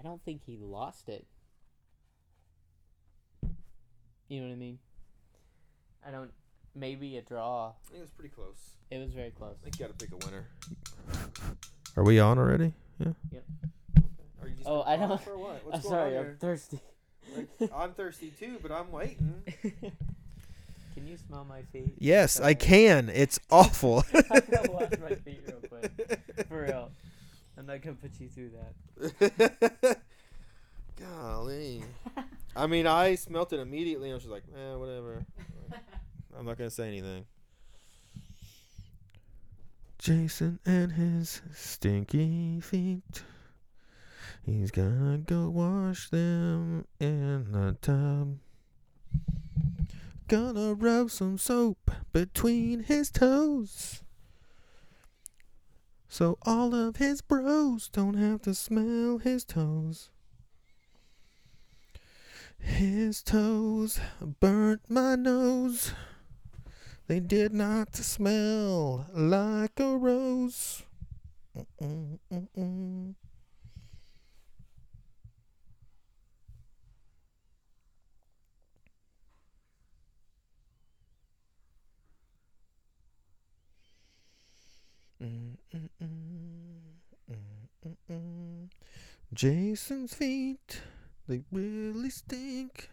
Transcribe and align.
I 0.00 0.02
don't 0.02 0.22
think 0.24 0.40
he 0.46 0.56
lost 0.56 1.08
it. 1.10 1.26
You 4.28 4.40
know 4.40 4.46
what 4.46 4.52
I 4.52 4.56
mean? 4.56 4.78
I 6.06 6.10
don't. 6.10 6.30
Maybe 6.74 7.16
a 7.18 7.22
draw. 7.22 7.68
I 7.70 7.72
think 7.88 7.98
it 7.98 8.02
was 8.02 8.10
pretty 8.10 8.30
close. 8.34 8.76
It 8.90 8.98
was 8.98 9.12
very 9.12 9.30
close. 9.30 9.56
I 9.60 9.64
think 9.64 9.78
you 9.78 9.86
got 9.86 9.98
to 9.98 10.06
pick 10.06 10.14
a 10.14 10.24
winner. 10.26 10.46
Are 11.96 12.04
we 12.04 12.20
on 12.20 12.38
already? 12.38 12.72
Yeah. 12.98 13.12
Yep. 13.32 13.44
Are 14.42 14.48
you 14.48 14.54
just 14.54 14.68
Oh, 14.68 14.82
I 14.86 14.96
pop 14.96 15.08
don't- 15.08 15.20
For 15.22 15.36
what? 15.36 15.62
I'm 15.72 15.80
going 15.80 15.82
sorry, 15.82 16.16
on 16.16 16.26
I'm 16.26 16.36
thirsty. 16.36 16.78
here? 17.34 17.68
I'm 17.74 17.92
thirsty 17.92 18.32
too, 18.38 18.58
but 18.62 18.70
I'm 18.70 18.90
waiting. 18.92 19.42
Can 20.94 21.06
you 21.06 21.16
smell 21.26 21.44
my 21.44 21.62
feet? 21.72 21.94
Yes, 21.98 22.40
I 22.40 22.54
can. 22.54 23.08
It's 23.12 23.38
awful. 23.50 24.04
I'm 24.14 24.42
gonna 24.50 24.70
wash 24.72 24.90
my 25.00 25.14
feet 25.16 25.40
real 25.46 25.60
quick. 25.68 26.46
For 26.48 26.62
real. 26.62 26.90
I'm 27.60 27.66
not 27.66 27.82
gonna 27.82 27.94
put 27.96 28.18
you 28.18 28.30
through 28.30 28.52
that. 29.20 29.98
Golly. 30.98 31.84
I 32.56 32.66
mean, 32.66 32.86
I 32.86 33.16
smelt 33.16 33.52
it 33.52 33.60
immediately 33.60 34.08
and 34.08 34.14
I 34.14 34.14
was 34.14 34.22
just 34.22 34.32
like, 34.32 34.44
eh, 34.56 34.74
whatever. 34.76 35.26
I'm 36.38 36.46
not 36.46 36.56
gonna 36.56 36.70
say 36.70 36.88
anything. 36.88 37.26
Jason 39.98 40.58
and 40.64 40.92
his 40.92 41.42
stinky 41.54 42.62
feet. 42.62 43.24
He's 44.42 44.70
gonna 44.70 45.18
go 45.18 45.50
wash 45.50 46.08
them 46.08 46.86
in 46.98 47.52
the 47.52 47.76
tub. 47.82 48.38
Gonna 50.28 50.72
rub 50.72 51.10
some 51.10 51.36
soap 51.36 51.90
between 52.10 52.84
his 52.84 53.10
toes. 53.10 54.02
So 56.10 56.36
all 56.42 56.74
of 56.74 56.96
his 56.96 57.22
bros 57.22 57.88
don't 57.88 58.18
have 58.18 58.42
to 58.42 58.54
smell 58.54 59.16
his 59.16 59.46
toes. 59.46 60.10
His 62.60 63.22
toes 63.24 63.98
burnt 64.38 64.82
my 64.88 65.16
nose. 65.16 65.92
They 67.08 67.20
did 67.20 67.52
not 67.52 67.94
smell 67.94 69.06
like 69.12 69.78
a 69.80 69.98
rose. 69.98 70.82
Mm-mm-mm-mm. 71.56 73.14
Mm-mm-mm. 85.22 85.59
Jason's 89.32 90.14
feet, 90.14 90.82
they 91.28 91.42
really 91.52 92.10
stink. 92.10 92.90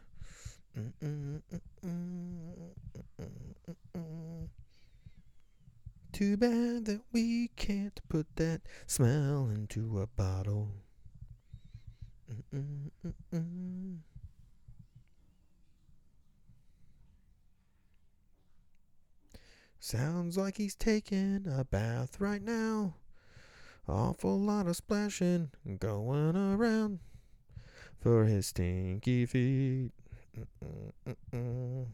Too 6.14 6.38
bad 6.38 6.86
that 6.86 7.02
we 7.11 7.50
can't 7.55 8.00
put 8.09 8.28
that 8.36 8.61
smell 8.86 9.50
into 9.50 10.00
a 10.00 10.08
bottle. 10.08 10.72
Sounds 19.80 20.38
like 20.38 20.58
he's 20.58 20.75
taking 20.75 21.45
a 21.47 21.64
bath 21.64 22.20
right 22.20 22.42
now. 22.42 22.95
Awful 23.88 24.39
lot 24.39 24.67
of 24.67 24.75
splashing 24.75 25.52
going 25.80 26.36
around 26.36 27.00
for 28.00 28.25
his 28.25 28.48
stinky 28.48 29.25
feet. 29.25 29.92
Mm-mm-mm-mm. 30.38 31.88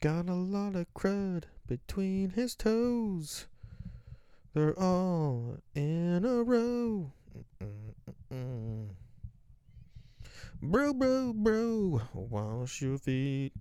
Got 0.00 0.28
a 0.28 0.34
lot 0.34 0.74
of 0.74 0.92
crud 0.94 1.44
between 1.66 2.30
his 2.30 2.54
toes. 2.54 3.46
They're 4.54 4.78
all 4.78 5.58
in 5.74 6.24
a 6.24 6.42
row. 6.42 7.12
Mm-mm-mm-mm. 7.62 8.90
Bro, 10.62 10.94
bro, 10.94 11.32
bro, 11.32 12.02
wash 12.14 12.82
your 12.82 12.98
feet. 12.98 13.52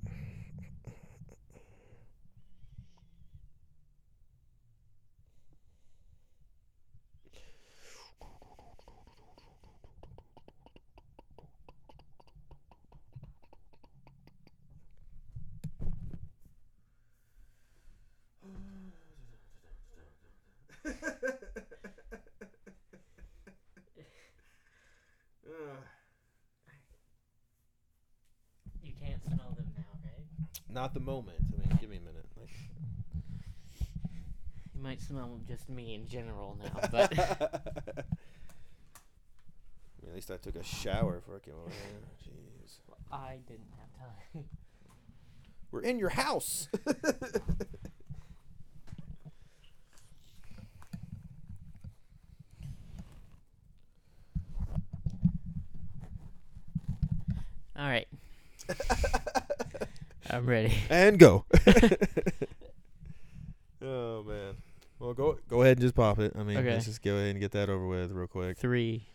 You 28.82 28.94
can't 29.00 29.22
smell 29.24 29.54
them 29.56 29.68
now, 29.76 30.00
right? 30.04 30.59
Not 30.72 30.94
the 30.94 31.00
moment. 31.00 31.38
I 31.54 31.58
mean, 31.68 31.78
give 31.82 31.90
me 31.90 31.98
a 31.98 32.00
minute. 32.00 32.26
Like, 32.40 32.50
You 34.76 34.82
might 34.82 35.02
smell 35.02 35.40
just 35.48 35.68
me 35.70 35.94
in 35.96 36.08
general 36.08 36.58
now, 36.62 36.80
but 36.92 37.18
I 37.20 37.24
mean, 40.02 40.10
at 40.10 40.16
least 40.16 40.32
I 40.32 40.38
took 40.38 40.56
a 40.56 40.64
shower 40.64 41.16
before 41.16 41.36
I 41.36 41.40
came 41.40 41.56
over 41.56 41.72
here. 41.72 42.00
Jeez. 42.24 42.78
I 43.12 43.40
didn't 43.48 43.72
have 43.80 43.90
time. 44.34 44.46
We're 45.72 45.82
in 45.82 46.00
your 46.00 46.10
house. 46.10 46.68
All 57.78 57.88
right, 57.88 58.08
I'm 60.30 60.46
ready. 60.46 60.74
and 60.90 61.18
go. 61.18 61.46
oh 63.82 64.24
man. 64.24 64.56
Well, 65.00 65.14
go 65.14 65.38
go 65.48 65.62
ahead 65.62 65.78
and 65.78 65.82
just 65.82 65.96
pop 65.96 66.20
it. 66.20 66.34
I 66.38 66.44
mean, 66.44 66.58
Okay. 66.58 66.74
let's 66.74 66.86
just 66.86 67.02
go 67.02 67.16
ahead 67.16 67.32
and 67.32 67.40
get 67.40 67.52
that 67.52 67.70
over 67.70 67.88
with 67.88 68.12
real 68.12 68.28
quick. 68.28 68.58
Three. 68.58 69.08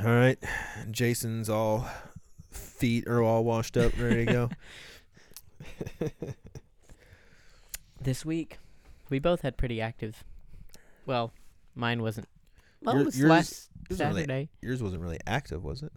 All 0.00 0.06
right. 0.06 0.38
Jason's 0.90 1.48
all 1.50 1.86
feet 2.50 3.06
are 3.06 3.22
all 3.22 3.44
washed 3.44 3.76
up, 3.76 3.92
ready 3.98 4.24
to 4.26 4.32
go. 4.32 4.48
This 8.02 8.24
week, 8.24 8.58
we 9.10 9.18
both 9.18 9.42
had 9.42 9.58
pretty 9.58 9.80
active. 9.80 10.24
Well, 11.04 11.32
mine 11.74 12.00
wasn't. 12.00 12.28
Well, 12.82 12.94
Your- 12.94 13.02
it 13.02 13.06
was 13.06 13.18
yours- 13.18 13.28
last 13.30 13.70
yours 13.90 13.90
wasn't 13.90 14.08
really- 14.10 14.22
Saturday. 14.22 14.48
Yours 14.62 14.82
wasn't 14.82 15.02
really 15.02 15.18
active, 15.26 15.62
was 15.62 15.82
it? 15.82 15.92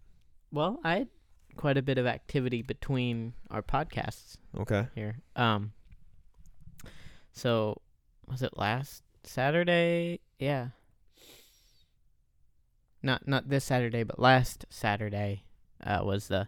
Well, 0.52 0.80
I 0.84 0.98
had 1.00 1.08
quite 1.56 1.78
a 1.78 1.82
bit 1.82 1.98
of 1.98 2.06
activity 2.06 2.62
between 2.62 3.34
our 3.50 3.62
podcasts 3.62 4.36
Okay. 4.58 4.88
here. 4.96 5.20
Um. 5.38 5.72
So, 7.32 7.82
was 8.28 8.42
it 8.42 8.58
last 8.58 9.02
Saturday? 9.24 10.20
Yeah. 10.40 10.70
Not 13.02 13.28
not 13.28 13.48
this 13.50 13.64
Saturday, 13.66 14.04
but 14.04 14.20
last 14.20 14.66
Saturday 14.70 15.44
uh, 15.84 16.02
was 16.04 16.28
the 16.28 16.48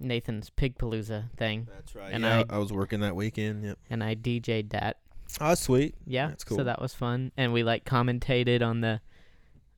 Nathan's 0.00 0.50
Pigpalooza 0.50 1.30
thing, 1.36 1.66
That's 1.72 1.94
right. 1.94 2.12
And 2.12 2.24
yeah, 2.24 2.44
I- 2.48 2.54
I, 2.54 2.58
was 2.58 2.72
working 2.72 3.00
that 3.00 3.16
weekend. 3.16 3.64
Yep. 3.64 3.78
and 3.90 4.02
I 4.04 4.14
DJ'd 4.14 4.70
that. 4.70 4.98
Oh, 5.40 5.54
sweet. 5.54 5.94
Yeah, 6.06 6.28
That's 6.28 6.44
cool. 6.44 6.56
So 6.58 6.64
that 6.64 6.80
was 6.80 6.94
fun, 6.94 7.32
and 7.36 7.52
we 7.52 7.62
like 7.62 7.84
commentated 7.84 8.62
on 8.62 8.80
the 8.80 9.00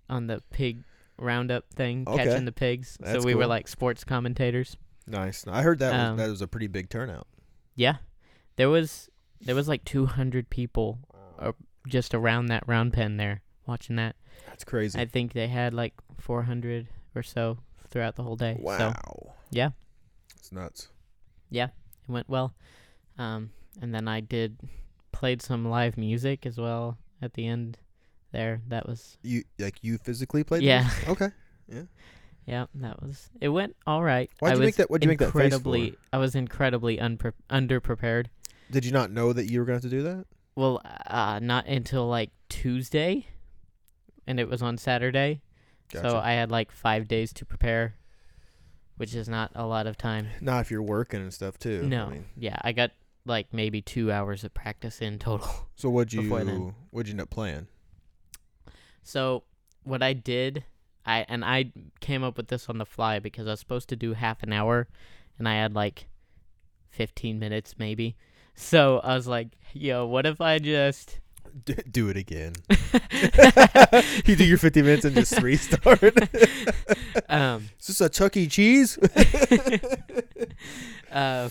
on 0.09 0.27
the 0.27 0.43
pig 0.51 0.83
roundup 1.19 1.71
thing, 1.75 2.05
Okay. 2.07 2.25
catching 2.25 2.45
the 2.45 2.53
pigs. 2.53 2.97
That's 3.01 3.21
so 3.21 3.27
we 3.27 3.35
were 3.35 3.47
like 3.47 3.69
sports 3.69 4.05
commentators. 4.05 4.77
Nice. 5.07 5.47
I 5.47 5.63
heard 5.63 5.79
that 5.81 5.93
Um, 5.95 6.17
was, 6.17 6.25
that 6.25 6.31
was 6.31 6.43
a 6.43 6.47
pretty 6.49 6.67
big 6.69 6.89
turnout. 6.89 7.27
Yeah, 7.75 7.97
there 8.57 8.69
was 8.71 9.09
there 9.41 9.55
was 9.55 9.69
like 9.69 9.85
200 9.85 10.51
people 10.51 10.99
Uh, 11.39 11.53
just 11.89 12.15
around 12.15 12.47
that 12.47 12.63
round 12.69 12.93
pen 12.93 13.17
there 13.17 13.41
watching 13.67 13.97
that. 13.97 14.15
That's 14.47 14.65
crazy. 14.65 14.99
I 15.01 15.07
think 15.07 15.33
they 15.33 15.49
had 15.49 15.73
like 15.75 15.95
400 16.19 16.89
or 17.15 17.23
so 17.23 17.59
throughout 17.89 18.17
the 18.17 18.23
whole 18.23 18.37
day. 18.37 18.57
wow. 18.61 18.77
So 18.79 19.33
yeah, 19.51 19.71
It's 20.41 20.51
nuts. 20.53 20.89
Yeah, 21.51 21.67
it 21.67 22.11
went 22.13 22.29
well. 22.29 22.55
Um, 23.19 23.51
and 23.81 23.95
then 23.95 24.09
I 24.09 24.21
did 24.21 24.59
played 25.13 25.43
some 25.43 25.69
live 25.69 25.97
music 25.99 26.47
as 26.47 26.57
well 26.59 26.97
at 27.21 27.35
the 27.35 27.47
end 27.47 27.79
there. 28.33 28.63
That 28.69 28.89
was 28.89 29.19
You 29.23 29.45
like 29.59 29.77
you 29.83 29.99
physically 29.99 30.43
played? 30.45 30.63
Yeah. 30.63 30.89
those? 31.07 31.09
Okay. 31.11 31.29
Yeah. 31.73 31.83
Yeah, 32.47 32.67
that 32.77 33.01
was. 33.01 33.31
It 33.41 33.51
went 33.51 33.77
all 33.87 34.03
right. 34.03 34.29
Why'd 34.41 34.53
I 34.53 34.55
you 34.55 34.61
was 34.61 34.67
make 34.67 34.75
that- 34.77 34.91
why'd 34.91 35.05
you 35.05 35.09
make 35.09 35.19
that 35.21 35.27
face 35.27 35.33
for? 35.33 35.41
incredibly, 35.43 35.95
I 36.13 36.19
was 36.19 36.35
incredibly 36.35 36.97
unpre- 36.97 37.33
underprepared. 37.49 38.27
Did 38.73 38.85
you 38.85 38.91
not 38.91 39.13
know 39.13 39.33
that 39.33 39.49
you 39.49 39.61
were 39.61 39.65
going 39.67 39.79
to 39.79 39.85
have 39.87 39.91
to 39.93 39.97
do 39.97 40.03
that? 40.03 40.25
Well, 40.57 40.81
uh, 41.07 41.39
not 41.41 41.67
until 41.69 42.09
like 42.09 42.31
Tuesday, 42.49 43.27
and 44.27 44.41
it 44.41 44.49
was 44.49 44.63
on 44.63 44.79
Saturday. 44.79 45.43
So 45.93 46.17
I 46.19 46.33
had 46.33 46.51
like 46.51 46.73
five 46.73 47.07
days 47.07 47.33
to 47.35 47.45
prepare, 47.45 47.95
which 49.01 49.15
is 49.15 49.31
not 49.31 49.51
a 49.55 49.65
lot 49.65 49.87
of 49.87 49.97
time. 49.97 50.29
Not 50.43 50.61
if 50.61 50.71
you're 50.71 50.83
working 50.83 51.23
and 51.23 51.33
stuff 51.33 51.59
too. 51.59 51.81
I 51.85 51.87
no, 51.87 52.11
mean, 52.11 52.27
yeah, 52.37 52.59
I 52.61 52.73
got 52.73 52.91
like 53.25 53.47
maybe 53.51 53.81
two 53.81 54.13
hours 54.13 54.45
of 54.45 54.53
practice 54.53 55.01
in 55.01 55.19
total. 55.19 55.49
so 55.75 55.89
what'd 55.89 56.13
you 56.13 56.21
what'd 56.91 57.09
you 57.09 57.13
end 57.15 57.21
up 57.23 57.31
playing? 57.31 57.67
So 59.03 59.45
what 59.85 60.03
I 60.03 60.13
did, 60.13 60.65
I 61.07 61.25
and 61.31 61.47
I 61.47 61.73
came 62.01 62.23
up 62.23 62.37
with 62.37 62.49
this 62.49 62.69
on 62.69 62.77
the 62.77 62.85
fly 62.85 63.21
because 63.21 63.47
I 63.47 63.53
was 63.53 63.61
supposed 63.61 63.89
to 63.89 63.97
do 63.97 64.13
half 64.13 64.43
an 64.43 64.53
hour, 64.53 64.87
and 65.39 65.49
I 65.49 65.55
had 65.55 65.75
like 65.75 66.07
fifteen 66.91 67.39
minutes 67.39 67.77
maybe. 67.79 68.17
So 68.55 68.99
I 68.99 69.15
was 69.15 69.27
like, 69.27 69.57
"Yo, 69.73 70.05
what 70.05 70.27
if 70.27 70.43
I 70.43 70.59
just 70.59 71.21
D- 71.65 71.75
do 71.91 72.09
it 72.09 72.17
again. 72.17 72.53
you 74.27 74.37
do 74.37 74.45
your 74.45 74.59
50 74.59 74.83
minutes 74.83 75.05
and 75.05 75.15
just 75.15 75.41
restart. 75.41 76.03
um 77.29 77.69
Is 77.81 77.87
this 77.89 78.01
a 78.01 78.09
Chuck 78.09 78.37
E. 78.37 78.47
Cheese? 78.47 78.99
uh, 81.11 81.49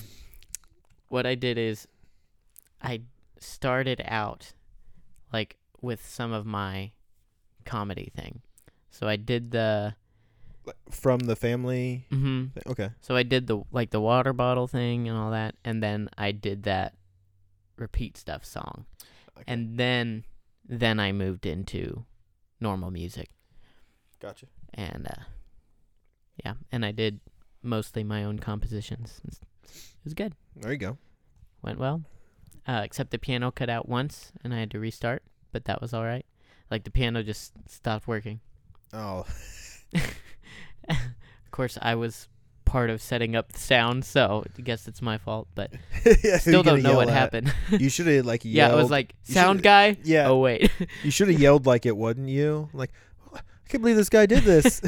what 1.10 1.26
I 1.26 1.36
did 1.36 1.58
is 1.58 1.88
I 2.82 3.02
started 3.40 4.02
out 4.06 4.54
like 5.34 5.58
with 5.82 6.06
some 6.06 6.32
of 6.34 6.46
my 6.46 6.92
comedy 7.66 8.12
thing. 8.16 8.42
So 8.92 9.08
I 9.08 9.16
did 9.16 9.52
the 9.52 9.96
From 10.92 11.20
the 11.20 11.36
family. 11.36 12.06
hmm 12.10 12.48
thing? 12.54 12.64
Okay. 12.68 12.90
so 13.02 13.16
I 13.16 13.24
did 13.24 13.48
the 13.48 13.62
like 13.72 13.92
the 13.92 14.02
water 14.02 14.34
bottle 14.34 14.68
thing 14.68 15.08
and 15.08 15.18
all 15.18 15.32
that 15.32 15.56
and 15.64 15.82
then 15.82 16.10
I 16.18 16.32
did 16.32 16.64
that 16.64 16.94
repeat 17.78 18.18
stuff 18.18 18.44
song. 18.46 18.86
Okay. 19.42 19.52
And 19.54 19.78
then 19.78 20.24
then 20.68 21.00
I 21.00 21.12
moved 21.12 21.46
into 21.46 22.06
normal 22.60 22.92
music 22.92 23.30
Gotcha. 24.20 24.48
and 24.74 25.08
uh 25.08 25.24
yeah, 26.46 26.54
and 26.72 26.86
I 26.86 26.92
did 26.92 27.20
mostly 27.64 28.04
my 28.04 28.24
own 28.24 28.40
compositions. 28.40 29.20
It 29.26 29.40
was 30.06 30.14
good. 30.14 30.34
There 30.56 30.72
you 30.72 30.78
go. 30.78 30.98
went 31.62 31.80
well. 31.80 32.02
Uh, 32.68 32.82
except 32.84 33.12
the 33.12 33.18
piano 33.20 33.52
cut 33.52 33.70
out 33.70 33.90
once 33.90 34.32
and 34.44 34.54
I 34.54 34.60
had 34.60 34.72
to 34.72 34.80
restart, 34.80 35.24
but 35.52 35.66
that 35.66 35.82
was 35.82 35.94
all 35.94 36.04
right. 36.06 36.26
Like 36.72 36.84
the 36.84 36.92
piano 36.92 37.24
just 37.24 37.54
stopped 37.68 38.08
working. 38.08 38.40
Oh, 38.94 39.26
Of 40.90 41.52
course, 41.52 41.78
I 41.82 41.96
was 41.96 42.28
part 42.70 42.90
of 42.90 43.02
setting 43.02 43.36
up 43.36 43.52
the 43.52 43.60
sound, 43.60 44.06
so 44.06 44.44
I 44.58 44.62
guess 44.62 44.88
it's 44.88 45.02
my 45.02 45.18
fault. 45.18 45.48
But 45.56 45.72
yeah, 46.24 46.38
still 46.38 46.64
don't 46.64 46.82
know 46.84 46.96
what 46.96 47.08
at? 47.10 47.14
happened. 47.14 47.54
You 47.72 47.90
should 47.90 48.08
have 48.08 48.26
like 48.26 48.42
yelled. 48.46 48.72
yeah, 48.72 48.78
it 48.78 48.82
was 48.82 48.92
like 48.92 49.16
sound 49.24 49.64
guy. 49.64 49.98
yeah, 50.04 50.28
Oh 50.30 50.38
wait, 50.40 50.72
you 51.04 51.12
should 51.12 51.28
have 51.30 51.40
yelled 51.40 51.66
like 51.66 51.86
it 51.86 51.98
wasn't 51.98 52.30
you. 52.30 52.70
Like, 52.74 52.92
oh, 53.34 53.38
I 53.38 53.42
can't 53.70 53.82
believe 53.82 53.96
this 53.98 54.10
guy 54.10 54.26
did 54.26 54.44
this. 54.44 54.82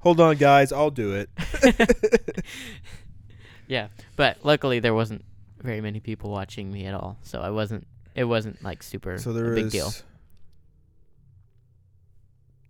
Hold 0.00 0.20
on, 0.20 0.36
guys, 0.36 0.72
I'll 0.72 0.90
do 0.90 1.14
it. 1.14 2.44
yeah. 3.68 3.88
But 4.16 4.38
luckily, 4.42 4.80
there 4.80 4.94
wasn't 4.94 5.24
very 5.62 5.80
many 5.80 6.00
people 6.00 6.30
watching 6.30 6.72
me 6.72 6.86
at 6.86 6.94
all, 6.94 7.18
so 7.22 7.40
I 7.40 7.50
wasn't. 7.50 7.86
It 8.14 8.24
wasn't 8.24 8.62
like 8.62 8.82
super 8.82 9.16
So 9.18 9.32
there 9.32 9.52
a 9.52 9.54
big 9.54 9.70
deal. 9.70 9.90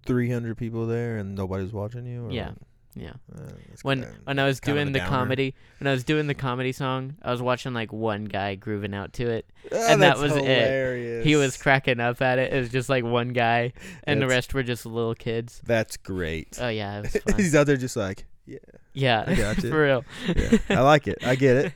300 0.07 0.57
people 0.57 0.87
there 0.87 1.17
and 1.19 1.35
nobody's 1.35 1.73
watching 1.73 2.07
you? 2.07 2.27
Or 2.27 2.31
Yeah. 2.33 2.53
Yeah. 2.95 3.13
Uh, 3.35 3.41
when 3.83 4.03
when 4.25 4.39
I 4.39 4.45
was 4.45 4.61
kind 4.61 4.77
of 4.77 4.77
a 4.77 4.85
doing 4.85 4.93
the 4.93 4.99
downer. 4.99 5.09
comedy 5.11 5.55
when 5.79 5.89
I 5.89 5.93
was 5.93 6.05
doing 6.05 6.27
the 6.27 6.35
comedy 6.35 6.73
song, 6.73 7.17
I 7.23 7.31
was 7.31 7.41
watching 7.41 7.73
like 7.73 7.91
one 7.93 8.27
guy 8.27 8.55
grooving 8.55 8.93
out 8.95 9.15
to 9.15 9.31
it. 9.31 9.47
Oh, 9.73 9.87
and 9.93 10.03
that 10.03 10.19
that's 10.19 10.21
was 10.21 10.33
it. 10.37 11.25
He 11.25 11.35
was 11.37 11.57
cracking 11.57 12.01
up 12.01 12.21
at 12.21 12.39
it. 12.39 12.53
It 12.53 12.59
was 12.61 12.69
just 12.69 12.89
like 12.91 13.03
one 13.05 13.33
guy, 13.33 13.73
and 14.05 14.21
the 14.21 14.27
rest 14.27 14.53
were 14.53 14.63
just 14.63 14.85
little 14.85 15.15
kids. 15.15 15.63
That's 15.65 15.97
great. 15.97 16.59
Oh 16.61 16.69
yeah, 16.69 16.99
it 16.99 17.03
was 17.03 17.23
fun. 17.23 17.35
He's 17.39 17.55
out 17.55 17.67
there 17.67 17.79
just 17.79 17.97
like, 17.97 18.27
yeah, 18.45 18.59
yeah, 18.93 19.25
I 19.27 19.35
got 19.37 19.57
you. 19.65 19.71
for 19.71 19.83
real. 19.83 20.05
yeah, 20.37 20.59
I 20.69 20.81
like 20.81 21.09
it. 21.09 21.19
I 21.25 21.35
get 21.35 21.57
it. 21.57 21.73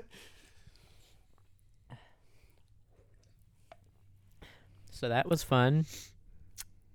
So 4.90 5.10
that 5.10 5.28
was 5.28 5.42
fun. 5.42 5.84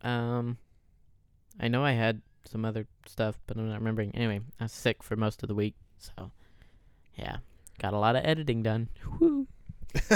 Um, 0.02 0.58
I 1.62 1.68
know 1.68 1.86
I 1.86 1.92
had 1.92 2.22
some 2.44 2.66
other 2.66 2.88
stuff, 3.06 3.40
but 3.46 3.56
I'm 3.56 3.70
not 3.70 3.80
remembering. 3.80 4.16
Anyway, 4.16 4.42
I 4.60 4.64
was 4.64 4.72
sick 4.72 5.04
for 5.04 5.16
most 5.16 5.44
of 5.44 5.48
the 5.48 5.56
week, 5.56 5.76
so 6.00 6.32
yeah, 7.16 7.38
got 7.80 7.94
a 7.94 8.00
lot 8.00 8.16
of 8.16 8.26
editing 8.26 8.64
done. 8.64 8.90
Woo. 9.20 9.48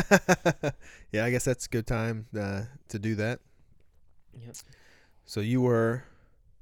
yeah, 1.12 1.24
I 1.24 1.30
guess 1.30 1.45
that's 1.45 1.68
a 1.68 1.69
good 1.69 1.86
time 1.86 2.25
uh, 2.38 2.63
to 2.89 2.97
do 2.97 3.13
that. 3.15 3.39
Yep. 4.33 4.56
So 5.25 5.39
you 5.39 5.62
were 5.62 6.06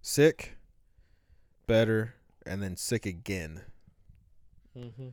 sick, 0.02 0.58
better, 1.66 2.16
and 2.46 2.62
then 2.62 2.76
sick 2.76 3.06
again. 3.06 3.62
Mm-hmm. 4.78 5.10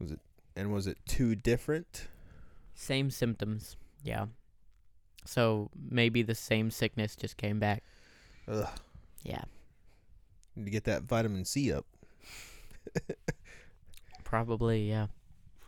Was 0.00 0.12
it 0.12 0.20
and 0.56 0.72
was 0.72 0.86
it 0.86 0.98
two 1.06 1.34
different? 1.34 2.08
Same 2.74 3.10
symptoms. 3.10 3.76
Yeah. 4.02 4.26
So 5.24 5.70
maybe 5.90 6.22
the 6.22 6.34
same 6.34 6.70
sickness 6.70 7.16
just 7.16 7.36
came 7.36 7.58
back. 7.58 7.82
Ugh, 8.48 8.68
Yeah. 9.22 9.42
need 10.56 10.64
to 10.64 10.70
get 10.70 10.84
that 10.84 11.02
vitamin 11.02 11.44
C 11.44 11.72
up, 11.72 11.84
Probably. 14.24 14.88
Yeah. 14.88 15.06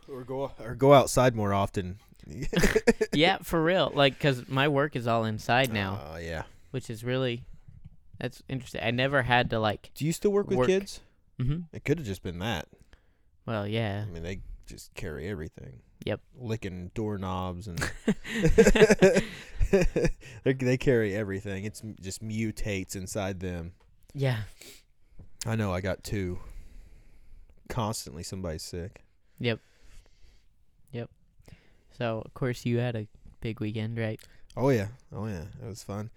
or 0.07 0.23
go 0.23 0.51
or 0.59 0.75
go 0.75 0.93
outside 0.93 1.35
more 1.35 1.53
often. 1.53 1.99
yeah, 3.13 3.37
for 3.41 3.61
real. 3.63 3.91
Like, 3.93 4.19
cause 4.19 4.43
my 4.47 4.67
work 4.67 4.95
is 4.95 5.07
all 5.07 5.25
inside 5.25 5.73
now, 5.73 5.99
Oh 6.13 6.17
yeah. 6.17 6.43
which 6.71 6.89
is 6.89 7.03
really 7.03 7.43
that's 8.19 8.43
interesting. 8.47 8.81
I 8.83 8.91
never 8.91 9.23
had 9.23 9.49
to 9.49 9.59
like. 9.59 9.89
Do 9.95 10.05
you 10.05 10.13
still 10.13 10.31
work 10.31 10.47
with 10.47 10.59
Work. 10.59 10.67
kids? 10.67 10.99
hmm 11.39 11.61
It 11.73 11.83
could 11.83 11.97
have 11.97 12.05
just 12.05 12.21
been 12.23 12.39
that. 12.39 12.67
Well, 13.47 13.65
yeah. 13.67 14.05
I 14.07 14.11
mean, 14.11 14.21
they 14.23 14.41
just 14.67 14.93
carry 14.93 15.27
everything. 15.27 15.79
Yep. 16.05 16.21
Licking 16.39 16.91
doorknobs 16.93 17.67
and 17.67 17.79
they 20.43 20.53
they 20.53 20.77
carry 20.77 21.15
everything. 21.15 21.65
It's 21.65 21.81
just 22.01 22.23
mutates 22.23 22.95
inside 22.95 23.39
them. 23.39 23.73
yeah. 24.13 24.41
I 25.45 25.55
know. 25.55 25.73
I 25.73 25.81
got 25.81 26.03
two. 26.03 26.37
Constantly, 27.67 28.21
somebody's 28.21 28.61
sick. 28.61 29.03
Yep. 29.39 29.59
Yep. 30.91 31.09
So 31.97 32.21
of 32.23 32.33
course 32.35 32.65
you 32.65 32.77
had 32.77 32.95
a 32.95 33.07
big 33.39 33.59
weekend, 33.59 33.97
right? 33.97 34.19
Oh 34.55 34.69
yeah, 34.69 34.87
oh 35.15 35.25
yeah, 35.25 35.45
it 35.63 35.67
was 35.67 35.83
fun. 35.83 36.11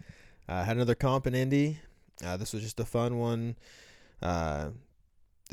uh, 0.49 0.65
had 0.65 0.77
another 0.77 0.95
comp 0.95 1.27
in 1.27 1.35
Indy. 1.35 1.79
Uh, 2.25 2.37
this 2.37 2.53
was 2.53 2.63
just 2.63 2.81
a 2.81 2.85
fun 2.85 3.17
one. 3.19 3.57
Uh, 4.21 4.71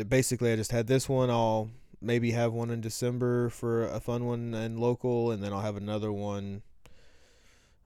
basically, 0.07 0.51
I 0.51 0.55
just 0.55 0.71
had 0.71 0.87
this 0.87 1.07
one. 1.07 1.29
I'll 1.29 1.69
maybe 2.01 2.31
have 2.31 2.51
one 2.53 2.71
in 2.71 2.81
December 2.81 3.49
for 3.49 3.85
a 3.87 3.99
fun 3.99 4.25
one 4.25 4.53
and 4.53 4.79
local, 4.79 5.31
and 5.31 5.43
then 5.43 5.53
I'll 5.53 5.61
have 5.61 5.77
another 5.77 6.11
one 6.11 6.63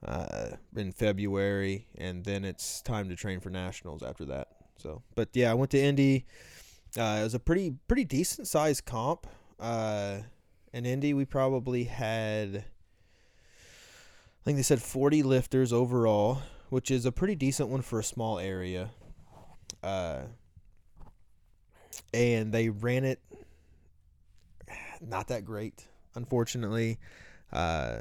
uh, 0.03 0.49
in 0.75 0.91
February, 0.91 1.87
and 1.97 2.23
then 2.23 2.45
it's 2.45 2.81
time 2.81 3.09
to 3.09 3.15
train 3.15 3.39
for 3.39 3.49
nationals 3.49 4.03
after 4.03 4.25
that. 4.25 4.49
So, 4.77 5.01
but 5.15 5.29
yeah, 5.33 5.51
I 5.51 5.53
went 5.53 5.71
to 5.71 5.81
Indy. 5.81 6.25
Uh, 6.97 7.17
it 7.19 7.23
was 7.23 7.33
a 7.33 7.39
pretty 7.39 7.75
pretty 7.87 8.03
decent 8.03 8.47
sized 8.47 8.85
comp. 8.85 9.27
Uh, 9.59 10.19
in 10.73 10.85
Indy, 10.85 11.13
we 11.13 11.23
probably 11.25 11.85
had, 11.85 12.57
I 12.57 14.43
think 14.43 14.57
they 14.57 14.63
said 14.63 14.81
40 14.81 15.23
lifters 15.23 15.71
overall, 15.71 16.41
which 16.69 16.91
is 16.91 17.05
a 17.05 17.11
pretty 17.11 17.35
decent 17.35 17.69
one 17.69 17.81
for 17.81 17.99
a 17.99 18.03
small 18.03 18.39
area. 18.39 18.91
Uh, 19.81 20.23
and 22.13 22.51
they 22.51 22.69
ran 22.69 23.05
it 23.05 23.21
not 25.01 25.27
that 25.27 25.45
great, 25.45 25.87
unfortunately. 26.15 26.99
Uh, 27.51 27.97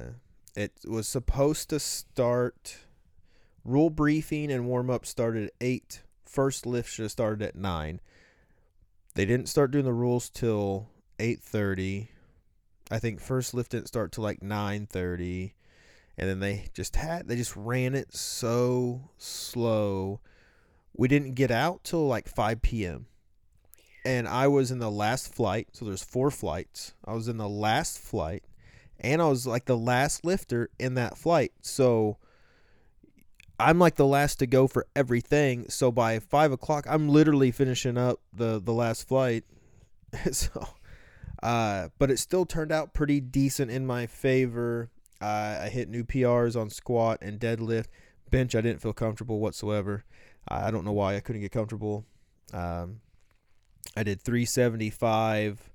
it 0.57 0.73
was 0.87 1.09
supposed 1.09 1.71
to 1.71 1.81
start 1.81 2.79
rule 3.65 3.91
briefing 3.91 4.53
and 4.53 4.67
warm 4.67 4.91
up 4.91 5.07
started 5.07 5.47
at 5.47 5.53
8. 5.61 6.03
First 6.25 6.67
lift 6.67 6.91
should 6.91 7.05
have 7.05 7.13
started 7.13 7.43
at 7.43 7.57
9. 7.57 8.01
They 9.15 9.25
didn't 9.25 9.49
start 9.49 9.71
doing 9.71 9.85
the 9.85 9.93
rules 9.93 10.29
till 10.29 10.89
8:30. 11.19 12.09
I 12.91 12.99
think 12.99 13.21
first 13.21 13.55
lift 13.55 13.71
didn't 13.71 13.89
start 13.89 14.13
till 14.13 14.25
like 14.25 14.41
9:30 14.41 15.55
and 16.17 16.29
then 16.29 16.41
they 16.41 16.69
just 16.73 16.97
had 16.97 17.27
they 17.29 17.37
just 17.37 17.57
ran 17.57 17.95
it 17.95 18.15
so 18.15 19.11
slow. 19.19 20.21
We 20.97 21.09
didn't 21.09 21.35
get 21.35 21.51
out 21.51 21.83
till 21.85 22.07
like 22.07 22.29
5 22.29 22.63
p.m. 22.63 23.07
And 24.05 24.29
I 24.29 24.47
was 24.49 24.71
in 24.71 24.81
the 24.81 24.91
last 24.91 25.33
flight, 25.35 25.69
so 25.73 25.85
there's 25.85 26.05
four 26.05 26.31
flights. 26.31 26.95
I 27.05 27.15
was 27.15 27.27
in 27.27 27.39
the 27.39 27.49
last 27.49 27.99
flight 27.99 28.45
and 29.01 29.21
I 29.21 29.29
was 29.29 29.47
like 29.47 29.65
the 29.67 29.77
last 29.77 30.25
lifter 30.25 30.71
in 30.79 30.95
that 30.95 31.17
flight. 31.17 31.53
So 31.61 32.19
I'm 33.59 33.79
like 33.79 33.97
the 33.97 34.07
last 34.07 34.39
to 34.41 34.47
go 34.47 34.67
for 34.67 34.87
everything. 34.97 35.69
So 35.69 35.93
by 35.93 36.19
five 36.19 36.53
o'clock, 36.53 36.87
I'm 36.89 37.09
literally 37.09 37.51
finishing 37.51 37.97
up 37.97 38.21
the 38.33 38.61
the 38.61 38.73
last 38.73 39.07
flight. 39.07 39.45
so, 40.33 40.69
uh, 41.43 41.89
but 41.99 42.11
it 42.11 42.19
still 42.19 42.47
turned 42.47 42.73
out 42.73 42.95
pretty 42.95 43.21
decent 43.21 43.71
in 43.71 43.87
my 43.87 44.07
favor. 44.07 44.91
Uh, 45.21 45.61
I 45.63 45.69
hit 45.69 45.89
new 45.89 46.05
PRs 46.05 46.61
on 46.61 46.71
squat 46.71 47.19
and 47.23 47.39
deadlift. 47.39 47.87
Bench, 48.31 48.55
I 48.55 48.61
didn't 48.61 48.83
feel 48.83 48.93
comfortable 48.93 49.39
whatsoever. 49.39 50.05
I 50.49 50.71
don't 50.71 50.85
know 50.85 50.93
why 50.93 51.17
I 51.17 51.21
couldn't 51.21 51.43
get 51.43 51.53
comfortable. 51.53 52.05
Um, 52.53 53.01
I 53.97 54.03
did 54.03 54.21
375. 54.21 55.71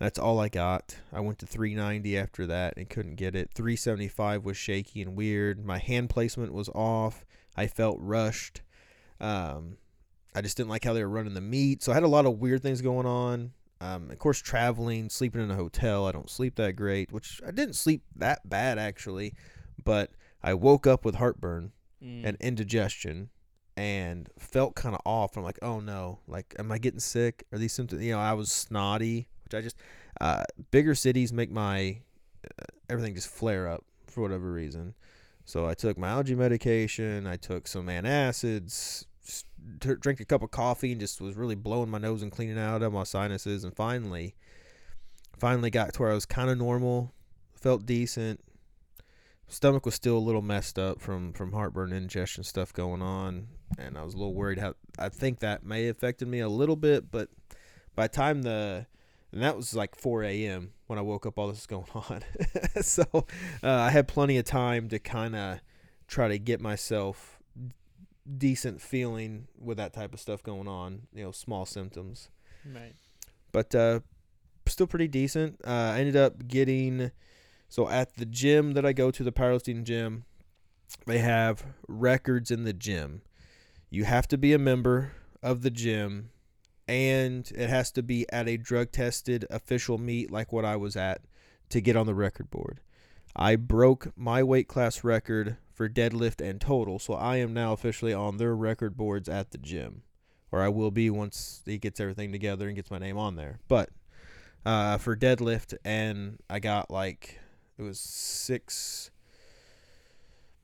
That's 0.00 0.18
all 0.18 0.40
I 0.40 0.48
got. 0.48 0.96
I 1.12 1.20
went 1.20 1.38
to 1.40 1.46
390 1.46 2.18
after 2.18 2.46
that 2.46 2.74
and 2.76 2.88
couldn't 2.88 3.14
get 3.16 3.36
it. 3.36 3.50
375 3.54 4.44
was 4.44 4.56
shaky 4.56 5.02
and 5.02 5.14
weird. 5.14 5.64
My 5.64 5.78
hand 5.78 6.10
placement 6.10 6.52
was 6.52 6.68
off. 6.70 7.24
I 7.56 7.66
felt 7.68 7.98
rushed. 8.00 8.62
Um, 9.20 9.76
I 10.34 10.40
just 10.40 10.56
didn't 10.56 10.70
like 10.70 10.84
how 10.84 10.94
they 10.94 11.02
were 11.04 11.10
running 11.10 11.34
the 11.34 11.40
meet. 11.40 11.82
So 11.82 11.92
I 11.92 11.94
had 11.94 12.02
a 12.02 12.08
lot 12.08 12.26
of 12.26 12.38
weird 12.40 12.62
things 12.62 12.80
going 12.80 13.06
on. 13.06 13.52
Um, 13.82 14.10
of 14.10 14.18
course, 14.18 14.40
traveling, 14.40 15.08
sleeping 15.10 15.42
in 15.42 15.50
a 15.50 15.54
hotel. 15.56 16.06
I 16.06 16.12
don't 16.12 16.28
sleep 16.30 16.56
that 16.56 16.76
great, 16.76 17.12
which 17.12 17.40
I 17.46 17.50
didn't 17.50 17.76
sleep 17.76 18.02
that 18.16 18.48
bad 18.48 18.78
actually, 18.78 19.34
but 19.84 20.10
I 20.42 20.54
woke 20.54 20.86
up 20.86 21.04
with 21.04 21.14
heartburn 21.16 21.72
Mm. 22.02 22.22
and 22.24 22.36
indigestion 22.40 23.28
and 23.76 24.30
felt 24.38 24.74
kind 24.74 24.94
of 24.94 25.02
off. 25.04 25.36
I'm 25.36 25.42
like, 25.42 25.58
oh 25.60 25.80
no, 25.80 26.20
like, 26.26 26.54
am 26.58 26.72
I 26.72 26.78
getting 26.78 26.98
sick? 27.00 27.44
Are 27.52 27.58
these 27.58 27.74
symptoms? 27.74 28.02
You 28.02 28.12
know, 28.12 28.18
I 28.18 28.32
was 28.32 28.50
snotty, 28.50 29.28
which 29.50 29.58
I 29.58 29.62
just, 29.62 29.76
uh, 30.20 30.44
bigger 30.70 30.94
cities 30.94 31.32
make 31.32 31.50
my 31.50 31.98
uh, 32.44 32.64
everything 32.88 33.14
just 33.14 33.28
flare 33.28 33.68
up 33.68 33.84
for 34.06 34.22
whatever 34.22 34.50
reason. 34.50 34.94
So 35.44 35.66
I 35.66 35.74
took 35.74 35.98
my 35.98 36.08
allergy 36.08 36.34
medication. 36.34 37.26
I 37.26 37.36
took 37.36 37.66
some 37.66 37.86
antacids, 37.86 39.04
t- 39.80 39.94
drank 40.00 40.20
a 40.20 40.24
cup 40.24 40.42
of 40.42 40.50
coffee, 40.50 40.92
and 40.92 41.00
just 41.00 41.20
was 41.20 41.36
really 41.36 41.54
blowing 41.54 41.90
my 41.90 41.98
nose 41.98 42.22
and 42.22 42.30
cleaning 42.30 42.58
out 42.58 42.82
of 42.82 42.92
my 42.92 43.04
sinuses. 43.04 43.64
And 43.64 43.74
finally, 43.74 44.34
finally 45.38 45.70
got 45.70 45.94
to 45.94 46.02
where 46.02 46.10
I 46.10 46.14
was 46.14 46.26
kind 46.26 46.50
of 46.50 46.58
normal, 46.58 47.12
felt 47.54 47.86
decent. 47.86 48.40
Stomach 49.48 49.84
was 49.84 49.96
still 49.96 50.16
a 50.16 50.18
little 50.18 50.42
messed 50.42 50.78
up 50.78 51.00
from 51.00 51.32
from 51.32 51.52
heartburn, 51.52 51.92
indigestion 51.92 52.44
stuff 52.44 52.72
going 52.72 53.02
on, 53.02 53.48
and 53.76 53.98
I 53.98 54.04
was 54.04 54.14
a 54.14 54.16
little 54.16 54.34
worried. 54.34 54.58
How 54.58 54.74
I 54.96 55.08
think 55.08 55.40
that 55.40 55.64
may 55.64 55.86
have 55.86 55.96
affected 55.96 56.28
me 56.28 56.38
a 56.38 56.48
little 56.48 56.76
bit, 56.76 57.10
but 57.10 57.28
by 57.96 58.04
the 58.06 58.14
time 58.14 58.42
the 58.42 58.86
and 59.32 59.42
that 59.42 59.56
was 59.56 59.74
like 59.74 59.94
4 59.96 60.22
a.m. 60.24 60.72
when 60.86 60.98
I 60.98 61.02
woke 61.02 61.26
up. 61.26 61.38
All 61.38 61.48
this 61.48 61.58
was 61.58 61.66
going 61.66 61.86
on, 61.94 62.22
so 62.82 63.04
uh, 63.62 63.70
I 63.70 63.90
had 63.90 64.08
plenty 64.08 64.36
of 64.38 64.44
time 64.44 64.88
to 64.88 64.98
kind 64.98 65.34
of 65.36 65.60
try 66.06 66.28
to 66.28 66.38
get 66.38 66.60
myself 66.60 67.38
decent 68.36 68.80
feeling 68.80 69.48
with 69.58 69.76
that 69.78 69.92
type 69.92 70.12
of 70.14 70.20
stuff 70.20 70.42
going 70.42 70.68
on. 70.68 71.02
You 71.14 71.24
know, 71.24 71.32
small 71.32 71.66
symptoms 71.66 72.28
Right. 72.74 72.94
but 73.52 73.74
uh, 73.74 74.00
still 74.66 74.86
pretty 74.86 75.08
decent. 75.08 75.60
Uh, 75.66 75.70
I 75.94 75.98
ended 76.00 76.16
up 76.16 76.46
getting 76.46 77.10
so 77.68 77.88
at 77.88 78.16
the 78.16 78.26
gym 78.26 78.72
that 78.74 78.84
I 78.84 78.92
go 78.92 79.10
to, 79.10 79.22
the 79.24 79.32
powerlifting 79.32 79.84
gym, 79.84 80.24
they 81.06 81.18
have 81.18 81.64
records 81.88 82.50
in 82.50 82.64
the 82.64 82.72
gym. 82.72 83.22
You 83.90 84.04
have 84.04 84.26
to 84.28 84.38
be 84.38 84.52
a 84.52 84.58
member 84.58 85.12
of 85.42 85.62
the 85.62 85.70
gym, 85.70 86.30
and 86.90 87.52
it 87.54 87.70
has 87.70 87.92
to 87.92 88.02
be 88.02 88.26
at 88.32 88.48
a 88.48 88.56
drug 88.56 88.90
tested 88.90 89.46
official 89.48 89.96
meet 89.96 90.32
like 90.32 90.52
what 90.52 90.64
I 90.64 90.74
was 90.74 90.96
at 90.96 91.20
to 91.68 91.80
get 91.80 91.94
on 91.94 92.06
the 92.06 92.14
record 92.16 92.50
board. 92.50 92.80
I 93.36 93.54
broke 93.54 94.12
my 94.16 94.42
weight 94.42 94.66
class 94.66 95.04
record 95.04 95.56
for 95.72 95.88
deadlift 95.88 96.40
and 96.40 96.60
total, 96.60 96.98
so 96.98 97.14
I 97.14 97.36
am 97.36 97.54
now 97.54 97.72
officially 97.72 98.12
on 98.12 98.38
their 98.38 98.56
record 98.56 98.96
boards 98.96 99.28
at 99.28 99.52
the 99.52 99.58
gym 99.58 100.02
or 100.50 100.62
I 100.62 100.68
will 100.68 100.90
be 100.90 101.10
once 101.10 101.62
he 101.64 101.78
gets 101.78 102.00
everything 102.00 102.32
together 102.32 102.66
and 102.66 102.74
gets 102.74 102.90
my 102.90 102.98
name 102.98 103.16
on 103.16 103.36
there. 103.36 103.60
But 103.68 103.90
uh, 104.66 104.98
for 104.98 105.16
deadlift, 105.16 105.74
and 105.84 106.40
I 106.50 106.58
got 106.58 106.90
like 106.90 107.38
it 107.78 107.82
was 107.82 108.00
six. 108.00 109.12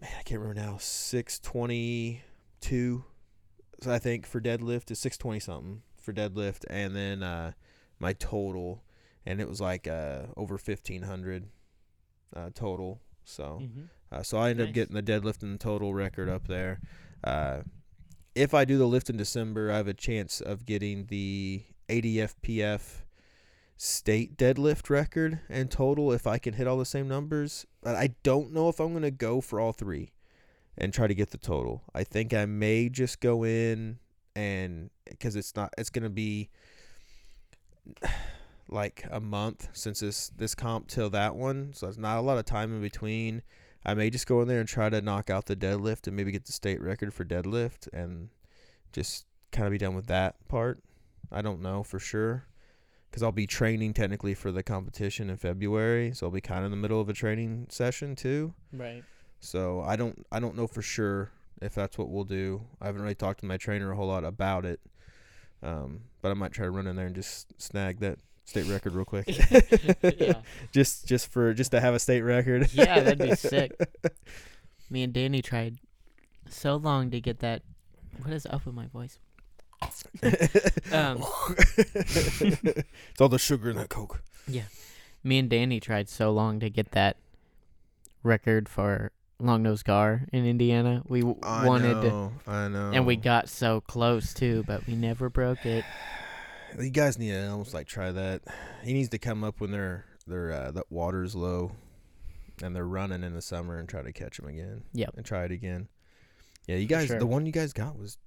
Man, 0.00 0.10
I 0.18 0.22
can't 0.24 0.40
remember 0.40 0.60
now. 0.60 0.78
Six 0.80 1.38
twenty 1.38 2.24
two. 2.60 3.04
I 3.86 4.00
think 4.00 4.26
for 4.26 4.40
deadlift 4.40 4.90
is 4.90 4.98
six 4.98 5.16
twenty 5.16 5.38
something 5.38 5.82
for 6.06 6.12
deadlift, 6.14 6.64
and 6.70 6.96
then 6.96 7.22
uh, 7.22 7.52
my 7.98 8.14
total, 8.14 8.82
and 9.26 9.40
it 9.40 9.48
was 9.48 9.60
like 9.60 9.86
uh, 9.86 10.22
over 10.36 10.56
fifteen 10.56 11.02
hundred 11.02 11.48
uh, 12.34 12.50
total. 12.54 13.00
So. 13.24 13.60
Mm-hmm. 13.62 13.82
Uh, 14.12 14.22
so 14.22 14.38
I 14.38 14.50
ended 14.50 14.68
up 14.68 14.72
getting 14.72 14.94
the 14.94 15.02
deadlift 15.02 15.42
and 15.42 15.54
the 15.54 15.58
total 15.58 15.92
record 15.92 16.28
up 16.28 16.46
there. 16.46 16.80
Uh, 17.24 17.62
if 18.36 18.54
I 18.54 18.64
do 18.64 18.78
the 18.78 18.86
lift 18.86 19.10
in 19.10 19.16
December, 19.16 19.72
I 19.72 19.78
have 19.78 19.88
a 19.88 19.94
chance 19.94 20.40
of 20.40 20.64
getting 20.64 21.06
the 21.06 21.64
ADFPF 21.88 23.02
state 23.76 24.36
deadlift 24.36 24.88
record 24.88 25.40
and 25.48 25.70
total 25.70 26.12
if 26.12 26.26
I 26.26 26.38
can 26.38 26.54
hit 26.54 26.66
all 26.66 26.78
the 26.78 26.84
same 26.84 27.08
numbers. 27.08 27.66
But 27.82 27.96
I 27.96 28.14
don't 28.22 28.52
know 28.52 28.68
if 28.68 28.80
I'm 28.80 28.92
going 28.92 29.02
to 29.02 29.10
go 29.10 29.40
for 29.40 29.58
all 29.58 29.72
three 29.72 30.12
and 30.78 30.92
try 30.92 31.06
to 31.06 31.14
get 31.14 31.30
the 31.30 31.38
total. 31.38 31.82
I 31.94 32.04
think 32.04 32.32
I 32.32 32.46
may 32.46 32.88
just 32.88 33.20
go 33.20 33.44
in 33.44 33.98
and 34.36 34.90
because 35.08 35.34
it's 35.34 35.56
not, 35.56 35.72
it's 35.78 35.90
going 35.90 36.04
to 36.04 36.10
be 36.10 36.50
like 38.68 39.06
a 39.10 39.20
month 39.20 39.68
since 39.72 40.00
this 40.00 40.28
this 40.36 40.54
comp 40.54 40.88
till 40.88 41.10
that 41.10 41.34
one, 41.34 41.72
so 41.72 41.86
there's 41.86 41.98
not 41.98 42.18
a 42.18 42.20
lot 42.20 42.38
of 42.38 42.44
time 42.44 42.72
in 42.72 42.80
between. 42.80 43.42
I 43.84 43.94
may 43.94 44.10
just 44.10 44.26
go 44.26 44.42
in 44.42 44.48
there 44.48 44.60
and 44.60 44.68
try 44.68 44.88
to 44.88 45.00
knock 45.00 45.30
out 45.30 45.46
the 45.46 45.56
deadlift 45.56 46.06
and 46.06 46.16
maybe 46.16 46.32
get 46.32 46.44
the 46.44 46.52
state 46.52 46.80
record 46.80 47.14
for 47.14 47.24
deadlift 47.24 47.88
and 47.92 48.28
just 48.92 49.26
kind 49.52 49.66
of 49.66 49.70
be 49.70 49.78
done 49.78 49.94
with 49.94 50.08
that 50.08 50.36
part. 50.48 50.82
I 51.30 51.40
don't 51.40 51.62
know 51.62 51.82
for 51.82 51.98
sure 51.98 52.46
because 53.08 53.22
I'll 53.22 53.32
be 53.32 53.46
training 53.46 53.94
technically 53.94 54.34
for 54.34 54.52
the 54.52 54.62
competition 54.62 55.30
in 55.30 55.36
February, 55.36 56.12
so 56.14 56.26
I'll 56.26 56.32
be 56.32 56.40
kind 56.40 56.60
of 56.60 56.66
in 56.66 56.70
the 56.72 56.76
middle 56.76 57.00
of 57.00 57.08
a 57.08 57.12
training 57.12 57.68
session 57.70 58.16
too. 58.16 58.52
Right. 58.72 59.04
So 59.40 59.80
I 59.80 59.96
don't 59.96 60.26
I 60.32 60.40
don't 60.40 60.56
know 60.56 60.66
for 60.66 60.82
sure 60.82 61.30
if 61.60 61.74
that's 61.74 61.98
what 61.98 62.08
we'll 62.08 62.24
do. 62.24 62.62
I 62.80 62.86
haven't 62.86 63.02
really 63.02 63.14
talked 63.14 63.40
to 63.40 63.46
my 63.46 63.56
trainer 63.56 63.92
a 63.92 63.96
whole 63.96 64.08
lot 64.08 64.24
about 64.24 64.64
it, 64.64 64.80
um, 65.62 66.00
but 66.22 66.30
I 66.30 66.34
might 66.34 66.52
try 66.52 66.64
to 66.64 66.70
run 66.70 66.86
in 66.86 66.96
there 66.96 67.06
and 67.06 67.14
just 67.14 67.60
snag 67.60 68.00
that 68.00 68.18
state 68.44 68.66
record 68.66 68.94
real 68.94 69.04
quick. 69.04 69.26
yeah. 70.18 70.34
just 70.72 71.06
just 71.06 71.30
for 71.30 71.52
just 71.52 71.70
to 71.72 71.80
have 71.80 71.94
a 71.94 71.98
state 71.98 72.22
record. 72.22 72.72
Yeah, 72.72 73.00
that'd 73.00 73.18
be 73.18 73.34
sick. 73.34 73.72
Me 74.90 75.02
and 75.02 75.12
Danny 75.12 75.42
tried 75.42 75.78
so 76.48 76.76
long 76.76 77.10
to 77.10 77.20
get 77.20 77.40
that. 77.40 77.62
What 78.22 78.32
is 78.32 78.46
up 78.46 78.64
with 78.64 78.74
my 78.74 78.86
voice? 78.86 79.18
Um, 80.90 81.22
it's 81.76 83.20
all 83.20 83.28
the 83.28 83.38
sugar 83.38 83.68
in 83.68 83.76
that 83.76 83.90
coke. 83.90 84.22
Yeah. 84.48 84.62
Me 85.22 85.38
and 85.38 85.50
Danny 85.50 85.80
tried 85.80 86.08
so 86.08 86.30
long 86.30 86.60
to 86.60 86.70
get 86.70 86.92
that 86.92 87.18
record 88.22 88.68
for 88.68 89.10
long 89.38 89.62
nose 89.62 89.82
gar 89.82 90.22
in 90.32 90.46
Indiana. 90.46 91.02
We 91.06 91.20
w- 91.20 91.38
I 91.42 91.66
wanted 91.66 92.00
to, 92.02 92.30
I 92.46 92.68
know. 92.68 92.90
and 92.94 93.06
we 93.06 93.16
got 93.16 93.48
so 93.48 93.80
close 93.82 94.32
too, 94.34 94.64
but 94.66 94.86
we 94.86 94.94
never 94.94 95.28
broke 95.30 95.64
it. 95.66 95.84
You 96.78 96.90
guys 96.90 97.18
need 97.18 97.30
to 97.30 97.48
almost 97.50 97.72
like 97.72 97.86
try 97.86 98.12
that. 98.12 98.42
He 98.84 98.92
needs 98.92 99.08
to 99.10 99.18
come 99.18 99.42
up 99.44 99.60
when 99.60 99.70
they're 99.70 100.04
they're 100.26 100.52
uh, 100.52 100.70
that 100.72 100.90
water's 100.90 101.34
low, 101.34 101.72
and 102.62 102.76
they're 102.76 102.84
running 102.86 103.22
in 103.24 103.32
the 103.32 103.40
summer 103.40 103.78
and 103.78 103.88
try 103.88 104.02
to 104.02 104.12
catch 104.12 104.36
them 104.36 104.46
again. 104.48 104.82
Yep. 104.92 105.14
And 105.16 105.24
try 105.24 105.44
it 105.44 105.52
again. 105.52 105.88
Yeah, 106.66 106.76
you 106.76 106.86
guys. 106.86 107.06
sure. 107.06 107.18
The 107.18 107.26
one 107.26 107.46
you 107.46 107.52
guys 107.52 107.72
got 107.72 107.98
was 107.98 108.18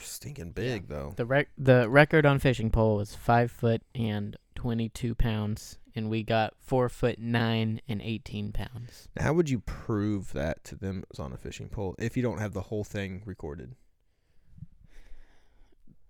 stinking 0.00 0.50
big 0.52 0.88
though. 0.88 1.12
The 1.16 1.26
rec- 1.26 1.48
the 1.58 1.88
record 1.88 2.24
on 2.26 2.38
fishing 2.38 2.70
pole 2.70 2.96
was 2.96 3.14
five 3.14 3.50
foot 3.50 3.82
and 3.94 4.36
twenty 4.54 4.88
two 4.88 5.14
pounds, 5.14 5.78
and 5.94 6.08
we 6.10 6.22
got 6.22 6.54
four 6.58 6.88
foot 6.88 7.18
nine 7.18 7.80
and 7.88 8.00
eighteen 8.02 8.52
pounds. 8.52 9.08
Now, 9.16 9.24
how 9.24 9.32
would 9.34 9.48
you 9.50 9.60
prove 9.60 10.32
that 10.32 10.64
to 10.64 10.76
them 10.76 10.98
it 11.00 11.08
was 11.10 11.18
on 11.20 11.32
a 11.32 11.36
fishing 11.36 11.68
pole 11.68 11.94
if 11.98 12.16
you 12.16 12.22
don't 12.22 12.38
have 12.38 12.52
the 12.52 12.62
whole 12.62 12.84
thing 12.84 13.22
recorded? 13.24 13.74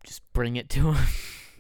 Just 0.05 0.23
bring 0.33 0.57
it 0.57 0.69
to 0.71 0.93
them. 0.95 0.97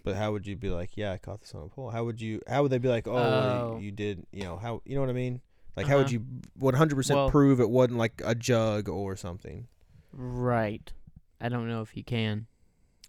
But 0.04 0.14
how 0.14 0.30
would 0.30 0.46
you 0.46 0.54
be 0.54 0.68
like, 0.68 0.96
yeah, 0.96 1.10
I 1.10 1.18
caught 1.18 1.40
this 1.40 1.52
on 1.52 1.64
a 1.64 1.66
pole? 1.68 1.90
How 1.90 2.04
would 2.04 2.20
you? 2.20 2.40
How 2.46 2.62
would 2.62 2.70
they 2.70 2.78
be 2.78 2.86
like, 2.88 3.08
oh, 3.08 3.14
well, 3.14 3.24
Oh. 3.72 3.78
you, 3.80 3.86
you 3.86 3.90
did? 3.90 4.24
You 4.30 4.44
know 4.44 4.56
how? 4.56 4.80
You 4.84 4.94
know 4.94 5.00
what 5.00 5.10
I 5.10 5.14
mean? 5.14 5.40
Like, 5.76 5.88
how 5.88 5.96
would 5.96 6.06
Uh-huh. 6.06 6.12
you 6.12 6.42
100 6.60 6.94
percent 6.94 7.16
Well- 7.16 7.28
prove 7.30 7.58
it 7.58 7.68
wasn't 7.68 7.98
like 7.98 8.22
a 8.24 8.36
jug 8.36 8.88
or 8.88 9.16
something? 9.16 9.66
right. 10.12 10.92
I 11.40 11.48
don't 11.48 11.68
know 11.68 11.82
if 11.82 11.96
you 11.96 12.04
can. 12.04 12.46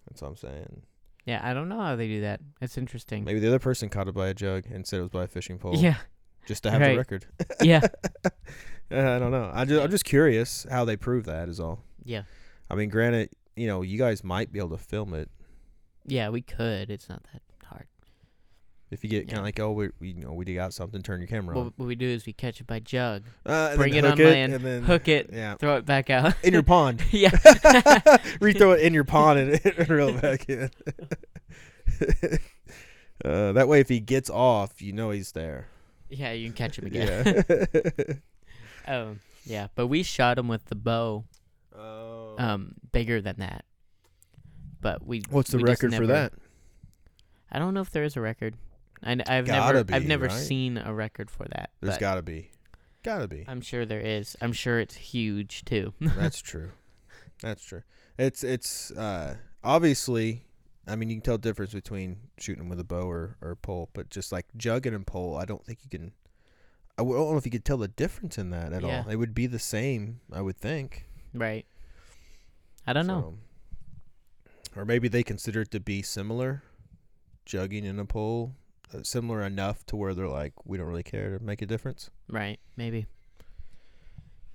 That's 0.07 0.21
what 0.21 0.29
I'm 0.29 0.35
saying. 0.37 0.81
Yeah, 1.25 1.41
I 1.43 1.53
don't 1.53 1.67
know 1.67 1.81
how 1.81 1.95
they 1.95 2.07
do 2.07 2.21
that. 2.21 2.39
It's 2.61 2.77
interesting. 2.77 3.25
Maybe 3.25 3.39
the 3.39 3.47
other 3.47 3.59
person 3.59 3.89
caught 3.89 4.07
it 4.07 4.15
by 4.15 4.27
a 4.29 4.33
jug 4.33 4.65
and 4.71 4.87
said 4.87 4.99
it 4.99 5.03
was 5.03 5.11
by 5.11 5.23
a 5.23 5.27
fishing 5.27 5.57
pole. 5.57 5.75
Yeah. 5.75 5.95
Just 6.45 6.63
to 6.63 6.71
have 6.71 6.81
the 6.81 6.97
record. 6.97 7.25
Yeah. 7.61 7.81
Uh, 8.89 8.99
I 8.99 9.19
don't 9.19 9.31
know. 9.31 9.51
I 9.53 9.65
just, 9.65 9.83
I'm 9.83 9.91
just 9.91 10.05
curious 10.05 10.65
how 10.71 10.85
they 10.85 10.95
prove 10.95 11.25
that 11.25 11.49
is 11.49 11.59
all. 11.59 11.83
Yeah. 12.05 12.21
I 12.69 12.75
mean, 12.75 12.87
granted, 12.87 13.31
you 13.53 13.67
know, 13.67 13.81
you 13.81 13.97
guys 13.97 14.23
might 14.23 14.49
be 14.53 14.59
able 14.59 14.69
to 14.69 14.77
film 14.77 15.13
it. 15.13 15.29
Yeah, 16.05 16.29
we 16.29 16.41
could. 16.41 16.89
It's 16.89 17.09
not 17.09 17.21
that. 17.33 17.41
If 18.89 19.03
you 19.03 19.09
get 19.09 19.27
kind 19.27 19.31
Yeah. 19.33 19.37
of 19.39 19.43
like, 19.43 19.59
oh, 19.59 19.71
we, 19.73 19.89
we 19.99 20.07
you 20.09 20.21
know 20.23 20.31
we 20.31 20.45
got 20.45 20.73
something, 20.73 21.01
turn 21.01 21.19
your 21.19 21.27
camera 21.27 21.57
on. 21.57 21.65
What, 21.65 21.73
what 21.77 21.85
we 21.87 21.95
do 21.95 22.07
is 22.07 22.25
we 22.25 22.31
catch 22.31 22.61
it 22.61 22.67
by 22.67 22.79
jug, 22.79 23.23
Uh, 23.45 23.67
and 23.71 23.77
bring 23.77 23.93
then 23.93 24.05
it 24.05 24.09
hook 24.11 24.19
on 24.19 24.25
land, 24.25 24.53
and 24.53 24.63
then 24.65 24.83
hook 24.83 25.07
it, 25.09 25.29
Yeah, 25.33 25.55
throw 25.55 25.75
it 25.75 25.85
back 25.85 26.09
out. 26.09 26.35
in 26.43 26.53
your 26.53 26.63
pond. 26.63 27.03
yeah. 27.11 27.29
Rethrow 28.39 28.77
it 28.77 28.81
in 28.81 28.93
your 28.93 29.03
pond 29.03 29.39
and, 29.39 29.65
and 29.77 29.89
reel 29.89 30.09
it 30.09 30.21
back 30.21 30.47
in. 30.49 30.69
uh, 33.25 33.51
that 33.53 33.67
way, 33.67 33.79
if 33.81 33.89
he 33.89 33.99
gets 33.99 34.29
off, 34.29 34.81
you 34.81 34.93
know 34.93 35.09
he's 35.09 35.33
there. 35.33 35.67
yeah, 36.09 36.31
you 36.31 36.45
can 36.47 36.53
catch 36.55 36.79
him 36.79 36.85
again. 36.87 37.43
Yeah. 37.49 38.95
um, 39.01 39.19
yeah, 39.45 39.67
but 39.75 39.87
we 39.87 40.03
shot 40.03 40.37
him 40.37 40.47
with 40.47 40.65
the 40.65 40.75
bow, 40.75 41.25
oh. 41.77 42.35
um, 42.37 42.75
bigger 42.91 43.21
than 43.21 43.35
that. 43.39 43.65
But 44.79 45.05
we. 45.05 45.23
What's 45.29 45.51
the 45.51 45.57
we 45.57 45.63
just 45.63 45.81
record 45.83 45.95
for 45.95 46.01
never- 46.03 46.13
that? 46.13 46.33
I 47.51 47.59
don't 47.59 47.73
know 47.73 47.81
if 47.81 47.91
there 47.91 48.03
is 48.03 48.15
a 48.17 48.21
record. 48.21 48.55
I, 49.03 49.09
have 49.27 49.47
never, 49.47 49.83
be, 49.83 49.93
I've 49.93 50.05
never 50.05 50.25
right? 50.25 50.31
seen 50.33 50.77
a 50.77 50.93
record 50.93 51.29
for 51.29 51.45
that. 51.51 51.69
There's 51.81 51.97
got 51.97 52.15
to 52.15 52.21
be. 52.21 52.51
Got 53.03 53.19
to 53.19 53.27
be. 53.27 53.45
I'm 53.47 53.61
sure 53.61 53.85
there 53.85 54.01
is. 54.01 54.35
I'm 54.41 54.53
sure 54.53 54.79
it's 54.79 54.95
huge 54.95 55.63
too. 55.65 55.93
That's 56.01 56.41
true. 56.41 56.71
That's 57.41 57.63
true. 57.63 57.83
It's 58.17 58.43
it's 58.43 58.89
uh 58.91 59.35
obviously 59.63 60.43
I 60.87 60.95
mean 60.95 61.09
you 61.09 61.15
can 61.17 61.21
tell 61.21 61.37
the 61.37 61.47
difference 61.49 61.73
between 61.73 62.17
shooting 62.39 62.67
with 62.67 62.79
a 62.79 62.83
bow 62.83 63.07
or, 63.07 63.37
or 63.41 63.55
pole, 63.55 63.89
but 63.93 64.09
just 64.09 64.31
like 64.31 64.47
jugging 64.57 64.95
and 64.95 65.05
pole, 65.05 65.37
I 65.37 65.45
don't 65.45 65.63
think 65.63 65.79
you 65.83 65.89
can 65.89 66.13
I 66.97 67.03
don't 67.03 67.11
know 67.13 67.37
if 67.37 67.45
you 67.45 67.51
could 67.51 67.63
tell 67.63 67.77
the 67.77 67.87
difference 67.87 68.39
in 68.39 68.49
that 68.49 68.73
at 68.73 68.81
Yeah. 68.81 69.03
all. 69.05 69.09
It 69.09 69.17
would 69.17 69.35
be 69.35 69.45
the 69.45 69.59
same, 69.59 70.19
I 70.33 70.41
would 70.41 70.57
think. 70.57 71.05
right. 71.33 71.65
I 72.87 72.93
don't 72.93 73.05
know. 73.05 73.35
Or 74.75 74.83
maybe 74.85 75.07
they 75.07 75.21
consider 75.23 75.61
it 75.61 75.71
to 75.71 75.79
be 75.79 76.01
similar, 76.01 76.63
jugging 77.45 77.85
and 77.85 77.99
a 77.99 78.05
pole, 78.05 78.53
similar 79.03 79.41
enough 79.41 79.85
to 79.87 79.95
where 79.95 80.13
they're 80.13 80.27
like, 80.27 80.53
we 80.65 80.77
don't 80.77 80.87
really 80.87 81.03
care 81.03 81.37
to 81.37 81.43
make 81.43 81.61
a 81.61 81.65
difference. 81.65 82.09
Right. 82.29 82.59
Maybe. 82.75 83.05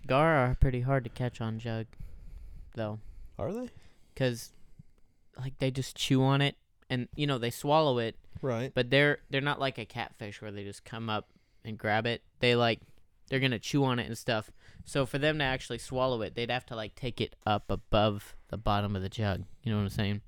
Gar 0.06 0.34
are 0.36 0.56
pretty 0.60 0.80
hard 0.80 1.04
to 1.04 1.10
catch 1.10 1.40
on 1.40 1.58
jug, 1.58 1.86
though. 2.74 2.98
Are 3.38 3.52
they? 3.52 3.70
because 4.14 4.52
like 5.40 5.58
they 5.58 5.70
just 5.70 5.96
chew 5.96 6.22
on 6.22 6.42
it 6.42 6.54
and 6.90 7.08
you 7.16 7.26
know 7.26 7.38
they 7.38 7.48
swallow 7.50 7.98
it 7.98 8.14
Right. 8.42 8.70
but 8.74 8.90
they're 8.90 9.18
they're 9.30 9.40
not 9.40 9.58
like 9.58 9.78
a 9.78 9.86
catfish 9.86 10.42
where 10.42 10.52
they 10.52 10.64
just 10.64 10.84
come 10.84 11.08
up 11.08 11.28
and 11.64 11.78
grab 11.78 12.04
it 12.06 12.20
they 12.40 12.54
like 12.54 12.80
they're 13.30 13.40
gonna 13.40 13.58
chew 13.58 13.84
on 13.84 13.98
it 13.98 14.06
and 14.06 14.18
stuff 14.18 14.50
so 14.84 15.06
for 15.06 15.16
them 15.18 15.38
to 15.38 15.44
actually 15.44 15.78
swallow 15.78 16.20
it 16.20 16.34
they'd 16.34 16.50
have 16.50 16.66
to 16.66 16.76
like 16.76 16.94
take 16.94 17.22
it 17.22 17.34
up 17.46 17.70
above 17.70 18.36
the 18.48 18.58
bottom 18.58 18.94
of 18.94 19.00
the 19.00 19.08
jug 19.08 19.44
you 19.62 19.72
know 19.72 19.78
what 19.78 19.84
i'm 19.84 19.88
saying 19.88 20.20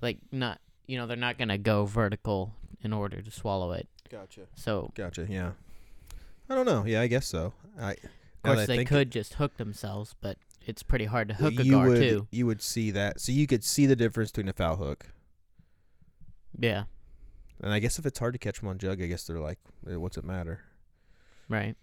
like 0.00 0.18
not 0.30 0.60
you 0.86 0.96
know 0.96 1.06
they're 1.06 1.16
not 1.16 1.38
gonna 1.38 1.58
go 1.58 1.84
vertical 1.84 2.54
in 2.82 2.92
order 2.92 3.22
to 3.22 3.30
swallow 3.30 3.72
it 3.72 3.88
Gotcha. 4.10 4.42
so 4.54 4.90
Gotcha. 4.94 5.26
Yeah. 5.28 5.52
I 6.50 6.54
don't 6.54 6.66
know. 6.66 6.84
Yeah, 6.84 7.00
I 7.00 7.06
guess 7.06 7.26
so. 7.26 7.54
I 7.80 7.92
of 7.92 7.98
course 8.44 8.66
they 8.66 8.76
think- 8.78 8.88
could 8.88 9.10
just 9.10 9.34
hook 9.34 9.56
themselves 9.56 10.14
but 10.20 10.36
it's 10.66 10.82
pretty 10.82 11.06
hard 11.06 11.28
to 11.28 11.36
Well, 11.40 11.50
hook 11.50 11.60
a 11.60 11.64
you 11.64 11.72
gar 11.72 11.88
would, 11.88 11.98
too 11.98 12.28
You 12.30 12.46
would 12.46 12.62
see 12.62 12.90
that. 12.92 13.20
So 13.20 13.32
you 13.32 13.46
could 13.46 13.64
see 13.64 13.86
the 13.86 13.96
difference 13.96 14.30
between 14.30 14.48
a 14.48 14.52
foul 14.52 14.76
hook. 14.76 15.06
yeah 16.58 16.84
And 17.60 17.72
I 17.72 17.78
guess 17.78 17.98
if 17.98 18.06
it's 18.06 18.18
hard 18.18 18.34
to 18.34 18.38
catch 18.38 18.60
them 18.60 18.68
on 18.68 18.78
jug, 18.78 19.00
I 19.02 19.06
guess 19.06 19.24
they're 19.24 19.40
like, 19.40 19.58
eh, 19.88 19.96
what's 19.96 20.16
it 20.16 20.24
matter? 20.24 20.60
right 21.48 21.76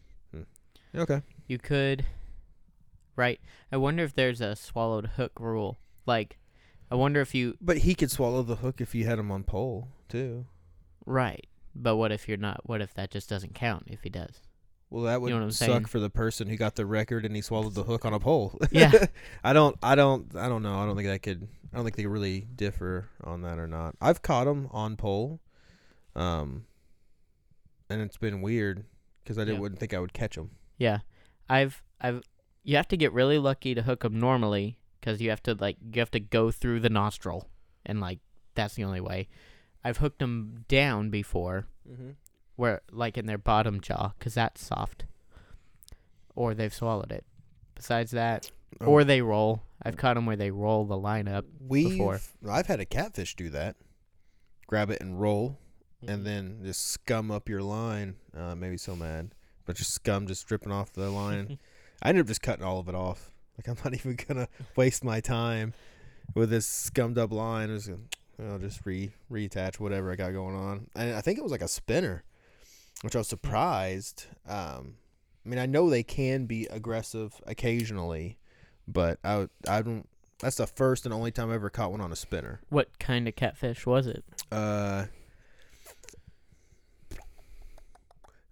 Okay. 0.95 1.21
You 1.47 1.59
could. 1.59 2.03
Right. 3.15 3.39
I 3.71 3.77
wonder 3.77 4.03
if 4.03 4.15
there's 4.15 4.41
a 4.41 4.55
swallowed 4.55 5.05
hook 5.17 5.33
rule. 5.39 5.77
Like, 6.07 6.38
I 6.91 6.95
wonder 6.95 7.21
if 7.21 7.35
you. 7.35 7.57
But 7.61 7.79
he 7.79 7.95
could 7.95 8.11
swallow 8.11 8.41
the 8.43 8.57
hook 8.57 8.81
if 8.81 8.95
you 8.95 9.05
had 9.05 9.19
him 9.19 9.31
on 9.31 9.43
pole, 9.43 9.87
too. 10.07 10.45
Right. 11.05 11.45
But 11.75 11.97
what 11.97 12.11
if 12.11 12.27
you're 12.27 12.37
not? 12.37 12.61
What 12.67 12.81
if 12.81 12.93
that 12.95 13.11
just 13.11 13.29
doesn't 13.29 13.53
count 13.55 13.83
if 13.87 14.01
he 14.03 14.09
does? 14.09 14.41
Well, 14.89 15.03
that 15.03 15.21
would 15.21 15.29
know 15.29 15.37
what 15.37 15.43
I'm 15.43 15.51
suck 15.51 15.67
saying? 15.67 15.85
for 15.85 15.99
the 15.99 16.09
person 16.09 16.47
who 16.47 16.57
got 16.57 16.75
the 16.75 16.85
record 16.85 17.23
and 17.23 17.35
he 17.35 17.43
swallowed 17.43 17.75
the 17.75 17.83
hook 17.83 18.05
on 18.05 18.13
a 18.13 18.19
pole. 18.19 18.59
Yeah. 18.71 18.91
I 19.43 19.53
don't, 19.53 19.77
I 19.83 19.93
don't, 19.93 20.35
I 20.35 20.49
don't 20.49 20.63
know. 20.63 20.79
I 20.79 20.85
don't 20.87 20.95
think 20.95 21.07
that 21.07 21.21
could, 21.21 21.47
I 21.71 21.75
don't 21.75 21.85
think 21.85 21.95
they 21.95 22.07
really 22.07 22.47
differ 22.55 23.07
on 23.23 23.43
that 23.43 23.59
or 23.59 23.67
not. 23.67 23.95
I've 24.01 24.23
caught 24.23 24.45
them 24.45 24.67
on 24.71 24.95
pole, 24.97 25.39
um, 26.15 26.65
and 27.87 28.01
it's 28.01 28.17
been 28.17 28.41
weird 28.41 28.83
because 29.23 29.37
I 29.37 29.41
didn't, 29.41 29.55
Yeah. 29.57 29.61
wouldn't 29.61 29.79
think 29.79 29.93
I 29.93 29.99
would 29.99 30.13
catch 30.13 30.35
them. 30.35 30.51
Yeah. 30.79 30.99
I've. 31.47 31.83
I've. 32.01 32.23
You 32.63 32.75
have 32.75 32.87
to 32.89 32.97
get 32.97 33.13
really 33.13 33.37
lucky 33.37 33.73
to 33.75 33.81
hook 33.83 34.01
them 34.01 34.19
normally 34.19 34.77
because 34.99 35.21
you 35.21 35.29
have 35.29 35.43
to, 35.43 35.53
like, 35.55 35.77
you 35.93 35.99
have 35.99 36.11
to 36.11 36.19
go 36.19 36.51
through 36.51 36.79
the 36.81 36.89
nostril. 36.89 37.47
And, 37.85 37.99
like, 38.01 38.19
that's 38.55 38.75
the 38.75 38.83
only 38.83 39.01
way. 39.01 39.27
I've 39.83 39.97
hooked 39.97 40.19
them 40.19 40.65
down 40.67 41.09
before, 41.09 41.65
Mm-hmm. 41.89 42.09
where, 42.55 42.81
like, 42.91 43.17
in 43.17 43.25
their 43.25 43.37
bottom 43.37 43.79
jaw, 43.81 44.11
because 44.19 44.33
that's 44.35 44.63
soft. 44.65 45.05
Or 46.35 46.53
they've 46.53 46.73
swallowed 46.73 47.11
it. 47.11 47.25
Besides 47.75 48.11
that, 48.11 48.51
Oh. 48.81 48.85
or 48.87 49.03
they 49.03 49.21
roll. 49.21 49.63
I've 49.81 49.97
caught 49.97 50.15
them 50.15 50.25
where 50.25 50.35
they 50.35 50.51
roll 50.51 50.85
the 50.85 50.97
line 50.97 51.27
up. 51.27 51.45
Before. 51.67 52.19
I've 52.47 52.67
had 52.67 52.79
a 52.79 52.85
catfish 52.85 53.35
do 53.35 53.49
that. 53.51 53.77
Grab 54.67 54.89
it 54.89 55.01
and 55.01 55.19
roll, 55.19 55.57
Mm-hmm. 56.03 56.09
and 56.13 56.25
then 56.25 56.59
just 56.63 56.85
scum 56.87 57.31
up 57.31 57.49
your 57.49 57.61
line. 57.63 58.15
Uh, 58.35 58.55
maybe 58.55 58.77
so 58.77 58.95
mad, 58.95 59.33
but 59.65 59.75
just 59.75 59.91
scum 59.93 60.27
just 60.27 60.45
dripping 60.47 60.71
off 60.71 60.93
the 60.93 61.09
line. 61.09 61.57
I 62.01 62.09
ended 62.09 62.21
up 62.23 62.27
just 62.27 62.41
cutting 62.41 62.63
all 62.63 62.79
of 62.79 62.87
it 62.87 62.95
off. 62.95 63.31
Like 63.59 63.67
I'm 63.67 63.83
not 63.83 63.93
even 63.99 64.17
gonna 64.27 64.47
waste 64.77 65.03
my 65.03 65.19
time 65.19 65.73
with 66.33 66.49
this 66.49 66.65
scummed 66.65 67.17
up 67.17 67.31
line. 67.33 67.69
I'm 67.69 67.75
just 67.75 67.89
gonna, 67.89 68.53
I'll 68.53 68.59
just 68.59 68.85
re 68.85 69.11
reattach 69.29 69.79
whatever 69.79 70.11
I 70.11 70.15
got 70.15 70.31
going 70.31 70.55
on. 70.55 70.87
And 70.95 71.13
I 71.13 71.19
think 71.19 71.37
it 71.37 71.43
was 71.43 71.51
like 71.51 71.61
a 71.61 71.67
spinner, 71.67 72.23
which 73.01 73.15
I 73.15 73.19
was 73.19 73.27
surprised. 73.27 74.27
Um, 74.47 74.95
I 75.45 75.49
mean, 75.49 75.59
I 75.59 75.65
know 75.65 75.89
they 75.89 76.03
can 76.03 76.45
be 76.45 76.67
aggressive 76.67 77.33
occasionally, 77.45 78.37
but 78.87 79.19
I 79.25 79.49
I 79.67 79.81
don't. 79.81 80.07
That's 80.39 80.55
the 80.55 80.67
first 80.67 81.03
and 81.03 81.13
only 81.13 81.31
time 81.31 81.51
I 81.51 81.55
ever 81.55 81.69
caught 81.69 81.91
one 81.91 81.99
on 81.99 82.13
a 82.13 82.15
spinner. 82.15 82.61
What 82.69 82.97
kind 82.97 83.27
of 83.27 83.35
catfish 83.35 83.85
was 83.85 84.07
it? 84.07 84.23
Uh, 84.49 85.07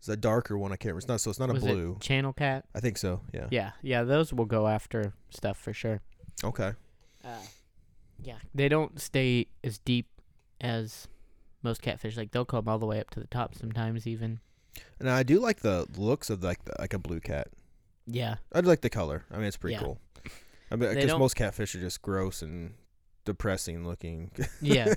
it's 0.09 0.13
a 0.13 0.17
darker 0.17 0.57
one. 0.57 0.71
I 0.71 0.75
can't. 0.75 0.85
remember. 0.95 0.99
It's 0.99 1.07
not. 1.07 1.21
So 1.21 1.29
it's 1.29 1.39
not 1.39 1.49
a 1.49 1.53
blue. 1.53 1.93
it 1.99 2.01
channel 2.01 2.33
cat? 2.33 2.65
I 2.73 2.79
think 2.79 2.97
so. 2.97 3.21
Yeah. 3.33 3.47
Yeah, 3.51 3.71
yeah, 3.81 4.03
those 4.03 4.31
will 4.33 4.45
go 4.45 4.67
after 4.67 5.13
stuff 5.29 5.57
for 5.57 5.73
sure. 5.73 6.01
Okay. 6.43 6.71
Uh, 7.23 7.29
yeah, 8.23 8.37
they 8.55 8.69
don't 8.69 8.99
stay 9.01 9.47
as 9.63 9.77
deep 9.79 10.07
as 10.61 11.07
most 11.63 11.81
catfish. 11.81 12.15
Like 12.17 12.31
they'll 12.31 12.45
come 12.45 12.67
all 12.67 12.79
the 12.79 12.85
way 12.85 12.99
up 12.99 13.09
to 13.11 13.19
the 13.19 13.27
top 13.27 13.55
sometimes, 13.55 14.07
even. 14.07 14.39
And 14.99 15.09
I 15.09 15.23
do 15.23 15.39
like 15.39 15.59
the 15.59 15.85
looks 15.97 16.29
of 16.29 16.43
like 16.43 16.63
the, 16.65 16.73
like 16.79 16.93
a 16.93 16.99
blue 16.99 17.19
cat. 17.19 17.47
Yeah, 18.05 18.35
I 18.53 18.61
do 18.61 18.67
like 18.67 18.81
the 18.81 18.89
color. 18.89 19.25
I 19.31 19.37
mean, 19.37 19.45
it's 19.45 19.57
pretty 19.57 19.75
Yeah. 19.75 19.81
cool. 19.81 19.99
I 20.71 20.75
mean, 20.75 20.93
because 20.93 21.17
most 21.17 21.35
catfish 21.35 21.75
are 21.75 21.79
just 21.79 22.01
gross 22.01 22.41
and 22.41 22.73
depressing 23.25 23.85
looking. 23.85 24.31
yeah. 24.61 24.93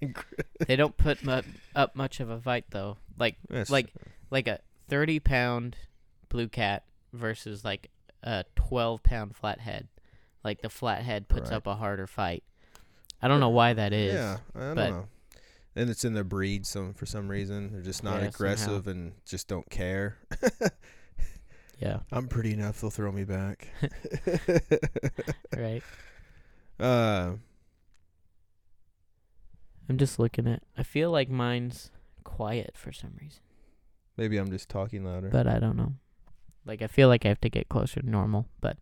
they 0.66 0.76
don't 0.76 0.96
put 0.96 1.22
mu- 1.24 1.42
up 1.74 1.94
much 1.96 2.20
of 2.20 2.30
a 2.30 2.38
fight 2.40 2.64
though. 2.70 2.96
Like 3.18 3.36
That's- 3.48 3.70
like 3.70 3.92
like 4.30 4.48
a 4.48 4.60
thirty 4.88 5.18
pound 5.20 5.76
blue 6.28 6.48
cat 6.48 6.84
versus 7.12 7.64
like 7.64 7.90
a 8.22 8.44
twelve 8.54 9.02
pound 9.02 9.36
flathead. 9.36 9.88
Like 10.44 10.62
the 10.62 10.70
flathead 10.70 11.28
puts 11.28 11.50
Right. 11.50 11.56
up 11.56 11.66
a 11.66 11.74
harder 11.74 12.06
fight. 12.06 12.42
I 13.22 13.28
don't 13.28 13.40
know 13.40 13.50
why 13.50 13.72
that 13.74 13.92
is. 13.92 14.14
yeah, 14.14 14.38
I 14.54 14.58
don't 14.60 14.76
know. 14.76 15.08
And 15.76 15.88
it's 15.90 16.04
in 16.04 16.14
the 16.14 16.24
breed 16.24 16.66
some 16.66 16.94
for 16.94 17.06
some 17.06 17.28
reason. 17.28 17.72
They're 17.72 17.82
just 17.82 18.02
not 18.02 18.14
Yeah, 18.14 18.18
somehow. 18.20 18.28
aggressive 18.30 18.86
and 18.88 19.12
just 19.24 19.48
don't 19.48 19.68
care. 19.70 20.16
Yeah. 21.78 22.00
I'm 22.12 22.28
pretty 22.28 22.52
enough. 22.52 22.78
They'll 22.82 22.90
throw 22.90 23.10
me 23.10 23.24
back. 23.24 23.68
Right. 25.56 25.82
uh, 26.78 27.32
I'm 29.88 29.96
just 29.98 30.18
looking 30.18 30.46
at. 30.46 30.62
I 30.76 30.82
feel 30.82 31.10
like 31.10 31.28
mine's 31.30 31.90
quiet 32.22 32.72
for 32.76 32.92
some 32.92 33.12
reason, 33.20 33.40
maybe 34.20 34.36
I'm 34.36 34.50
just 34.50 34.68
talking 34.68 35.02
louder. 35.02 35.30
but 35.30 35.46
I 35.46 35.58
don't 35.58 35.76
know. 35.76 35.94
Like 36.66 36.82
I 36.82 36.86
feel 36.88 37.08
like 37.08 37.24
I 37.24 37.28
have 37.28 37.40
to 37.40 37.48
get 37.48 37.70
closer 37.70 38.00
to 38.00 38.08
normal, 38.08 38.46
but 38.60 38.76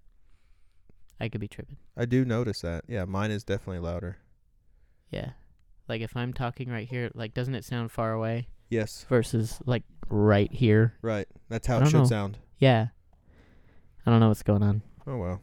I 1.21 1.29
could 1.29 1.41
be 1.41 1.47
tripping. 1.49 1.77
I 1.97 2.05
do 2.07 2.25
notice 2.25 2.61
that. 2.63 2.85
Yeah, 2.89 3.05
mine 3.05 3.31
is 3.31 3.45
definitely 3.45 3.79
louder. 3.79 4.19
Yeah. 5.11 5.31
Like 5.89 6.01
if 6.03 6.17
I'm 6.17 6.33
talking 6.35 6.69
right 6.69 6.89
here, 6.89 7.11
like 7.15 7.35
doesn't 7.35 7.55
it 7.55 7.65
sound 7.65 7.93
far 7.93 8.13
away 8.13 8.49
Yes, 8.69 9.07
versus 9.09 9.59
like 9.65 9.85
right 10.11 10.53
here? 10.53 10.95
right. 11.03 11.27
That's 11.49 11.67
how 11.69 11.79
I 11.79 11.83
it 11.83 11.87
should 11.87 11.99
know. 11.99 12.05
sound. 12.05 12.39
Yeah. 12.59 12.89
I 14.05 14.11
don't 14.11 14.19
know 14.21 14.29
what's 14.29 14.43
going 14.43 14.63
on. 14.65 14.83
Oh 15.07 15.17
well. 15.17 15.41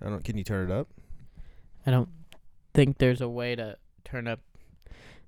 I 0.00 0.08
don't. 0.08 0.24
Can 0.24 0.38
you 0.38 0.44
turn 0.44 0.70
it 0.70 0.74
up? 0.74 0.88
I 1.86 1.90
don't 1.90 2.08
think 2.72 2.98
there's 2.98 3.20
a 3.20 3.28
way 3.28 3.54
to 3.54 3.76
turn 4.04 4.26
up. 4.26 4.40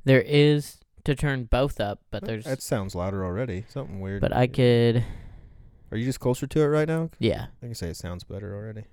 There 0.05 0.20
is 0.23 0.79
to 1.04 1.14
turn 1.14 1.44
both 1.44 1.80
up, 1.80 2.00
but 2.10 2.24
there's 2.24 2.44
That 2.44 2.62
sounds 2.62 2.94
louder 2.94 3.24
already. 3.24 3.64
Something 3.68 4.00
weird. 4.00 4.20
but 4.20 4.34
I 4.34 4.46
could 4.46 5.04
Are 5.90 5.96
you 5.96 6.04
just 6.04 6.20
closer 6.20 6.46
to 6.46 6.60
it 6.60 6.66
right 6.66 6.88
now? 6.88 7.10
yeah. 7.18 7.46
I 7.62 7.66
can 7.66 7.74
say 7.74 7.88
it 7.88 7.96
sounds 7.96 8.24
better 8.24 8.54
already. 8.54 8.84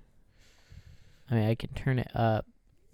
I 1.30 1.34
mean 1.34 1.48
I 1.48 1.54
can 1.54 1.70
turn 1.74 1.98
it 1.98 2.10
up 2.14 2.46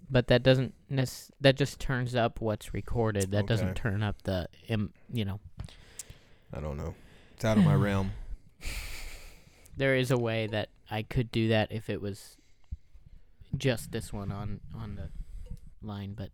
but 0.09 0.27
that 0.27 0.43
doesn't 0.43 0.73
nec- 0.89 1.07
that 1.41 1.55
just 1.55 1.79
turns 1.79 2.15
up 2.15 2.39
what's 2.39 2.73
recorded. 2.73 3.31
That 3.31 3.47
doesn't 3.47 3.73
turn 3.75 4.03
up 4.03 4.21
the 4.23 4.47
Im- 4.67 4.93
you 5.11 5.25
know. 5.25 5.39
I 6.53 6.59
don't 6.59 6.77
know. 6.77 6.93
It's 7.33 7.43
out 7.43 7.57
of 7.57 7.63
my 7.65 7.73
realm. 7.75 8.11
There 9.77 9.95
is 9.95 10.09
a 10.09 10.17
way 10.17 10.47
that 10.47 10.69
I 10.89 11.03
could 11.03 11.31
do 11.33 11.49
that 11.49 11.69
if 11.69 11.89
it 11.89 12.01
was 12.01 12.37
just 13.57 13.91
this 13.91 14.13
one 14.13 14.31
on 14.31 14.61
on 14.73 14.95
the 14.95 15.09
line, 15.85 16.13
but 16.13 16.29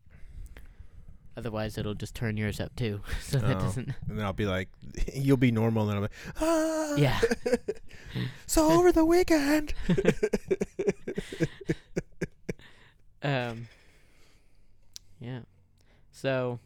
otherwise 1.38 1.78
it'll 1.78 1.94
just 1.96 2.16
turn 2.16 2.38
yours 2.38 2.60
up 2.60 2.76
too. 2.76 3.02
so 3.22 3.40
that 3.40 3.58
Oh. 3.58 3.60
doesn't. 3.60 3.90
And 4.10 4.18
then 4.20 4.26
I'll 4.26 4.34
be 4.34 4.46
like, 4.46 4.70
you'll 5.14 5.38
be 5.38 5.52
normal, 5.52 5.90
and 5.90 6.04
then 6.04 6.04
I'll 6.04 6.08
be, 6.08 6.16
ah. 6.42 6.96
Yeah. 6.96 7.20
so 8.48 8.70
over 8.72 8.92
the 8.92 9.06
weekend. 9.06 9.74
Um. 13.24 13.68
Yeah. 15.20 15.42
So. 16.12 16.60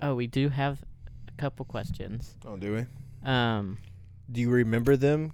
Oh, 0.00 0.14
we 0.16 0.26
do 0.26 0.48
have 0.48 0.82
a 1.28 1.32
couple 1.40 1.64
questions. 1.64 2.34
Oh, 2.44 2.56
do 2.56 2.74
we? 2.74 3.28
Um, 3.30 3.78
Do 4.30 4.40
you 4.40 4.50
remember 4.50 4.96
them? 4.96 5.32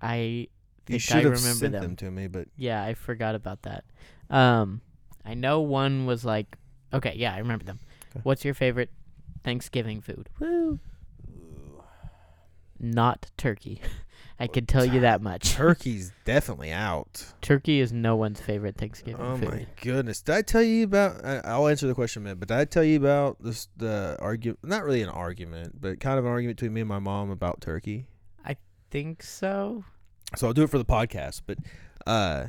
I 0.00 0.48
You 0.88 0.98
should 0.98 1.16
I 1.16 1.22
have 1.22 1.24
remember 1.32 1.40
sent 1.58 1.72
them. 1.72 1.82
them. 1.82 1.96
to 1.96 2.10
me, 2.10 2.26
but 2.28 2.48
Yeah, 2.56 2.82
I 2.82 2.94
forgot 2.94 3.34
about 3.34 3.62
that. 3.62 3.84
Um, 4.30 4.80
I 5.24 5.34
know 5.34 5.60
one 5.60 6.06
was 6.06 6.24
like, 6.24 6.56
okay, 6.96 7.14
yeah, 7.16 7.34
I 7.34 7.38
remember 7.38 7.64
them. 7.64 7.80
Okay. 8.10 8.20
What's 8.22 8.44
your 8.44 8.54
favorite 8.54 8.90
Thanksgiving 9.44 10.00
food? 10.00 10.28
Woo! 10.40 10.80
Not 12.78 13.30
turkey. 13.36 13.80
I 14.38 14.46
can 14.48 14.66
tell 14.66 14.84
you 14.84 15.00
that 15.00 15.22
much. 15.22 15.50
turkey's 15.54 16.12
definitely 16.26 16.70
out. 16.70 17.24
turkey 17.40 17.80
is 17.80 17.90
no 17.90 18.16
one's 18.16 18.38
favorite 18.38 18.76
Thanksgiving 18.76 19.24
Oh 19.24 19.36
food. 19.38 19.48
my 19.48 19.66
goodness! 19.80 20.20
Did 20.20 20.34
I 20.34 20.42
tell 20.42 20.62
you 20.62 20.84
about? 20.84 21.24
I, 21.24 21.38
I'll 21.38 21.68
answer 21.68 21.86
the 21.86 21.94
question 21.94 22.20
in 22.22 22.26
a 22.26 22.28
minute. 22.28 22.40
But 22.40 22.48
did 22.48 22.58
I 22.58 22.64
tell 22.66 22.84
you 22.84 22.98
about 22.98 23.42
this? 23.42 23.68
The 23.78 24.18
argument, 24.20 24.58
not 24.62 24.84
really 24.84 25.00
an 25.00 25.08
argument, 25.08 25.80
but 25.80 26.00
kind 26.00 26.18
of 26.18 26.26
an 26.26 26.30
argument 26.30 26.58
between 26.58 26.74
me 26.74 26.82
and 26.82 26.88
my 26.88 26.98
mom 26.98 27.30
about 27.30 27.62
turkey. 27.62 28.04
I 28.44 28.56
think 28.90 29.22
so? 29.22 29.84
So 30.36 30.46
I'll 30.48 30.52
do 30.52 30.64
it 30.64 30.70
for 30.70 30.78
the 30.78 30.84
podcast. 30.84 31.40
But 31.46 31.56
uh, 32.06 32.48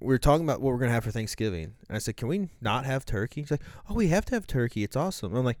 we 0.00 0.08
were 0.08 0.18
talking 0.18 0.44
about 0.44 0.60
what 0.60 0.72
we're 0.72 0.78
gonna 0.78 0.92
have 0.92 1.04
for 1.04 1.10
Thanksgiving, 1.10 1.74
and 1.88 1.96
I 1.96 1.98
said, 1.98 2.16
"Can 2.16 2.28
we 2.28 2.50
not 2.60 2.84
have 2.84 3.04
turkey?" 3.04 3.42
She's 3.42 3.50
like, 3.50 3.62
"Oh, 3.88 3.94
we 3.94 4.08
have 4.08 4.24
to 4.26 4.34
have 4.34 4.46
turkey. 4.46 4.82
It's 4.84 4.96
awesome." 4.96 5.34
I'm 5.34 5.44
like, 5.44 5.58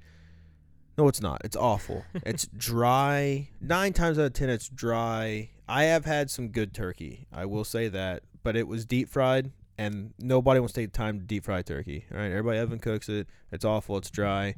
"No, 0.98 1.08
it's 1.08 1.20
not. 1.20 1.40
It's 1.44 1.56
awful. 1.56 2.04
it's 2.26 2.46
dry. 2.46 3.48
Nine 3.60 3.92
times 3.92 4.18
out 4.18 4.26
of 4.26 4.32
ten, 4.34 4.50
it's 4.50 4.68
dry. 4.68 5.50
I 5.68 5.84
have 5.84 6.04
had 6.04 6.30
some 6.30 6.48
good 6.48 6.74
turkey. 6.74 7.26
I 7.32 7.46
will 7.46 7.64
say 7.64 7.88
that, 7.88 8.22
but 8.42 8.56
it 8.56 8.66
was 8.68 8.84
deep 8.84 9.08
fried." 9.08 9.52
And 9.76 10.14
nobody 10.20 10.60
wants 10.60 10.72
to 10.74 10.80
take 10.82 10.92
the 10.92 10.96
time 10.96 11.18
to 11.18 11.24
deep 11.24 11.44
fry 11.44 11.62
turkey. 11.62 12.04
All 12.12 12.18
right, 12.18 12.30
everybody 12.30 12.58
oven 12.58 12.78
cooks 12.78 13.08
it. 13.08 13.26
It's 13.50 13.64
awful. 13.64 13.96
It's 13.98 14.08
dry. 14.10 14.54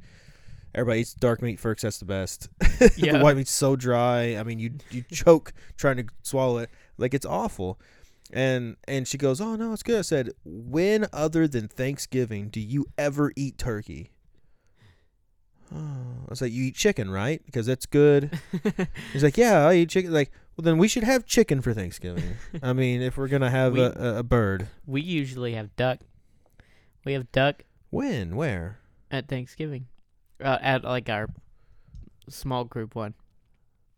Everybody 0.75 1.01
eats 1.01 1.15
dark 1.15 1.41
meat 1.41 1.59
first. 1.59 1.83
That's 1.83 1.99
the 1.99 2.05
best. 2.05 2.51
Yeah. 2.99 3.17
the 3.17 3.25
white 3.25 3.35
meat's 3.35 3.51
so 3.51 3.77
dry. 3.77 4.37
I 4.37 4.43
mean, 4.43 4.59
you 4.59 4.73
you 4.91 5.03
choke 5.11 5.55
trying 5.79 5.97
to 5.97 6.05
swallow 6.23 6.59
it. 6.59 6.71
Like 6.99 7.15
it's 7.15 7.25
awful. 7.25 7.81
And 8.33 8.77
and 8.89 9.07
she 9.07 9.19
goes, 9.19 9.41
"Oh 9.41 9.57
no, 9.57 9.73
it's 9.73 9.83
good." 9.83 9.99
I 9.99 10.03
said, 10.03 10.31
"When 10.45 11.07
other 11.13 11.47
than 11.47 11.69
Thanksgiving 11.69 12.49
do 12.49 12.61
you 12.61 12.87
ever 12.99 13.33
eat 13.37 13.57
turkey?" 13.59 14.11
Oh, 15.75 15.79
I 15.79 16.31
was 16.31 16.41
like, 16.41 16.53
"You 16.53 16.65
eat 16.65 16.75
chicken, 16.77 17.11
right? 17.11 17.41
Because 17.45 17.67
that's 17.67 17.87
good." 17.87 18.39
He's 19.13 19.23
like, 19.25 19.37
"Yeah, 19.37 19.67
I 19.67 19.75
eat 19.75 19.91
chicken." 19.91 20.13
Like, 20.13 20.31
well, 20.57 20.63
then 20.63 20.79
we 20.79 20.89
should 20.89 21.03
have 21.05 21.27
chicken 21.27 21.61
for 21.61 21.73
Thanksgiving. 21.75 22.37
I 22.63 22.73
mean, 22.73 23.03
if 23.03 23.17
we're 23.17 23.29
gonna 23.29 23.51
have 23.51 23.75
We- 23.75 23.83
a, 23.83 24.19
a, 24.19 24.23
bird, 24.23 24.69
we 24.87 25.01
usually 25.03 25.55
have 25.55 25.75
duck. 25.77 25.99
We 27.05 27.13
have 27.13 27.31
duck 27.33 27.65
when, 27.91 28.37
where? 28.37 28.79
at 29.11 29.29
Thanksgiving. 29.29 29.87
Uh, 30.43 30.59
at 30.61 30.85
like 30.85 31.09
our 31.09 31.29
small 32.29 32.65
group 32.65 32.95
one. 32.95 33.15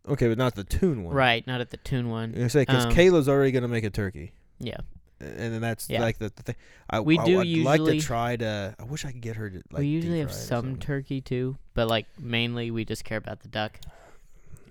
Okay, 0.08 0.28
but 0.28 0.38
not 0.38 0.54
the 0.54 0.64
tune 0.64 1.04
one. 1.04 1.14
Right, 1.14 1.46
not 1.46 1.60
at 1.60 1.70
the 1.70 1.76
tune 1.76 2.08
one. 2.08 2.34
I 2.40 2.48
say 2.48 2.62
because 2.62 2.86
Um, 2.86 2.92
Kayla's 2.92 3.28
already 3.28 3.50
gonna 3.52 3.68
make 3.68 3.84
a 3.84 3.90
turkey. 3.90 4.32
Yeah. 4.58 4.78
and 5.20 5.52
then 5.52 5.60
that's 5.60 5.90
Yeah. 5.90 6.00
like 6.00 6.18
the, 6.18 6.32
the 6.34 6.42
thing. 6.42 6.54
I, 6.88 7.00
We 7.00 7.18
I, 7.18 7.24
do 7.24 7.40
I'd 7.40 7.58
like 7.58 7.84
to 7.84 8.00
try 8.00 8.36
to. 8.36 8.74
I 8.78 8.84
wish 8.84 9.04
I 9.04 9.12
could 9.12 9.20
get 9.20 9.36
her 9.36 9.50
to. 9.50 9.56
Like, 9.70 9.80
we 9.80 9.86
usually 9.88 10.20
have 10.20 10.28
deep 10.28 10.36
fry 10.36 10.42
it 10.42 10.44
or 10.44 10.46
some 10.46 10.76
turkey 10.78 11.20
too, 11.20 11.56
but 11.74 11.88
like 11.88 12.06
mainly 12.18 12.70
we 12.70 12.84
just 12.84 13.04
care 13.04 13.18
about 13.18 13.40
the 13.40 13.48
duck. 13.48 13.78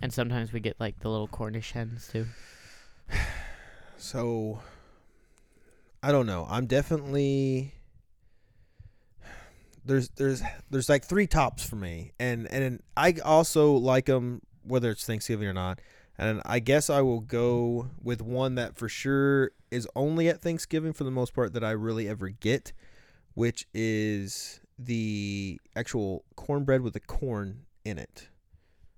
And 0.02 0.13
sometimes 0.13 0.54
we 0.54 0.60
get 0.60 0.80
like 0.80 1.00
the 1.00 1.10
little 1.10 1.28
Cornish 1.28 1.71
hens 1.73 2.08
too. 2.12 2.26
So, 4.00 4.62
I 6.04 6.12
don't 6.12 6.28
know. 6.28 6.45
I'm 6.47 6.67
definitely 6.67 7.73
there's 9.86 10.10
there's 10.10 10.43
there's 10.69 10.89
like 10.89 11.04
three 11.06 11.28
tops 11.28 11.63
for 11.67 11.78
me, 11.78 12.12
and 12.19 12.45
and 12.52 12.84
I 12.95 13.15
also 13.26 13.73
like 13.73 14.06
them 14.06 14.41
whether 14.67 14.89
it's 14.89 15.06
Thanksgiving 15.06 15.47
or 15.47 15.53
not. 15.53 15.80
And 16.17 16.41
I 16.45 16.60
guess 16.60 16.89
I 16.89 17.01
will 17.01 17.19
go 17.19 17.89
with 18.01 18.21
one 18.21 18.56
that 18.56 18.75
for 18.75 18.89
sure 18.89 19.51
is 19.69 19.88
only 19.95 20.30
at 20.30 20.41
Thanksgiving 20.41 20.93
for 20.93 21.03
the 21.03 21.12
most 21.12 21.34
part 21.34 21.53
that 21.53 21.63
I 21.63 21.71
really 21.71 22.08
ever 22.08 22.30
get, 22.30 22.73
which 23.36 23.67
is 23.73 24.60
the 24.80 25.60
actual 25.75 26.23
cornbread 26.36 26.82
with 26.82 26.93
the 26.93 26.99
corn 26.99 27.65
in 27.86 27.99
it. 27.99 28.30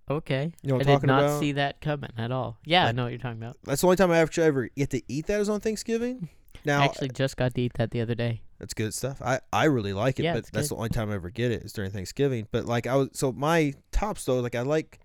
Okay. 0.10 0.54
You 0.64 0.70
know 0.70 0.80
I 0.80 0.84
did 0.84 1.04
not 1.04 1.24
about? 1.24 1.40
see 1.40 1.52
that 1.54 1.82
coming 1.82 2.12
at 2.18 2.32
all. 2.32 2.58
Yeah, 2.66 2.86
I 2.86 2.92
know 2.94 3.04
what 3.04 3.10
you're 3.10 3.20
talking 3.20 3.42
about. 3.42 3.58
That's 3.64 3.82
the 3.82 3.88
only 3.88 3.98
time 3.98 4.12
I 4.12 4.18
actually 4.20 4.48
ever 4.48 4.70
get 4.70 4.90
to 4.92 5.02
eat 5.08 5.28
that 5.28 5.40
is 5.40 5.50
on 5.50 5.60
Thanksgiving. 5.60 6.30
Now, 6.66 6.82
I 6.82 6.86
actually 6.86 7.10
just 7.10 7.38
got 7.38 7.54
to 7.54 7.62
eat 7.62 7.74
that 7.76 7.92
the 7.92 8.02
other 8.02 8.16
day. 8.16 8.42
That's 8.60 8.74
good 8.74 8.94
stuff. 8.94 9.22
I, 9.22 9.40
I 9.54 9.66
really 9.66 9.94
like 9.94 10.20
it, 10.20 10.24
Yeah, 10.24 10.34
but 10.34 10.46
that's 10.52 10.70
good. 10.70 10.76
the 10.76 10.80
only 10.80 10.90
time 10.90 11.12
I 11.12 11.16
ever 11.16 11.30
get 11.30 11.52
it 11.52 11.64
is 11.64 11.72
during 11.74 11.92
Thanksgiving. 11.92 12.48
But 12.52 12.66
like 12.66 12.88
I 12.88 12.96
was, 12.96 13.10
so 13.14 13.32
my 13.32 13.74
tops 13.92 14.26
though, 14.26 14.40
like 14.40 14.56
I 14.56 14.62
like 14.62 15.00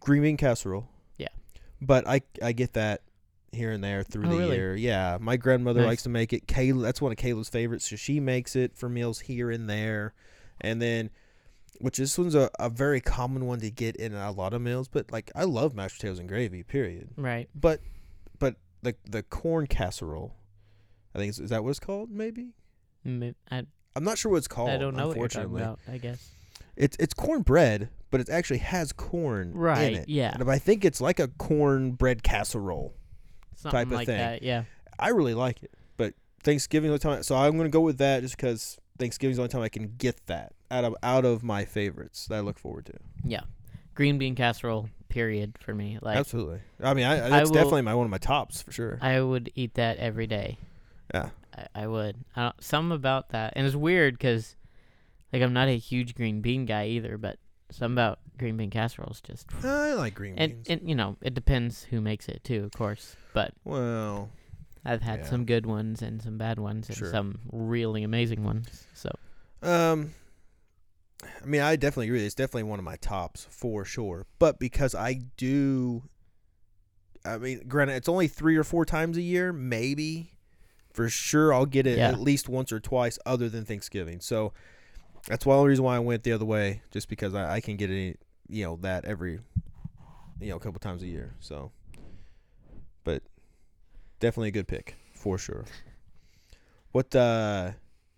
green 0.00 0.22
bean 0.22 0.36
casserole. 0.36 0.88
Yeah. 1.18 1.28
But 1.80 2.06
I 2.06 2.22
I 2.42 2.52
get 2.52 2.74
that 2.74 3.02
here 3.52 3.70
and 3.70 3.82
there 3.84 4.02
through 4.02 4.26
Oh, 4.26 4.30
the 4.32 4.38
really? 4.38 4.56
year. 4.56 4.74
Yeah, 4.74 5.18
my 5.20 5.36
grandmother 5.36 5.80
Nice. 5.80 5.86
likes 5.88 6.02
to 6.04 6.08
make 6.08 6.32
it. 6.32 6.46
Kayla, 6.46 6.82
that's 6.82 7.00
one 7.00 7.12
of 7.12 7.18
Kayla's 7.18 7.48
favorites, 7.48 7.88
so 7.88 7.96
she 7.96 8.18
makes 8.20 8.56
it 8.56 8.76
for 8.76 8.88
meals 8.88 9.20
here 9.20 9.50
and 9.50 9.68
there. 9.70 10.12
And 10.60 10.80
then, 10.82 11.10
which 11.78 11.98
this 11.98 12.16
one's 12.18 12.34
a, 12.34 12.50
a 12.58 12.68
very 12.68 13.00
common 13.00 13.46
one 13.46 13.60
to 13.60 13.70
get 13.70 13.96
in 13.96 14.14
a 14.14 14.30
lot 14.32 14.54
of 14.54 14.62
meals. 14.62 14.88
But 14.88 15.12
like 15.12 15.30
I 15.34 15.44
love 15.44 15.74
mashed 15.74 15.96
potatoes 15.96 16.18
and 16.18 16.28
gravy. 16.28 16.62
Period. 16.62 17.10
Right. 17.16 17.48
But 17.54 17.80
but 18.38 18.56
the 18.82 18.94
the 19.08 19.22
corn 19.22 19.66
casserole, 19.66 20.34
I 21.14 21.18
think 21.18 21.30
is, 21.30 21.38
is 21.40 21.50
that 21.50 21.62
what 21.64 21.70
it's 21.70 21.80
called? 21.80 22.10
Maybe. 22.10 22.50
I, 23.06 23.64
am 23.96 24.02
not 24.04 24.16
sure 24.18 24.32
what 24.32 24.38
it's 24.38 24.48
called. 24.48 24.70
I 24.70 24.78
don't 24.78 24.96
know 24.96 25.08
what 25.08 25.16
you're 25.16 25.28
talking 25.28 25.50
unfortunately. 25.54 25.62
about, 25.62 25.78
I 25.92 25.98
guess. 25.98 26.30
It's 26.76 26.96
it's 26.98 27.14
cornbread, 27.14 27.88
but 28.14 28.20
it 28.20 28.28
actually 28.28 28.58
has 28.58 28.92
corn 28.92 29.52
Right, 29.52 29.92
in 29.92 29.98
it. 30.02 30.08
yeah. 30.08 30.36
And 30.38 30.48
I 30.48 30.58
think 30.58 30.84
it's 30.84 31.00
like 31.00 31.18
a 31.18 31.26
corn 31.26 31.90
bread 31.92 32.22
casserole. 32.22 32.94
Something 33.56 33.76
Type 33.78 33.86
of 33.88 33.92
like 33.94 34.06
thing. 34.06 34.18
that, 34.18 34.42
yeah. 34.44 34.62
I 35.00 35.08
really 35.08 35.34
like 35.34 35.60
it, 35.64 35.72
but 35.96 36.14
Thanksgiving 36.44 36.92
the 36.92 36.98
time. 37.00 37.24
So 37.24 37.34
I'm 37.34 37.56
gonna 37.56 37.68
go 37.68 37.80
with 37.80 37.98
that 37.98 38.20
just 38.22 38.36
because 38.36 38.78
Thanksgiving's 38.98 39.38
the 39.38 39.42
only 39.42 39.48
time 39.50 39.62
I 39.62 39.68
can 39.68 39.94
get 39.98 40.24
that 40.26 40.52
out 40.70 40.84
of 40.84 40.94
out 41.02 41.24
of 41.24 41.42
my 41.42 41.64
favorites 41.64 42.26
that 42.28 42.36
I 42.36 42.40
look 42.40 42.58
forward 42.60 42.86
to. 42.86 42.92
Yeah. 43.24 43.40
Green 43.96 44.18
bean 44.18 44.34
casserole, 44.36 44.88
period, 45.08 45.56
for 45.58 45.74
me. 45.74 45.98
Like, 46.00 46.16
Absolutely. 46.18 46.60
I 46.82 46.94
mean, 46.94 47.06
I, 47.06 47.28
that's 47.28 47.48
will- 47.50 47.54
definitely 47.54 47.82
my 47.82 47.94
one 47.94 48.04
of 48.04 48.10
my 48.10 48.18
tops 48.18 48.62
for 48.62 48.70
sure. 48.70 48.98
I 49.02 49.20
would 49.20 49.50
eat 49.56 49.74
that 49.74 49.96
every 49.98 50.26
day. 50.28 50.58
yeah. 51.12 51.30
I, 51.56 51.82
I 51.82 51.86
would. 51.86 52.16
I 52.36 52.42
don't, 52.42 52.62
something 52.62 52.94
about 52.94 53.30
that, 53.30 53.52
and 53.56 53.64
it's 53.66 53.76
weird 53.76 54.14
because, 54.14 54.56
like, 55.32 55.42
I'm 55.42 55.52
not 55.52 55.68
a 55.68 55.78
huge 55.78 56.14
green 56.16 56.40
bean 56.40 56.66
guy 56.66 56.86
either. 56.88 57.16
But 57.18 57.38
something 57.70 57.94
about 57.94 58.18
green 58.38 58.56
bean 58.56 58.70
casseroles 58.70 59.20
just, 59.20 59.46
I 59.64 59.94
like 59.94 60.14
green 60.14 60.34
and 60.38 60.52
beans. 60.52 60.66
and 60.68 60.88
you 60.88 60.94
know, 60.94 61.16
it 61.22 61.34
depends 61.34 61.84
who 61.84 62.00
makes 62.00 62.28
it 62.28 62.42
too, 62.44 62.64
of 62.64 62.72
course. 62.72 63.16
But 63.32 63.52
well, 63.64 64.30
I've 64.84 65.02
had 65.02 65.20
Yeah. 65.20 65.26
some 65.26 65.44
good 65.44 65.66
ones 65.66 66.02
and 66.02 66.22
some 66.22 66.36
bad 66.38 66.58
ones 66.58 66.88
and 66.88 66.96
Sure. 66.98 67.10
some 67.10 67.38
really 67.50 68.02
amazing 68.02 68.44
ones. 68.44 68.86
So 68.94 69.10
Um, 69.62 70.12
I 71.42 71.46
mean, 71.46 71.62
I 71.62 71.76
definitely 71.76 72.06
agree. 72.08 72.24
It's 72.24 72.34
definitely 72.34 72.64
one 72.64 72.78
of 72.78 72.84
my 72.84 72.96
tops 72.96 73.46
for 73.50 73.84
sure. 73.84 74.26
But 74.38 74.58
because 74.58 74.94
I 74.94 75.22
do, 75.38 76.02
I 77.24 77.38
mean, 77.38 77.62
granted, 77.66 77.94
it's 77.94 78.08
only 78.08 78.28
three 78.28 78.56
or 78.56 78.64
four 78.64 78.84
times 78.84 79.16
a 79.16 79.22
year, 79.22 79.52
maybe. 79.52 80.32
For 80.92 81.08
sure, 81.08 81.52
I'll 81.52 81.66
get 81.66 81.86
it 81.86 81.98
Yeah. 81.98 82.10
at 82.10 82.20
least 82.20 82.48
once 82.48 82.70
or 82.70 82.78
twice, 82.78 83.18
other 83.26 83.48
than 83.48 83.64
Thanksgiving. 83.64 84.20
So 84.20 84.52
that's 85.26 85.46
one 85.46 85.64
reason 85.64 85.84
why 85.84 85.96
I 85.96 86.00
went 86.00 86.22
the 86.22 86.32
other 86.32 86.44
way, 86.44 86.82
just 86.90 87.08
because 87.08 87.34
I, 87.34 87.54
I 87.54 87.60
can 87.60 87.76
get 87.76 87.90
it, 87.90 88.18
you 88.48 88.64
know, 88.64 88.76
that 88.82 89.04
every, 89.04 89.40
you 90.40 90.50
know, 90.50 90.56
a 90.56 90.60
couple 90.60 90.78
times 90.80 91.02
a 91.02 91.06
year. 91.06 91.34
So, 91.40 91.70
but 93.04 93.22
definitely 94.20 94.48
a 94.48 94.52
good 94.52 94.68
pick 94.68 94.96
for 95.14 95.38
sure. 95.38 95.64
What 96.92 97.14
uh, 97.14 97.72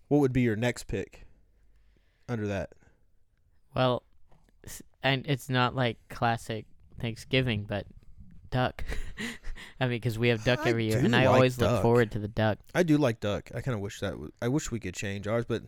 what 0.07 0.19
would 0.19 0.33
be 0.33 0.41
your 0.41 0.55
next 0.55 0.87
pick? 0.87 1.25
Under 2.29 2.47
that. 2.47 2.71
well, 3.73 4.03
and 5.01 5.25
it's 5.27 5.49
not 5.49 5.75
like 5.75 5.97
classic 6.09 6.65
Thanksgiving, 6.99 7.63
but 7.63 7.85
duck. 8.51 8.83
I 9.79 9.85
mean, 9.85 9.91
because 9.91 10.19
we 10.19 10.27
have 10.29 10.43
duck 10.43 10.65
every 10.65 10.85
year, 10.87 10.97
and 10.99 11.15
I 11.15 11.25
like 11.25 11.35
always 11.35 11.57
duck. 11.57 11.71
look 11.71 11.81
forward 11.83 12.11
to 12.11 12.19
the 12.19 12.27
duck. 12.27 12.57
I 12.75 12.83
do 12.83 12.97
like 12.97 13.19
duck. 13.21 13.49
I 13.55 13.61
kind 13.61 13.75
of 13.75 13.81
wish 13.81 14.01
that. 14.01 14.11
W- 14.11 14.31
I 14.41 14.49
wish 14.49 14.71
we 14.71 14.79
could 14.79 14.93
change 14.93 15.25
ours, 15.27 15.45
but 15.47 15.63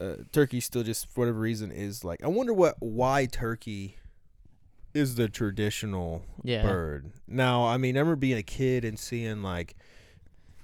uh, 0.00 0.16
turkey 0.32 0.60
still 0.60 0.82
just 0.82 1.06
for 1.10 1.20
whatever 1.20 1.38
reason 1.40 1.70
is 1.70 2.04
like. 2.04 2.22
I 2.24 2.28
wonder 2.28 2.52
what 2.54 2.76
why 2.80 3.26
turkey 3.26 3.96
is 4.94 5.14
the 5.14 5.28
traditional 5.28 6.22
Yeah. 6.42 6.62
bird. 6.62 7.12
Now, 7.28 7.64
I 7.66 7.76
mean, 7.76 7.96
I 7.96 8.00
remember 8.00 8.16
being 8.16 8.38
a 8.38 8.42
kid 8.42 8.84
and 8.84 8.98
seeing 8.98 9.42
like 9.42 9.76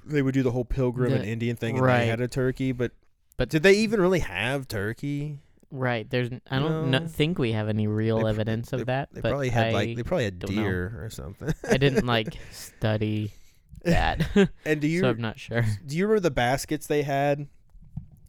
they 0.04 0.22
would 0.22 0.34
do 0.34 0.42
the 0.42 0.50
whole 0.52 0.64
pilgrim 0.64 1.12
and 1.12 1.24
Indian 1.24 1.56
thing, 1.56 1.76
and 1.76 1.84
right. 1.84 2.00
they 2.00 2.06
had 2.06 2.20
a 2.20 2.28
turkey, 2.28 2.72
but 2.72 2.92
But- 3.36 3.48
did 3.50 3.62
they 3.62 3.74
even 3.74 4.00
really 4.00 4.20
have 4.20 4.66
turkey? 4.68 5.40
Right. 5.70 6.08
There's. 6.08 6.30
I 6.50 6.58
don't 6.60 6.90
No. 6.90 7.06
think 7.08 7.38
we 7.38 7.52
have 7.52 7.68
any 7.68 7.86
real 7.88 8.20
They 8.22 8.30
evidence 8.30 8.72
of 8.72 8.86
that. 8.86 9.08
They 9.12 9.20
but 9.20 9.30
probably 9.30 9.48
had 9.48 9.66
I, 9.66 9.70
like 9.72 9.96
they 9.96 10.02
probably 10.04 10.24
had 10.24 10.38
don't 10.38 10.54
know. 10.54 10.62
deer 10.62 11.00
or 11.04 11.10
something. 11.10 11.52
I 11.68 11.76
didn't 11.76 12.06
like 12.16 12.38
study 12.52 13.32
that, 13.84 14.28
and 14.64 14.80
do 14.80 14.86
you 14.88 15.00
so 15.00 15.10
I'm 15.10 15.20
not 15.20 15.38
sure. 15.40 15.64
do 15.84 15.96
you 15.96 16.06
remember 16.06 16.20
the 16.20 16.30
baskets 16.30 16.86
they 16.86 17.02
had 17.02 17.48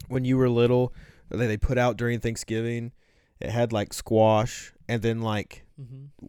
when 0.08 0.24
you 0.24 0.36
were 0.36 0.48
little 0.48 0.92
that 1.30 1.36
they 1.38 1.56
put 1.56 1.78
out 1.78 1.96
during 1.96 2.20
Thanksgiving? 2.20 2.92
It 3.40 3.50
had 3.50 3.72
like 3.72 3.92
squash 3.92 4.72
and 4.88 5.02
then 5.02 5.20
like 5.22 5.64
Mm-hmm. 5.80 6.26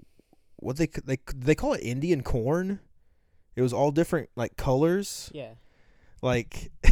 what 0.58 0.78
they 0.78 0.86
they 1.06 1.18
they 1.36 1.56
call 1.56 1.74
it 1.74 1.82
Indian 1.82 2.22
corn. 2.22 2.80
It 3.56 3.64
was 3.64 3.74
all 3.74 3.90
different 3.92 4.30
like 4.36 4.56
colors. 4.58 5.32
Yeah. 5.34 5.54
Like 6.22 6.72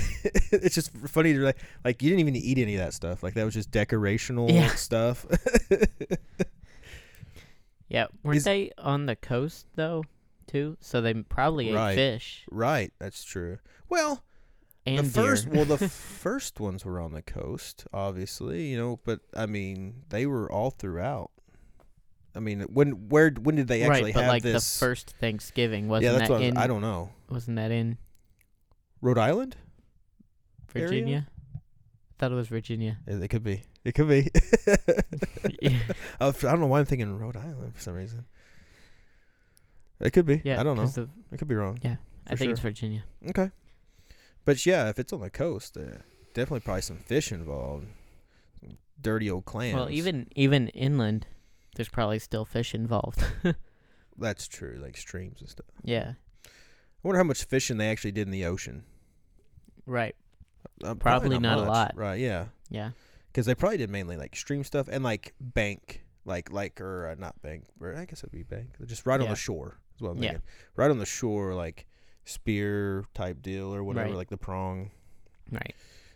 it's 0.51 0.73
just 0.73 0.91
funny 0.97 1.33
to 1.33 1.39
like 1.41 1.57
like 1.85 2.01
you 2.01 2.09
didn't 2.09 2.21
even 2.21 2.35
eat 2.35 2.57
any 2.57 2.73
of 2.75 2.79
that 2.79 2.93
stuff. 2.93 3.21
Like 3.21 3.35
that 3.35 3.43
was 3.45 3.53
just 3.53 3.69
decorational 3.71 4.51
Yeah. 4.51 4.69
stuff. 4.75 5.25
Yeah. 7.89 8.07
Weren't 8.23 8.37
Is- 8.37 8.43
they 8.43 8.71
on 8.77 9.05
the 9.05 9.15
coast 9.15 9.67
though, 9.75 10.03
too? 10.47 10.77
So 10.81 11.01
they 11.01 11.13
probably 11.13 11.71
Right. 11.73 11.91
ate 11.91 11.95
fish 11.95 12.43
right, 12.51 12.91
that's 12.99 13.23
true. 13.23 13.59
Well, 13.89 14.23
and 14.87 15.07
the 15.07 15.11
first 15.11 15.47
well 15.47 15.65
the 15.65 15.77
first 15.89 16.59
ones 16.59 16.85
were 16.85 16.99
on 16.99 17.11
the 17.13 17.21
coast, 17.21 17.85
obviously, 17.93 18.67
you 18.67 18.77
know, 18.77 18.99
but 19.03 19.21
I 19.35 19.45
mean, 19.45 20.03
they 20.09 20.25
were 20.25 20.51
all 20.51 20.71
throughout. 20.71 21.31
I 22.35 22.39
mean, 22.39 22.61
when 22.61 23.09
where 23.09 23.31
when 23.31 23.55
did 23.55 23.67
they 23.67 23.83
actually 23.83 24.05
right, 24.05 24.13
but 24.13 24.23
have 24.23 24.29
like 24.29 24.43
this? 24.43 24.77
the 24.77 24.85
first 24.85 25.15
Thanksgiving 25.19 25.87
wasn't 25.87 26.05
yeah, 26.05 26.17
that's 26.19 26.29
that 26.29 26.33
what 26.35 26.43
in? 26.43 26.57
I 26.57 26.67
don't 26.67 26.81
know. 26.81 27.09
Wasn't 27.29 27.57
that 27.57 27.71
in 27.71 27.97
Rhode 29.01 29.17
Island? 29.17 29.55
Area? 30.75 30.87
Virginia? 30.87 31.27
thought 32.17 32.31
it 32.31 32.35
was 32.35 32.47
Virginia. 32.47 32.97
It, 33.05 33.21
it 33.23 33.27
could 33.27 33.43
be. 33.43 33.63
It 33.83 33.93
could 33.93 34.07
be. 34.07 34.29
yeah. 35.61 35.77
I 36.19 36.31
don't 36.31 36.59
know 36.59 36.67
why 36.67 36.79
I'm 36.79 36.85
thinking 36.85 37.17
Rhode 37.17 37.37
Island 37.37 37.75
for 37.75 37.81
some 37.81 37.93
reason. 37.93 38.25
It 39.99 40.11
could 40.11 40.25
be. 40.25 40.41
Yeah. 40.43 40.59
I 40.59 40.63
don't 40.63 40.77
know. 40.77 40.87
the- 40.87 41.09
I 41.31 41.37
could 41.37 41.47
be 41.47 41.55
wrong. 41.55 41.79
Yeah, 41.81 41.95
I 42.27 42.35
think 42.35 42.51
it's. 42.51 42.59
Virginia. 42.59 43.03
Okay. 43.29 43.51
But 44.47 44.65
yeah, 44.65 44.87
if 44.87 44.97
it's 44.97 45.11
on 45.11 45.19
the 45.19 45.29
coast, 45.29 45.75
uh, 45.75 45.97
definitely 46.33 46.61
probably 46.61 46.81
some 46.81 46.99
fish 46.99 47.33
involved. 47.33 47.85
Dirty 49.01 49.29
old 49.29 49.43
clams. 49.43 49.75
Well, 49.75 49.89
even 49.89 50.27
even 50.37 50.69
inland, 50.69 51.27
there's 51.75 51.89
probably 51.89 52.17
still 52.17 52.45
fish 52.45 52.73
involved. 52.73 53.21
that's 54.17 54.47
true, 54.47 54.79
like 54.81 54.95
streams 54.95 55.41
and 55.41 55.49
stuff. 55.49 55.65
yeah. 55.83 56.13
I 56.45 56.49
wonder 57.03 57.17
how 57.17 57.25
much 57.25 57.43
fishing 57.43 57.75
they 57.77 57.89
actually 57.89 58.13
did 58.13 58.25
in 58.25 58.31
the 58.31 58.45
ocean. 58.45 58.85
Right. 59.85 60.15
Uh, 60.81 60.95
Probably 60.95 61.39
not 61.39 61.57
a 61.57 61.61
lot. 61.61 61.91
Right? 61.95 62.19
Yeah, 62.19 62.45
Yeah. 62.69 62.91
because 63.27 63.45
they 63.45 63.53
probably 63.53 63.77
did 63.77 63.89
mainly 63.89 64.15
like 64.15 64.33
stream 64.37 64.63
stuff 64.63 64.87
and 64.89 65.03
like 65.03 65.33
bank, 65.41 66.05
like 66.23 66.51
like 66.53 66.79
or 66.79 67.09
uh, 67.09 67.15
not 67.19 67.41
bank, 67.41 67.65
or 67.81 67.95
I 67.97 68.05
guess 68.05 68.19
it'd 68.21 68.31
be 68.31 68.43
bank, 68.43 68.69
just 68.85 69.05
right 69.05 69.19
on 69.19 69.27
the 69.27 69.35
shore. 69.35 69.77
Is 69.97 70.01
what 70.01 70.11
I'm 70.11 70.23
Yeah. 70.23 70.37
Right 70.77 70.89
on 70.89 70.99
the 70.99 71.05
shore, 71.05 71.53
like 71.53 71.85
spear 72.27 73.05
type 73.13 73.41
deal 73.41 73.73
or 73.73 73.83
whatever, 73.83 74.09
Right. 74.09 74.15
like 74.17 74.29
the 74.29 74.37
prong. 74.37 74.91
Right. 75.51 75.73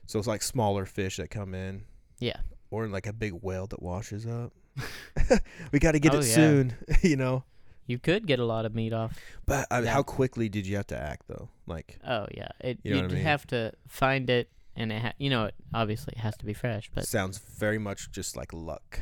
So 0.07 0.19
it's 0.19 0.27
like 0.27 0.41
smaller 0.41 0.85
fish 0.85 1.17
that 1.17 1.29
come 1.29 1.53
in. 1.55 1.83
Yeah. 2.19 2.37
Or 2.69 2.85
in 2.85 2.91
like 2.91 3.07
a 3.07 3.13
big 3.13 3.33
whale 3.41 3.67
that 3.67 3.81
washes 3.81 4.25
up. 4.27 4.53
we 5.71 5.79
got 5.79 5.93
to 5.93 5.99
get 5.99 6.13
Oh, 6.13 6.19
it 6.19 6.27
yeah. 6.27 6.35
soon, 6.35 6.75
you 7.01 7.15
know. 7.15 7.43
You 7.87 7.97
could 7.99 8.27
get 8.27 8.39
a 8.39 8.45
lot 8.45 8.65
of 8.65 8.73
meat 8.75 8.93
off. 8.93 9.17
But 9.45 9.67
uh, 9.71 9.81
Yeah. 9.83 9.91
how 9.93 10.03
quickly 10.03 10.47
did 10.49 10.65
you 10.67 10.75
have 10.77 10.87
to 10.87 10.97
act 10.97 11.23
though? 11.27 11.49
Like, 11.65 11.97
Oh 12.07 12.27
yeah. 12.33 12.49
It 12.59 12.79
You 12.83 12.91
know 12.91 12.97
you'd 12.97 13.03
what 13.07 13.11
I 13.11 13.15
mean? 13.15 13.23
have 13.23 13.47
to 13.47 13.73
find 13.87 14.29
it, 14.29 14.49
and 14.75 14.91
it 14.91 15.01
ha- 15.01 15.13
you 15.17 15.29
know 15.29 15.45
it 15.45 15.55
obviously 15.73 16.13
it 16.15 16.19
has 16.19 16.37
to 16.37 16.45
be 16.45 16.53
fresh, 16.53 16.89
but 16.93 17.05
sounds 17.07 17.37
very 17.39 17.77
much 17.79 18.11
just 18.11 18.35
like 18.37 18.53
luck. 18.53 19.01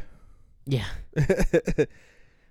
yeah. 0.66 0.86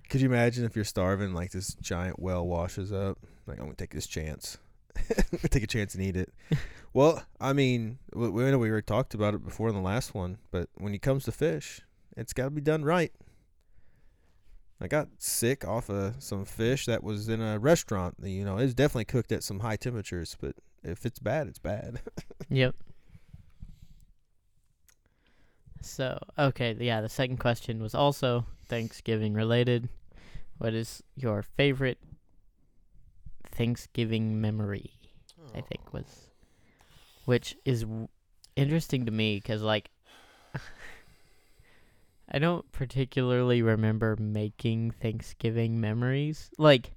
Could 0.09 0.23
you 0.23 0.29
imagine 0.29 0.65
if 0.65 0.75
you're 0.75 0.85
starving, 0.87 1.35
like 1.35 1.51
this 1.51 1.75
giant 1.75 2.19
whale 2.19 2.47
washes 2.47 2.93
up? 2.93 3.19
Like, 3.49 3.59
I'm 3.59 3.65
gonna 3.65 3.77
take 3.77 3.95
this 3.95 4.07
chance. 4.07 4.59
take 5.51 5.63
a 5.63 5.67
chance 5.67 5.95
and 5.95 6.03
eat 6.03 6.17
it. 6.17 6.33
well, 6.93 7.23
I 7.41 7.53
mean, 7.53 7.99
we, 8.15 8.29
we 8.29 8.51
know 8.51 8.59
we 8.59 8.71
already 8.71 8.85
talked 8.85 9.15
about 9.15 9.35
it 9.35 9.45
before 9.45 9.69
in 9.69 9.75
the 9.75 9.81
last 9.81 10.15
one, 10.15 10.39
but 10.51 10.69
when 10.77 10.95
it 10.95 11.03
comes 11.03 11.25
to 11.25 11.33
fish, 11.33 11.81
it's 12.17 12.33
got 12.33 12.45
to 12.45 12.51
be 12.51 12.61
done 12.61 12.85
right. 12.85 13.13
I 14.81 14.87
got 14.87 15.09
sick 15.19 15.67
off 15.67 15.91
of 15.91 16.23
some 16.23 16.45
fish 16.45 16.87
that 16.87 17.03
was 17.03 17.29
in 17.29 17.41
a 17.41 17.59
restaurant. 17.59 18.17
You 18.23 18.45
know, 18.45 18.59
it's 18.59 18.75
definitely 18.75 19.07
cooked 19.07 19.33
at 19.33 19.43
some 19.43 19.61
high 19.61 19.77
temperatures, 19.77 20.37
but 20.41 20.55
if 20.85 21.05
it's 21.05 21.19
bad, 21.19 21.49
it's 21.49 21.59
bad. 21.59 22.01
Yep. 22.51 22.75
So, 25.83 26.19
okay, 26.39 26.75
yeah, 26.81 27.03
the 27.03 27.11
second 27.11 27.37
question 27.37 27.83
was 27.83 27.95
also 27.95 28.47
Thanksgiving 28.69 29.35
related. 29.35 29.91
What 30.57 30.73
is 30.73 31.03
your 31.15 31.43
favorite 31.43 31.99
Thanksgiving 33.59 34.41
memory? 34.41 34.93
I 35.55 35.61
think 35.61 35.93
was 35.93 36.31
which 37.25 37.57
is 37.65 37.83
w- 37.83 38.09
interesting 38.57 39.05
to 39.07 39.13
me 39.13 39.41
cuz 39.41 39.61
like 39.63 39.91
I 42.31 42.39
don't 42.39 42.71
particularly 42.73 43.63
remember 43.63 44.17
making 44.21 44.91
Thanksgiving 44.91 45.81
memories. 45.81 46.51
Like 46.59 46.93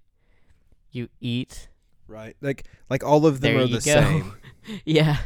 you 0.92 1.08
eat. 1.22 1.70
right. 2.08 2.36
Like, 2.42 2.66
like 2.90 3.04
all 3.04 3.26
of 3.26 3.40
them 3.40 3.54
There 3.54 3.64
are 3.64 3.68
the 3.68 3.74
go. 3.76 3.80
same. 3.80 4.34
Yeah. 4.86 5.18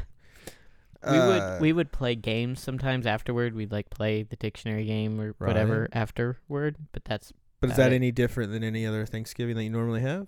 We 1.03 1.17
Uh, 1.17 1.27
would 1.27 1.61
we 1.61 1.73
would 1.73 1.91
play 1.91 2.15
games 2.15 2.59
sometimes 2.61 3.05
afterward. 3.05 3.53
We'd 3.55 3.71
like 3.71 3.89
play 3.89 4.23
the 4.23 4.35
dictionary 4.37 4.85
game 4.85 5.19
or 5.19 5.35
whatever 5.39 5.87
afterward. 5.91 6.77
But 6.93 7.03
that's 7.05 7.33
But 7.59 7.71
is 7.71 7.75
that 7.77 7.91
it. 7.91 7.95
any 7.95 8.11
different 8.11 8.51
than 8.51 8.63
any 8.63 8.85
other 8.85 9.05
Thanksgiving 9.05 9.55
that 9.55 9.63
you 9.63 9.69
normally 9.69 10.01
have? 10.01 10.27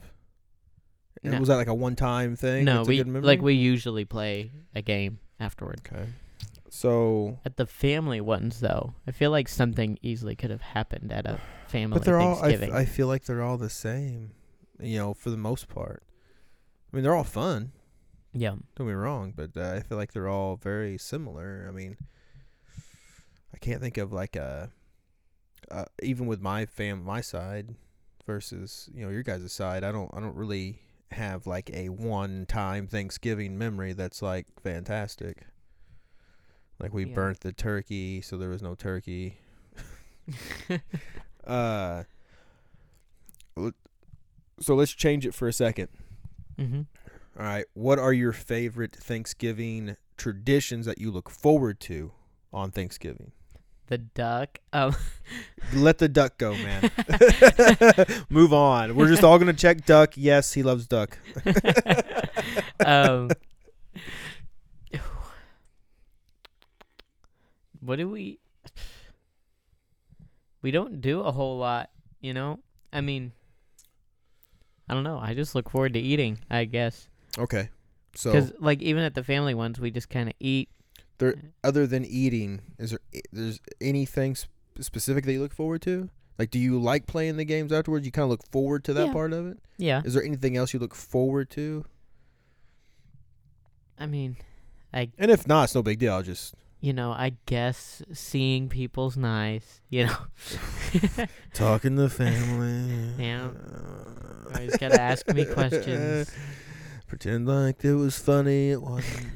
And 1.23 1.33
No. 1.33 1.39
Was 1.39 1.47
that 1.49 1.55
like 1.55 1.67
a 1.67 1.73
one-time 1.73 2.35
thing? 2.35 2.65
no. 2.65 2.81
a 2.81 2.85
We 2.85 2.97
good 2.97 3.07
memory? 3.07 3.25
like 3.27 3.41
we 3.41 3.53
usually 3.55 4.05
play 4.05 4.51
a 4.75 4.81
game 4.81 5.19
afterward. 5.39 5.81
Okay. 5.85 6.05
So, 6.69 7.39
At 7.45 7.55
the 7.57 7.65
family 7.65 8.21
ones, 8.21 8.59
though, 8.59 8.93
I 9.07 9.11
feel 9.11 9.31
like 9.31 9.47
something 9.47 9.97
easily 10.01 10.35
could 10.35 10.51
have 10.51 10.61
happened 10.61 11.11
at 11.11 11.25
a 11.25 11.39
family 11.67 11.97
but 11.97 12.05
they're 12.05 12.19
all. 12.19 12.35
I, 12.35 12.51
f- 12.51 12.59
Thanksgiving. 12.59 12.73
I 12.75 12.85
feel 12.85 13.07
like 13.07 13.23
they're 13.25 13.41
all 13.41 13.57
the 13.57 13.69
same. 13.69 14.31
You 14.79 14.97
know, 14.99 15.13
for 15.13 15.29
the 15.31 15.37
most 15.37 15.69
part. 15.69 16.03
I 16.91 16.95
mean, 16.95 17.03
they're 17.03 17.15
all 17.15 17.23
fun. 17.23 17.71
yeah, 18.33 18.55
Don't 18.75 18.87
be 18.87 18.93
wrong, 18.93 19.33
but 19.35 19.57
uh, 19.57 19.73
I 19.75 19.79
feel 19.79 19.97
like 19.97 20.13
they're 20.13 20.27
all 20.27 20.55
very 20.57 20.97
similar. 20.99 21.65
I 21.67 21.71
mean, 21.71 21.97
I 23.53 23.57
can't 23.57 23.81
think 23.81 23.97
of 23.97 24.13
like 24.13 24.35
a, 24.35 24.69
uh, 25.71 25.85
even 26.03 26.27
with 26.27 26.41
my 26.41 26.65
fam, 26.65 27.03
my 27.03 27.21
side 27.21 27.75
versus 28.25 28.89
you 28.93 29.03
know 29.05 29.09
your 29.11 29.23
guys' 29.23 29.51
side. 29.51 29.83
I 29.83 29.91
don't, 29.91 30.11
I 30.13 30.19
don't 30.19 30.35
really 30.35 30.79
have 31.11 31.47
like 31.47 31.69
a 31.73 31.89
one-time 31.89 32.87
Thanksgiving 32.87 33.57
memory 33.57 33.93
that's 33.93 34.21
like 34.21 34.47
fantastic. 34.61 35.47
Like 36.79 36.93
we 36.93 37.05
Yeah. 37.05 37.15
burnt 37.15 37.39
the 37.41 37.51
turkey, 37.53 38.21
so 38.21 38.37
there 38.37 38.49
was 38.49 38.61
no 38.61 38.75
turkey. 38.75 39.37
Uh, 41.45 42.03
so 44.59 44.75
let's 44.75 44.91
change 44.91 45.25
it 45.25 45.33
for 45.33 45.47
a 45.47 45.53
second. 45.53 45.87
hmm 46.57 46.81
All 47.39 47.45
right. 47.45 47.65
What 47.73 47.99
are 47.99 48.11
your 48.11 48.33
favorite 48.33 48.93
Thanksgiving 48.93 49.95
traditions 50.17 50.85
that 50.87 50.97
you 50.99 51.09
look 51.11 51.29
forward 51.29 51.79
to 51.81 52.11
on 52.51 52.71
Thanksgiving? 52.71 53.31
The 53.87 53.97
duck. 53.97 54.59
Um, 54.71 54.95
Let 55.73 55.97
the 55.97 56.07
duck 56.07 56.37
go, 56.37 56.53
man. 56.53 56.91
Move 58.29 58.53
on. 58.53 58.95
We're 58.95 59.07
just 59.07 59.23
all 59.23 59.37
going 59.37 59.53
to 59.53 59.59
check 59.59 59.85
duck. 59.85 60.13
Yes, 60.15 60.53
he 60.53 60.63
loves 60.63 60.87
duck. 60.87 61.17
um, 62.85 63.29
what 67.81 67.97
do 67.97 68.07
we? 68.09 68.39
We 70.61 70.71
don't 70.71 71.01
do 71.01 71.21
a 71.21 71.31
whole 71.31 71.57
lot, 71.57 71.89
you 72.21 72.33
know. 72.33 72.59
I 72.91 73.01
mean, 73.01 73.31
I 74.89 74.93
don't 74.93 75.03
know. 75.03 75.19
I 75.19 75.33
just 75.33 75.55
look 75.55 75.69
forward 75.69 75.93
to 75.93 75.99
eating. 75.99 76.39
I 76.49 76.65
guess 76.65 77.07
Okay. 77.37 77.69
So, 78.15 78.31
because, 78.31 78.51
like, 78.59 78.81
even 78.81 79.03
at 79.03 79.13
the 79.13 79.23
family 79.23 79.53
ones, 79.53 79.79
we 79.79 79.91
just 79.91 80.09
kind 80.09 80.29
of 80.29 80.35
eat. 80.39 80.69
Other 81.63 81.87
than 81.87 82.05
eating, 82.05 82.61
is 82.77 82.91
there 82.91 82.99
there's 83.31 83.59
anything 83.81 84.35
sp- 84.37 84.49
specific 84.79 85.25
that 85.25 85.33
you 85.33 85.41
look 85.41 85.53
forward 85.53 85.81
to? 85.83 86.09
Like, 86.39 86.51
do 86.51 86.59
you 86.59 86.79
like 86.79 87.07
playing 87.07 87.37
the 87.37 87.45
games 87.45 87.71
afterwards? 87.73 88.05
You 88.05 88.11
kind 88.11 88.25
of 88.25 88.29
look 88.29 88.45
forward 88.51 88.83
to 88.85 88.93
that 88.93 89.07
Yeah. 89.07 89.13
part 89.13 89.33
of 89.33 89.47
it. 89.47 89.57
Yeah. 89.77 90.01
Is 90.05 90.13
there 90.13 90.23
anything 90.23 90.55
else 90.55 90.71
you 90.73 90.79
look 90.79 90.93
forward 90.93 91.49
to? 91.51 91.83
I 93.97 94.05
mean, 94.05 94.37
I 94.93 95.09
And 95.17 95.31
if 95.31 95.47
not, 95.47 95.63
it's 95.65 95.75
no 95.75 95.81
big 95.81 95.99
deal. 95.99 96.13
I'll 96.13 96.23
just 96.23 96.53
you 96.79 96.93
know, 96.93 97.11
I 97.11 97.33
guess 97.47 98.03
seeing 98.13 98.69
people's 98.69 99.17
nice, 99.17 99.81
you 99.89 100.05
know. 100.05 100.17
talking 101.53 101.95
to 101.97 102.07
family. 102.09 103.13
Yeah. 103.17 103.49
Always 104.53 104.77
gotta 104.77 105.01
ask 105.01 105.27
me 105.33 105.43
questions. 105.45 106.31
Pretend 107.07 107.47
like 107.47 107.83
it 107.83 107.93
was 107.95 108.19
funny. 108.19 108.69
It 108.71 108.81
wasn't. 108.81 109.27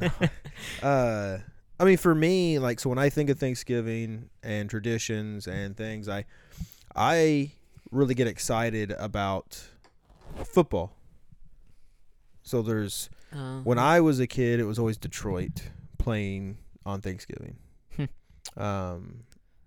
uh, 0.83 1.37
I 1.81 1.83
mean, 1.83 1.97
for 1.97 2.13
me, 2.13 2.59
like, 2.59 2.79
so 2.79 2.89
when 2.89 2.99
I 2.99 3.09
think 3.09 3.31
of 3.31 3.39
Thanksgiving 3.39 4.29
and 4.43 4.69
traditions 4.69 5.47
and 5.47 5.75
things, 5.75 6.07
I, 6.07 6.25
I 6.95 7.53
really 7.89 8.13
get 8.13 8.27
excited 8.27 8.91
about 8.91 9.63
football. 10.45 10.95
So 12.43 12.61
there's 12.61 13.09
Uh, 13.33 13.61
when 13.61 13.79
I 13.79 13.99
was 13.99 14.19
a 14.19 14.27
kid, 14.27 14.59
it 14.59 14.65
was 14.65 14.77
always 14.77 14.97
Detroit 14.97 15.69
playing 15.97 16.57
on 16.85 17.01
Thanksgiving. 17.01 17.57
um, 18.57 19.23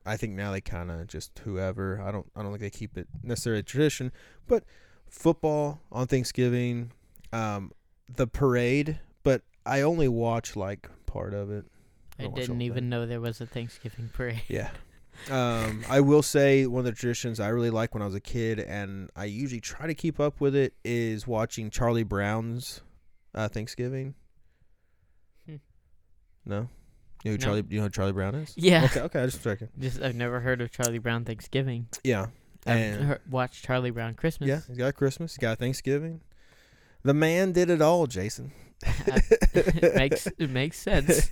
I 0.06 0.16
think 0.16 0.34
now 0.34 0.52
they 0.52 0.60
kind 0.60 0.90
of 0.92 1.08
just 1.08 1.38
whoever. 1.40 2.00
I 2.00 2.12
don't. 2.12 2.30
I 2.36 2.42
don't 2.42 2.50
think 2.52 2.60
they 2.60 2.70
keep 2.78 2.96
it 2.98 3.08
necessarily 3.22 3.60
a 3.60 3.62
tradition, 3.62 4.12
but 4.46 4.64
football 5.08 5.80
on 5.90 6.06
Thanksgiving, 6.06 6.92
um, 7.32 7.72
the 8.14 8.26
parade. 8.26 9.00
But 9.22 9.42
I 9.64 9.80
only 9.80 10.08
watch 10.08 10.56
like 10.56 10.90
part 11.06 11.32
of 11.32 11.50
it. 11.50 11.64
I 12.18 12.26
didn't 12.28 12.62
even 12.62 12.88
know 12.88 13.06
there 13.06 13.20
was 13.20 13.40
a 13.40 13.46
Thanksgiving 13.46 14.10
parade. 14.12 14.42
Yeah. 14.48 14.70
Um, 15.30 15.84
I 15.88 16.00
will 16.00 16.22
say 16.22 16.66
one 16.66 16.80
of 16.80 16.86
the 16.86 16.92
traditions 16.92 17.38
I 17.38 17.46
really 17.48 17.70
like 17.70 17.94
when 17.94 18.02
I 18.02 18.06
was 18.06 18.16
a 18.16 18.20
kid, 18.20 18.58
and 18.58 19.10
I 19.14 19.26
usually 19.26 19.60
try 19.60 19.86
to 19.86 19.94
keep 19.94 20.18
up 20.18 20.40
with 20.40 20.56
it, 20.56 20.74
is 20.84 21.24
watching 21.24 21.70
Charlie 21.70 22.02
Brown's 22.02 22.80
uh, 23.32 23.46
Thanksgiving. 23.46 24.16
Hmm. 25.46 25.56
No, 26.44 26.56
you 26.56 26.58
know 26.62 26.68
who 27.24 27.30
No. 27.30 27.36
Charlie? 27.36 27.64
You 27.70 27.76
know 27.78 27.84
who 27.84 27.90
Charlie 27.90 28.12
Brown 28.12 28.34
is? 28.34 28.52
Yeah. 28.56 28.84
Okay, 28.86 29.00
okay, 29.02 29.22
I 29.22 29.26
just 29.26 29.42
checking. 29.44 29.68
Just 29.78 30.02
I've 30.02 30.16
never 30.16 30.40
heard 30.40 30.60
of 30.60 30.72
Charlie 30.72 30.98
Brown 30.98 31.24
Thanksgiving. 31.24 31.86
Yeah, 32.02 32.26
I've 32.66 32.96
heard, 33.00 33.20
watched 33.30 33.64
Charlie 33.64 33.92
Brown 33.92 34.14
Christmas. 34.14 34.48
yeah, 34.48 34.60
he's 34.66 34.76
got 34.76 34.94
Christmas, 34.96 35.34
he's 35.34 35.38
got 35.38 35.58
Thanksgiving. 35.58 36.22
The 37.04 37.14
man 37.14 37.52
did 37.52 37.70
it 37.70 37.80
all, 37.80 38.08
Jason. 38.08 38.50
It 39.54 39.94
makes 39.96 40.26
it 40.26 40.50
makes 40.50 40.78
sense. 40.78 41.30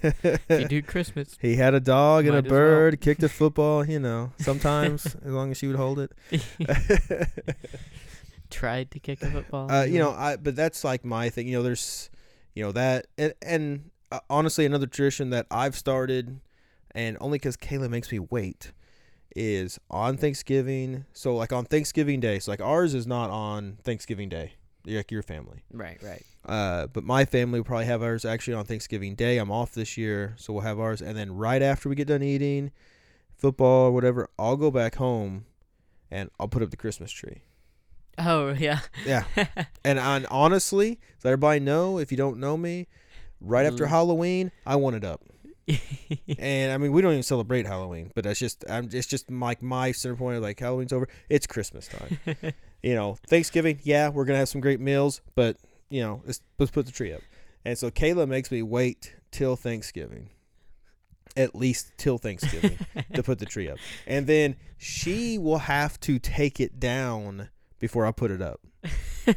You 0.49 0.67
do 0.67 0.83
Christmas, 0.83 1.37
He 1.41 1.57
had 1.57 1.75
a 1.75 1.81
dog 1.81 2.27
and 2.27 2.35
a 2.35 2.39
as 2.39 2.43
well. 2.45 2.51
bird, 2.51 3.01
kicked 3.01 3.23
a 3.23 3.29
football, 3.29 3.85
you 3.87 3.99
know, 3.99 4.33
sometimes 4.39 5.07
as 5.25 5.33
long 5.33 5.51
as 5.51 5.59
she 5.59 5.67
would 5.67 5.77
hold 5.77 5.99
it. 5.99 6.13
tried 8.51 8.91
to 8.93 9.01
kick 9.01 9.23
a 9.23 9.31
football. 9.31 9.71
Uh, 9.71 9.85
you 9.85 9.99
know, 9.99 10.11
I 10.11 10.37
but 10.37 10.57
that's 10.57 10.85
like 10.85 11.05
my 11.05 11.31
thing. 11.31 11.49
You 11.49 11.57
know, 11.59 11.63
there's, 11.63 12.11
you 12.55 12.63
know 12.65 12.73
that, 12.73 13.07
and, 13.19 13.35
and 13.43 13.91
uh, 14.11 14.21
honestly, 14.29 14.67
another 14.67 14.87
tradition 14.87 15.31
that 15.31 15.47
I've 15.51 15.77
started, 15.77 16.41
and 16.95 17.17
only 17.21 17.39
because 17.39 17.57
Kayla 17.57 17.89
makes 17.89 18.13
me 18.13 18.19
wait, 18.19 18.73
is 19.35 19.79
on 19.91 20.17
Thanksgiving. 20.17 21.07
So 21.13 21.35
like 21.37 21.53
on 21.53 21.65
Thanksgiving 21.65 22.21
Day, 22.21 22.39
so 22.39 22.51
like 22.51 22.61
ours 22.61 22.95
is 22.95 23.07
not 23.07 23.31
on 23.31 23.79
Thanksgiving 23.83 24.29
Day, 24.29 24.53
like 24.87 25.11
your 25.11 25.23
family. 25.23 25.63
right, 25.73 25.99
right. 26.03 26.25
Uh, 26.45 26.87
but 26.89 27.05
my 27.05 27.25
family 27.25 27.61
will 27.61 27.65
probably 27.65 27.87
have 27.87 28.03
ours 28.03 28.25
actually 28.25 28.55
on 28.55 28.65
Thanksgiving 28.65 29.15
Day. 29.15 29.39
I'm 29.39 29.51
off 29.51 29.73
this 29.73 29.97
year, 29.97 30.35
so 30.37 30.53
we'll 30.53 30.63
have 30.63 30.81
ours, 30.81 31.01
and 31.01 31.17
then 31.17 31.37
right 31.37 31.63
after 31.63 31.89
we 31.89 31.95
get 31.95 32.09
done 32.09 32.23
eating, 32.23 32.73
football 33.37 33.87
or 33.87 33.93
whatever, 33.93 34.29
I'll 34.39 34.57
go 34.57 34.71
back 34.71 34.97
home, 34.97 35.45
and 36.11 36.31
I'll 36.41 36.49
put 36.49 36.63
up 36.63 36.71
the 36.71 36.77
Christmas 36.77 37.11
tree. 37.13 37.43
Oh 38.19 38.51
yeah. 38.53 38.81
Yeah. 39.07 39.25
And 39.85 39.99
on 39.99 40.27
honestly, 40.27 41.01
let 41.25 41.31
everybody 41.33 41.61
know 41.61 41.99
if 41.99 42.11
you 42.11 42.17
don't 42.19 42.39
know 42.39 42.57
me, 42.57 42.87
right 43.41 43.65
after 43.67 43.87
Mm. 43.87 43.89
Halloween, 43.89 44.53
I 44.67 44.77
want 44.77 44.97
it 44.97 45.05
up. 45.05 45.23
And 46.39 46.73
I 46.73 46.77
mean, 46.79 46.93
we 46.93 47.01
don't 47.03 47.13
even 47.13 47.23
celebrate 47.23 47.67
Halloween, 47.67 48.11
but 48.15 48.25
that's 48.25 48.39
just 48.39 48.65
I'm 48.69 48.89
it's 48.93 49.07
just 49.07 49.31
like 49.31 49.63
my 49.63 49.93
center 49.93 50.17
point 50.17 50.37
of 50.37 50.43
like 50.43 50.59
Halloween's 50.61 50.93
over. 50.93 51.09
It's 51.31 51.47
Christmas 51.47 51.89
time. 51.89 52.19
you 52.83 52.95
know, 52.95 53.17
Thanksgiving, 53.29 53.81
yeah, 53.83 54.09
we're 54.09 54.25
gonna 54.25 54.39
have 54.39 54.49
some 54.49 54.61
great 54.61 54.81
meals, 54.81 55.21
but 55.35 55.57
you 55.91 56.03
know, 56.03 56.23
let's, 56.25 56.41
let's 56.59 56.73
put 56.73 56.87
the 56.87 56.93
tree 56.93 57.13
up. 57.13 57.21
And 57.65 57.79
so 57.79 57.91
Kayla 57.91 58.27
makes 58.27 58.51
me 58.51 58.63
wait 58.63 59.15
till 59.31 59.57
Thanksgiving, 59.57 60.31
at 61.37 61.55
least 61.55 61.93
till 61.97 62.19
Thanksgiving, 62.19 62.79
to 63.15 63.23
put 63.23 63.39
the 63.39 63.47
tree 63.47 63.69
up, 63.69 63.79
and 64.07 64.27
then 64.27 64.57
she 64.79 65.39
will 65.39 65.59
have 65.59 66.01
to 66.01 66.19
take 66.19 66.61
it 66.61 66.81
down 66.81 67.49
before 67.79 68.07
I 68.07 68.13
put 68.13 68.31
it 68.31 68.43
up. 68.43 68.61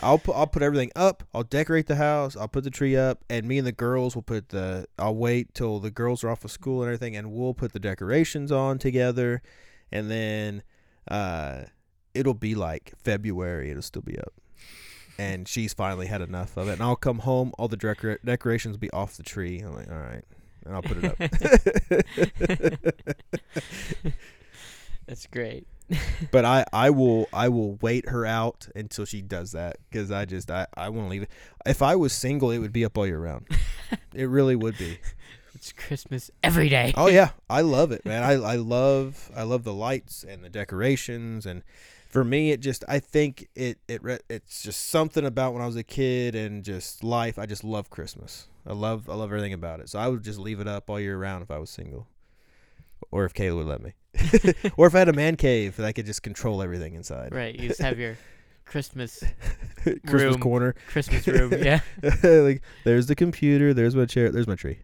I'll 0.00 0.18
put 0.18 0.34
I'll 0.34 0.46
put 0.46 0.62
everything 0.62 0.90
up. 0.96 1.22
I'll 1.34 1.44
decorate 1.44 1.86
the 1.86 1.96
house. 1.96 2.36
I'll 2.36 2.48
put 2.48 2.64
the 2.64 2.70
tree 2.70 2.96
up, 2.96 3.24
and 3.28 3.46
me 3.46 3.58
and 3.58 3.66
the 3.66 3.72
girls 3.72 4.14
will 4.14 4.22
put 4.22 4.48
the. 4.48 4.86
I'll 4.98 5.14
wait 5.14 5.54
till 5.54 5.78
the 5.78 5.90
girls 5.90 6.24
are 6.24 6.30
off 6.30 6.44
of 6.44 6.50
school 6.50 6.82
and 6.82 6.88
everything, 6.88 7.16
and 7.16 7.32
we'll 7.32 7.54
put 7.54 7.72
the 7.72 7.80
decorations 7.80 8.50
on 8.50 8.78
together, 8.78 9.42
and 9.92 10.10
then, 10.10 10.62
uh, 11.08 11.62
it'll 12.14 12.34
be 12.34 12.54
like 12.54 12.92
February. 13.02 13.70
It'll 13.70 13.82
still 13.82 14.02
be 14.02 14.18
up, 14.18 14.32
and 15.18 15.46
she's 15.48 15.74
finally 15.74 16.06
had 16.06 16.20
enough 16.20 16.56
of 16.56 16.68
it. 16.68 16.74
And 16.74 16.82
I'll 16.82 16.96
come 16.96 17.20
home. 17.20 17.52
All 17.58 17.68
the 17.68 17.76
decor- 17.76 18.20
decorations 18.24 18.74
will 18.74 18.80
be 18.80 18.90
off 18.90 19.16
the 19.16 19.22
tree. 19.22 19.60
I'm 19.60 19.74
like, 19.74 19.90
all 19.90 19.98
right, 19.98 20.24
and 20.64 20.74
I'll 20.74 20.82
put 20.82 20.98
it 21.02 21.04
up. 21.04 21.18
That's 25.06 25.26
great. 25.26 25.66
but 26.30 26.44
I, 26.44 26.64
I 26.72 26.90
will 26.90 27.28
I 27.32 27.48
will 27.48 27.74
wait 27.76 28.08
her 28.08 28.24
out 28.24 28.68
until 28.74 29.04
she 29.04 29.20
does 29.20 29.52
that 29.52 29.76
because 29.90 30.10
I 30.10 30.24
just 30.24 30.50
I, 30.50 30.66
I 30.74 30.88
want 30.88 31.06
to 31.06 31.10
leave 31.10 31.22
it. 31.22 31.30
If 31.66 31.82
I 31.82 31.96
was 31.96 32.12
single, 32.12 32.50
it 32.50 32.58
would 32.58 32.72
be 32.72 32.84
up 32.84 32.96
all 32.96 33.06
year 33.06 33.18
round. 33.18 33.46
it 34.14 34.24
really 34.24 34.56
would 34.56 34.78
be. 34.78 34.98
It's 35.54 35.72
Christmas 35.72 36.30
every 36.42 36.68
day. 36.68 36.94
Oh 36.96 37.08
yeah, 37.08 37.30
I 37.48 37.60
love 37.60 37.92
it, 37.92 38.04
man. 38.04 38.22
I, 38.22 38.32
I 38.32 38.56
love 38.56 39.30
I 39.36 39.42
love 39.42 39.64
the 39.64 39.74
lights 39.74 40.24
and 40.26 40.42
the 40.42 40.48
decorations 40.48 41.46
and 41.46 41.62
for 42.14 42.22
me 42.24 42.52
it 42.52 42.60
just 42.60 42.84
I 42.88 43.00
think 43.00 43.48
it 43.56 43.78
it 43.88 44.00
it's 44.30 44.62
just 44.62 44.88
something 44.88 45.26
about 45.26 45.52
when 45.52 45.60
I 45.62 45.66
was 45.66 45.74
a 45.74 45.82
kid 45.82 46.36
and 46.36 46.64
just 46.64 47.02
life. 47.02 47.40
I 47.40 47.44
just 47.46 47.64
love 47.64 47.90
Christmas. 47.90 48.46
I 48.64 48.72
love 48.72 49.10
I 49.10 49.14
love 49.14 49.30
everything 49.30 49.52
about 49.52 49.80
it. 49.80 49.88
So 49.88 49.98
I 49.98 50.06
would 50.06 50.22
just 50.22 50.38
leave 50.38 50.60
it 50.60 50.68
up 50.68 50.88
all 50.88 51.00
year 51.00 51.18
round 51.18 51.42
if 51.42 51.50
I 51.50 51.58
was 51.58 51.70
single, 51.70 52.06
or 53.10 53.24
if 53.24 53.34
Kayla 53.34 53.56
would 53.56 53.66
let 53.66 53.82
me, 53.82 53.94
or 54.76 54.86
if 54.86 54.94
I 54.94 55.00
had 55.00 55.08
a 55.08 55.12
man 55.12 55.34
cave 55.34 55.74
that 55.76 55.84
I 55.84 55.92
could 55.92 56.06
just 56.06 56.22
control 56.22 56.62
everything 56.62 56.94
inside. 56.94 57.34
Right. 57.34 57.54
You 57.54 57.66
just 57.68 57.80
have 57.82 57.98
your 57.98 58.16
Christmas 58.64 59.24
Christmas 59.82 60.12
Room. 60.22 60.38
corner. 60.40 60.74
Christmas 60.86 61.26
room. 61.26 61.52
Yeah. 61.58 61.80
like 62.22 62.62
there's 62.84 63.06
the 63.08 63.16
computer, 63.16 63.74
there's 63.74 63.96
my 63.96 64.06
chair, 64.06 64.30
there's 64.30 64.46
my 64.46 64.54
tree. 64.54 64.78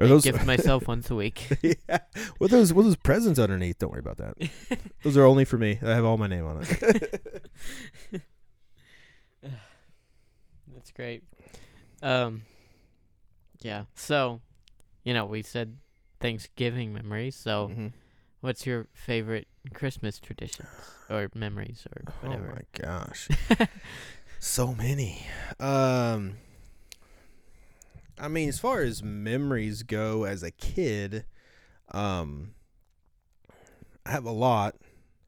Are 0.00 0.06
I 0.06 0.08
those 0.08 0.24
gift 0.24 0.46
myself 0.46 0.88
once 0.88 1.10
a 1.10 1.14
week. 1.14 1.46
yeah. 1.62 1.98
What 2.38 2.50
those 2.50 2.72
what 2.72 2.82
those 2.84 2.96
presents 2.96 3.38
underneath? 3.38 3.78
Don't 3.78 3.90
worry 3.92 4.00
about 4.00 4.16
that. 4.18 4.34
those 5.02 5.16
are 5.16 5.24
only 5.24 5.44
for 5.44 5.58
me. 5.58 5.78
I 5.82 5.90
have 5.90 6.04
all 6.04 6.16
my 6.16 6.26
name 6.26 6.46
on 6.46 6.62
it. 6.62 7.50
That's 10.74 10.90
great. 10.92 11.22
Um, 12.02 12.42
yeah. 13.60 13.84
So, 13.94 14.40
you 15.04 15.12
know, 15.14 15.26
we 15.26 15.42
said 15.42 15.76
Thanksgiving 16.20 16.92
memories. 16.92 17.36
So, 17.36 17.68
Mhm. 17.68 17.92
what's 18.40 18.66
your 18.66 18.86
favorite 18.94 19.48
Christmas 19.74 20.18
traditions 20.18 20.68
or 21.08 21.28
memories 21.34 21.86
or 21.94 22.12
whatever? 22.22 22.50
Oh 22.50 22.54
my 22.54 22.62
gosh. 22.86 23.28
so 24.38 24.74
many. 24.74 25.26
Um 25.58 26.36
I 28.20 28.28
mean, 28.28 28.48
as 28.48 28.58
far 28.58 28.82
as 28.82 29.02
memories 29.02 29.82
go 29.82 30.24
as 30.24 30.42
a 30.42 30.50
kid, 30.50 31.24
um 31.92 32.54
I 34.04 34.10
have 34.10 34.24
a 34.24 34.30
lot. 34.30 34.76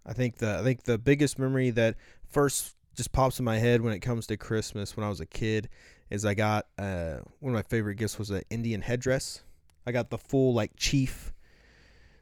I 0.05 0.13
think 0.13 0.37
the 0.37 0.59
I 0.59 0.63
think 0.63 0.85
the 0.85 0.99
biggest 0.99 1.39
memory 1.39 1.71
that 1.71 1.97
first 2.29 2.77
just 2.95 3.13
pops 3.13 3.39
in 3.39 3.45
my 3.45 3.59
head 3.59 3.81
when 3.81 3.93
it 3.93 4.01
comes 4.01 4.27
to 4.27 4.37
Christmas 4.37 4.97
when 4.97 5.05
I 5.05 5.09
was 5.09 5.21
a 5.21 5.27
kid 5.27 5.69
is 6.11 6.25
I 6.25 6.35
got 6.35 6.67
uh 6.79 7.19
one 7.41 7.55
of 7.55 7.59
my 7.59 7.63
favorite 7.63 7.97
gifts 7.97 8.19
was 8.19 8.31
an 8.31 8.43
Indian 8.51 8.83
headdress. 8.83 9.43
I 9.87 9.93
got 9.93 10.11
the 10.11 10.19
full 10.19 10.53
like 10.55 10.73
chief 10.77 11.33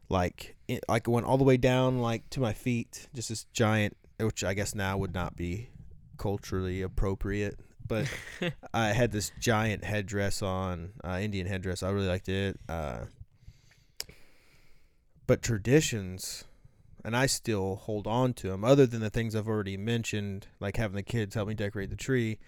like 0.08 0.56
it, 0.68 0.84
like 0.88 1.06
it 1.06 1.10
went 1.10 1.26
all 1.26 1.38
the 1.38 1.44
way 1.44 1.56
down 1.56 1.98
like 1.98 2.28
to 2.30 2.40
my 2.40 2.52
feet, 2.52 3.08
just 3.14 3.28
this 3.28 3.44
giant 3.52 3.96
which 4.18 4.44
I 4.44 4.54
guess 4.54 4.74
now 4.74 4.98
would 4.98 5.14
not 5.14 5.36
be 5.36 5.70
culturally 6.18 6.82
appropriate, 6.82 7.58
but 7.90 8.06
I 8.72 8.88
had 8.94 9.12
this 9.12 9.30
giant 9.38 9.84
headdress 9.84 10.40
on, 10.40 10.92
uh, 11.04 11.18
Indian 11.20 11.46
headdress. 11.46 11.82
I 11.82 11.90
really 11.90 12.08
liked 12.08 12.30
it. 12.30 12.58
Uh, 12.68 13.00
but 15.26 15.42
traditions, 15.42 16.44
and 17.04 17.16
I 17.16 17.26
still 17.26 17.76
hold 17.76 18.06
on 18.06 18.32
to 18.34 18.48
them, 18.48 18.64
other 18.64 18.86
than 18.86 19.00
the 19.00 19.10
things 19.10 19.36
I've 19.36 19.48
already 19.48 19.76
mentioned, 19.76 20.46
like 20.58 20.76
having 20.76 20.96
the 20.96 21.02
kids 21.02 21.34
help 21.34 21.48
me 21.48 21.54
decorate 21.54 21.90
the 21.90 21.96
tree. 21.96 22.38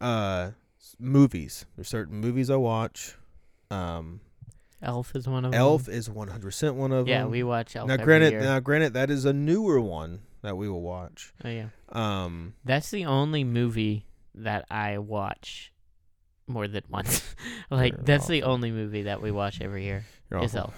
Uh, 0.00 0.50
movies. 0.98 1.64
There's 1.76 1.88
certain 1.88 2.18
movies 2.20 2.50
I 2.50 2.56
watch. 2.56 3.14
Um, 3.70 4.20
Elf 4.82 5.14
is 5.14 5.28
one 5.28 5.44
of 5.44 5.54
Elf 5.54 5.84
them. 5.84 5.94
is 5.94 6.08
100% 6.08 6.74
one 6.74 6.92
of 6.92 7.06
Yeah, 7.06 7.18
them. 7.18 7.26
Yeah, 7.28 7.30
we 7.30 7.42
watch 7.42 7.76
Elf 7.76 7.86
now, 7.88 7.96
granted, 7.98 8.32
year. 8.32 8.40
now 8.40 8.60
granted, 8.60 8.94
that 8.94 9.10
is 9.10 9.24
a 9.24 9.32
newer 9.32 9.80
one 9.80 10.20
that 10.42 10.56
we 10.56 10.68
will 10.68 10.80
watch. 10.82 11.32
oh 11.44 11.48
yeah, 11.48 11.66
Um, 11.90 12.54
that's 12.64 12.90
the 12.90 13.04
only 13.04 13.44
movie 13.44 14.06
that 14.36 14.64
I 14.70 14.98
watch 14.98 15.72
more 16.46 16.66
than 16.68 16.82
once. 16.88 17.22
like 17.70 17.92
You're 17.94 18.02
that's 18.02 18.26
the 18.26 18.42
only 18.44 18.70
movie 18.70 19.02
that 19.02 19.22
we 19.22 19.30
watch 19.30 19.60
every 19.60 19.84
year. 19.84 20.04
you're 20.30 20.42
Is. 20.42 20.54
Elf. 20.56 20.74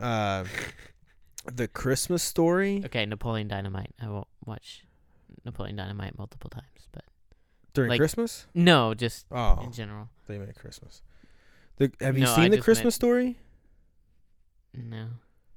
Uh, 0.00 0.44
the 1.52 1.68
Christmas 1.68 2.22
story 2.22 2.82
Okay, 2.86 3.04
Napoleon 3.06 3.48
Dynamite. 3.48 3.92
I 4.00 4.08
won't 4.08 4.28
watch 4.44 4.84
Napoleon 5.44 5.76
Dynamite 5.76 6.16
multiple 6.18 6.50
times, 6.50 6.88
but 6.92 7.04
during 7.74 7.90
like- 7.90 7.98
Christmas. 8.00 8.46
no, 8.54 8.94
just 8.94 9.26
Oh, 9.30 9.60
in 9.64 9.72
general. 9.72 10.08
they 10.26 10.38
meant 10.38 10.54
Christmas. 10.56 11.02
The, 11.76 11.90
have 12.00 12.18
you 12.18 12.24
No, 12.24 12.32
I 12.32 12.36
seen 12.36 12.50
the 12.50 12.60
Christmas 12.60 12.84
meant- 12.84 12.94
story? 12.94 13.38
No, 14.74 15.06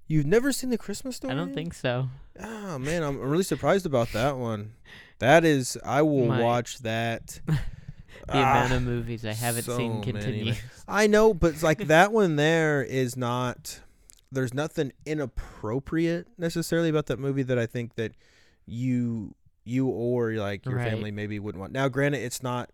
You've 0.08 0.26
never 0.26 0.52
seen 0.52 0.70
the 0.70 0.78
Christmas 0.78 1.16
story? 1.16 1.34
I 1.34 1.36
don't 1.36 1.54
think 1.54 1.74
so. 1.74 2.10
Oh 2.40 2.78
man, 2.78 3.04
I'm 3.04 3.20
really 3.20 3.44
surprised 3.44 3.86
about 3.86 4.12
that 4.14 4.38
one. 4.38 4.74
That 5.20 5.46
is, 5.46 5.78
I 5.86 6.02
will 6.02 6.28
My- 6.28 6.42
watch 6.42 6.80
that. 6.80 7.40
The 8.26 8.38
amount 8.38 8.72
of 8.72 8.84
movies 8.84 9.26
I 9.26 9.34
haven't 9.34 9.64
ah, 9.68 9.72
so 9.74 9.78
seen 9.78 10.02
continue. 10.02 10.54
I 10.88 11.08
know, 11.08 11.34
but 11.34 11.62
like 11.62 11.88
that 11.88 12.14
one 12.14 12.38
there 12.38 12.82
is 12.82 13.18
not. 13.18 13.82
There's 14.32 14.54
nothing 14.54 14.94
inappropriate 15.06 16.28
necessarily 16.38 16.88
about 16.88 17.08
that 17.08 17.20
movie 17.20 17.44
that 17.44 17.60
I 17.60 17.66
think 17.66 17.96
that 17.96 18.14
you 18.66 19.36
you 19.66 19.88
or 19.88 20.32
like 20.36 20.66
your 20.66 20.76
Right. 20.76 20.90
family 20.90 21.12
maybe 21.12 21.38
wouldn't 21.38 21.60
want. 21.60 21.74
Now, 21.74 21.90
granted, 21.90 22.20
it's 22.24 22.42
not. 22.42 22.70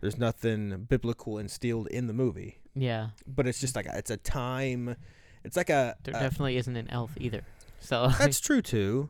There's 0.00 0.16
nothing 0.16 0.84
biblical 0.88 1.38
instilled 1.38 1.88
in 1.88 2.06
the 2.06 2.12
movie, 2.14 2.60
yeah, 2.74 3.08
but 3.26 3.48
it's 3.48 3.58
just 3.60 3.74
like 3.74 3.86
a- 3.86 3.98
it's 3.98 4.10
a 4.10 4.16
time. 4.16 4.94
It's 5.42 5.56
like 5.56 5.70
a. 5.70 5.96
there 6.04 6.14
a- 6.14 6.20
definitely 6.20 6.56
isn't 6.58 6.76
an 6.76 6.88
elf 6.88 7.10
either. 7.16 7.42
So 7.80 8.08
that's 8.16 8.38
true 8.38 8.62
too. 8.62 9.08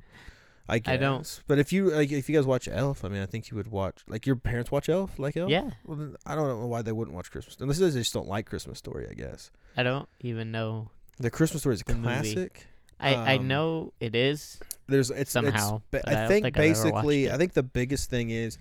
I 0.69 0.79
guess. 0.79 0.93
I 0.95 0.97
don't- 0.97 1.43
But 1.49 1.59
if 1.59 1.73
you 1.73 1.91
like, 1.91 2.11
if 2.13 2.29
you 2.29 2.37
guys 2.37 2.47
watch 2.47 2.69
Elf, 2.69 3.05
I 3.05 3.09
mean, 3.09 3.21
I 3.23 3.27
think 3.27 3.51
you 3.51 3.57
would 3.57 3.69
watch. 3.69 4.03
Like 4.09 4.27
your 4.27 4.37
parents 4.37 4.71
watch 4.71 4.89
Elf, 4.89 5.19
like 5.19 5.37
Elf. 5.37 5.51
yeah, 5.51 5.71
Well, 5.85 5.97
then 5.97 6.17
I 6.25 6.35
don't 6.35 6.49
know 6.49 6.67
why 6.67 6.83
they 6.83 6.93
wouldn't 6.93 7.15
watch 7.17 7.31
Christmas. 7.31 7.57
Unless 7.61 7.79
they 7.79 7.91
just 7.91 8.13
don't 8.15 8.29
like 8.29 8.47
Christmas 8.47 8.79
Story, 8.79 9.07
I 9.11 9.15
guess. 9.15 9.51
I 9.77 9.83
don't 9.83 10.09
even 10.21 10.51
know. 10.53 10.91
The 11.19 11.31
Christmas 11.31 11.63
Story 11.63 11.75
is 11.75 11.83
a 11.87 11.93
movie. 11.93 12.03
classic. 12.03 12.67
I 13.01 13.15
I 13.15 13.37
Um, 13.39 13.49
know 13.49 13.93
it 14.01 14.15
is. 14.15 14.61
There's 14.87 15.11
it's 15.11 15.31
Somehow, 15.33 15.77
It's, 15.77 15.85
but 15.91 16.09
I 16.09 16.25
I 16.25 16.29
think 16.29 16.45
think 16.45 16.57
I've 16.59 16.63
ever 16.77 16.91
watched 16.93 17.07
basically. 17.09 17.31
I 17.31 17.37
think 17.37 17.53
the 17.55 17.63
biggest 17.65 18.09
thing 18.11 18.31
is, 18.31 18.59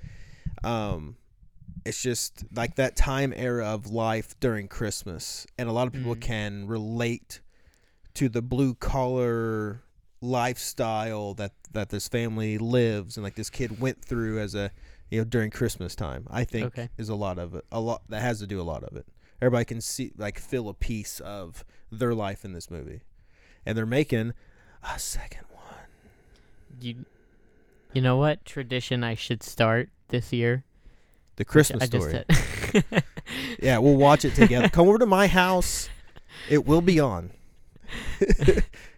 um, 0.64 1.16
it's 1.86 2.02
just 2.02 2.44
like 2.56 2.76
that 2.76 2.96
time 2.96 3.34
era 3.36 3.68
of 3.68 3.92
life 3.92 4.40
during 4.40 4.68
Christmas, 4.68 5.46
and 5.58 5.70
a 5.70 5.72
lot 5.72 5.88
of 5.88 5.94
people 5.94 6.16
Mm. 6.16 6.22
can 6.22 6.68
relate 6.68 7.42
to 8.16 8.30
the 8.30 8.42
blue 8.42 8.74
collar 8.76 9.84
lifestyle 10.22 11.34
that 11.34 11.52
that 11.72 11.90
this 11.90 12.08
family 12.08 12.58
lives 12.58 13.18
and 13.18 13.24
like 13.24 13.36
this 13.36 13.50
kid 13.50 13.80
went 13.82 14.04
through 14.04 14.40
as 14.40 14.54
a 14.56 14.72
you 15.10 15.20
know 15.20 15.24
during 15.26 15.50
Christmas 15.52 15.96
time. 15.96 16.28
I 16.30 16.44
think 16.44 16.68
Okay. 16.68 16.90
is 16.98 17.10
a 17.10 17.16
lot 17.16 17.38
of 17.40 17.56
it. 17.56 17.66
A 17.72 17.80
lot 17.80 18.04
that 18.10 18.22
has 18.22 18.40
to 18.40 18.48
do 18.48 18.62
a 18.62 18.64
lot 18.64 18.84
of 18.84 18.96
it. 18.96 19.06
Everybody 19.42 19.66
can 19.66 19.82
see 19.82 20.12
like 20.18 20.40
feel 20.40 20.70
a 20.70 20.74
piece 20.74 21.20
of 21.20 21.66
their 21.92 22.14
life 22.14 22.46
in 22.46 22.54
this 22.54 22.70
movie, 22.70 23.02
and 23.66 23.78
they're 23.78 23.86
making 23.86 24.34
a 24.84 25.00
second 25.00 25.46
one. 25.52 25.64
You 26.80 27.06
you 27.94 28.02
know 28.02 28.18
what 28.18 28.46
tradition 28.46 29.04
I 29.04 29.16
should 29.16 29.44
start 29.44 29.90
this 30.10 30.32
year? 30.32 30.64
The 31.38 31.46
Christmas 31.46 31.86
story. 31.86 32.24
Yeah, 33.62 33.78
we'll 33.78 33.96
watch 33.96 34.26
it 34.26 34.34
together. 34.36 34.68
Come 34.70 34.88
over 34.88 34.98
to 34.98 35.06
my 35.06 35.28
house. 35.28 35.90
It 36.50 36.66
will 36.66 36.82
be 36.82 37.00
on. 37.00 37.32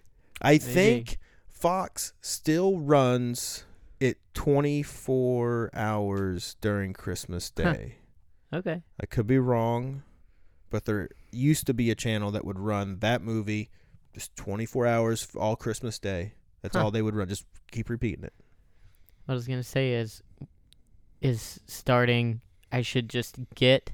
I 0.44 0.58
think 0.58 1.18
Fox 1.48 2.14
still 2.22 2.80
runs 2.80 3.66
it 4.00 4.18
24 4.34 5.70
hours 5.74 6.58
during 6.62 6.94
Christmas 6.94 7.52
Huh. 7.58 7.74
Day. 7.74 7.96
okay. 8.52 8.82
I 9.02 9.06
could 9.06 9.28
be 9.28 9.40
wrong, 9.40 10.04
but 10.70 10.86
there 10.86 11.10
used 11.32 11.66
to 11.68 11.74
be 11.74 11.90
a 11.90 11.96
channel 11.96 12.32
that 12.32 12.44
would 12.46 12.60
run 12.60 13.00
that 13.00 13.22
movie 13.22 13.70
just 14.14 14.36
24 14.36 14.86
hours 14.86 15.28
all 15.36 15.56
Christmas 15.56 15.98
Day. 16.00 16.34
That's 16.62 16.76
Huh. 16.76 16.84
all 16.86 16.92
they 16.92 17.02
would 17.02 17.16
run. 17.16 17.28
Just 17.28 17.46
keep 17.72 17.90
repeating 17.90 18.24
it. 18.26 18.34
What 19.26 19.34
I 19.34 19.36
was 19.36 19.48
gonna 19.48 19.64
say 19.64 19.94
is, 19.94 20.22
is 21.22 21.60
starting. 21.68 22.42
I 22.72 22.82
should 22.82 23.10
just 23.10 23.38
get 23.56 23.92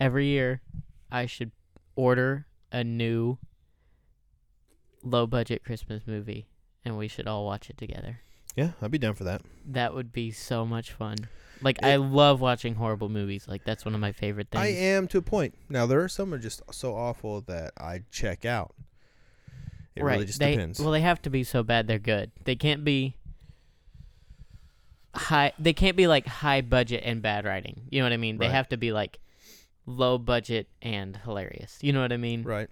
every 0.00 0.26
year. 0.26 0.62
I 1.10 1.26
should 1.26 1.52
order 1.94 2.46
a 2.72 2.82
new 2.84 3.38
low 5.08 5.26
budget 5.26 5.64
Christmas 5.64 6.02
movie, 6.06 6.46
and 6.84 6.96
we 6.96 7.08
should 7.08 7.26
all 7.26 7.44
watch 7.44 7.70
it 7.70 7.78
together. 7.78 8.20
Yeah, 8.56 8.72
I'd 8.82 8.90
be 8.90 8.98
down 8.98 9.14
for 9.14 9.24
that. 9.24 9.42
That 9.66 9.94
would 9.94 10.12
be 10.12 10.30
so 10.32 10.66
much 10.66 10.92
fun. 10.92 11.16
Like 11.62 11.78
It- 11.78 11.86
I 11.86 11.96
love 11.96 12.40
watching 12.40 12.74
horrible 12.74 13.08
movies. 13.08 13.46
Like 13.46 13.64
that's 13.64 13.84
one 13.84 13.94
of 13.94 14.00
my 14.00 14.12
favorite 14.12 14.48
things. 14.50 14.62
I 14.62 14.68
am 14.68 15.08
to 15.08 15.18
a 15.18 15.22
point. 15.22 15.54
Now 15.68 15.86
there 15.86 16.02
are 16.02 16.08
some 16.08 16.30
that 16.30 16.36
are 16.36 16.38
just 16.40 16.62
so 16.72 16.94
awful 16.94 17.40
that 17.42 17.72
I 17.78 18.02
check 18.10 18.44
out. 18.44 18.74
It 19.94 20.02
right. 20.02 20.14
really 20.14 20.26
just 20.26 20.38
they, 20.38 20.52
depends. 20.52 20.80
Well, 20.80 20.92
they 20.92 21.00
have 21.00 21.20
to 21.22 21.30
be 21.30 21.44
so 21.44 21.62
bad 21.62 21.86
they're 21.86 21.98
good. 21.98 22.30
They 22.44 22.54
can't 22.54 22.84
be 22.84 23.16
high. 25.14 25.52
They 25.58 25.72
can't 25.72 25.96
be 25.96 26.06
like 26.06 26.26
high 26.26 26.60
budget 26.60 27.02
and 27.04 27.20
bad 27.20 27.44
writing. 27.44 27.82
You 27.90 28.00
know 28.00 28.06
what 28.06 28.12
I 28.12 28.18
mean? 28.18 28.38
They 28.38 28.48
have 28.48 28.68
to 28.68 28.76
be 28.76 28.92
like 28.92 29.18
low 29.86 30.18
budget 30.18 30.68
and 30.82 31.16
hilarious. 31.16 31.78
You 31.80 31.92
know 31.92 32.00
what 32.00 32.12
I 32.12 32.16
mean? 32.16 32.42
right. 32.42 32.68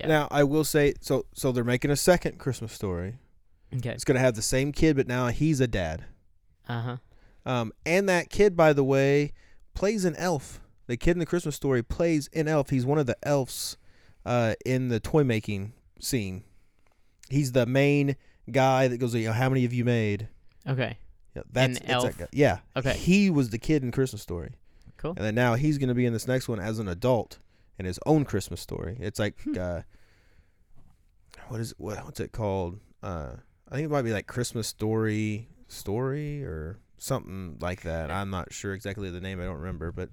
Yeah. 0.00 0.08
Now 0.08 0.28
I 0.30 0.44
will 0.44 0.64
say 0.64 0.94
so. 1.00 1.26
So 1.34 1.52
they're 1.52 1.64
making 1.64 1.90
a 1.90 1.96
second 1.96 2.38
Christmas 2.38 2.72
story. 2.72 3.18
Okay. 3.74 3.90
It's 3.90 4.04
gonna 4.04 4.20
have 4.20 4.34
the 4.34 4.42
same 4.42 4.72
kid, 4.72 4.96
but 4.96 5.06
now 5.06 5.28
he's 5.28 5.60
a 5.60 5.66
dad. 5.66 6.04
Uh 6.68 6.80
huh. 6.80 6.96
Um, 7.46 7.72
and 7.86 8.08
that 8.08 8.30
kid, 8.30 8.56
by 8.56 8.72
the 8.72 8.84
way, 8.84 9.32
plays 9.74 10.04
an 10.04 10.16
elf. 10.16 10.60
The 10.86 10.96
kid 10.96 11.12
in 11.12 11.18
the 11.18 11.26
Christmas 11.26 11.56
story 11.56 11.82
plays 11.82 12.28
an 12.34 12.48
elf. 12.48 12.70
He's 12.70 12.84
one 12.84 12.98
of 12.98 13.06
the 13.06 13.16
elves 13.22 13.76
uh, 14.26 14.54
in 14.64 14.88
the 14.88 15.00
toy 15.00 15.24
making 15.24 15.72
scene. 16.00 16.44
He's 17.30 17.52
the 17.52 17.66
main 17.66 18.16
guy 18.50 18.88
that 18.88 18.98
goes, 18.98 19.14
you 19.14 19.26
know, 19.26 19.32
how 19.32 19.48
many 19.48 19.62
have 19.62 19.72
you 19.72 19.84
made? 19.84 20.28
Okay. 20.66 20.98
Yeah, 21.34 21.42
that's, 21.50 21.78
elf? 21.84 22.04
that 22.04 22.18
guy. 22.18 22.26
Yeah. 22.32 22.58
Okay. 22.76 22.94
He 22.94 23.30
was 23.30 23.50
the 23.50 23.58
kid 23.58 23.82
in 23.82 23.92
Christmas 23.92 24.22
story. 24.22 24.52
Cool. 24.96 25.14
And 25.16 25.24
then 25.24 25.34
now 25.34 25.54
he's 25.54 25.78
going 25.78 25.88
to 25.88 25.94
be 25.94 26.06
in 26.06 26.12
this 26.12 26.26
next 26.26 26.48
one 26.48 26.58
as 26.58 26.78
an 26.78 26.88
adult 26.88 27.38
in 27.78 27.84
his 27.84 27.98
own 28.06 28.24
Christmas 28.24 28.60
story. 28.60 28.96
It's 29.00 29.18
like, 29.18 29.40
Hmm. 29.42 29.54
uh, 29.58 29.80
what 31.48 31.60
is 31.60 31.74
what, 31.78 32.04
what's 32.04 32.20
it 32.20 32.32
called? 32.32 32.80
Uh, 33.02 33.36
I 33.70 33.74
think 33.76 33.86
it 33.86 33.90
might 33.90 34.02
be 34.02 34.12
like 34.12 34.26
Christmas 34.26 34.66
story 34.68 35.48
story 35.68 36.42
or 36.44 36.78
something 36.98 37.56
like 37.60 37.82
that. 37.82 38.10
I'm 38.10 38.30
not 38.30 38.52
sure 38.52 38.74
exactly 38.74 39.10
the 39.10 39.20
name. 39.20 39.40
I 39.40 39.44
don't 39.44 39.58
remember, 39.58 39.92
but 39.92 40.10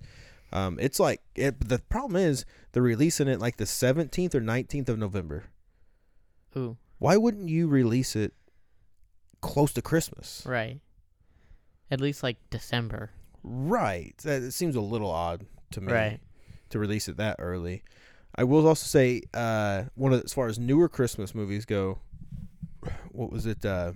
um, 0.52 0.78
it's 0.80 1.00
like 1.00 1.22
it. 1.36 1.68
The 1.68 1.80
problem 1.80 2.16
is 2.22 2.46
they're 2.72 2.84
releasing 2.84 3.28
it 3.28 3.40
like 3.40 3.58
the 3.58 3.64
17th 3.66 4.36
or 4.36 4.42
19th 4.42 4.90
of 4.90 5.00
November. 5.00 5.46
Ooh. 6.58 6.78
Why 7.00 7.18
wouldn't 7.18 7.50
you 7.50 7.68
release 7.68 8.16
it 8.16 8.34
close 9.42 9.74
to 9.74 9.82
Christmas? 9.82 10.44
Right. 10.46 10.80
At 11.92 12.00
least 12.02 12.24
like 12.24 12.38
December. 12.50 13.12
Right. 13.44 14.16
That 14.24 14.42
it 14.44 14.52
seems 14.54 14.76
a 14.76 14.82
little 14.82 15.12
odd 15.12 15.46
to 15.72 15.82
me. 15.82 15.92
Right. 15.92 16.20
To 16.70 16.80
release 16.80 17.08
it 17.08 17.18
that 17.18 17.36
early. 17.40 17.84
I 18.36 18.44
will 18.44 18.68
also 18.68 18.86
say, 18.86 19.22
uh, 19.34 19.84
one 19.96 20.12
of 20.12 20.22
as 20.24 20.34
far 20.34 20.48
as 20.48 20.60
newer 20.60 20.90
Christmas 20.90 21.34
movies 21.34 21.66
go, 21.66 22.00
what 23.12 23.32
was 23.32 23.46
it? 23.46 23.64
Uh, 23.64 23.94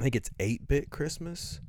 I 0.00 0.02
think 0.02 0.16
it's 0.16 0.30
Eight 0.40 0.66
Bit 0.66 0.90
Christmas, 0.90 1.60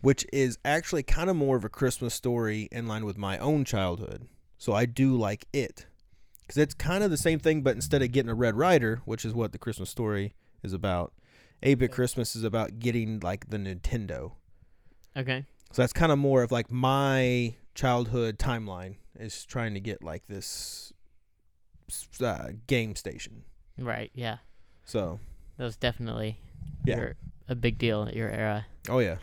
which 0.00 0.24
is 0.32 0.58
actually 0.64 1.02
kind 1.02 1.28
of 1.28 1.36
more 1.36 1.56
of 1.56 1.64
a 1.64 1.68
Christmas 1.68 2.14
story 2.14 2.68
in 2.72 2.86
line 2.86 3.04
with 3.04 3.18
my 3.18 3.38
own 3.38 3.64
childhood. 3.64 4.28
So 4.56 4.72
I 4.72 4.86
do 4.86 5.16
like 5.16 5.46
it 5.52 5.86
because 6.40 6.56
it's 6.56 6.74
kind 6.74 7.04
of 7.04 7.10
the 7.10 7.16
same 7.16 7.38
thing, 7.38 7.62
but 7.62 7.74
instead 7.74 8.02
of 8.02 8.12
getting 8.12 8.30
a 8.30 8.34
Red 8.34 8.56
Ryder, 8.56 9.02
which 9.04 9.24
is 9.24 9.34
what 9.34 9.52
the 9.52 9.58
Christmas 9.58 9.90
story 9.90 10.34
is 10.62 10.72
about, 10.72 11.12
Eight 11.62 11.74
Bit 11.74 11.92
Christmas 11.92 12.34
is 12.34 12.44
about 12.44 12.78
getting 12.78 13.20
like 13.20 13.50
the 13.50 13.58
Nintendo. 13.58 14.32
Okay. 15.16 15.44
So 15.72 15.82
that's 15.82 15.92
kind 15.92 16.12
of 16.12 16.18
more 16.18 16.42
of 16.42 16.52
like 16.52 16.70
my 16.70 17.54
childhood 17.74 18.38
timeline 18.38 18.96
is 19.18 19.44
trying 19.44 19.74
to 19.74 19.80
get 19.80 20.02
like 20.02 20.26
this 20.26 20.92
uh, 22.22 22.48
game 22.66 22.94
station. 22.96 23.44
Right. 23.78 24.10
Yeah. 24.14 24.38
So 24.84 25.20
That 25.58 25.64
was 25.64 25.76
definitely 25.76 26.38
yeah, 26.84 26.96
your, 26.96 27.14
a 27.48 27.54
big 27.54 27.78
deal 27.78 28.04
at 28.04 28.14
your 28.14 28.30
era. 28.30 28.66
oh 28.88 28.98
yeah, 28.98 29.16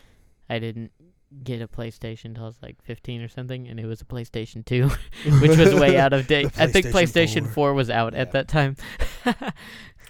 I 0.48 0.58
didn't 0.58 0.90
get 1.44 1.62
a 1.62 1.68
PlayStation 1.68 2.26
until 2.26 2.44
I 2.44 2.46
was 2.48 2.62
like 2.62 2.82
15 2.82 3.20
or 3.22 3.28
something, 3.28 3.68
and 3.68 3.78
it 3.78 3.86
was 3.86 4.00
a 4.00 4.04
PlayStation 4.04 4.64
2, 4.64 4.88
which 5.40 5.56
was 5.56 5.74
way 5.74 5.96
out 5.96 6.12
of 6.12 6.26
date. 6.26 6.46
I 6.58 6.66
think 6.66 6.86
PlayStation 6.86 7.42
PlayStation 7.42 7.44
4. 7.44 7.52
4 7.52 7.74
was 7.74 7.90
out 7.90 8.14
Yeah. 8.14 8.20
at 8.20 8.32
that 8.32 8.48
time. 8.48 8.76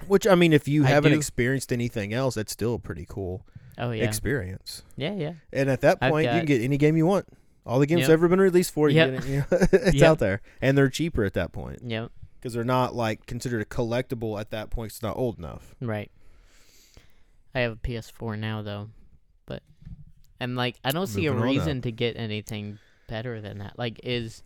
Which 0.06 0.26
I 0.26 0.34
mean, 0.34 0.54
if 0.54 0.66
you 0.66 0.84
I 0.86 0.88
haven't 0.88 1.12
do- 1.12 1.18
experienced 1.18 1.72
anything 1.74 2.14
else, 2.14 2.34
that's 2.36 2.52
still 2.52 2.74
a 2.74 2.78
pretty 2.78 3.04
cool 3.06 3.44
oh 3.76 3.90
yeah, 3.90 4.04
experience. 4.04 4.82
yeah, 4.96 5.12
yeah. 5.12 5.32
And 5.52 5.68
at 5.68 5.82
that 5.82 6.00
point, 6.00 6.24
you 6.24 6.30
can 6.32 6.46
get 6.46 6.62
any 6.62 6.78
game 6.78 6.96
you 6.96 7.04
want. 7.04 7.26
All 7.66 7.78
the 7.78 7.86
games 7.86 8.02
Yep. 8.02 8.10
ever 8.10 8.28
been 8.28 8.40
released 8.40 8.72
for 8.72 8.88
you, 8.88 8.96
Yep. 8.96 9.24
you 9.26 9.36
know, 9.38 9.44
it's 9.72 9.94
Yep. 9.96 10.08
out 10.10 10.18
there, 10.18 10.40
and 10.62 10.76
they're 10.78 10.88
cheaper 10.88 11.24
at 11.24 11.34
that 11.34 11.52
point 11.52 11.80
Yep. 11.84 12.10
because 12.38 12.54
they're 12.54 12.64
not 12.64 12.94
like 12.94 13.26
considered 13.26 13.60
a 13.60 13.64
collectible 13.66 14.40
at 14.40 14.50
that 14.50 14.70
point. 14.70 14.92
It's 14.92 15.02
not 15.02 15.16
old 15.16 15.38
enough. 15.38 15.74
Right. 15.80 16.10
I 17.54 17.60
have 17.60 17.72
a 17.72 17.76
PS4 17.76 18.38
now 18.38 18.62
though, 18.62 18.88
but 19.46 19.62
and 20.38 20.56
like 20.56 20.76
I 20.84 20.90
don't 20.92 21.06
see 21.06 21.26
a 21.26 21.32
Moving 21.32 21.42
up. 21.42 21.54
reason 21.64 21.82
to 21.82 21.92
get 21.92 22.16
anything 22.16 22.78
better 23.08 23.40
than 23.40 23.58
that. 23.58 23.78
Like, 23.78 24.00
is 24.04 24.42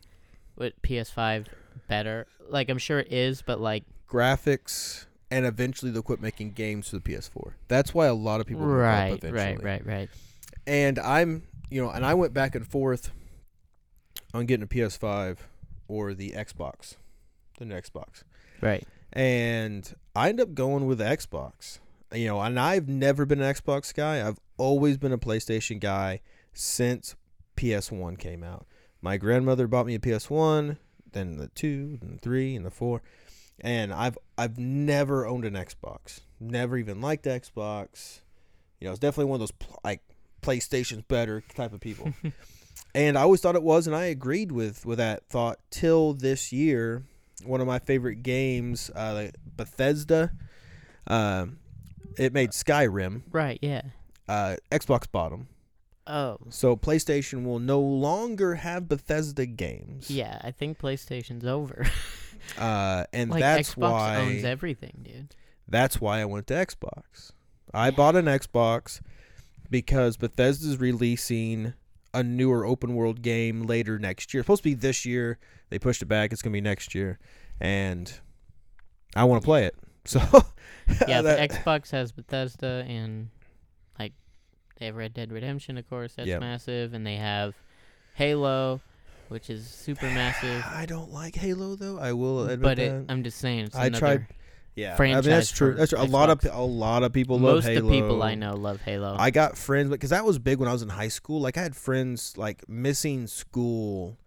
what 0.54 0.80
PS5 0.82 1.46
better? 1.88 2.26
Like, 2.48 2.68
I'm 2.70 2.78
sure 2.78 3.00
it 3.00 3.12
is, 3.12 3.42
but 3.42 3.60
like, 3.60 3.84
Graphics, 4.08 5.06
and 5.30 5.44
eventually 5.44 5.90
they'll 5.90 6.02
quit 6.02 6.20
making 6.20 6.52
games 6.52 6.88
for 6.88 6.96
the 6.96 7.02
PS4. 7.02 7.52
That's 7.68 7.92
why 7.92 8.06
a 8.06 8.14
lot 8.14 8.40
of 8.40 8.46
people 8.46 8.64
right, 8.66 9.22
right, 9.22 9.62
right, 9.62 9.84
right. 9.86 10.08
And 10.66 10.98
I'm, 10.98 11.42
you 11.70 11.82
know, 11.82 11.90
and 11.90 12.04
I 12.04 12.14
went 12.14 12.32
back 12.32 12.54
and 12.54 12.66
forth 12.66 13.10
on 14.32 14.46
getting 14.46 14.64
a 14.64 14.66
PS5 14.66 15.38
or 15.88 16.14
the 16.14 16.30
Xbox, 16.32 16.96
the 17.58 17.64
new 17.64 17.74
Xbox. 17.74 18.22
Right. 18.60 18.86
and 19.12 19.94
I 20.16 20.30
ended 20.30 20.48
up 20.48 20.54
going 20.54 20.86
with 20.86 20.98
the 20.98 21.04
Xbox. 21.04 21.78
You 22.12 22.28
know, 22.28 22.40
and 22.40 22.58
I've 22.60 22.88
never 22.88 23.26
been 23.26 23.40
an 23.42 23.52
Xbox 23.52 23.92
guy. 23.92 24.26
I've 24.26 24.38
always 24.56 24.96
been 24.96 25.12
a 25.12 25.18
PlayStation 25.18 25.80
guy 25.80 26.20
since 26.52 27.16
PS1 27.56 28.18
came 28.18 28.44
out. 28.44 28.66
My 29.02 29.16
grandmother 29.16 29.66
bought 29.66 29.86
me 29.86 29.96
a 29.96 29.98
PS1, 29.98 30.76
then 31.12 31.38
the 31.38 31.48
2, 31.48 31.98
and 32.00 32.14
the 32.14 32.18
3, 32.18 32.54
and 32.56 32.64
the 32.64 32.70
4. 32.70 33.02
And 33.60 33.92
I've 33.92 34.16
I've 34.38 34.58
never 34.58 35.26
owned 35.26 35.44
an 35.44 35.54
Xbox. 35.54 36.20
Never 36.40 36.76
even 36.78 37.00
liked 37.00 37.24
Xbox. 37.24 38.20
You 38.80 38.86
know, 38.86 38.92
it's 38.92 39.00
definitely 39.00 39.30
one 39.30 39.40
of 39.40 39.48
those 39.48 39.68
like 39.84 40.02
PlayStation's 40.44 41.02
better 41.02 41.42
type 41.54 41.72
of 41.72 41.80
people. 41.80 42.12
and 42.94 43.16
I 43.18 43.22
always 43.22 43.40
thought 43.40 43.54
it 43.56 43.62
was 43.62 43.86
and 43.86 43.96
I 43.96 44.04
agreed 44.04 44.52
with 44.52 44.84
with 44.84 44.98
that 44.98 45.26
thought 45.28 45.58
till 45.70 46.12
this 46.14 46.52
year 46.52 47.04
one 47.44 47.60
of 47.60 47.66
my 47.66 47.78
favorite 47.78 48.22
games, 48.22 48.90
uh, 48.90 49.28
Bethesda. 49.56 50.32
Um, 51.06 51.58
it 52.16 52.32
made 52.32 52.50
Skyrim. 52.50 53.22
Right, 53.32 53.58
yeah. 53.60 53.82
Uh, 54.28 54.56
Xbox 54.70 55.10
bought 55.10 55.32
'em. 55.32 55.48
Oh. 56.06 56.36
so 56.50 56.76
PlayStation 56.76 57.44
will 57.44 57.58
no 57.58 57.80
longer 57.80 58.56
have 58.56 58.88
Bethesda 58.88 59.46
games. 59.46 60.10
Yeah, 60.10 60.38
I 60.44 60.50
think 60.50 60.78
PlayStation's 60.78 61.44
over. 61.44 61.86
Uh, 62.58 63.04
and 63.14 63.30
like 63.30 63.40
that's 63.40 63.74
Xbox 63.74 63.90
why 63.90 64.16
owns 64.16 64.44
everything, 64.44 65.00
dude. 65.02 65.34
that's 65.66 65.98
why 65.98 66.20
I 66.20 66.26
went 66.26 66.46
to 66.48 66.54
Xbox. 66.54 67.32
I 67.72 67.90
bought 67.90 68.16
an 68.16 68.26
Xbox 68.26 69.00
because 69.74 70.16
Bethesda's 70.16 70.78
releasing 70.78 71.74
a 72.12 72.22
newer 72.22 72.64
open 72.64 72.94
world 72.94 73.22
game 73.22 73.64
later 73.64 73.98
next 73.98 74.32
year. 74.32 74.38
It's 74.38 74.46
supposed 74.46 74.62
to 74.62 74.68
be 74.68 74.74
this 74.74 75.04
year. 75.04 75.36
They 75.68 75.80
pushed 75.80 76.00
it 76.00 76.06
back. 76.06 76.32
It's 76.32 76.42
gonna 76.42 76.52
be 76.52 76.60
next 76.60 76.94
year, 76.94 77.18
and 77.60 78.12
I 79.16 79.24
want 79.24 79.42
to 79.42 79.44
play 79.44 79.64
it. 79.64 79.74
So 80.06 80.20
Yeah, 81.08 81.22
that- 81.22 81.50
the 81.50 81.56
Xbox 81.56 81.90
has 81.90 82.12
Bethesda 82.12 82.84
and 82.86 83.30
like 83.98 84.12
they 84.78 84.86
have 84.86 84.94
Red 84.94 85.12
Dead 85.12 85.32
Redemption, 85.32 85.76
of 85.76 85.90
course. 85.90 86.14
That's 86.14 86.28
massive, 86.28 86.94
and 86.94 87.04
they 87.04 87.16
have 87.16 87.56
Halo, 88.14 88.80
which 89.28 89.50
is 89.50 89.66
super 89.68 90.06
massive. 90.06 90.62
I 90.70 90.86
don't 90.86 91.10
like 91.10 91.34
Halo 91.34 91.74
though. 91.74 91.98
I 91.98 92.12
will 92.12 92.44
admit 92.44 92.60
But 92.62 92.76
that. 92.76 92.84
it, 92.84 93.06
I'm 93.08 93.24
just 93.24 93.38
saying, 93.38 93.70
I 93.74 93.88
tried 93.88 94.26
yeah, 94.74 94.96
I 94.98 95.02
mean 95.02 95.22
that's 95.22 95.52
true. 95.52 95.74
That's 95.74 95.90
true. 95.90 96.00
A 96.00 96.04
lot 96.04 96.30
of 96.30 96.44
a 96.50 96.62
lot 96.62 97.02
of 97.02 97.12
people 97.12 97.38
love 97.38 97.56
Most 97.56 97.64
Halo. 97.66 97.78
of 97.78 97.86
the 97.86 97.90
people 97.90 98.22
I 98.22 98.34
know 98.34 98.54
love 98.54 98.80
Halo. 98.80 99.14
I 99.18 99.30
got 99.30 99.56
friends 99.56 99.90
because 99.90 100.10
that 100.10 100.24
was 100.24 100.38
big 100.38 100.58
when 100.58 100.68
I 100.68 100.72
was 100.72 100.82
in 100.82 100.88
high 100.88 101.08
school. 101.08 101.40
Like 101.40 101.56
I 101.56 101.62
had 101.62 101.76
friends 101.76 102.36
like 102.36 102.68
missing 102.68 103.26
school, 103.26 104.18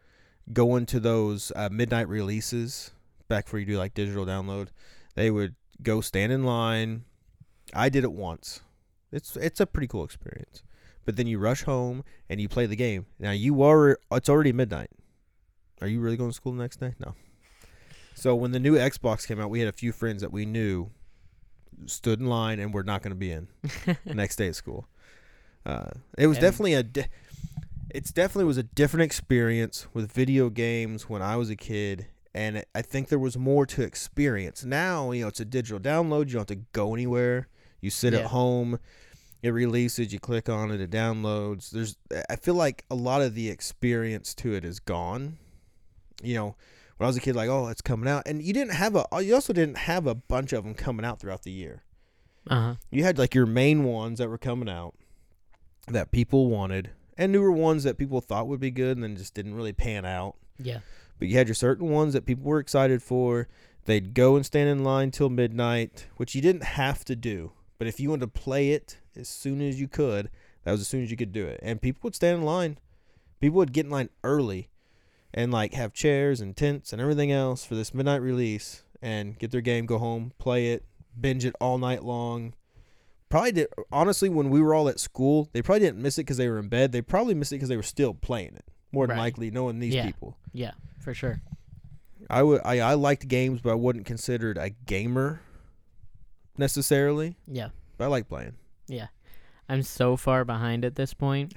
going 0.54 0.86
to 0.88 1.00
those 1.00 1.52
uh, 1.56 1.70
midnight 1.72 2.08
releases 2.08 2.92
back 3.28 3.46
before 3.46 3.60
you 3.60 3.66
do 3.66 3.78
like 3.78 3.94
digital 3.94 4.26
download. 4.26 4.70
They 5.16 5.32
would 5.32 5.56
go 5.84 6.02
stand 6.02 6.32
in 6.32 6.44
line. 6.44 7.04
I 7.74 7.90
did 7.90 8.04
it 8.04 8.14
once. 8.14 8.62
It's 9.12 9.36
it's 9.36 9.60
a 9.60 9.66
pretty 9.66 9.88
cool 9.88 10.06
experience. 10.06 10.64
But 11.06 11.16
then 11.16 11.28
you 11.28 11.40
rush 11.40 11.64
home 11.64 12.04
and 12.30 12.42
you 12.42 12.50
play 12.50 12.66
the 12.66 12.76
game. 12.76 13.06
Now 13.20 13.32
you 13.32 13.62
are 13.64 14.00
it's 14.12 14.30
already 14.30 14.54
midnight. 14.54 14.92
Are 15.82 15.88
you 15.88 16.00
really 16.00 16.18
going 16.18 16.32
to 16.32 16.36
school 16.36 16.54
the 16.54 16.62
next 16.62 16.80
day? 16.80 16.96
No. 17.00 17.16
So 18.18 18.34
when 18.34 18.50
the 18.52 18.60
new 18.60 18.74
Xbox 18.76 19.28
came 19.28 19.40
out, 19.40 19.52
we 19.52 19.60
had 19.60 19.70
a 19.70 19.72
few 19.78 19.92
friends 19.92 20.24
that 20.24 20.32
we 20.34 20.44
knew 20.44 20.90
stood 21.86 22.20
in 22.20 22.26
line 22.26 22.60
and 22.60 22.74
were 22.74 22.84
not 22.84 23.04
going 23.04 23.12
to 23.12 23.16
be 23.16 23.32
in 23.32 23.48
the 24.06 24.16
next 24.16 24.38
day 24.38 24.48
at 24.48 24.56
school. 24.56 24.88
Uh, 25.64 25.92
it 26.18 26.26
was 26.26 26.38
And- 26.38 26.42
definitely 26.42 26.74
a. 26.74 26.82
Di- 26.84 27.08
it's 27.94 28.12
definitely 28.12 28.46
was 28.46 28.58
a 28.58 28.64
different 28.64 29.04
experience 29.04 29.86
with 29.94 30.12
video 30.12 30.50
games 30.50 31.08
when 31.08 31.22
I 31.22 31.36
was 31.38 31.50
a 31.52 31.56
kid, 31.56 32.08
and 32.34 32.64
I 32.74 32.82
think 32.82 33.10
there 33.10 33.20
was 33.20 33.38
more 33.38 33.66
to 33.68 33.84
experience. 33.84 34.66
Now 34.66 35.12
you 35.12 35.22
know 35.22 35.28
it's 35.28 35.40
a 35.40 35.46
digital 35.46 35.80
download. 35.80 36.26
You 36.28 36.34
don't 36.34 36.50
have 36.50 36.58
to 36.58 36.66
go 36.74 36.96
anywhere. 36.96 37.48
You 37.82 37.90
sit 37.92 38.14
Yeah. 38.14 38.20
at 38.22 38.26
home. 38.28 38.80
It 39.44 39.50
releases. 39.52 40.12
You 40.12 40.20
click 40.20 40.50
on 40.50 40.72
it. 40.72 40.82
It 40.82 40.90
downloads. 40.90 41.70
There's. 41.70 41.96
I 42.30 42.36
feel 42.36 42.56
like 42.56 42.84
a 42.90 42.96
lot 42.96 43.22
of 43.22 43.36
the 43.36 43.50
experience 43.52 44.34
to 44.36 44.54
it 44.56 44.66
is 44.66 44.80
gone. 44.80 45.38
You 46.24 46.34
know, 46.34 46.56
when 46.98 47.06
I 47.06 47.08
was 47.08 47.18
a 47.18 47.22
kid, 47.22 47.36
like 47.36 47.50
oh, 47.50 47.68
it's 47.68 47.82
coming 47.82 48.10
out, 48.10 48.24
and 48.26 48.42
you 48.42 48.54
didn't 48.54 48.74
have 48.74 48.96
a. 48.96 49.06
You 49.22 49.36
also 49.36 49.54
didn't 49.54 49.78
have 49.78 50.08
a 50.08 50.16
bunch 50.16 50.54
of 50.54 50.64
them 50.64 50.74
coming 50.74 51.06
out 51.06 51.20
throughout 51.20 51.44
the 51.44 51.52
year. 51.52 51.84
Uh 52.50 52.62
huh. 52.62 52.76
you 52.92 53.04
had 53.04 53.18
like 53.18 53.36
your 53.36 53.46
main 53.46 53.84
ones 53.84 54.20
that 54.20 54.30
were 54.30 54.38
coming 54.38 54.70
out 54.70 54.96
that 55.88 56.12
people 56.12 56.48
wanted 56.48 56.92
and 57.18 57.32
newer 57.34 57.52
ones 57.52 57.84
that 57.84 57.98
people 57.98 58.22
thought 58.22 58.48
would 58.48 58.62
be 58.62 58.72
good 58.72 58.96
and 58.96 59.04
then 59.04 59.18
just 59.18 59.34
didn't 59.34 59.56
really 59.56 59.74
pan 59.74 60.06
out. 60.06 60.36
Yeah. 60.58 60.80
but 61.20 61.28
you 61.28 61.38
had 61.38 61.48
your 61.48 61.56
certain 61.56 61.90
ones 61.90 62.14
that 62.14 62.26
people 62.26 62.46
were 62.46 62.60
excited 62.60 63.04
for. 63.04 63.48
They'd 63.86 64.14
go 64.14 64.36
and 64.36 64.46
stand 64.46 64.70
in 64.70 64.84
line 64.84 65.12
till 65.12 65.30
midnight 65.30 66.08
which 66.16 66.36
you 66.36 66.42
didn't 66.42 66.64
have 66.64 67.04
to 67.06 67.16
do. 67.16 67.52
But 67.78 67.88
if 67.88 68.00
you 68.00 68.10
wanted 68.10 68.32
to 68.34 68.40
play 68.40 68.72
it 68.72 68.98
as 69.16 69.28
soon 69.28 69.62
as 69.62 69.80
you 69.80 69.88
could 69.88 70.30
that 70.64 70.72
was 70.72 70.82
as 70.82 70.88
soon 70.90 71.02
as 71.02 71.10
you 71.10 71.16
could 71.16 71.32
do 71.32 71.46
it. 71.48 71.62
And 71.64 71.82
people 71.82 72.02
would 72.04 72.16
stand 72.16 72.40
in 72.40 72.44
line. 72.44 72.78
People 73.40 73.58
would 73.58 73.72
get 73.72 73.86
in 73.86 73.92
line 73.92 74.10
early 74.22 74.68
and 75.34 75.52
like 75.52 75.74
have 75.74 75.94
chairs 75.94 76.42
and 76.42 76.56
tents 76.56 76.92
and 76.94 77.02
everything 77.02 77.32
else 77.32 77.64
for 77.66 77.76
this 77.76 77.94
midnight 77.94 78.22
release 78.22 78.84
and 79.02 79.38
get 79.40 79.52
their 79.52 79.62
game 79.62 79.86
go 79.86 79.98
home 79.98 80.32
play 80.40 80.68
it 80.72 80.84
binge 81.20 81.46
it 81.46 81.54
all 81.60 81.78
night 81.78 82.04
long 82.04 82.54
probably 83.30 83.52
did 83.52 83.68
honestly 83.92 84.30
when 84.30 84.50
we 84.50 84.62
were 84.62 84.74
all 84.74 84.88
at 84.90 85.00
school 85.00 85.50
they 85.54 85.62
probably 85.62 85.82
didn't 85.82 86.02
miss 86.02 86.18
it 86.18 86.22
because 86.22 86.38
they 86.38 86.48
were 86.48 86.58
in 86.60 86.70
bed 86.70 86.92
they 86.92 87.02
probably 87.02 87.34
missed 87.34 87.52
it 87.52 87.56
because 87.56 87.70
they 87.70 87.76
were 87.78 87.84
still 87.84 88.14
playing 88.14 88.56
it 88.56 88.66
more 88.92 89.06
than 89.06 89.18
Right. 89.18 89.24
likely 89.24 89.52
knowing 89.52 89.80
these 89.80 89.94
Yeah. 89.96 90.06
people 90.06 90.38
Yeah, 90.54 90.72
for 91.00 91.14
sure. 91.14 91.42
I 92.30 92.42
would 92.44 92.62
I, 92.66 92.80
I 92.80 92.94
liked 92.96 93.28
games, 93.28 93.62
but 93.62 93.72
I 93.72 93.76
wasn't 93.76 94.06
considered 94.06 94.58
a 94.58 94.70
gamer 94.70 95.42
necessarily. 96.58 97.36
Yeah. 97.48 97.70
But 97.98 98.06
I 98.06 98.08
like 98.08 98.28
playing. 98.28 98.54
Yeah. 98.88 99.08
I'm 99.70 99.84
so 99.84 100.16
far 100.18 100.46
behind 100.46 100.86
at 100.86 100.96
this 100.96 101.14
point 101.14 101.54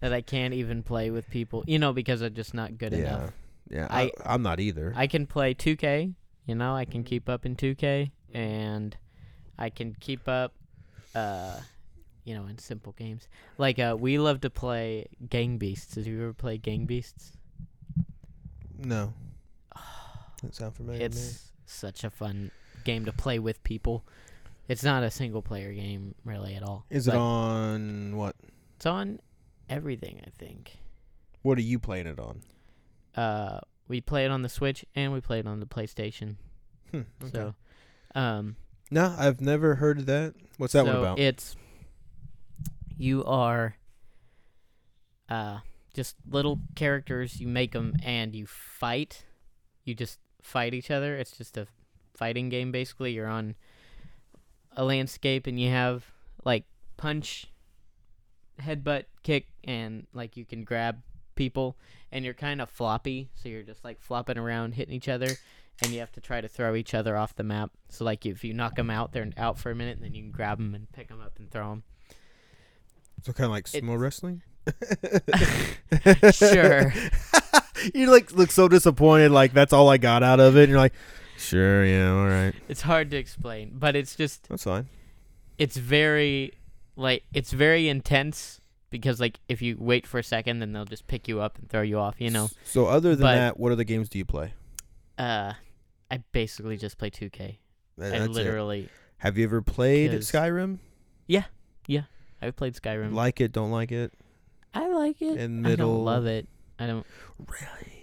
that 0.00 0.12
I 0.12 0.20
can't 0.20 0.54
even 0.54 0.82
play 0.82 1.10
with 1.10 1.28
people, 1.30 1.64
you 1.66 1.78
know, 1.78 1.92
because 1.92 2.20
I'm 2.22 2.34
just 2.34 2.54
not 2.54 2.78
good 2.78 2.92
yeah, 2.92 2.98
enough. 2.98 3.32
yeah. 3.68 3.86
I, 3.90 4.02
I- 4.02 4.12
I, 4.24 4.34
am 4.34 4.42
not 4.42 4.60
either. 4.60 4.92
I 4.96 5.06
can 5.06 5.26
play 5.26 5.54
2K, 5.54 6.14
you 6.46 6.54
know, 6.54 6.74
I 6.74 6.84
can 6.84 7.04
keep 7.04 7.28
up 7.28 7.44
in 7.44 7.56
2K 7.56 8.10
and 8.32 8.96
I 9.58 9.70
can 9.70 9.94
keep 9.98 10.28
up 10.28 10.54
uh 11.14 11.58
you 12.24 12.34
know, 12.34 12.46
in 12.46 12.58
simple 12.58 12.92
games. 12.92 13.26
Like 13.56 13.78
uh 13.78 13.96
we 13.98 14.18
love 14.18 14.40
to 14.42 14.50
play 14.50 15.06
Gang 15.28 15.56
Beasts. 15.58 15.94
Did 15.94 16.06
you 16.06 16.22
ever 16.22 16.32
play 16.34 16.58
Gang 16.58 16.84
Beasts? 16.84 17.32
no, 18.78 19.12
that 20.42 20.54
sound 20.54 20.74
familiar. 20.74 20.98
to 20.98 21.02
me. 21.02 21.06
It's 21.06 21.50
such 21.66 22.04
a 22.04 22.10
fun 22.10 22.50
game 22.84 23.04
to 23.06 23.12
play 23.12 23.38
with 23.38 23.62
people. 23.64 24.04
It's 24.68 24.84
not 24.84 25.02
a 25.02 25.10
single 25.10 25.42
player 25.42 25.72
game 25.72 26.14
really 26.24 26.54
at 26.54 26.62
all. 26.62 26.84
Is 26.90 27.08
it 27.08 27.14
on 27.14 28.16
what? 28.16 28.36
It's 28.76 28.86
on 28.86 29.18
everything, 29.68 30.20
I 30.26 30.30
think. 30.30 30.78
What 31.42 31.58
are 31.58 31.62
you 31.62 31.78
playing 31.78 32.06
it 32.06 32.18
on? 32.18 32.42
Uh 33.14 33.60
we 33.86 34.00
play 34.00 34.24
it 34.24 34.30
on 34.30 34.42
the 34.42 34.48
Switch 34.48 34.84
and 34.94 35.12
we 35.12 35.20
play 35.20 35.38
it 35.38 35.46
on 35.46 35.60
the 35.60 35.66
PlayStation. 35.66 36.36
Hmm, 36.90 37.02
okay. 37.22 37.30
So 37.32 37.54
um 38.14 38.56
no, 38.90 39.14
I've 39.18 39.40
never 39.40 39.74
heard 39.76 39.98
of 39.98 40.06
that. 40.06 40.34
What's 40.56 40.72
that 40.72 40.86
one 40.86 40.96
about? 40.96 41.18
It's 41.18 41.56
you 42.96 43.24
are 43.24 43.76
uh 45.28 45.58
just 45.94 46.16
little 46.28 46.60
characters. 46.74 47.40
You 47.40 47.48
make 47.48 47.72
them 47.72 47.94
and 48.02 48.34
you 48.34 48.46
fight. 48.46 49.24
You 49.84 49.94
just 49.94 50.18
fight 50.42 50.74
each 50.74 50.90
other. 50.90 51.16
It's 51.16 51.36
just 51.36 51.56
a 51.56 51.66
fighting 52.14 52.48
game 52.48 52.72
basically. 52.72 53.12
You're 53.12 53.26
on 53.26 53.54
a 54.76 54.84
landscape 54.84 55.46
and 55.46 55.58
you 55.58 55.70
have 55.70 56.04
like 56.44 56.64
punch, 56.96 57.46
headbutt, 58.60 59.04
kick, 59.22 59.46
and 59.64 60.06
like 60.12 60.36
you 60.36 60.44
can 60.44 60.64
grab 60.64 61.02
people. 61.34 61.76
And 62.10 62.24
you're 62.24 62.34
kind 62.34 62.62
of 62.62 62.70
floppy, 62.70 63.28
so 63.34 63.50
you're 63.50 63.62
just 63.62 63.84
like 63.84 64.00
flopping 64.00 64.38
around, 64.38 64.72
hitting 64.72 64.94
each 64.94 65.08
other 65.10 65.36
and 65.82 65.92
you 65.92 66.00
have 66.00 66.12
to 66.12 66.20
try 66.20 66.40
to 66.40 66.48
throw 66.48 66.74
each 66.74 66.94
other 66.94 67.16
off 67.16 67.36
the 67.36 67.42
map. 67.44 67.70
So 67.88 68.04
like 68.04 68.26
if 68.26 68.42
you 68.44 68.52
knock 68.52 68.76
them 68.76 68.90
out, 68.90 69.12
they're 69.12 69.28
out 69.36 69.58
for 69.58 69.70
a 69.70 69.74
minute, 69.74 69.96
and 69.96 70.04
then 70.04 70.14
you 70.14 70.22
can 70.22 70.32
grab 70.32 70.58
them 70.58 70.74
and 70.74 70.90
pick 70.92 71.08
them 71.08 71.20
up 71.20 71.34
and 71.38 71.50
throw 71.50 71.70
them. 71.70 71.82
so 73.22 73.32
kind 73.32 73.46
of 73.46 73.50
like 73.52 73.66
sumo 73.66 73.98
wrestling. 73.98 74.42
Sure. 76.32 76.92
you 77.94 78.10
like 78.10 78.32
look 78.32 78.50
so 78.50 78.68
disappointed. 78.68 79.30
Like 79.30 79.52
that's 79.52 79.72
all 79.72 79.88
I 79.88 79.96
got 79.98 80.22
out 80.22 80.40
of 80.40 80.56
it. 80.56 80.64
And 80.64 80.70
you're 80.70 80.78
like, 80.78 80.94
sure, 81.36 81.84
yeah, 81.84 82.10
all 82.12 82.26
right, 82.26 82.54
It's 82.68 82.82
hard 82.82 83.10
to 83.12 83.16
explain, 83.16 83.72
but 83.74 83.96
it's 83.96 84.16
just 84.16 84.48
that's 84.48 84.64
fine. 84.64 84.88
it's 85.58 85.76
very 85.76 86.52
like 86.98 87.22
it's 87.32 87.52
very 87.52 87.88
intense 87.88 88.60
because 88.90 89.20
like 89.20 89.38
if 89.48 89.62
you 89.62 89.76
wait 89.78 90.06
for 90.06 90.18
a 90.18 90.22
second 90.22 90.58
then 90.58 90.72
they'll 90.72 90.84
just 90.84 91.06
pick 91.06 91.28
you 91.28 91.40
up 91.40 91.58
and 91.58 91.68
throw 91.70 91.82
you 91.82 91.98
off, 91.98 92.16
you 92.18 92.30
know. 92.30 92.48
So 92.64 92.86
other 92.86 93.10
than 93.16 93.22
But- 93.24 93.34
that, 93.36 93.58
what 93.58 93.72
other 93.72 93.84
games 93.84 94.08
do 94.08 94.18
you 94.18 94.24
play? 94.24 94.52
Uh 95.16 95.54
I 96.10 96.22
basically 96.32 96.76
just 96.76 96.98
play 96.98 97.10
2K. 97.10 97.58
That- 97.98 98.14
I 98.14 98.18
that's 98.18 98.24
it. 98.26 98.30
literally 98.30 98.88
Have 99.18 99.38
you 99.38 99.44
ever 99.44 99.62
played 99.62 100.10
Skyrim? 100.12 100.78
Yeah, 101.26 101.44
yeah, 101.86 102.02
I've 102.42 102.56
played 102.56 102.74
Skyrim. 102.74 103.12
Like 103.14 103.40
it? 103.40 103.52
Don't 103.52 103.70
like 103.70 103.92
it? 103.92 104.12
I 104.74 104.88
like 104.88 105.20
it. 105.22 105.38
in 105.38 105.64
I 105.66 105.76
don't 105.76 106.04
love 106.04 106.26
it. 106.26 106.46
I 106.78 106.86
don't 106.86 107.06
Really? 107.38 107.94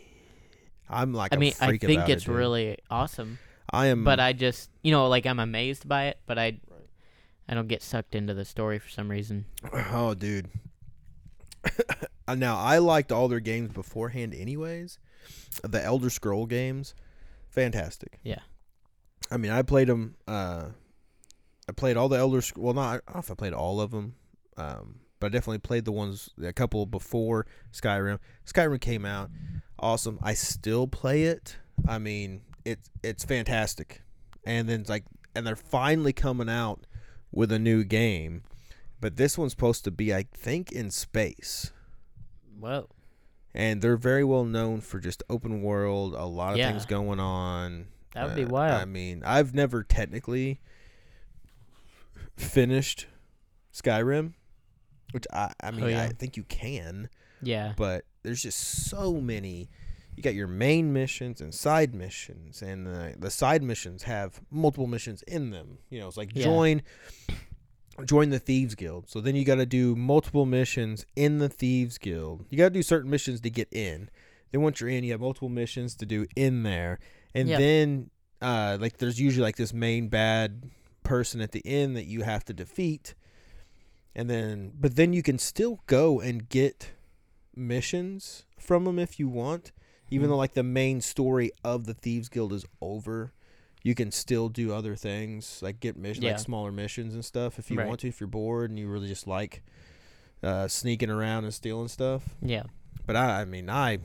I'm 0.90 1.14
like. 1.14 1.34
I 1.34 1.38
mean, 1.38 1.54
I 1.60 1.78
think 1.78 2.10
it's 2.10 2.28
it, 2.28 2.32
really 2.32 2.78
awesome, 2.92 3.40
I 3.72 3.88
am. 3.88 4.04
but 4.04 4.20
I 4.20 4.34
just, 4.34 4.70
you 4.84 4.92
know, 4.92 5.08
like 5.08 5.26
I'm 5.26 5.40
amazed 5.40 5.88
by 5.88 6.06
it, 6.08 6.20
but 6.28 6.38
I. 6.38 6.60
I 7.48 7.54
don't 7.54 7.68
get 7.68 7.84
sucked 7.84 8.16
into 8.16 8.34
the 8.34 8.46
story 8.46 8.80
for 8.80 8.90
some 8.90 9.10
reason. 9.10 9.46
Oh, 9.92 10.14
dude. 10.14 10.50
Now 12.28 12.58
I 12.58 12.80
liked 12.80 13.12
all 13.12 13.28
their 13.28 13.40
games 13.40 13.72
beforehand, 13.72 14.34
anyways. 14.34 14.98
The 15.64 15.84
Elder 15.84 16.10
Scroll 16.10 16.48
games, 16.48 16.96
fantastic. 17.50 18.20
Yeah. 18.24 18.40
I 19.30 19.38
mean, 19.38 19.52
I 19.52 19.62
played 19.62 19.88
them. 19.88 20.16
Uh, 20.28 20.70
I 21.70 21.72
played 21.72 21.98
all 21.98 22.10
the 22.10 22.18
Elder. 22.18 22.42
Sc- 22.42 22.58
Well, 22.58 22.74
not. 22.74 22.88
I 23.08 23.12
don't 23.12 23.16
know 23.16 23.20
if 23.20 23.30
I 23.32 23.36
played 23.36 23.54
all 23.54 23.80
of 23.80 23.92
them. 23.92 24.16
Um, 24.58 25.02
but 25.20 25.28
I 25.28 25.30
definitely 25.30 25.60
played 25.60 25.86
the 25.86 25.92
ones 25.92 26.32
a 26.44 26.52
couple 26.52 26.86
before 26.88 27.46
Skyrim. 27.72 28.20
Skyrim 28.46 28.82
came 28.82 29.06
out, 29.06 29.30
awesome. 29.80 30.18
I 30.24 30.34
still 30.34 30.88
play 30.88 31.24
it. 31.26 31.58
I 31.88 32.00
mean, 32.00 32.42
it's 32.66 32.90
it's 33.04 33.24
fantastic. 33.24 34.02
And 34.46 34.68
then 34.68 34.82
it's 34.82 34.90
like, 34.90 35.04
and 35.36 35.46
they're 35.46 35.56
finally 35.56 36.14
coming 36.14 36.50
out 36.50 36.86
with 37.36 37.52
a 37.52 37.60
new 37.60 37.84
game, 37.84 38.42
but 39.00 39.18
this 39.18 39.38
one's 39.38 39.52
supposed 39.52 39.84
to 39.84 39.92
be, 39.92 40.12
I 40.14 40.24
think, 40.34 40.72
in 40.72 40.90
space. 40.90 41.72
Whoa. 42.60 42.88
And 43.54 43.82
they're 43.82 43.98
very 43.98 44.24
well 44.24 44.46
known 44.46 44.82
for 44.82 45.00
just 45.00 45.22
open 45.30 45.62
world, 45.62 46.14
a 46.16 46.26
lot 46.26 46.54
of 46.54 46.58
Yeah. 46.58 46.72
things 46.72 46.86
going 46.86 47.20
on. 47.20 47.88
That 48.14 48.28
would 48.28 48.36
be 48.36 48.46
Uh, 48.46 48.50
wild. 48.50 48.82
I 48.82 48.86
mean, 48.86 49.22
I've 49.26 49.54
never 49.54 49.84
technically 49.84 50.60
finished 52.38 53.08
Skyrim, 53.74 54.34
which 55.12 55.26
I, 55.32 55.52
I 55.62 55.72
mean, 55.72 55.84
Oh, 55.84 55.88
yeah. 55.88 56.04
I 56.04 56.10
think 56.10 56.38
you 56.38 56.44
can, 56.44 57.10
yeah. 57.42 57.74
but 57.78 58.06
there's 58.24 58.42
just 58.42 58.60
so 58.60 59.20
many. 59.22 59.70
You 60.16 60.24
got 60.24 60.34
your 60.34 60.48
main 60.48 60.94
missions 60.94 61.42
and 61.42 61.54
side 61.54 61.94
missions, 61.94 62.62
and 62.62 62.86
the 62.88 63.16
the 63.20 63.30
side 63.30 63.62
missions 63.62 64.04
have 64.04 64.42
multiple 64.50 64.88
missions 64.88 65.24
in 65.24 65.50
them. 65.50 65.80
You 65.90 66.00
know, 66.00 66.08
it's 66.08 66.18
like 66.18 66.32
Yeah. 66.34 66.44
join 66.46 66.82
join 68.04 68.30
the 68.30 68.40
thieves 68.40 68.76
guild. 68.76 69.10
So 69.10 69.22
then 69.22 69.36
you 69.36 69.46
got 69.46 69.56
to 69.56 69.66
do 69.66 69.96
multiple 69.96 70.46
missions 70.46 71.06
in 71.16 71.40
the 71.40 71.48
thieves 71.50 71.98
guild. 71.98 72.46
You 72.50 72.58
got 72.58 72.66
to 72.66 72.70
do 72.72 72.84
certain 72.84 73.10
missions 73.10 73.40
to 73.42 73.50
get 73.50 73.70
in. 73.72 74.10
Then 74.52 74.62
once 74.62 74.82
you're 74.82 74.90
in, 74.90 75.04
you 75.06 75.12
have 75.14 75.22
multiple 75.22 75.50
missions 75.50 75.96
to 75.96 76.06
do 76.06 76.26
in 76.36 76.64
there, 76.64 77.00
and 77.34 77.50
Yeah. 77.50 77.58
then 77.58 78.10
uh, 78.42 78.78
like 78.80 78.98
there's 78.98 79.20
usually 79.20 79.44
like 79.44 79.56
this 79.58 79.74
main 79.74 80.08
bad 80.08 80.70
person 81.04 81.40
at 81.42 81.52
the 81.52 81.62
end 81.66 81.96
that 81.96 82.06
you 82.06 82.24
have 82.24 82.44
to 82.46 82.54
defeat, 82.54 83.16
and 84.16 84.30
then 84.30 84.72
but 84.80 84.96
then 84.96 85.14
you 85.14 85.24
can 85.24 85.38
still 85.40 85.82
go 85.88 86.20
and 86.20 86.48
get 86.50 86.92
missions 87.56 88.46
from 88.60 88.86
them 88.86 89.00
if 89.00 89.20
you 89.20 89.28
want. 89.28 89.72
Even 90.16 90.28
Mhm. 90.28 90.32
though 90.32 90.38
like 90.38 90.54
the 90.54 90.64
main 90.64 91.02
story 91.02 91.52
of 91.64 91.86
the 91.86 91.94
thieves 91.94 92.30
guild 92.30 92.54
is 92.54 92.66
over, 92.82 93.34
you 93.84 93.94
can 93.94 94.12
still 94.12 94.50
do 94.50 94.74
other 94.74 94.96
things 94.96 95.62
like 95.62 95.80
get 95.80 95.98
missions, 95.98 96.24
Yeah. 96.24 96.32
like 96.32 96.40
smaller 96.40 96.72
missions 96.72 97.14
and 97.14 97.24
stuff 97.24 97.60
if 97.60 97.70
you 97.70 97.78
Right. 97.78 97.88
want 97.88 98.00
to. 98.00 98.08
If 98.08 98.20
you're 98.20 98.28
bored 98.28 98.70
and 98.70 98.80
you 98.80 98.88
really 98.88 99.08
just 99.08 99.28
like 99.28 99.62
uh, 100.44 100.68
sneaking 100.68 101.10
around 101.10 101.44
and 101.44 101.54
stealing 101.54 101.88
stuff. 101.88 102.36
Yeah. 102.42 102.64
But 103.08 103.16
I, 103.16 103.42
I 103.42 103.46
mean, 103.46 103.68
I 103.70 104.00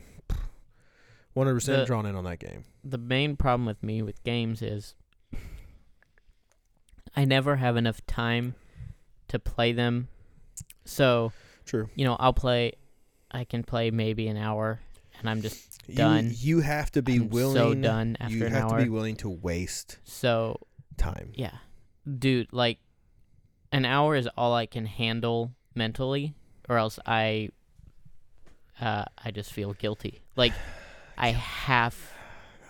100% 1.35 1.65
The- 1.81 1.85
drawn 1.85 2.05
in 2.05 2.15
on 2.15 2.23
that 2.23 2.39
game. 2.39 2.63
The 2.83 2.97
main 2.97 3.35
problem 3.37 3.65
with 3.67 3.81
me 3.83 4.01
with 4.01 4.23
games 4.23 4.61
is 4.61 4.95
I 7.15 7.25
never 7.25 7.57
have 7.57 7.77
enough 7.77 8.05
time 8.07 8.55
to 9.27 9.37
play 9.39 9.71
them. 9.71 10.07
So, 10.85 11.31
True. 11.65 11.89
you 11.95 12.05
know, 12.05 12.15
I'll 12.19 12.33
play 12.33 12.73
I 13.33 13.43
can 13.45 13.63
play 13.63 13.91
maybe 13.91 14.27
an 14.27 14.35
hour 14.37 14.81
and 15.21 15.29
I'm 15.29 15.41
just 15.41 15.69
Done. 15.93 16.31
you 16.35 16.59
have 16.61 16.91
to 16.91 17.01
be 17.01 17.15
I'm 17.15 17.29
willing. 17.29 17.55
so 17.55 17.73
done 17.73 18.17
after 18.19 18.35
you 18.35 18.45
an 18.45 18.51
have 18.51 18.71
hour. 18.71 18.79
to 18.79 18.83
be 18.85 18.89
willing 18.89 19.15
to 19.17 19.29
waste 19.29 19.97
so 20.03 20.59
time. 20.97 21.31
Yeah. 21.35 21.53
Dude, 22.19 22.51
like 22.53 22.77
an 23.71 23.85
hour 23.85 24.15
is 24.15 24.27
all 24.37 24.53
I 24.53 24.65
can 24.67 24.85
handle 24.85 25.51
mentally 25.75 26.33
or 26.69 26.77
else 26.77 26.99
I 27.05 27.49
uh 28.79 29.05
I 29.23 29.31
just 29.31 29.51
feel 29.51 29.73
guilty. 29.73 30.21
Like 30.35 30.53
I 31.17 31.29
have 31.65 31.95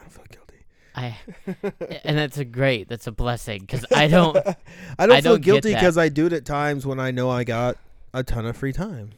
I 0.06 0.10
feel 0.10 0.26
guilty. 0.30 0.66
I 0.96 1.18
and 2.04 2.18
that's 2.18 2.38
a 2.38 2.46
great 2.46 2.88
that's 2.90 3.08
a 3.08 3.12
blessing 3.12 3.68
cuz 3.68 3.86
I 3.96 4.08
don't 4.08 4.36
I 4.98 5.06
don't 5.06 5.12
I 5.12 5.22
feel 5.22 5.34
don't 5.34 5.42
guilty 5.44 5.74
because 5.74 5.98
I 5.98 6.10
do 6.10 6.26
it 6.28 6.34
at 6.34 6.46
times 6.46 6.86
when 6.86 7.00
I 7.00 7.12
know 7.12 7.30
I 7.30 7.44
got 7.44 7.78
a 8.14 8.24
ton 8.24 8.46
of 8.46 8.58
free 8.58 8.74
time. 8.74 9.12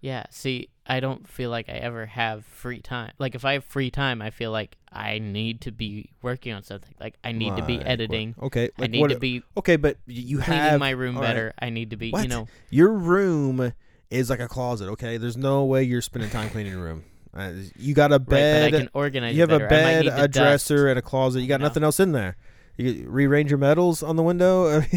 yeah, 0.00 0.24
see 0.30 0.68
I 0.90 0.98
don't 0.98 1.28
feel 1.28 1.50
like 1.50 1.68
I 1.68 1.74
ever 1.74 2.04
have 2.04 2.44
free 2.44 2.80
time. 2.80 3.12
Like 3.20 3.36
if 3.36 3.44
I 3.44 3.52
have 3.52 3.64
free 3.64 3.92
time, 3.92 4.20
I 4.20 4.30
feel 4.30 4.50
like 4.50 4.76
I 4.92 5.20
need 5.20 5.60
to 5.60 5.70
be 5.70 6.10
working 6.20 6.52
on 6.52 6.64
something. 6.64 6.92
Like 6.98 7.14
I 7.22 7.30
need 7.30 7.56
to 7.56 7.62
be 7.62 7.78
editing. 7.78 8.34
what- 8.36 8.46
Okay, 8.46 8.70
I 8.76 8.82
like 8.82 8.90
need 8.90 9.00
what? 9.00 9.10
to 9.12 9.18
be 9.20 9.44
okay, 9.56 9.76
but 9.76 9.98
y- 10.08 10.14
you 10.14 10.38
cleaning 10.38 10.64
have 10.64 10.80
my 10.80 10.90
room 10.90 11.14
all 11.16 11.22
right. 11.22 11.28
better. 11.28 11.52
I 11.60 11.70
need 11.70 11.90
to 11.90 11.96
be, 11.96 12.08
you 12.08 12.26
know, 12.26 12.48
your 12.70 12.92
room 12.92 13.72
is 14.10 14.30
like 14.30 14.40
a 14.40 14.48
closet. 14.48 14.88
Okay, 14.88 15.16
there's 15.16 15.36
no 15.36 15.64
way 15.64 15.84
you're 15.84 16.02
spending 16.02 16.28
time 16.28 16.50
cleaning 16.50 16.72
your 16.72 16.82
room. 16.82 17.04
Uh, 17.32 17.52
you 17.78 17.94
got 17.94 18.10
a 18.10 18.14
right, 18.14 18.26
bed. 18.28 18.70
but 18.72 18.76
I 18.76 18.80
can 18.80 18.90
organize 18.92 19.36
you 19.36 19.42
have 19.42 19.52
a 19.52 19.60
better. 19.60 19.66
I 19.66 19.68
might 19.68 19.92
bed, 19.92 20.04
need 20.06 20.12
a 20.12 20.26
dust. 20.26 20.32
dresser, 20.32 20.88
and 20.88 20.98
a 20.98 21.02
closet. 21.02 21.40
You 21.42 21.46
got 21.46 21.54
you 21.54 21.58
know? 21.60 21.66
nothing 21.68 21.84
else 21.84 22.00
in 22.00 22.10
there. 22.10 22.36
You 22.76 23.04
rearrange 23.08 23.48
your 23.50 23.58
medals 23.58 24.02
on 24.02 24.16
the 24.16 24.24
window. 24.24 24.82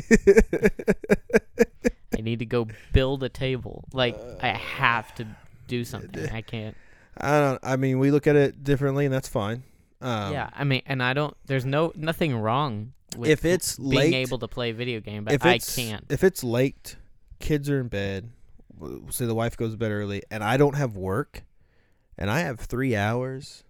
I 2.17 2.21
need 2.21 2.39
to 2.39 2.45
go 2.45 2.67
build 2.93 3.21
a 3.23 3.29
table. 3.29 3.83
Like 3.93 4.17
I 4.41 4.47
have 4.49 5.13
to 5.15 5.27
do 5.67 5.83
something. 5.83 6.29
I 6.33 6.41
can't. 6.41 6.75
I 7.17 7.39
don't. 7.39 7.59
I 7.63 7.75
mean, 7.75 7.99
we 7.99 8.11
look 8.11 8.27
at 8.27 8.35
it 8.35 8.63
differently, 8.63 9.05
and 9.05 9.13
that's 9.13 9.27
fine. 9.27 9.63
Um, 10.01 10.33
yeah, 10.33 10.49
I 10.53 10.63
mean, 10.63 10.81
and 10.85 11.01
I 11.01 11.13
don't. 11.13 11.35
There's 11.45 11.65
no 11.65 11.93
nothing 11.95 12.35
wrong 12.35 12.93
with 13.17 13.29
If 13.29 13.45
it's 13.45 13.77
being 13.77 13.93
late, 13.93 14.13
able 14.13 14.39
to 14.39 14.47
play 14.47 14.71
a 14.71 14.73
video 14.73 14.99
game, 14.99 15.23
but 15.23 15.33
if 15.33 15.45
I 15.45 15.57
can't. 15.59 16.05
If 16.09 16.23
it's 16.23 16.43
late, 16.43 16.97
kids 17.39 17.69
are 17.69 17.79
in 17.79 17.87
bed. 17.87 18.29
Say 19.09 19.25
the 19.25 19.35
wife 19.35 19.55
goes 19.55 19.71
to 19.71 19.77
bed 19.77 19.91
early, 19.91 20.23
and 20.29 20.43
I 20.43 20.57
don't 20.57 20.75
have 20.75 20.97
work, 20.97 21.43
and 22.17 22.29
I 22.29 22.39
have 22.39 22.59
three 22.59 22.95
hours, 22.95 23.63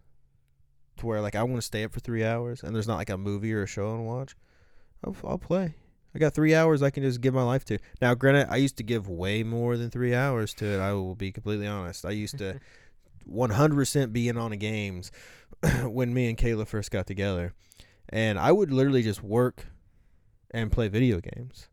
to 0.98 1.06
where 1.06 1.22
like 1.22 1.36
I 1.36 1.44
want 1.44 1.58
to 1.58 1.62
stay 1.62 1.84
up 1.84 1.92
for 1.92 2.00
three 2.00 2.24
hours, 2.24 2.64
and 2.64 2.74
there's 2.74 2.88
not 2.88 2.98
like 2.98 3.10
a 3.10 3.18
movie 3.18 3.54
or 3.54 3.64
a 3.64 3.68
show 3.68 3.88
I 3.88 3.90
want 3.92 4.00
to 4.00 4.04
watch. 4.04 4.36
I'll, 5.06 5.32
I'll 5.32 5.38
play. 5.38 5.76
I 6.16 6.20
got 6.20 6.34
three 6.34 6.54
hours 6.54 6.82
I 6.84 6.90
can 6.92 7.04
just 7.04 7.22
give 7.22 7.34
my 7.34 7.44
life 7.44 7.66
to. 7.66 7.80
Now, 8.02 8.14
granted, 8.14 8.48
I 8.52 8.58
used 8.58 8.78
to 8.78 8.84
give 8.84 9.08
way 9.08 9.44
more 9.44 9.78
than 9.78 9.90
three 9.90 10.14
hours 10.14 10.54
to 10.56 10.66
it. 10.66 10.80
I 10.80 10.94
will 10.94 11.16
be 11.16 11.32
completely 11.32 11.66
honest. 11.68 12.06
I 12.06 12.12
used 12.12 12.38
to 12.38 12.60
100% 13.30 14.14
be 14.14 14.28
in 14.30 14.38
on 14.38 14.52
the 14.52 14.58
games 14.58 15.12
when 15.84 16.14
me 16.14 16.30
and 16.30 16.38
Kayla 16.38 16.68
first 16.68 16.92
got 16.92 17.08
together. 17.08 17.54
And 18.10 18.38
I 18.38 18.52
would 18.52 18.72
literally 18.72 19.02
just 19.02 19.24
work 19.24 19.68
and 20.52 20.72
play 20.72 20.88
video 20.88 21.20
games. 21.20 21.68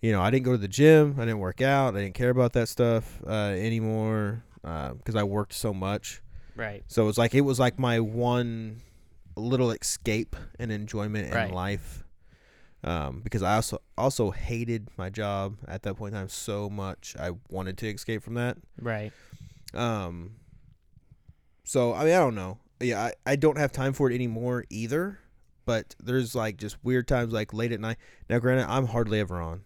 You 0.00 0.12
know, 0.12 0.22
I 0.22 0.30
didn't 0.30 0.44
go 0.44 0.52
to 0.52 0.58
the 0.58 0.68
gym. 0.68 1.16
I 1.18 1.22
didn't 1.24 1.40
work 1.40 1.60
out. 1.60 1.96
I 1.96 2.00
didn't 2.02 2.14
care 2.14 2.30
about 2.30 2.52
that 2.54 2.68
stuff 2.68 3.20
uh, 3.26 3.32
anymore 3.32 4.44
because 4.62 5.16
I 5.16 5.24
worked 5.24 5.54
so 5.54 5.74
much. 5.74 6.22
right. 6.56 6.82
So 6.86 7.08
it's 7.08 7.18
like 7.18 7.34
it 7.34 7.40
was 7.42 7.58
like 7.58 7.78
my 7.78 8.00
one 8.00 8.80
little 9.36 9.70
escape 9.72 10.36
and 10.58 10.70
enjoyment 10.70 11.28
in 11.28 11.34
Right. 11.34 11.52
life. 11.52 12.04
Um, 12.82 13.20
because 13.22 13.42
I 13.42 13.56
also 13.56 13.78
also 13.98 14.30
hated 14.30 14.88
my 14.96 15.10
job 15.10 15.58
at 15.68 15.82
that 15.82 15.94
point 15.96 16.14
in 16.14 16.20
time 16.20 16.28
so 16.30 16.70
much. 16.70 17.14
I 17.20 17.32
wanted 17.50 17.76
to 17.78 17.88
escape 17.88 18.22
from 18.22 18.34
that. 18.34 18.56
Right. 18.80 19.12
Um, 19.74 20.36
so 21.64 21.92
I 21.94 22.04
mean, 22.04 22.14
I 22.14 22.18
don't 22.18 22.34
know. 22.34 22.58
Yeah, 22.80 23.00
I, 23.02 23.12
I 23.26 23.36
don't 23.36 23.58
have 23.58 23.72
time 23.72 23.92
for 23.92 24.10
it 24.10 24.14
anymore 24.14 24.64
either. 24.70 25.18
But 25.66 25.94
there's 26.02 26.34
like 26.34 26.56
just 26.56 26.78
weird 26.82 27.06
times, 27.06 27.32
like 27.32 27.52
late 27.52 27.70
at 27.70 27.80
night. 27.80 27.98
Now, 28.28 28.38
granted, 28.38 28.66
I'm 28.68 28.86
hardly 28.86 29.20
ever 29.20 29.40
on, 29.40 29.62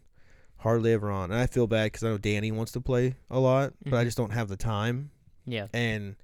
hardly 0.59 0.93
ever 0.93 1.11
on, 1.11 1.31
and 1.31 1.41
I 1.41 1.47
feel 1.47 1.67
bad 1.67 1.85
because 1.87 2.03
I 2.03 2.09
know 2.09 2.19
Danny 2.19 2.51
wants 2.53 2.73
to 2.73 2.81
play 2.81 3.15
a 3.31 3.39
lot, 3.39 3.73
but 3.85 3.95
I 3.95 4.03
Mhm. 4.03 4.07
just 4.07 4.17
don't 4.19 4.33
have 4.33 4.49
the 4.49 4.57
time. 4.57 5.13
Yeah. 5.47 5.69
And 5.73 6.17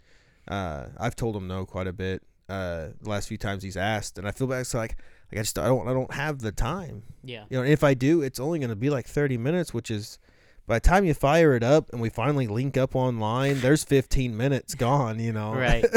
uh, 0.49 0.89
I've 0.99 1.15
told 1.17 1.37
him 1.37 1.47
no 1.47 1.65
quite 1.65 1.87
a 1.87 1.93
bit. 1.93 2.23
Uh, 2.49 2.89
the 3.01 3.09
last 3.09 3.29
few 3.29 3.39
times 3.39 3.63
he's 3.63 3.77
asked, 3.77 4.19
and 4.19 4.27
I 4.27 4.33
feel 4.33 4.49
bad. 4.49 4.67
So 4.67 4.77
like, 4.77 4.97
like 5.31 5.39
I 5.39 5.43
just 5.43 5.59
I 5.59 5.67
don't 5.69 5.87
I 5.89 5.93
don't 5.93 6.13
have 6.15 6.41
the 6.41 6.53
time. 6.53 7.03
Yeah. 7.23 7.45
You 7.51 7.59
know, 7.59 7.65
if 7.65 7.83
I 7.85 7.95
do, 7.95 8.23
it's 8.23 8.41
only 8.41 8.59
going 8.59 8.71
to 8.71 8.77
be 8.77 8.91
like 8.91 9.07
30 9.07 9.37
minutes, 9.39 9.73
which 9.75 9.91
is 9.91 10.19
by 10.67 10.77
the 10.77 10.81
time 10.81 11.05
you 11.05 11.15
fire 11.15 11.55
it 11.55 11.63
up 11.63 11.91
and 11.93 12.01
we 12.01 12.09
finally 12.11 12.47
link 12.47 12.77
up 12.77 12.95
online, 12.97 13.61
there's 13.61 13.83
15 13.85 14.37
minutes 14.37 14.75
gone, 14.75 15.19
you 15.21 15.33
know. 15.33 15.53
Right. 15.55 15.85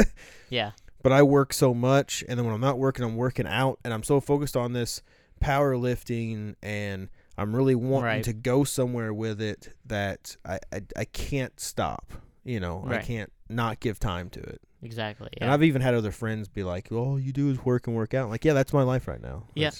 Yeah. 0.50 0.72
but 1.02 1.10
I 1.12 1.22
work 1.22 1.52
so 1.52 1.74
much, 1.74 2.22
and 2.28 2.38
then 2.38 2.44
when 2.46 2.54
I'm 2.54 2.60
not 2.60 2.78
working, 2.78 3.04
I'm 3.04 3.16
working 3.16 3.46
out, 3.46 3.78
and 3.84 3.92
I'm 3.92 4.02
so 4.04 4.20
focused 4.20 4.56
on 4.56 4.72
this 4.72 5.02
powerlifting, 5.58 6.54
and 6.62 7.08
I'm 7.36 7.54
really 7.54 7.74
wanting 7.74 8.04
Right. 8.04 8.24
to 8.24 8.32
go 8.32 8.64
somewhere 8.64 9.12
with 9.12 9.40
it 9.40 9.74
that 9.86 10.36
I 10.44 10.58
I, 10.72 10.80
I 10.96 11.04
can't 11.04 11.58
stop. 11.58 12.12
You 12.44 12.60
know, 12.60 12.84
I 12.86 12.98
can't 12.98 13.32
not 13.48 13.80
give 13.80 13.98
time 13.98 14.28
to 14.30 14.40
it. 14.40 14.60
Exactly. 14.84 15.30
And 15.38 15.50
I've 15.50 15.62
even 15.62 15.80
had 15.82 15.94
other 15.94 16.12
friends 16.12 16.46
be 16.46 16.62
like, 16.62 16.88
"Well, 16.90 17.00
all 17.00 17.18
you 17.18 17.32
do 17.32 17.50
is 17.50 17.64
work 17.64 17.86
and 17.86 17.96
work 17.96 18.14
out." 18.14 18.24
I'm 18.24 18.30
like, 18.30 18.44
yeah, 18.44 18.52
that's 18.52 18.72
my 18.72 18.82
life 18.82 19.08
right 19.08 19.20
now. 19.20 19.44
Yeah. 19.54 19.70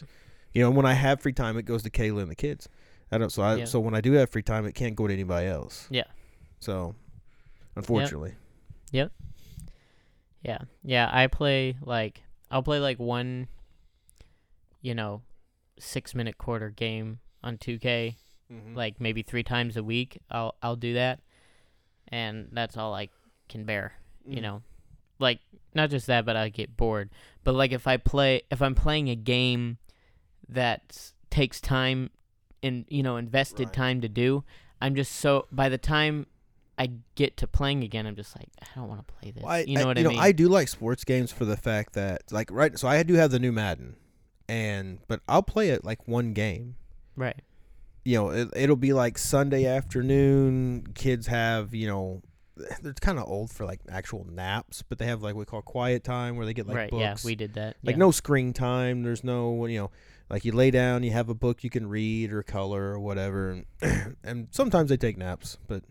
You 0.53 0.63
know, 0.63 0.71
when 0.71 0.87
I 0.87 0.95
have 0.95 1.21
free 1.21 1.33
time, 1.33 1.57
it 1.59 1.65
goes 1.65 1.83
to 1.83 1.91
Kayla 1.91 2.23
and 2.23 2.31
the 2.31 2.35
kids. 2.35 2.69
I 3.13 3.19
don't. 3.19 3.31
So 3.31 3.43
I. 3.43 3.57
Yeah. 3.57 3.65
So 3.67 3.79
when 3.81 3.95
I 3.95 4.01
do 4.01 4.13
have 4.13 4.31
free 4.31 4.43
time, 4.43 4.65
it 4.67 4.75
can't 4.75 4.97
go 4.97 5.07
to 5.07 5.13
anybody 5.13 5.47
else. 5.47 5.87
Yeah. 5.91 6.05
So, 6.59 6.95
unfortunately, 7.77 8.35
Yep. 8.93 9.13
Yeah. 10.43 10.59
Yeah. 10.83 11.11
I 11.13 11.27
play 11.27 11.77
like 11.83 12.23
I'll 12.51 12.63
play 12.63 12.79
like 12.81 12.99
one 12.99 13.49
you 14.81 14.95
know, 14.95 15.23
6 15.79 16.15
minute 16.15 16.37
quarter 16.39 16.71
game 16.71 17.21
on 17.43 17.57
2K 17.59 18.17
Mm-hmm. 18.53 18.75
like 18.77 19.01
maybe 19.01 19.23
3 19.23 19.43
times 19.43 19.77
a 19.79 19.83
week. 19.83 20.19
I'll 20.31 20.55
I'll 20.63 20.77
do 20.77 20.95
that. 20.95 21.21
And 22.09 22.49
that's 22.53 22.77
all 22.77 22.95
I 22.95 23.09
can 23.49 23.65
bear, 23.65 23.95
Mm. 24.29 24.35
you 24.37 24.41
know. 24.43 24.63
Like 25.19 25.41
not 25.75 25.91
just 25.91 26.07
that, 26.07 26.25
but 26.25 26.37
I 26.37 26.49
get 26.49 26.77
bored. 26.77 27.11
But 27.43 27.55
like 27.55 27.73
if 27.73 27.87
I 27.87 27.97
play 27.97 28.43
if 28.51 28.61
I'm 28.63 28.75
playing 28.75 29.09
a 29.11 29.17
game 29.17 29.79
that 30.49 31.13
takes 31.31 31.61
time 31.61 32.11
and 32.63 32.85
you 32.89 33.03
know, 33.03 33.17
invested 33.17 33.69
Right. 33.69 33.73
time 33.73 34.01
to 34.03 34.09
do, 34.09 34.45
I'm 34.81 34.95
just 34.95 35.13
so 35.13 35.47
by 35.53 35.69
the 35.69 35.79
time 35.79 36.27
I 36.77 36.91
get 37.15 37.37
to 37.37 37.47
playing 37.47 37.85
again, 37.85 38.05
I'm 38.07 38.17
just 38.17 38.37
like, 38.37 38.49
I 38.61 38.67
don't 38.75 38.89
want 38.89 39.07
to 39.07 39.15
play 39.15 39.31
this. 39.31 39.43
Well, 39.45 39.53
I, 39.53 39.61
you 39.61 39.77
know 39.77 39.87
what 39.87 39.97
you 39.97 40.01
I 40.01 40.05
know, 40.05 40.11
mean? 40.11 40.19
I 40.19 40.33
do 40.33 40.49
like 40.49 40.67
sports 40.69 41.05
games 41.05 41.31
for 41.31 41.45
the 41.45 41.57
fact 41.57 41.93
that, 41.93 42.23
like, 42.33 42.51
right. 42.51 42.77
So 42.77 42.89
I 42.89 43.01
do 43.05 43.15
have 43.15 43.31
the 43.31 43.39
new 43.39 43.53
Madden, 43.53 43.95
and 44.49 44.99
but 45.07 45.21
I'll 45.29 45.45
play 45.45 45.69
it 45.71 45.85
like 45.85 46.09
one 46.09 46.33
game. 46.33 46.75
right. 47.17 47.41
You 48.07 48.19
know, 48.19 48.31
it, 48.31 48.49
it'll 48.57 48.75
be 48.77 48.93
like 48.93 49.17
Sunday 49.17 49.65
afternoon. 49.65 50.89
Kids 50.95 51.29
have, 51.29 51.75
you 51.75 51.87
know, 51.87 52.21
they're 52.57 52.93
kind 52.95 53.19
of 53.19 53.29
old 53.29 53.51
for 53.51 53.65
like 53.65 53.81
actual 53.89 54.25
naps, 54.31 54.83
but 54.83 54.99
they 54.99 55.07
have 55.07 55.23
like 55.23 55.35
what 55.35 55.41
we 55.41 55.45
call 55.47 55.63
quiet 55.63 56.05
time 56.05 56.37
where 56.37 56.47
they 56.47 56.55
get 56.55 56.67
like 56.67 56.77
right. 56.77 56.91
books. 56.91 57.01
Yeah, 57.01 57.17
we 57.25 57.35
did 57.35 57.55
that. 57.55 57.77
like 57.83 57.95
yeah. 57.95 57.99
no 58.01 58.11
screen 58.11 58.53
time. 58.53 59.03
There's 59.03 59.25
no, 59.25 59.67
you 59.67 59.79
know, 59.79 59.91
like 60.31 60.45
you 60.45 60.53
lay 60.53 60.71
down, 60.71 61.03
you 61.03 61.11
have 61.11 61.29
a 61.29 61.35
book 61.35 61.65
you 61.65 61.71
can 61.71 61.89
read 61.89 62.33
or 62.33 62.43
color 62.43 62.93
or 62.93 63.01
whatever, 63.01 63.51
and, 63.83 64.17
and 64.25 64.49
sometimes 64.51 64.89
they 64.89 64.97
take 64.97 65.17
naps. 65.17 65.59
But 65.67 65.83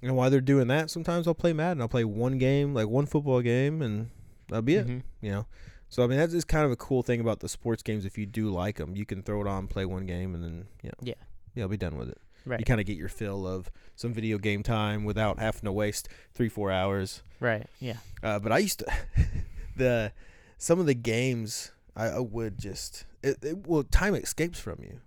you 0.00 0.08
know, 0.08 0.14
while 0.14 0.30
they're 0.30 0.40
doing 0.40 0.68
that, 0.68 0.90
sometimes 0.90 1.26
I'll 1.26 1.34
play 1.34 1.52
Madden. 1.52 1.80
I'll 1.80 1.88
play 1.88 2.04
one 2.04 2.38
game, 2.38 2.74
like 2.74 2.88
one 2.88 3.06
football 3.06 3.40
game, 3.40 3.82
and 3.82 4.10
that'll 4.48 4.62
be 4.62 4.76
it. 4.76 4.86
Mhm. 4.86 5.02
You 5.20 5.30
know, 5.30 5.46
so 5.88 6.04
I 6.04 6.06
mean 6.06 6.18
that's 6.18 6.32
just 6.32 6.48
kind 6.48 6.64
of 6.64 6.72
a 6.72 6.76
cool 6.76 7.02
thing 7.02 7.20
about 7.20 7.40
the 7.40 7.48
sports 7.48 7.82
games. 7.82 8.04
If 8.04 8.16
you 8.16 8.26
do 8.26 8.50
like 8.50 8.76
them, 8.76 8.96
you 8.96 9.06
can 9.06 9.22
throw 9.22 9.40
it 9.40 9.46
on, 9.46 9.66
play 9.66 9.84
one 9.84 10.06
game, 10.06 10.34
and 10.34 10.44
then 10.44 10.66
you 10.82 10.90
know, 10.90 10.94
Yeah. 11.02 11.14
yeah, 11.54 11.64
I'll 11.64 11.68
be 11.68 11.76
done 11.76 11.96
with 11.96 12.08
it. 12.10 12.18
Right. 12.46 12.60
You 12.60 12.64
kind 12.66 12.80
of 12.80 12.86
get 12.86 12.96
your 12.98 13.08
fill 13.08 13.46
of 13.46 13.70
some 13.96 14.12
video 14.12 14.36
game 14.38 14.62
time 14.62 15.04
without 15.04 15.38
having 15.38 15.62
to 15.62 15.72
waste 15.72 16.08
three, 16.34 16.48
four 16.48 16.70
hours. 16.70 17.22
right. 17.40 17.66
Yeah. 17.80 17.96
Uh, 18.22 18.38
but 18.38 18.52
I 18.52 18.58
used 18.58 18.80
to 18.80 18.86
the 19.76 20.12
some 20.58 20.78
of 20.78 20.86
the 20.86 20.94
games 20.94 21.72
I, 21.96 22.06
I 22.06 22.18
would 22.20 22.58
just 22.58 23.06
it, 23.22 23.38
it 23.42 23.66
well 23.66 23.82
time 23.84 24.14
escapes 24.14 24.58
from 24.58 24.78
you 24.82 25.00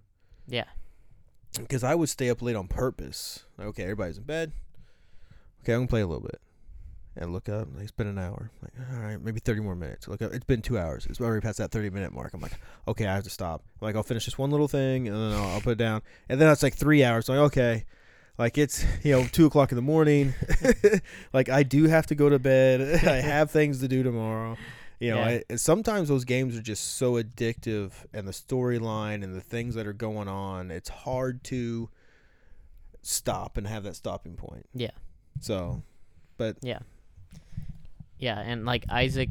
Yeah. 0.47 0.65
because 1.59 1.83
I 1.83 1.93
would 1.95 2.09
stay 2.09 2.29
up 2.29 2.41
late 2.41 2.55
on 2.55 2.67
purpose. 2.67 3.43
Like, 3.57 3.67
okay, 3.67 3.83
everybody's 3.83 4.17
in 4.17 4.23
bed. 4.23 4.51
Okay, 5.63 5.73
I'm 5.73 5.79
gonna 5.81 5.87
play 5.87 6.01
a 6.01 6.07
little 6.07 6.21
bit. 6.23 6.39
And 7.19 7.33
look 7.33 7.49
up, 7.49 7.67
like, 7.73 7.83
it's 7.83 7.91
been 7.91 8.07
an 8.07 8.17
hour. 8.19 8.51
Like, 8.61 8.73
all 8.93 8.99
right, 8.99 9.19
maybe 9.21 9.39
30 9.39 9.61
more 9.61 9.75
minutes. 9.75 10.07
Look 10.07 10.21
up, 10.21 10.33
it's 10.33 10.45
been 10.45 10.61
two 10.61 10.77
hours. 10.77 11.05
It's 11.09 11.19
already 11.19 11.41
past 11.41 11.57
that 11.57 11.71
30 11.71 11.89
minute 11.89 12.13
mark. 12.13 12.33
I'm 12.33 12.41
like, 12.41 12.59
okay, 12.87 13.05
I 13.07 13.15
have 13.15 13.23
to 13.23 13.29
stop. 13.29 13.63
like, 13.81 13.95
I'll 13.95 14.03
finish 14.03 14.25
this 14.25 14.37
one 14.37 14.51
little 14.51 14.67
thing, 14.67 15.07
and 15.07 15.15
then 15.15 15.31
I'll, 15.39 15.49
I'll 15.49 15.61
put 15.61 15.71
it 15.71 15.77
down. 15.77 16.01
And 16.29 16.39
then 16.39 16.49
it's 16.51 16.61
like 16.63 16.75
three 16.75 17.03
hours. 17.03 17.27
I'm 17.29 17.37
like, 17.37 17.45
okay, 17.47 17.85
like 18.37 18.57
it's 18.59 18.85
you 19.03 19.11
know 19.13 19.25
two 19.31 19.47
o'clock 19.47 19.71
in 19.71 19.75
the 19.77 19.81
morning. 19.81 20.33
like 21.33 21.49
I 21.49 21.63
do 21.63 21.85
have 21.85 22.05
to 22.07 22.15
go 22.15 22.29
to 22.29 22.37
bed. 22.37 23.03
I 23.07 23.15
have 23.21 23.49
things 23.49 23.79
to 23.79 23.87
do 23.87 24.03
tomorrow. 24.03 24.57
You 24.99 25.11
know, 25.11 25.17
Yeah. 25.17 25.39
I, 25.49 25.55
sometimes 25.55 26.07
those 26.09 26.23
games 26.25 26.55
are 26.55 26.61
just 26.61 26.97
so 26.97 27.13
addictive, 27.13 27.93
and 28.13 28.27
the 28.27 28.31
storyline 28.31 29.23
and 29.23 29.33
the 29.35 29.41
things 29.41 29.73
that 29.75 29.87
are 29.87 29.93
going 29.93 30.27
on. 30.27 30.69
It's 30.69 30.89
hard 30.89 31.43
to 31.45 31.89
stop 33.01 33.57
and 33.57 33.65
have 33.67 33.83
that 33.83 33.95
stopping 33.95 34.35
point. 34.35 34.67
Yeah. 34.73 34.91
So, 35.39 35.81
but 36.37 36.57
Yeah. 36.61 36.79
Yeah, 38.19 38.39
and 38.39 38.65
like 38.65 38.85
Isaac 38.89 39.29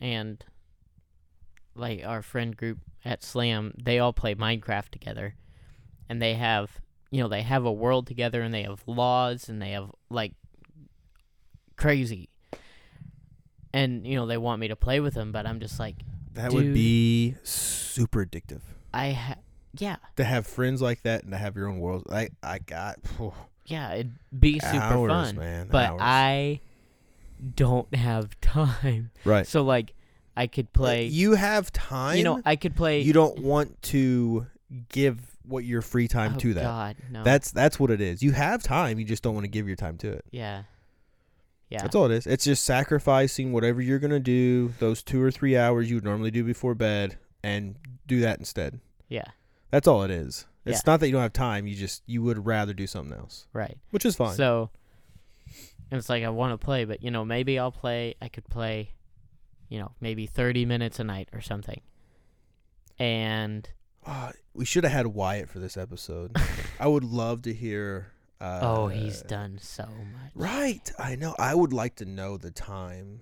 and 0.00 0.44
like 1.74 2.04
our 2.04 2.22
friend 2.22 2.56
group 2.56 2.78
at 3.04 3.22
Slam, 3.22 3.72
they 3.82 3.98
all 3.98 4.12
play 4.12 4.34
Minecraft 4.34 4.88
together. 4.90 5.34
And 6.08 6.20
they 6.20 6.34
have, 6.34 6.70
you 7.10 7.22
know, 7.22 7.28
they 7.28 7.42
have 7.42 7.64
a 7.64 7.72
world 7.72 8.06
together 8.06 8.42
and 8.42 8.52
they 8.52 8.62
have 8.62 8.82
laws 8.86 9.48
and 9.48 9.60
they 9.60 9.70
have 9.72 9.90
like 10.10 10.32
crazy. 11.76 12.28
And 13.72 14.06
you 14.06 14.16
know, 14.16 14.26
they 14.26 14.38
want 14.38 14.60
me 14.60 14.68
to 14.68 14.76
play 14.76 15.00
with 15.00 15.14
them, 15.14 15.32
but 15.32 15.46
I'm 15.46 15.60
just 15.60 15.78
like 15.78 15.96
that 16.34 16.52
would 16.52 16.72
be 16.72 17.34
super 17.42 18.24
addictive 18.24 18.60
I 18.94 19.10
ha- 19.10 19.34
yeah. 19.76 19.96
to 20.16 20.24
have 20.24 20.46
friends 20.46 20.80
like 20.80 21.02
that 21.02 21.24
and 21.24 21.32
to 21.32 21.38
have 21.38 21.56
your 21.56 21.68
own 21.68 21.78
world. 21.78 22.04
I 22.10 22.30
I 22.42 22.58
got 22.58 22.98
Yeah, 23.66 23.92
it'd 23.94 24.18
be 24.38 24.58
super 24.60 24.76
hours, 24.78 25.10
fun. 25.10 25.36
man. 25.36 25.68
But 25.70 25.90
hours. 25.90 26.00
I 26.02 26.60
don't 27.54 27.92
have 27.94 28.38
time. 28.40 29.10
right. 29.24 29.46
So 29.46 29.62
like 29.62 29.94
I 30.36 30.46
could 30.46 30.72
play 30.72 31.06
You 31.06 31.34
have 31.34 31.72
time. 31.72 32.16
you 32.18 32.24
know, 32.24 32.40
I 32.44 32.56
could 32.56 32.76
play 32.76 33.00
you 33.00 33.12
don't 33.12 33.38
want 33.40 33.80
to 33.84 34.46
give 34.90 35.18
what 35.44 35.64
your 35.64 35.80
free 35.82 36.08
time 36.08 36.34
oh, 36.36 36.38
to 36.40 36.54
that. 36.54 36.62
God, 36.62 36.96
no. 37.10 37.24
That's 37.24 37.50
that's 37.50 37.80
what 37.80 37.90
it 37.90 38.00
is. 38.00 38.22
You 38.22 38.32
have 38.32 38.62
time, 38.62 38.98
you 38.98 39.04
just 39.04 39.22
don't 39.22 39.34
want 39.34 39.44
to 39.44 39.48
give 39.50 39.66
your 39.66 39.76
time 39.76 39.96
to 39.98 40.08
it. 40.12 40.24
yeah. 40.30 40.62
Yeah. 41.70 41.82
That's 41.82 41.94
all 41.94 42.06
it 42.06 42.12
is. 42.12 42.26
It's 42.26 42.44
just 42.44 42.64
sacrificing 42.64 43.52
whatever 43.52 43.82
you're 43.82 43.98
gonna 43.98 44.20
do 44.20 44.72
those 44.78 45.02
two 45.02 45.22
or 45.22 45.30
three 45.30 45.54
hours 45.56 45.90
you 45.90 45.96
would 45.96 46.04
normally 46.04 46.30
do 46.30 46.42
before 46.42 46.74
bed, 46.74 47.18
and 47.42 47.74
do 48.06 48.20
that 48.20 48.38
instead. 48.38 48.80
yeah. 49.08 49.24
That's 49.70 49.86
all 49.86 50.02
it 50.02 50.10
is. 50.10 50.46
It's 50.64 50.78
Yeah. 50.78 50.92
not 50.92 51.00
that 51.00 51.08
you 51.08 51.12
don't 51.12 51.20
have 51.20 51.34
time. 51.34 51.66
You 51.66 51.74
just 51.74 52.02
you 52.06 52.22
would 52.22 52.46
rather 52.46 52.72
do 52.72 52.86
something 52.86 53.16
else, 53.18 53.46
Right. 53.52 53.76
which 53.90 54.06
is 54.06 54.16
fine. 54.16 54.34
So 54.34 54.70
and 55.90 55.98
it's 55.98 56.08
like 56.08 56.24
I 56.24 56.28
want 56.28 56.58
to 56.58 56.64
play, 56.64 56.84
but 56.84 57.02
you 57.02 57.10
know, 57.10 57.24
maybe 57.24 57.58
I'll 57.58 57.72
play 57.72 58.14
I 58.20 58.28
could 58.28 58.48
play 58.48 58.92
you 59.68 59.78
know, 59.78 59.92
maybe 60.00 60.26
30 60.26 60.64
minutes 60.64 60.98
a 60.98 61.04
night 61.04 61.28
or 61.34 61.42
something. 61.42 61.82
And 62.98 63.68
Ah, 64.06 64.32
we 64.54 64.64
should 64.64 64.84
have 64.84 64.92
had 64.94 65.08
Wyatt 65.08 65.50
for 65.50 65.58
this 65.58 65.76
episode. 65.76 66.34
I 66.80 66.86
would 66.86 67.04
love 67.04 67.42
to 67.42 67.52
hear. 67.52 68.12
Uh, 68.40 68.60
oh, 68.62 68.88
he's 68.88 69.20
done 69.22 69.58
so 69.60 69.82
much. 69.84 70.30
Right. 70.34 70.90
I 70.98 71.16
know. 71.16 71.34
I 71.38 71.54
would 71.54 71.72
like 71.74 71.96
to 71.96 72.04
know 72.06 72.38
the 72.38 72.50
time 72.50 73.20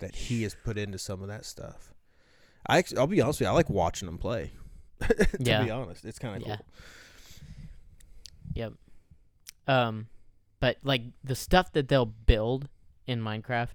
that 0.00 0.14
he 0.16 0.42
has 0.42 0.54
put 0.64 0.76
into 0.76 0.98
some 0.98 1.22
of 1.22 1.28
that 1.28 1.46
stuff. 1.46 1.94
I 2.68 2.82
I'll 2.98 3.06
be 3.06 3.20
honest 3.22 3.40
with 3.40 3.46
you. 3.46 3.50
I 3.50 3.54
like 3.54 3.70
watching 3.70 4.08
him 4.08 4.18
play. 4.18 4.50
to 5.00 5.26
Yeah. 5.38 5.64
be 5.64 5.70
honest, 5.70 6.04
it's 6.04 6.18
kind 6.18 6.42
of 6.42 6.46
Yeah. 6.46 6.56
cool. 6.56 6.66
Yep. 8.54 8.72
Um, 9.68 10.08
but 10.62 10.76
like 10.84 11.02
the 11.24 11.34
stuff 11.34 11.72
that 11.72 11.88
they'll 11.88 12.06
build 12.06 12.68
in 13.04 13.20
Minecraft 13.20 13.74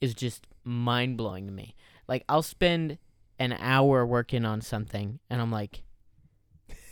is 0.00 0.14
just 0.14 0.46
mind 0.62 1.16
blowing 1.16 1.44
to 1.46 1.52
me. 1.52 1.74
Like 2.06 2.22
I'll 2.28 2.40
spend 2.40 2.98
an 3.40 3.52
hour 3.58 4.06
working 4.06 4.44
on 4.44 4.60
something, 4.60 5.18
and 5.28 5.40
I'm 5.42 5.50
like, 5.50 5.82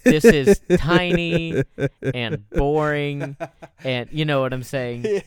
this 0.02 0.24
is 0.24 0.60
tiny 0.76 1.62
and 2.02 2.50
boring, 2.50 3.36
and 3.84 4.08
you 4.10 4.24
know 4.24 4.40
what 4.40 4.52
I'm 4.52 4.64
saying? 4.64 5.22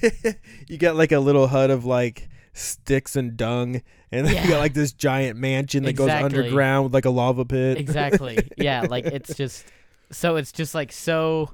you 0.66 0.78
got 0.78 0.96
like 0.96 1.12
a 1.12 1.20
little 1.20 1.48
hut 1.48 1.70
of 1.70 1.84
like 1.84 2.30
sticks 2.54 3.14
and 3.14 3.36
dung, 3.36 3.82
and 4.10 4.26
then 4.26 4.28
you 4.28 4.40
Yeah. 4.40 4.48
got 4.48 4.58
like 4.60 4.72
this 4.72 4.94
giant 4.94 5.38
mansion 5.38 5.82
that 5.82 5.92
goes 5.92 6.08
underground 6.08 6.84
with 6.84 6.94
like 6.94 7.04
a 7.04 7.10
lava 7.10 7.44
pit. 7.44 7.76
Exactly. 7.76 8.38
Yeah. 8.56 8.86
Like 8.88 9.04
it's 9.18 9.34
just 9.34 9.66
so 10.10 10.36
it's 10.36 10.50
just 10.50 10.74
like 10.74 10.92
so. 10.92 11.50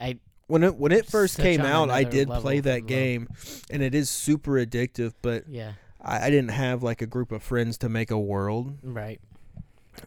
I 0.00 0.18
when 0.48 0.64
it 0.64 0.74
when 0.76 0.90
it 0.92 1.06
first 1.06 1.34
Such 1.34 1.44
came 1.44 1.60
out, 1.60 1.88
I 1.90 2.02
did 2.04 2.28
play 2.28 2.58
that 2.60 2.86
game, 2.86 3.28
and 3.70 3.82
it 3.82 3.94
is 3.94 4.10
super 4.10 4.52
addictive. 4.52 5.12
But 5.22 5.44
yeah. 5.48 5.72
I, 6.02 6.26
I 6.26 6.30
didn't 6.30 6.50
have 6.50 6.82
like 6.82 7.00
a 7.02 7.06
group 7.06 7.30
of 7.32 7.42
friends 7.42 7.78
to 7.78 7.88
make 7.88 8.10
a 8.10 8.18
world, 8.18 8.78
Right. 8.82 9.20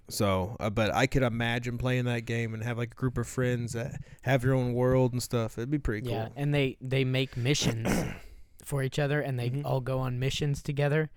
so 0.09 0.55
uh, 0.59 0.69
but 0.69 0.93
I 0.93 1.05
could 1.07 1.23
imagine 1.23 1.77
playing 1.77 2.05
that 2.05 2.21
game 2.21 2.53
and 2.53 2.63
have 2.63 2.77
like 2.77 2.91
a 2.93 2.95
group 2.95 3.17
of 3.17 3.27
friends 3.27 3.73
that 3.73 3.99
have 4.21 4.43
your 4.43 4.53
own 4.53 4.73
world 4.73 5.11
and 5.13 5.21
stuff. 5.21 5.57
It'd 5.57 5.69
be 5.71 5.79
pretty 5.79 6.07
cool. 6.07 6.13
Yeah, 6.17 6.29
and 6.35 6.53
they 6.53 6.77
they 6.81 7.03
make 7.03 7.35
missions 7.37 7.89
for 8.63 8.83
each 8.83 8.99
other, 8.99 9.19
and 9.21 9.37
they 9.39 9.49
Mhm. 9.49 9.65
all 9.65 9.81
go 9.81 9.99
on 9.99 10.17
missions 10.19 10.61
together. 10.63 11.09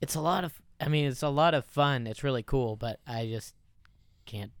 It's 0.00 0.14
a 0.14 0.20
lot 0.20 0.44
of, 0.44 0.62
I 0.80 0.88
mean, 0.88 1.06
it's 1.06 1.22
a 1.24 1.28
lot 1.28 1.54
of 1.54 1.64
fun. 1.64 2.06
It's 2.06 2.22
really 2.22 2.42
cool, 2.44 2.76
but 2.76 3.00
I 3.06 3.26
just 3.26 3.52
can't 4.26 4.52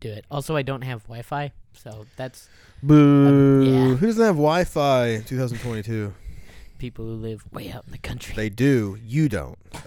do 0.00 0.10
it. 0.10 0.24
Also, 0.30 0.56
I 0.56 0.62
don't 0.62 0.82
have 0.82 1.02
Wi-Fi, 1.04 1.52
So 1.74 2.06
that's 2.16 2.48
Boo. 2.82 3.62
yeah. 3.62 3.94
Who 3.94 4.06
doesn't 4.06 4.24
have 4.24 4.36
Wi-Fi 4.36 5.06
in 5.08 5.24
2022? 5.24 6.14
people 6.80 7.04
who 7.04 7.12
live 7.12 7.44
way 7.52 7.70
out 7.70 7.84
in 7.86 7.92
the 7.92 7.98
country. 7.98 8.34
They 8.34 8.48
do. 8.48 8.98
You 9.04 9.28
don't. 9.28 9.58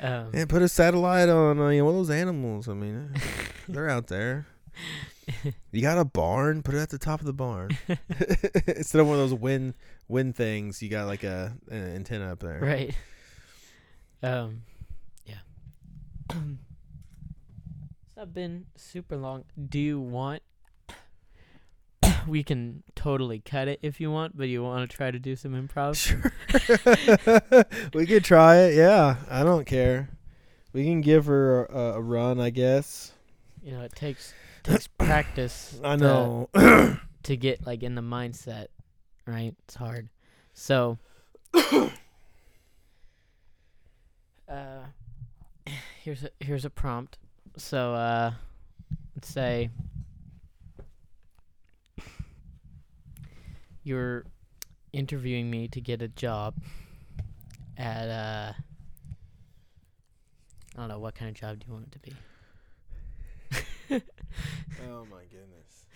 um, 0.00 0.30
and 0.32 0.48
put 0.48 0.62
a 0.62 0.68
satellite 0.68 1.28
on 1.28 1.58
uh, 1.58 1.68
you 1.70 1.78
know, 1.78 1.86
one 1.86 1.94
of 1.94 1.98
those 1.98 2.10
animals. 2.10 2.68
I 2.68 2.74
mean, 2.74 3.10
eh, 3.14 3.20
they're 3.68 3.88
out 3.88 4.06
there. 4.06 4.46
You 5.72 5.82
got 5.82 5.98
a 5.98 6.04
barn? 6.04 6.62
Put 6.62 6.74
it 6.74 6.78
at 6.78 6.90
the 6.90 6.98
top 6.98 7.20
of 7.20 7.26
the 7.26 7.32
barn 7.32 7.76
instead 8.66 9.00
of 9.00 9.08
one 9.08 9.18
of 9.18 9.28
those 9.28 9.34
wind 9.34 9.74
wind 10.06 10.36
things. 10.36 10.82
You 10.82 10.88
got 10.88 11.06
like 11.06 11.24
a 11.24 11.54
an 11.70 11.96
antenna 11.96 12.32
up 12.32 12.40
there. 12.40 12.60
Right. 12.60 12.94
Um, 14.22 14.62
yeah. 15.26 15.40
not 18.18 18.34
been 18.34 18.66
super 18.74 19.16
long. 19.16 19.44
Do 19.68 19.78
you 19.78 20.00
want? 20.00 20.42
we 22.26 22.42
can 22.42 22.82
totally 22.96 23.38
cut 23.38 23.68
it 23.68 23.78
if 23.80 24.00
you 24.00 24.10
want, 24.10 24.36
but 24.36 24.48
you 24.48 24.60
want 24.64 24.90
to 24.90 24.96
try 24.96 25.12
to 25.12 25.20
do 25.20 25.36
some 25.36 25.52
improv. 25.52 25.94
Sure. 26.48 27.84
we 27.94 28.06
could 28.06 28.24
try 28.24 28.56
it. 28.56 28.74
Yeah, 28.74 29.16
I 29.30 29.44
don't 29.44 29.66
care. 29.66 30.10
We 30.72 30.82
can 30.84 31.00
give 31.00 31.26
her 31.26 31.66
a, 31.66 31.78
a 31.94 32.00
run, 32.00 32.40
I 32.40 32.50
guess. 32.50 33.12
You 33.62 33.72
know, 33.72 33.82
it 33.82 33.94
takes 33.94 34.34
takes 34.64 34.88
practice. 34.88 35.78
I 35.84 35.96
to- 35.96 36.02
know. 36.02 36.98
to 37.22 37.36
get 37.36 37.64
like 37.64 37.84
in 37.84 37.94
the 37.94 38.02
mindset, 38.02 38.66
right? 39.26 39.54
It's 39.64 39.76
hard. 39.76 40.08
So 40.54 40.98
uh 44.48 44.80
here's 46.02 46.24
a 46.24 46.30
here's 46.40 46.64
a 46.64 46.70
prompt. 46.70 47.18
So 47.58 47.92
uh 47.92 48.32
let's 49.16 49.28
say 49.28 49.68
you're 53.82 54.24
interviewing 54.92 55.50
me 55.50 55.66
to 55.68 55.80
get 55.80 56.00
a 56.00 56.06
job 56.06 56.54
at 57.76 58.08
uh 58.08 58.52
I 60.76 60.80
don't 60.80 60.88
know 60.88 61.00
what 61.00 61.16
kind 61.16 61.28
of 61.28 61.34
job 61.34 61.58
do 61.58 61.66
you 61.66 61.72
want 61.72 61.88
it 61.88 61.92
to 61.92 61.98
be? 61.98 62.12
oh 64.88 65.04
my 65.10 65.24
goodness. 65.24 65.86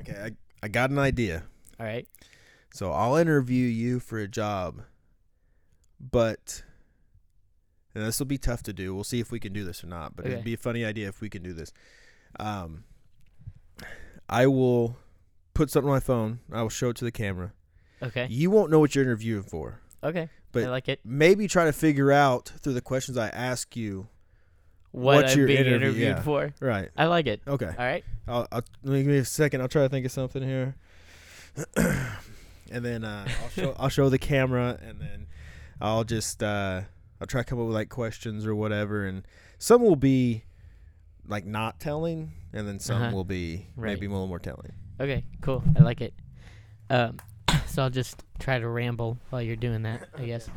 Okay, 0.00 0.20
I 0.20 0.30
I 0.64 0.68
got 0.68 0.90
an 0.90 0.98
idea. 0.98 1.44
All 1.78 1.86
right. 1.86 2.08
So 2.74 2.90
I'll 2.90 3.14
interview 3.14 3.66
you 3.66 4.00
for 4.00 4.18
a 4.18 4.26
job, 4.26 4.82
but 6.00 6.64
and 7.98 8.06
this 8.06 8.18
will 8.18 8.26
be 8.26 8.38
tough 8.38 8.62
to 8.64 8.72
do. 8.72 8.94
We'll 8.94 9.04
see 9.04 9.20
if 9.20 9.30
we 9.30 9.40
can 9.40 9.52
do 9.52 9.64
this 9.64 9.82
or 9.82 9.88
not. 9.88 10.14
But 10.16 10.24
Okay. 10.26 10.34
it'd 10.34 10.44
be 10.44 10.54
a 10.54 10.58
funny 10.58 10.84
idea 10.84 11.08
if 11.08 11.20
we 11.20 11.28
can 11.28 11.42
do 11.42 11.52
this. 11.52 11.72
Um, 12.38 12.84
I 14.28 14.46
will 14.46 14.96
put 15.54 15.70
something 15.70 15.88
on 15.88 15.96
my 15.96 16.00
phone. 16.00 16.40
I 16.52 16.62
will 16.62 16.68
show 16.68 16.90
it 16.90 16.96
to 16.98 17.04
the 17.04 17.12
camera. 17.12 17.52
Okay. 18.02 18.26
You 18.30 18.50
won't 18.50 18.70
know 18.70 18.78
what 18.78 18.94
you're 18.94 19.04
interviewing 19.04 19.42
for. 19.42 19.80
Okay. 20.04 20.28
But- 20.52 20.64
I 20.64 20.68
like 20.70 20.88
it. 20.88 21.00
Maybe 21.04 21.48
try 21.48 21.64
to 21.64 21.72
figure 21.72 22.12
out 22.12 22.52
through 22.60 22.74
the 22.74 22.80
questions 22.80 23.18
I 23.18 23.28
ask 23.28 23.76
you. 23.76 24.08
What 24.90 25.16
What's 25.16 25.32
I'm 25.32 25.38
your 25.38 25.46
being 25.48 25.58
interview- 25.60 25.76
interviewed 25.76 26.08
yeah. 26.16 26.22
for. 26.22 26.54
Right. 26.60 26.88
I 26.96 27.06
like 27.06 27.26
it. 27.26 27.42
Okay. 27.46 27.66
All 27.66 27.84
right. 27.84 28.04
I'll, 28.26 28.46
I'll 28.50 28.62
give 28.84 29.06
me 29.06 29.18
a 29.18 29.24
second. 29.24 29.60
I'll 29.60 29.68
try 29.68 29.82
to 29.82 29.88
think 29.90 30.06
of 30.06 30.12
something 30.12 30.42
here, 30.42 30.76
and 31.76 32.84
then 32.84 33.04
uh, 33.04 33.26
I'll 33.42 33.48
show 33.50 33.74
I'll 33.78 33.88
show 33.88 34.08
the 34.08 34.18
camera, 34.18 34.78
and 34.82 35.00
then 35.00 35.26
I'll 35.80 36.04
just 36.04 36.42
uh, 36.42 36.82
I'll 37.20 37.26
try 37.26 37.40
to 37.40 37.44
come 37.44 37.58
up 37.60 37.66
with 37.66 37.74
like 37.74 37.88
questions 37.88 38.46
or 38.46 38.54
whatever, 38.54 39.04
and 39.04 39.22
some 39.58 39.82
will 39.82 39.96
be 39.96 40.44
like 41.26 41.44
not 41.44 41.78
telling, 41.80 42.32
and 42.52 42.66
then 42.66 42.78
some 42.78 43.02
Uh-huh. 43.02 43.14
will 43.14 43.24
be 43.24 43.66
Right. 43.76 43.94
maybe 43.94 44.06
a 44.06 44.10
little 44.10 44.26
more 44.28 44.38
telling. 44.38 44.72
Okay, 45.00 45.24
cool. 45.40 45.62
I 45.76 45.82
like 45.82 46.00
it. 46.00 46.14
Um, 46.90 47.18
so 47.66 47.82
I'll 47.82 47.90
just 47.90 48.24
try 48.38 48.58
to 48.58 48.68
ramble 48.68 49.18
while 49.30 49.42
you're 49.42 49.56
doing 49.56 49.82
that, 49.82 50.08
I 50.16 50.24
guess. 50.26 50.48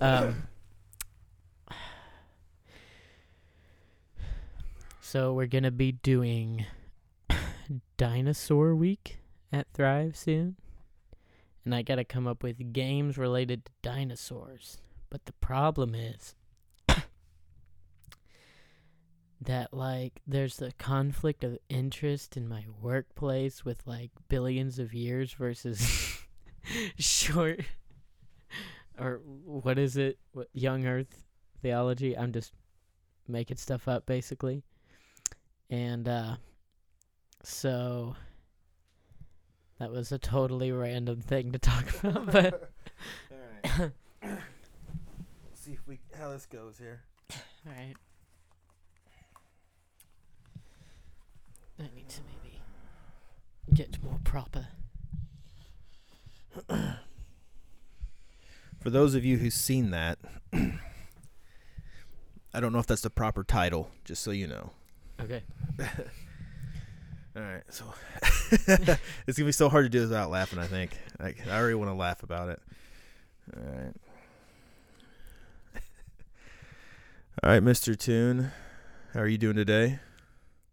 Um, 0.00 0.42
so 5.00 5.32
we're 5.32 5.46
gonna 5.46 5.70
be 5.70 5.92
doing 5.92 6.66
Dinosaur 7.96 8.74
Week 8.74 9.18
at 9.52 9.66
Thrive 9.72 10.16
soon, 10.16 10.56
and 11.64 11.74
I 11.74 11.82
gotta 11.82 12.04
come 12.04 12.26
up 12.26 12.42
with 12.42 12.72
games 12.72 13.16
related 13.16 13.64
to 13.66 13.72
dinosaurs. 13.82 14.78
But 15.10 15.24
the 15.26 15.32
problem 15.34 15.94
is 15.94 16.34
that 19.40 19.72
like 19.72 20.20
there's 20.26 20.60
a 20.60 20.72
conflict 20.72 21.44
of 21.44 21.58
interest 21.68 22.36
in 22.36 22.48
my 22.48 22.64
workplace 22.80 23.64
with 23.64 23.86
like 23.86 24.10
billions 24.28 24.78
of 24.78 24.92
years 24.92 25.32
versus 25.32 26.18
short 26.98 27.60
or 28.98 29.20
what 29.44 29.78
is 29.78 29.96
it 29.96 30.18
what 30.32 30.48
young 30.52 30.86
earth 30.86 31.24
theology 31.62 32.16
i'm 32.18 32.32
just 32.32 32.52
making 33.28 33.56
stuff 33.56 33.86
up 33.86 34.04
basically 34.06 34.62
and 35.70 36.08
uh 36.08 36.34
so 37.44 38.16
that 39.78 39.90
was 39.92 40.10
a 40.10 40.18
totally 40.18 40.72
random 40.72 41.20
thing 41.20 41.52
to 41.52 41.58
talk 41.58 41.86
about 42.02 42.32
but 42.32 42.72
All 43.30 43.38
right. 43.78 44.42
See 45.68 45.74
if 45.74 45.86
we 45.86 46.00
how 46.18 46.30
this 46.30 46.46
goes 46.46 46.78
here. 46.78 47.02
all 47.30 47.72
right 47.72 47.94
i 51.78 51.82
need 51.94 52.08
to 52.08 52.22
maybe 52.22 52.62
get 53.74 54.02
more 54.02 54.18
proper 54.24 54.68
For 58.80 58.90
those 58.90 59.16
of 59.16 59.24
you 59.24 59.38
who've 59.38 59.52
seen 59.52 59.90
that, 59.90 60.20
I 60.52 60.78
don't 62.60 62.72
know 62.72 62.78
if 62.78 62.86
that's 62.86 63.02
the 63.02 63.10
proper 63.10 63.42
title. 63.42 63.90
Just 64.04 64.22
so 64.22 64.30
you 64.30 64.46
know. 64.46 64.70
okay 65.20 65.42
All 67.36 67.42
right, 67.42 67.64
so 67.70 67.84
it's 69.26 69.36
gonna 69.36 69.46
be 69.46 69.52
so 69.52 69.68
hard 69.68 69.84
to 69.84 69.88
do 69.88 69.98
this 69.98 70.10
without 70.10 70.30
laughing. 70.30 70.60
I 70.60 70.68
think 70.68 70.92
like, 71.18 71.44
I 71.48 71.58
already 71.58 71.74
want 71.74 71.90
to 71.90 71.94
laugh 71.94 72.22
about 72.22 72.50
it. 72.50 72.62
All 73.56 73.64
right, 73.64 73.94
all 77.42 77.50
right, 77.50 77.62
Mister 77.62 77.94
Tune, 77.94 78.50
how 79.14 79.20
are 79.20 79.26
you 79.28 79.38
doing 79.38 79.56
today? 79.56 79.98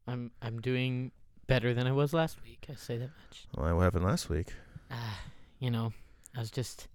I'm 0.08 0.32
I'm 0.42 0.60
doing 0.62 1.12
better 1.48 1.74
than 1.74 1.88
I 1.88 1.92
was 1.92 2.14
last 2.14 2.38
week. 2.44 2.66
I 2.70 2.76
say 2.76 2.98
that 2.98 3.10
much. 3.28 3.46
Well, 3.56 3.76
what 3.76 3.84
happened 3.84 4.06
last 4.06 4.30
week? 4.30 4.48
Ah, 4.92 5.20
you 5.60 5.70
know, 5.72 5.94
I 6.36 6.40
was 6.40 6.52
just 6.52 6.88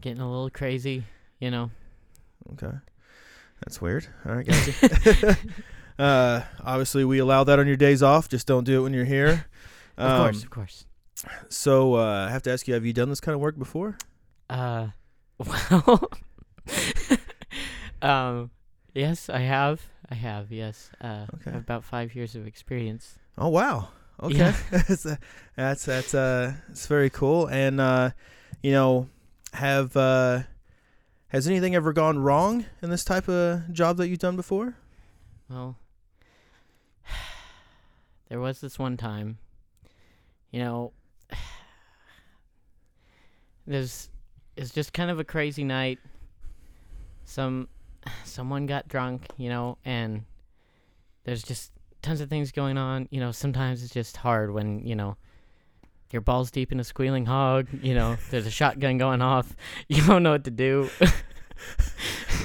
getting 0.00 0.20
a 0.20 0.28
little 0.30 0.50
crazy. 0.50 1.04
You 1.38 1.50
know. 1.50 1.70
Okay, 2.52 2.74
that's 3.64 3.80
weird. 3.80 4.06
All 4.26 4.34
right, 4.34 4.46
gotcha. 4.46 5.36
uh, 5.98 6.40
obviously, 6.64 7.04
we 7.04 7.18
allow 7.18 7.44
that 7.44 7.58
on 7.58 7.66
your 7.66 7.76
days 7.76 8.02
off. 8.02 8.28
Just 8.28 8.46
don't 8.46 8.64
do 8.64 8.80
it 8.80 8.82
when 8.82 8.94
you're 8.94 9.04
here. 9.04 9.46
Of 9.98 10.16
course, 10.18 10.36
Um, 10.38 10.42
of 10.44 10.50
course. 10.50 10.86
So 11.50 11.96
uh, 11.96 12.24
I 12.26 12.30
have 12.30 12.42
to 12.44 12.50
ask 12.50 12.66
you: 12.66 12.72
Have 12.72 12.86
you 12.86 12.94
done 12.94 13.10
this 13.10 13.20
kind 13.20 13.34
of 13.34 13.40
work 13.42 13.58
before? 13.58 13.98
Uh, 14.48 14.86
well, 15.36 16.08
um, 18.00 18.50
yes, 18.94 19.28
I 19.28 19.40
have. 19.40 19.82
I 20.08 20.14
have. 20.14 20.50
Yes. 20.50 20.90
Uh, 21.00 21.26
I 21.46 21.50
have 21.50 21.60
about 21.60 21.84
five 21.84 22.14
years 22.14 22.34
of 22.34 22.46
experience. 22.46 23.18
Oh 23.38 23.48
wow. 23.48 23.88
Okay. 24.22 24.36
Yeah. 24.36 24.56
that's 24.70 25.06
uh, 25.06 25.16
that's 25.56 25.84
that's 25.84 26.14
uh 26.14 26.54
it's 26.68 26.86
very 26.86 27.10
cool. 27.10 27.46
And 27.46 27.80
uh 27.80 28.10
you 28.62 28.72
know, 28.72 29.08
have 29.54 29.96
uh 29.96 30.42
has 31.28 31.46
anything 31.46 31.74
ever 31.74 31.92
gone 31.92 32.18
wrong 32.18 32.66
in 32.82 32.90
this 32.90 33.04
type 33.04 33.28
of 33.28 33.72
job 33.72 33.96
that 33.98 34.08
you've 34.08 34.18
done 34.18 34.36
before? 34.36 34.76
Well, 35.48 35.76
there 38.28 38.40
was 38.40 38.60
this 38.60 38.78
one 38.78 38.96
time, 38.96 39.38
you 40.50 40.60
know, 40.60 40.92
there's 43.66 44.10
it's 44.56 44.70
just 44.70 44.92
kind 44.92 45.10
of 45.10 45.18
a 45.18 45.24
crazy 45.24 45.64
night. 45.64 45.98
Some 47.24 47.68
someone 48.24 48.66
got 48.66 48.88
drunk, 48.88 49.26
you 49.36 49.48
know, 49.48 49.78
and 49.84 50.24
there's 51.24 51.42
just 51.42 51.72
tons 52.02 52.20
of 52.20 52.28
things 52.28 52.52
going 52.52 52.78
on. 52.78 53.08
You 53.10 53.20
know, 53.20 53.32
sometimes 53.32 53.82
it's 53.82 53.92
just 53.92 54.16
hard 54.18 54.52
when, 54.52 54.86
you 54.86 54.94
know, 54.96 55.16
your 56.12 56.22
balls 56.22 56.50
deep 56.50 56.72
in 56.72 56.80
a 56.80 56.84
squealing 56.84 57.26
hog, 57.26 57.68
you 57.82 57.94
know, 57.94 58.16
there's 58.30 58.46
a 58.46 58.50
shotgun 58.50 58.98
going 58.98 59.22
off. 59.22 59.54
You 59.88 60.04
don't 60.06 60.22
know 60.22 60.32
what 60.32 60.44
to 60.44 60.50
do. 60.50 60.88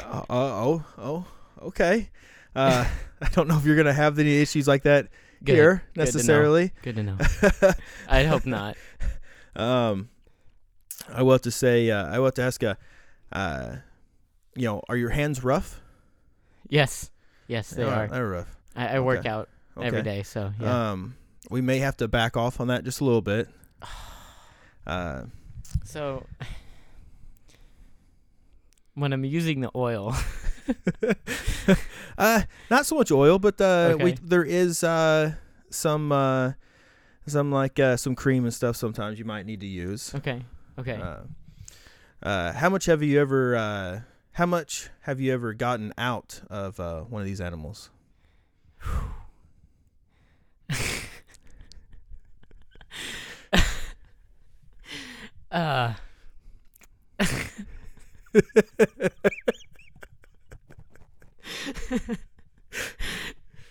Uh, 0.04 0.22
oh, 0.30 0.84
oh, 0.98 1.26
okay. 1.62 2.10
Uh 2.56 2.86
I 3.22 3.30
don't 3.30 3.48
know 3.48 3.58
if 3.58 3.64
you're 3.66 3.76
going 3.76 3.86
to 3.88 3.94
have 3.94 4.20
any 4.20 4.42
issues 4.42 4.68
like 4.68 4.84
that 4.84 5.08
Good. 5.44 5.56
here 5.56 5.74
Good 5.76 5.82
to 5.94 6.00
know. 6.00 6.04
necessarily. 6.06 6.74
Good 6.82 6.96
to 6.98 7.04
know. 7.04 7.18
I 8.10 8.24
hope 8.24 8.46
not. 8.46 8.76
um 9.56 10.10
I 11.10 11.22
will 11.24 11.32
have 11.34 11.42
to 11.44 11.52
say 11.52 11.90
uh 11.92 12.06
I 12.08 12.18
will 12.20 12.26
have 12.26 12.34
to 12.36 12.42
ask 12.44 12.64
uh 12.64 12.76
uh 13.32 13.78
you 14.56 14.66
know, 14.66 14.82
are 14.90 14.98
your 14.98 15.10
hands 15.10 15.44
rough? 15.44 15.82
Yes. 16.68 17.10
Yes, 17.48 17.70
they 17.70 17.84
are. 17.84 18.08
They're 18.08 18.28
rough. 18.28 18.56
I, 18.76 18.98
I 18.98 19.00
work 19.00 19.20
okay. 19.20 19.30
out 19.30 19.50
Okay. 19.78 19.88
every 19.88 20.04
day, 20.04 20.24
so 20.24 20.52
yeah. 20.60 20.92
Um, 20.92 21.16
we 21.50 21.62
may 21.62 21.80
have 21.80 21.98
to 21.98 22.08
back 22.08 22.38
off 22.38 22.60
on 22.60 22.68
that 22.68 22.84
just 22.84 23.02
a 23.02 23.04
little 23.04 23.22
bit. 23.22 23.50
Uh, 24.88 25.24
so 25.84 26.24
when 28.94 29.14
I'm 29.14 29.26
using 29.26 29.62
the 29.62 29.72
oil, 29.76 30.16
uh, 32.20 32.44
not 32.70 32.86
so 32.86 32.96
much 32.96 33.12
oil, 33.12 33.40
but 33.40 33.60
uh, 33.60 33.98
we 34.00 34.12
there 34.22 34.44
is 34.44 34.84
uh 34.84 35.34
some 35.72 36.12
uh 36.12 36.52
some 37.26 37.52
like 37.52 37.80
uh 37.80 37.98
some 37.98 38.14
cream 38.14 38.44
and 38.44 38.54
stuff. 38.54 38.76
Sometimes 38.76 39.18
you 39.18 39.26
might 39.26 39.48
need 39.48 39.62
to 39.62 39.66
use. 39.66 40.14
okay, 40.14 40.44
okay. 40.78 41.02
Uh, 41.02 41.22
uh, 42.22 42.54
how 42.54 42.70
much 42.70 42.86
have 42.86 43.02
you 43.02 43.20
ever? 43.20 43.56
Uh, 43.56 44.02
how 44.36 44.46
much 44.46 44.90
have 45.04 45.22
you 45.22 45.34
ever 45.34 45.54
gotten 45.54 45.94
out 45.98 46.42
of 46.50 46.78
uh, 46.78 47.04
one 47.04 47.22
of 47.22 47.26
these 47.26 47.40
animals? 47.40 47.90
uh, 55.52 55.94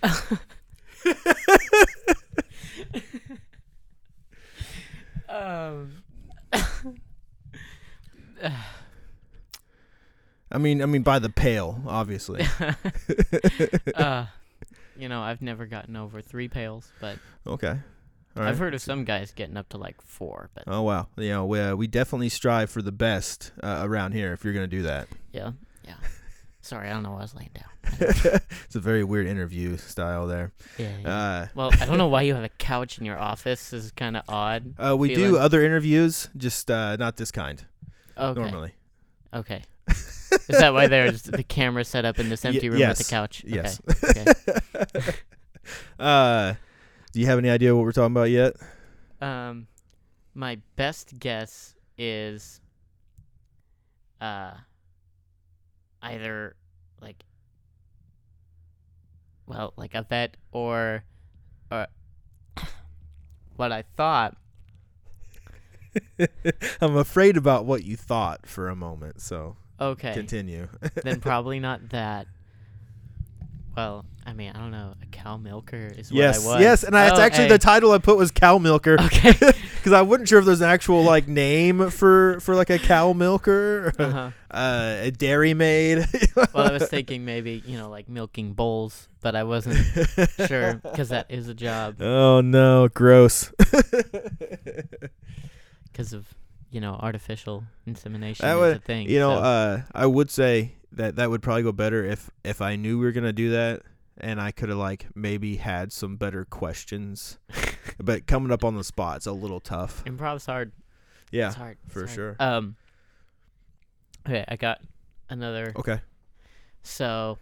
um, 5.29 6.03
I 10.55 10.59
mean, 10.59 10.81
I 10.83 10.87
mean 10.87 11.03
by 11.03 11.19
the 11.19 11.29
pail, 11.29 11.83
obviously. 11.87 12.47
uh, 13.95 14.27
you 14.97 15.09
know, 15.09 15.21
I've 15.21 15.43
never 15.43 15.67
gotten 15.67 15.97
over 15.97 16.23
three 16.23 16.49
pails, 16.49 16.91
but 17.01 17.19
okay. 17.47 17.81
All 18.37 18.43
right. 18.43 18.49
I've 18.49 18.59
heard 18.59 18.75
of 18.75 18.81
some 18.81 19.05
guys 19.05 19.33
getting 19.33 19.57
up 19.57 19.69
to 19.71 19.79
like 19.79 20.01
four. 20.01 20.51
But 20.55 20.65
Oh 20.67 20.83
wow, 20.83 21.09
you 21.17 21.31
know 21.31 21.45
we 21.45 21.61
uh, 21.61 21.75
we 21.75 21.87
definitely 21.87 22.29
strive 22.29 22.71
for 22.71 22.83
the 22.83 22.93
best 22.93 23.53
uh, 23.63 23.81
around 23.83 24.13
here. 24.13 24.33
If 24.33 24.45
you're 24.45 24.55
gonna 24.55 24.67
do 24.67 24.83
that, 24.83 25.09
yeah, 25.33 25.53
yeah. 25.85 25.95
Sorry, 26.61 26.89
I 26.89 26.93
don't 26.93 27.03
know 27.03 27.11
why 27.11 27.19
I 27.19 27.23
was 27.23 27.35
laying 27.35 27.51
down. 27.53 28.41
it's 28.65 28.75
a 28.75 28.81
very 28.81 29.05
weird 29.05 29.27
interview 29.27 29.77
style 29.77 30.27
there. 30.27 30.53
Yeah. 30.79 30.89
yeah. 31.03 31.15
Uh, 31.15 31.47
well, 31.55 31.71
I 31.79 31.85
don't 31.85 31.99
know 31.99 32.09
why 32.09 32.23
you 32.23 32.35
have 32.35 32.45
a 32.45 32.49
couch 32.49 32.99
in 32.99 33.05
your 33.05 33.19
office. 33.19 33.71
This 33.71 33.85
is 33.85 33.91
kind 33.91 34.17
of 34.17 34.23
odd. 34.29 34.75
uh, 34.79 34.97
we 34.97 35.15
do 35.15 35.37
other 35.37 35.63
interviews, 35.63 36.29
just 36.37 36.71
uh, 36.71 36.97
not 36.97 37.17
this 37.17 37.31
kind. 37.31 37.63
Okay. 38.17 38.41
Normally, 38.41 38.73
Okay. 39.35 39.63
Is 40.49 40.59
that 40.59 40.73
why 40.73 40.87
there's 40.87 41.23
the 41.23 41.43
camera 41.43 41.85
set 41.85 42.05
up 42.05 42.19
in 42.19 42.29
this 42.29 42.45
empty 42.45 42.69
room 42.69 42.81
with 42.81 42.99
the 42.99 43.05
couch? 43.05 43.45
yes. 43.47 43.81
Okay. 44.05 44.25
okay. 44.97 45.19
uh, 45.99 46.55
do 47.13 47.21
you 47.21 47.27
have 47.27 47.39
any 47.39 47.51
idea 47.51 47.75
what 47.75 47.85
we're 47.85 47.93
talking 47.93 48.13
about 48.13 48.31
yet? 48.31 48.55
Um, 49.21 49.69
my 50.35 50.59
best 50.77 51.19
guess 51.19 51.75
is, 51.97 52.61
uh, 54.21 54.55
either 56.03 56.57
like, 57.01 57.25
well, 59.47 59.73
like 59.77 59.95
a 59.95 60.03
vet 60.03 60.37
or, 60.53 61.05
or 61.71 61.87
what 63.57 63.73
I 63.73 63.85
thought. 63.97 64.37
I'm 66.81 66.97
afraid 66.97 67.37
about 67.37 67.65
what 67.65 67.85
you 67.85 67.97
thought 67.97 68.47
for 68.47 68.69
a 68.69 68.75
moment, 68.75 69.21
so 69.21 69.57
Okay. 69.81 70.15
continue. 70.15 70.69
then 71.03 71.21
probably 71.21 71.61
not 71.61 71.89
that. 71.91 72.27
Well, 73.77 74.05
I 74.25 74.33
mean, 74.33 74.53
I 74.55 74.59
don't 74.59 74.71
know. 74.71 74.95
A 75.03 75.07
cow 75.07 75.37
milker 75.37 75.93
is 75.99 76.11
what 76.13 76.17
yes, 76.19 76.47
I 76.47 76.49
was. 76.53 76.61
yes, 76.61 76.85
and 76.85 76.97
I, 76.97 77.09
it's 77.09 77.19
Oh, 77.19 77.23
actually 77.23 77.45
hey. 77.45 77.49
the 77.51 77.59
title 77.59 77.91
I 77.91 77.99
put 77.99 78.17
was 78.17 78.31
cow 78.31 78.59
milker 78.59 78.97
Okay. 79.01 79.33
because 79.77 79.93
I 79.93 80.03
wasn't 80.03 80.29
sure 80.29 80.39
if 80.39 80.45
there's 80.45 80.61
an 80.61 80.71
actual 80.71 81.03
like 81.03 81.27
name 81.27 81.91
for 81.91 82.39
for 82.41 82.55
like 82.55 82.71
a 82.71 82.79
cow 82.79 83.13
milker, 83.13 83.93
or, 83.99 84.03
uh-huh. 84.03 84.31
uh, 84.51 84.97
a 85.01 85.11
dairy 85.11 85.55
maid. 85.55 86.07
Well, 86.37 86.69
I 86.69 86.73
was 86.73 86.89
thinking 86.89 87.25
maybe 87.25 87.63
you 87.67 87.77
know 87.77 87.89
like 87.91 88.09
milking 88.09 88.53
bulls, 88.55 89.09
but 89.21 89.35
I 89.35 89.43
wasn't 89.45 89.85
sure 90.47 90.75
because 90.75 91.09
that 91.09 91.27
is 91.29 91.49
a 91.49 91.55
job 91.55 92.01
Oh 92.01 92.41
no, 92.41 92.89
gross. 92.89 93.51
because 95.93 96.13
of 96.13 96.33
you 96.75 96.81
know 96.81 96.95
artificial 97.01 97.63
insemination 97.87 98.45
That 98.45 98.55
is 98.57 98.61
would- 98.61 98.77
a 98.77 98.81
thing. 98.81 99.09
you 99.09 99.21
know, 99.21 99.37
so- 99.37 99.43
uh, 99.43 99.83
I 99.95 100.07
would 100.07 100.29
say 100.31 100.75
that 100.93 101.17
that 101.17 101.31
would 101.31 101.41
probably 101.43 101.63
go 101.63 101.73
better 101.73 102.05
if 102.05 102.31
if 102.43 102.61
I 102.61 102.75
knew 102.77 102.99
we 102.99 103.05
were 103.07 103.13
gonna 103.13 103.33
do 103.33 103.51
that, 103.51 103.83
and 104.19 104.41
I 104.41 104.51
could 104.51 104.69
have 104.71 104.79
like 104.79 105.07
maybe 105.15 105.57
had 105.57 105.93
some 105.93 106.17
better 106.17 106.45
questions. 106.45 107.39
but 108.03 108.27
coming 108.27 108.51
up 108.51 108.65
on 108.65 108.75
the 108.77 108.83
spot, 108.85 109.19
it's 109.19 109.27
a 109.27 109.33
little 109.33 109.61
tough. 109.61 110.03
improv's 110.07 110.47
hard. 110.47 110.73
Yeah. 111.31 111.47
it's 111.49 111.57
hard 111.57 111.79
it's 111.85 111.93
for 111.93 112.01
hard. 112.07 112.11
sure. 112.15 112.37
Um. 112.41 112.77
Okay, 114.27 114.45
I 114.49 114.57
got 114.57 114.81
another. 115.31 115.73
Okay. 115.77 116.01
So 116.83 117.39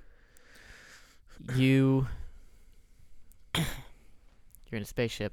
you 1.54 2.06
you're 3.56 3.64
in 4.78 4.82
a 4.82 4.86
spaceship. 4.86 5.32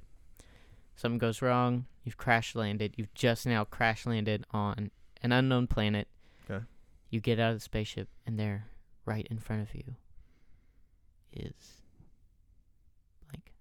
Something 0.96 1.18
goes 1.20 1.42
wrong. 1.42 1.86
You've 2.10 2.18
crash 2.18 2.56
landed. 2.56 2.96
You've 2.98 3.14
just 3.14 3.46
now 3.46 3.64
crash 3.66 4.08
landed 4.08 4.44
on 4.50 4.90
an 5.22 5.32
unknown 5.32 5.68
planet. 5.68 6.08
Okay. 6.50 6.66
You 7.12 7.20
get 7.20 7.40
out 7.40 7.52
of 7.52 7.58
the 7.58 7.62
spaceship, 7.62 8.08
and 8.26 8.40
there, 8.40 8.66
right 9.06 9.28
in 9.30 9.38
front 9.38 9.62
of 9.62 9.76
you, 9.76 9.84
is 11.32 11.54
like 13.32 13.52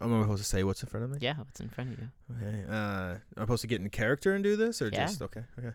I'm 0.00 0.08
not 0.10 0.22
supposed 0.22 0.42
to 0.44 0.48
say 0.48 0.64
what's 0.64 0.82
in 0.82 0.88
front 0.88 1.04
of 1.04 1.10
me. 1.10 1.18
yeah, 1.20 1.34
what's 1.36 1.60
in 1.60 1.68
front 1.68 1.92
of 1.92 1.98
you? 1.98 2.08
Okay. 2.42 2.64
Uh, 2.70 3.16
I'm 3.36 3.42
supposed 3.42 3.60
to 3.60 3.66
get 3.68 3.82
in 3.82 3.90
character 3.90 4.32
and 4.34 4.42
do 4.42 4.56
this, 4.56 4.80
or 4.80 4.88
Yeah. 4.88 5.04
just 5.08 5.20
okay? 5.20 5.42
Okay. 5.58 5.72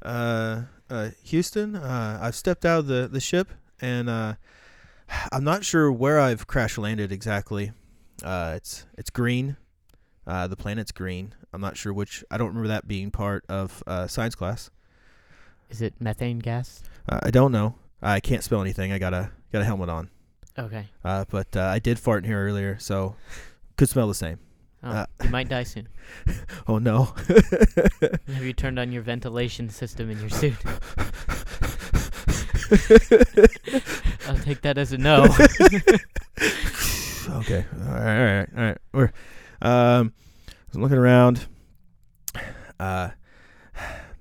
Uh, 0.00 0.62
uh, 0.88 1.10
Houston. 1.24 1.76
Uh, 1.76 2.18
I've 2.22 2.34
stepped 2.36 2.64
out 2.64 2.78
of 2.78 2.86
the 2.86 3.06
the 3.06 3.20
ship, 3.20 3.50
and 3.82 4.08
uh, 4.08 4.36
I'm 5.30 5.44
not 5.44 5.62
sure 5.66 5.92
where 5.92 6.18
I've 6.18 6.46
crash 6.46 6.78
landed 6.78 7.12
exactly. 7.12 7.72
Uh, 8.22 8.54
it's 8.56 8.86
it's 8.96 9.10
green. 9.10 9.56
Uh, 10.26 10.46
the 10.46 10.56
planet's 10.56 10.92
green. 10.92 11.34
I'm 11.52 11.60
not 11.60 11.76
sure 11.76 11.92
which. 11.92 12.24
I 12.30 12.38
don't 12.38 12.48
remember 12.48 12.68
that 12.68 12.86
being 12.86 13.10
part 13.10 13.44
of 13.48 13.82
uh, 13.86 14.06
science 14.06 14.34
class. 14.34 14.70
Is 15.70 15.82
it 15.82 15.94
methane 16.00 16.38
gas? 16.38 16.82
Uh, 17.08 17.18
I 17.22 17.30
don't 17.30 17.50
know. 17.52 17.74
I 18.00 18.20
can't 18.20 18.42
spell 18.44 18.60
anything. 18.60 18.92
I 18.92 18.98
got 18.98 19.14
a 19.14 19.30
got 19.52 19.62
a 19.62 19.64
helmet 19.64 19.88
on. 19.88 20.10
Okay. 20.58 20.86
Uh, 21.04 21.24
but 21.30 21.56
uh, 21.56 21.62
I 21.62 21.78
did 21.78 21.98
fart 21.98 22.24
in 22.24 22.30
here 22.30 22.44
earlier, 22.46 22.78
so 22.78 23.16
could 23.76 23.88
smell 23.88 24.06
the 24.06 24.14
same. 24.14 24.38
Oh, 24.84 24.90
Uh, 24.90 25.06
you 25.22 25.30
might 25.30 25.48
die 25.48 25.62
soon. 25.64 25.88
Oh 26.68 26.78
no. 26.78 27.04
Have 28.28 28.42
you 28.44 28.52
turned 28.52 28.78
on 28.78 28.92
your 28.92 29.02
ventilation 29.02 29.68
system 29.68 30.10
in 30.10 30.20
your 30.20 30.28
suit? 30.30 30.54
I'll 34.28 34.38
take 34.38 34.60
that 34.62 34.78
as 34.78 34.92
a 34.92 34.98
no. 34.98 35.26
Okay. 37.28 37.64
All 37.86 37.94
right. 37.94 38.18
All 38.18 38.24
right. 38.24 38.48
All 38.56 38.62
right. 38.62 38.78
We're 38.92 39.12
um, 39.62 40.12
I'm 40.74 40.82
looking 40.82 40.98
around. 40.98 41.46
Uh, 42.80 43.10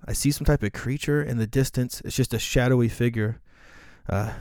I 0.05 0.13
see 0.13 0.31
some 0.31 0.45
type 0.45 0.63
of 0.63 0.73
creature 0.73 1.21
in 1.23 1.37
the 1.37 1.47
distance. 1.47 2.01
It's 2.03 2.15
just 2.15 2.33
a 2.33 2.39
shadowy 2.39 2.89
figure. 2.89 3.39
Uh, 4.09 4.33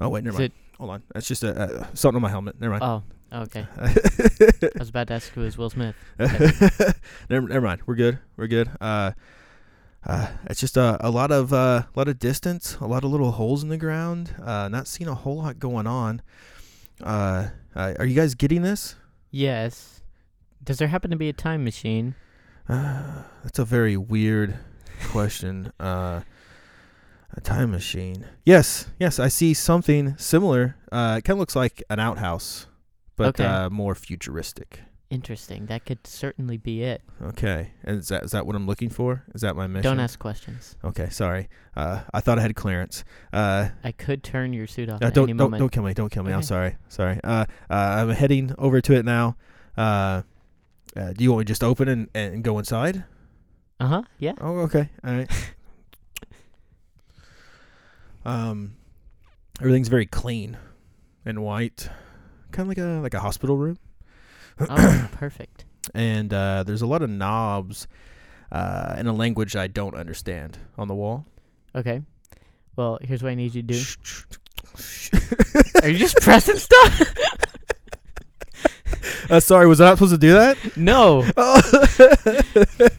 oh 0.00 0.08
wait, 0.08 0.24
never 0.24 0.34
Is 0.36 0.40
mind. 0.40 0.52
Hold 0.78 0.90
on. 0.90 1.02
That's 1.14 1.26
just 1.26 1.44
a 1.44 1.60
uh, 1.60 1.86
something 1.94 2.16
on 2.16 2.22
my 2.22 2.30
helmet. 2.30 2.60
Never 2.60 2.78
mind. 2.78 3.04
Oh, 3.32 3.40
okay. 3.42 3.66
I 3.78 4.70
was 4.78 4.88
about 4.88 5.08
to 5.08 5.14
ask 5.14 5.32
who 5.32 5.44
is 5.44 5.58
Will 5.58 5.70
Smith. 5.70 5.96
never, 6.18 7.48
never 7.48 7.60
mind. 7.60 7.82
We're 7.86 7.94
good. 7.94 8.18
We're 8.36 8.46
good. 8.46 8.70
Uh, 8.80 9.12
uh, 10.06 10.28
it's 10.48 10.60
just 10.60 10.76
a, 10.76 10.96
a 11.00 11.10
lot 11.10 11.30
of 11.30 11.52
uh, 11.52 11.82
a 11.94 11.98
lot 11.98 12.08
of 12.08 12.18
distance, 12.18 12.76
a 12.80 12.86
lot 12.86 13.04
of 13.04 13.10
little 13.10 13.32
holes 13.32 13.62
in 13.62 13.68
the 13.68 13.76
ground. 13.76 14.34
Uh, 14.42 14.68
not 14.68 14.86
seeing 14.86 15.08
a 15.08 15.14
whole 15.14 15.38
lot 15.38 15.58
going 15.58 15.86
on. 15.86 16.22
Uh, 17.02 17.48
uh, 17.74 17.94
are 17.98 18.04
you 18.06 18.14
guys 18.14 18.34
getting 18.34 18.62
this? 18.62 18.96
Yes. 19.30 20.00
Does 20.62 20.78
there 20.78 20.88
happen 20.88 21.10
to 21.10 21.16
be 21.16 21.28
a 21.28 21.32
time 21.32 21.64
machine? 21.64 22.14
Uh, 22.68 23.22
that's 23.42 23.58
a 23.58 23.64
very 23.64 23.96
weird 23.96 24.58
question. 25.10 25.72
Uh, 25.80 26.20
a 27.34 27.40
time 27.42 27.70
machine. 27.70 28.24
Yes, 28.46 28.86
yes, 28.98 29.18
I 29.18 29.28
see 29.28 29.52
something 29.52 30.16
similar. 30.16 30.76
Uh, 30.90 31.16
it 31.18 31.24
kind 31.24 31.36
of 31.36 31.40
looks 31.40 31.54
like 31.54 31.82
an 31.90 32.00
outhouse, 32.00 32.66
but 33.16 33.38
Okay. 33.38 33.44
uh, 33.44 33.68
more 33.68 33.94
futuristic. 33.94 34.80
Interesting. 35.10 35.66
That 35.66 35.86
could 35.86 36.06
certainly 36.06 36.58
be 36.58 36.82
it. 36.82 37.00
Okay, 37.22 37.70
and 37.82 37.98
is 37.98 38.08
that 38.08 38.24
is 38.24 38.32
that 38.32 38.46
what 38.46 38.54
I'm 38.54 38.66
looking 38.66 38.90
for? 38.90 39.24
Is 39.34 39.40
that 39.40 39.56
my 39.56 39.66
mission? 39.66 39.84
Don't 39.84 40.00
ask 40.00 40.18
questions. 40.18 40.76
Okay, 40.84 41.08
sorry. 41.08 41.48
Uh, 41.74 42.00
I 42.12 42.20
thought 42.20 42.38
I 42.38 42.42
had 42.42 42.54
clearance. 42.54 43.04
Uh, 43.32 43.70
I 43.82 43.92
could 43.92 44.22
turn 44.22 44.52
your 44.52 44.66
suit 44.66 44.90
off 44.90 45.00
uh, 45.02 45.06
at 45.06 45.14
don't 45.14 45.24
any 45.24 45.32
don't 45.32 45.46
moment. 45.50 45.60
don't 45.60 45.72
kill 45.72 45.82
me. 45.82 45.94
Don't 45.94 46.12
kill 46.12 46.24
me. 46.24 46.32
I'm 46.32 46.42
sorry. 46.42 46.76
Sorry. 46.88 47.18
Uh, 47.24 47.46
uh, 47.70 47.74
I'm 47.74 48.10
heading 48.10 48.54
over 48.58 48.82
to 48.82 48.92
it 48.96 49.06
now. 49.06 49.36
Uh, 49.78 50.22
uh, 50.94 51.12
do 51.14 51.24
you 51.24 51.30
want 51.32 51.38
me 51.40 51.44
to 51.46 51.48
just 51.48 51.64
open 51.64 51.88
and, 51.88 52.08
and 52.14 52.44
go 52.44 52.58
inside? 52.58 53.04
Uh 53.80 53.86
huh. 53.86 54.02
Yeah. 54.18 54.32
Oh, 54.42 54.58
okay. 54.58 54.90
All 55.02 55.14
right. 55.14 55.30
um, 58.26 58.74
Everything's 59.60 59.88
very 59.88 60.06
clean 60.06 60.58
and 61.24 61.42
white, 61.42 61.88
kind 62.52 62.66
of 62.70 62.76
like 62.76 62.78
a 62.78 63.00
like 63.00 63.14
a 63.14 63.20
hospital 63.20 63.56
room. 63.56 63.78
Oh, 64.60 65.08
perfect. 65.12 65.64
And 65.94 66.32
uh, 66.32 66.64
there's 66.64 66.82
a 66.82 66.86
lot 66.86 67.02
of 67.02 67.10
knobs 67.10 67.86
uh, 68.52 68.96
in 68.98 69.06
a 69.06 69.12
language 69.12 69.56
I 69.56 69.66
don't 69.66 69.94
understand 69.94 70.58
on 70.76 70.88
the 70.88 70.94
wall. 70.94 71.26
Okay. 71.74 72.02
Well, 72.76 72.98
here's 73.02 73.22
what 73.22 73.30
I 73.30 73.34
need 73.34 73.54
you 73.54 73.62
to 73.62 73.68
do. 73.68 73.82
Are 75.82 75.88
you 75.88 75.98
just 75.98 76.16
pressing 76.18 76.56
stuff? 76.56 77.02
uh, 79.30 79.40
sorry, 79.40 79.66
was 79.66 79.80
I 79.80 79.86
not 79.86 79.98
supposed 79.98 80.12
to 80.12 80.18
do 80.18 80.32
that? 80.32 80.76
no. 80.76 81.24
Oh. 81.36 82.88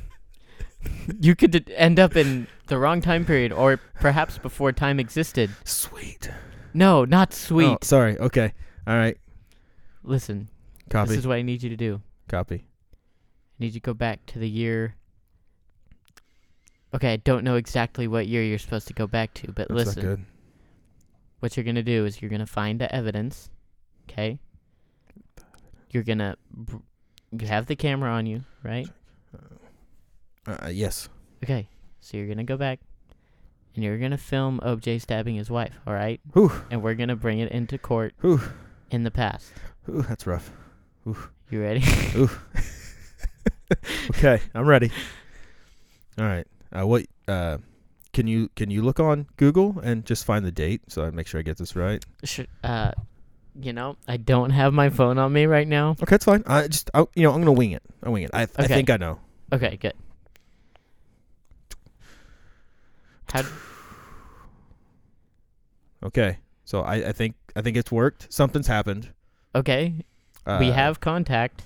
You 1.20 1.36
could 1.36 1.72
end 1.76 2.00
up 2.00 2.16
in 2.16 2.48
the 2.68 2.78
wrong 2.78 3.02
time 3.02 3.26
period, 3.26 3.52
or 3.52 3.78
perhaps 4.00 4.38
before 4.38 4.72
time 4.72 5.00
existed. 5.00 5.50
Sweet. 5.64 6.30
No, 6.74 7.06
not 7.06 7.34
sweet. 7.34 7.68
Oh, 7.68 7.78
sorry. 7.82 8.18
Okay. 8.20 8.54
All 8.86 8.96
right. 8.96 9.18
Listen, 10.04 10.50
Copy. 10.90 11.10
this 11.10 11.18
is 11.20 11.28
what 11.28 11.38
I 11.38 11.42
need 11.42 11.62
you 11.64 11.70
to 11.70 11.78
do. 11.78 12.02
Copy. 12.28 12.56
I 12.56 13.56
need 13.60 13.68
you 13.74 13.80
to 13.80 13.80
go 13.82 13.94
back 13.94 14.26
to 14.28 14.40
the 14.40 14.50
year. 14.50 14.96
Okay, 16.94 17.14
I 17.14 17.18
don't 17.18 17.44
know 17.44 17.56
exactly 17.56 18.08
what 18.08 18.28
year 18.28 18.44
you're 18.44 18.58
supposed 18.58 18.88
to 18.88 18.94
go 18.94 19.06
back 19.08 19.34
to, 19.36 19.48
but 19.52 19.68
That's 19.68 19.72
listen. 19.72 20.04
not 20.04 20.10
good. 20.10 20.26
what 21.40 21.56
you're 21.56 21.64
gonna 21.64 21.84
do 21.84 22.06
is 22.06 22.22
you're 22.22 22.32
gonna 22.32 22.46
find 22.48 22.82
the 22.82 22.94
evidence. 22.94 23.50
Okay. 24.10 24.40
You're 25.92 26.04
gonna. 26.04 26.36
br- 26.52 26.78
You 27.40 27.48
have 27.48 27.68
the 27.68 27.76
camera 27.76 28.10
on 28.12 28.26
you, 28.26 28.44
right? 28.64 28.88
Uh, 30.48 30.70
yes. 30.72 31.10
Okay. 31.44 31.68
So 32.00 32.18
you're 32.18 32.28
gonna 32.28 32.44
go 32.44 32.58
back, 32.58 32.80
and 33.76 33.84
you're 33.84 34.00
gonna 34.00 34.18
film 34.18 34.60
OJ 34.64 35.00
stabbing 35.02 35.36
his 35.36 35.50
wife. 35.52 35.74
All 35.86 35.94
right. 35.94 36.20
Whew. 36.34 36.52
And 36.72 36.82
we're 36.82 36.96
gonna 36.96 37.16
bring 37.16 37.38
it 37.40 37.52
into 37.52 37.78
court 37.78 38.14
Whew. 38.22 38.42
in 38.90 39.04
the 39.04 39.12
past. 39.12 39.52
That's 39.88 40.26
rough. 40.26 40.52
You 41.06 41.62
ready? 41.62 41.84
Okay, 44.10 44.42
I'm 44.56 44.66
ready. 44.66 44.92
All 46.18 46.26
right. 46.26 46.46
Uh, 46.74 46.88
what? 46.88 47.06
Uh, 47.28 47.60
can 48.14 48.26
you 48.26 48.50
can 48.56 48.72
you 48.72 48.82
look 48.82 49.00
on 49.00 49.28
Google 49.38 49.78
and 49.84 50.04
just 50.06 50.26
find 50.26 50.44
the 50.44 50.52
date 50.52 50.82
so 50.88 51.06
I 51.06 51.12
make 51.12 51.28
sure 51.28 51.40
I 51.40 51.44
get 51.44 51.58
this 51.58 51.76
right? 51.76 52.04
Sh- 52.24 52.50
uh, 52.64 52.92
you 53.60 53.72
know, 53.72 53.96
I 54.08 54.18
don't 54.18 54.50
have 54.50 54.74
my 54.74 54.90
phone 54.90 55.20
on 55.20 55.32
me 55.32 55.46
right 55.46 55.68
now. 55.68 55.92
Okay, 55.92 56.06
that's 56.10 56.26
fine. 56.26 56.44
I 56.48 56.68
just 56.68 56.90
I, 56.96 57.06
you 57.16 57.24
know 57.24 57.32
I'm 57.32 57.42
gonna 57.42 57.52
wing 57.54 57.72
it. 57.72 57.84
I 58.02 58.10
wing 58.10 58.24
it. 58.24 58.32
I 58.34 58.42
I 58.42 58.46
Okay. 58.66 58.68
think 58.74 58.90
I 58.90 58.98
know. 58.98 59.20
Okay, 59.54 59.78
good. 59.78 59.94
How? 63.32 63.44
Okay, 66.04 66.38
so 66.66 66.82
I 66.82 67.10
I 67.10 67.12
think 67.12 67.36
I 67.56 67.62
think 67.62 67.78
it's 67.78 67.92
worked. 67.92 68.34
Something's 68.34 68.68
happened. 68.68 69.14
Okay, 69.54 69.94
Uh, 70.46 70.58
we 70.60 70.72
have 70.72 71.00
contact, 71.00 71.64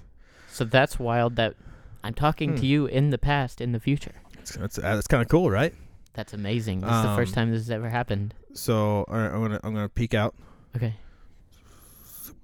so 0.49 0.63
that's 0.65 0.99
wild. 0.99 1.35
That 1.35 1.55
I'm 2.03 2.13
talking 2.13 2.51
Hmm. 2.51 2.55
to 2.57 2.65
you 2.65 2.85
in 2.85 3.09
the 3.11 3.17
past, 3.17 3.61
in 3.61 3.71
the 3.71 3.79
future. 3.79 4.13
That's 4.35 4.55
that's, 4.55 4.77
uh, 4.77 4.95
that's 4.95 5.07
kind 5.07 5.21
of 5.21 5.29
cool, 5.29 5.49
right? 5.49 5.73
That's 6.13 6.33
amazing. 6.33 6.81
This 6.81 6.91
is 6.91 7.01
the 7.03 7.15
first 7.15 7.31
Um, 7.31 7.35
time 7.35 7.51
this 7.51 7.61
has 7.61 7.71
ever 7.71 7.89
happened. 7.89 8.33
So 8.53 9.05
right, 9.07 9.25
I'm 9.27 9.41
gonna 9.41 9.59
I'm 9.63 9.73
gonna 9.73 9.89
peek 9.89 10.13
out. 10.13 10.35
Okay. 10.75 10.93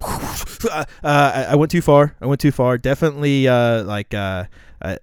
uh, 0.02 0.84
I, 1.02 1.46
I 1.50 1.54
went 1.56 1.70
too 1.70 1.82
far. 1.82 2.14
I 2.20 2.26
went 2.26 2.40
too 2.40 2.52
far. 2.52 2.78
Definitely, 2.78 3.46
uh, 3.48 3.82
like, 3.84 4.14
uh, 4.14 4.44
uh, 4.80 4.96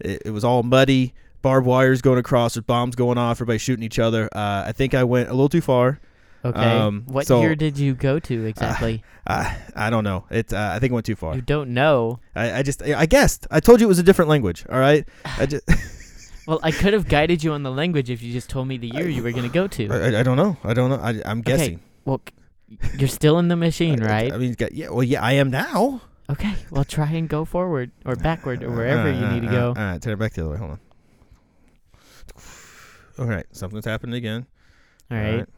it, 0.00 0.22
it 0.26 0.30
was 0.30 0.44
all 0.44 0.62
muddy. 0.62 1.14
Barbed 1.42 1.66
wires 1.66 2.02
going 2.02 2.18
across. 2.18 2.54
There's 2.54 2.64
bombs 2.64 2.94
going 2.94 3.18
off. 3.18 3.36
Everybody 3.38 3.58
shooting 3.58 3.82
each 3.84 3.98
other. 3.98 4.28
Uh, 4.32 4.64
I 4.66 4.72
think 4.72 4.94
I 4.94 5.04
went 5.04 5.28
a 5.28 5.32
little 5.32 5.48
too 5.48 5.60
far. 5.60 6.00
Okay. 6.44 6.60
Um, 6.60 7.04
what 7.06 7.26
so- 7.26 7.40
year 7.40 7.54
did 7.56 7.78
you 7.78 7.94
go 7.94 8.18
to 8.18 8.44
exactly? 8.46 9.02
Uh, 9.26 9.50
I 9.74 9.88
don't 9.88 10.04
know. 10.04 10.26
It. 10.30 10.52
Uh, 10.52 10.72
I 10.74 10.78
think 10.78 10.92
I 10.92 10.94
went 10.94 11.06
too 11.06 11.16
far. 11.16 11.34
you 11.34 11.40
don't 11.40 11.72
know. 11.72 12.20
I, 12.36 12.58
I 12.58 12.62
just. 12.62 12.82
I 12.82 13.06
guessed. 13.06 13.46
I 13.50 13.58
told 13.58 13.80
you 13.80 13.86
it 13.86 13.88
was 13.88 13.98
a 13.98 14.02
different 14.02 14.28
language. 14.28 14.66
All 14.68 14.78
right. 14.78 15.08
I 15.24 15.46
just. 15.46 15.64
Well, 16.46 16.60
I 16.62 16.72
could 16.72 16.92
have 16.92 17.08
guided 17.08 17.42
you 17.42 17.52
on 17.52 17.62
the 17.62 17.70
language 17.70 18.10
if 18.10 18.20
you 18.20 18.30
just 18.30 18.50
told 18.50 18.68
me 18.68 18.76
the 18.76 18.88
year 18.88 19.08
you 19.08 19.22
were 19.22 19.30
going 19.32 19.44
to 19.44 19.48
go 19.48 19.66
to. 19.66 19.88
I, 19.90 19.96
I- 20.16 20.20
I 20.20 20.22
don't 20.22 20.36
know. 20.36 20.58
I 20.62 20.74
don't 20.74 20.90
know. 20.90 20.96
I, 21.00 21.22
I'm 21.24 21.40
guessing. 21.40 21.76
Okay. 21.76 21.82
Well, 22.04 22.20
you're 22.98 23.08
still 23.08 23.38
in 23.38 23.48
the 23.48 23.56
machine, 23.56 24.02
I- 24.02 24.04
I- 24.04 24.08
right? 24.10 24.32
I 24.34 24.36
mean, 24.36 24.54
yeah. 24.72 24.90
Well, 24.90 25.02
yeah. 25.04 25.22
I 25.22 25.32
am 25.40 25.50
now. 25.50 26.02
Okay. 26.28 26.52
Well, 26.70 26.84
try 26.84 27.08
and 27.12 27.30
go 27.30 27.46
forward 27.46 27.92
or 28.04 28.14
backward 28.14 28.62
or 28.62 28.70
wherever 28.72 29.10
you 29.10 29.26
need 29.28 29.40
to 29.40 29.48
go. 29.50 29.68
All 29.68 29.74
right. 29.82 30.02
Turn 30.02 30.12
it 30.12 30.18
back 30.18 30.34
the 30.34 30.42
other 30.42 30.50
way. 30.50 30.58
Hold 30.58 30.72
on. 30.72 30.80
All 33.18 33.24
right. 33.26 33.46
Something's 33.52 33.86
happening 33.86 34.14
again. 34.16 34.46
All 35.10 35.16
right. 35.16 35.30
All 35.30 35.36
right. 35.38 35.48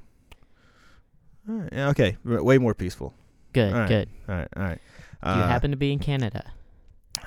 Yeah, 1.73 1.89
okay. 1.91 2.17
Way 2.25 2.59
more 2.59 2.75
peaceful. 2.75 3.15
Good. 3.53 3.73
all 3.73 3.79
right. 3.81 3.89
Good. 3.89 4.09
All 4.29 4.35
right. 4.35 4.49
All 4.57 4.63
right. 4.63 4.81
Do 5.23 5.31
you 5.31 5.37
Uh, 5.37 5.49
happen 5.49 5.71
to 5.71 5.77
be 5.77 5.93
in 5.93 5.99
Canada? 5.99 6.53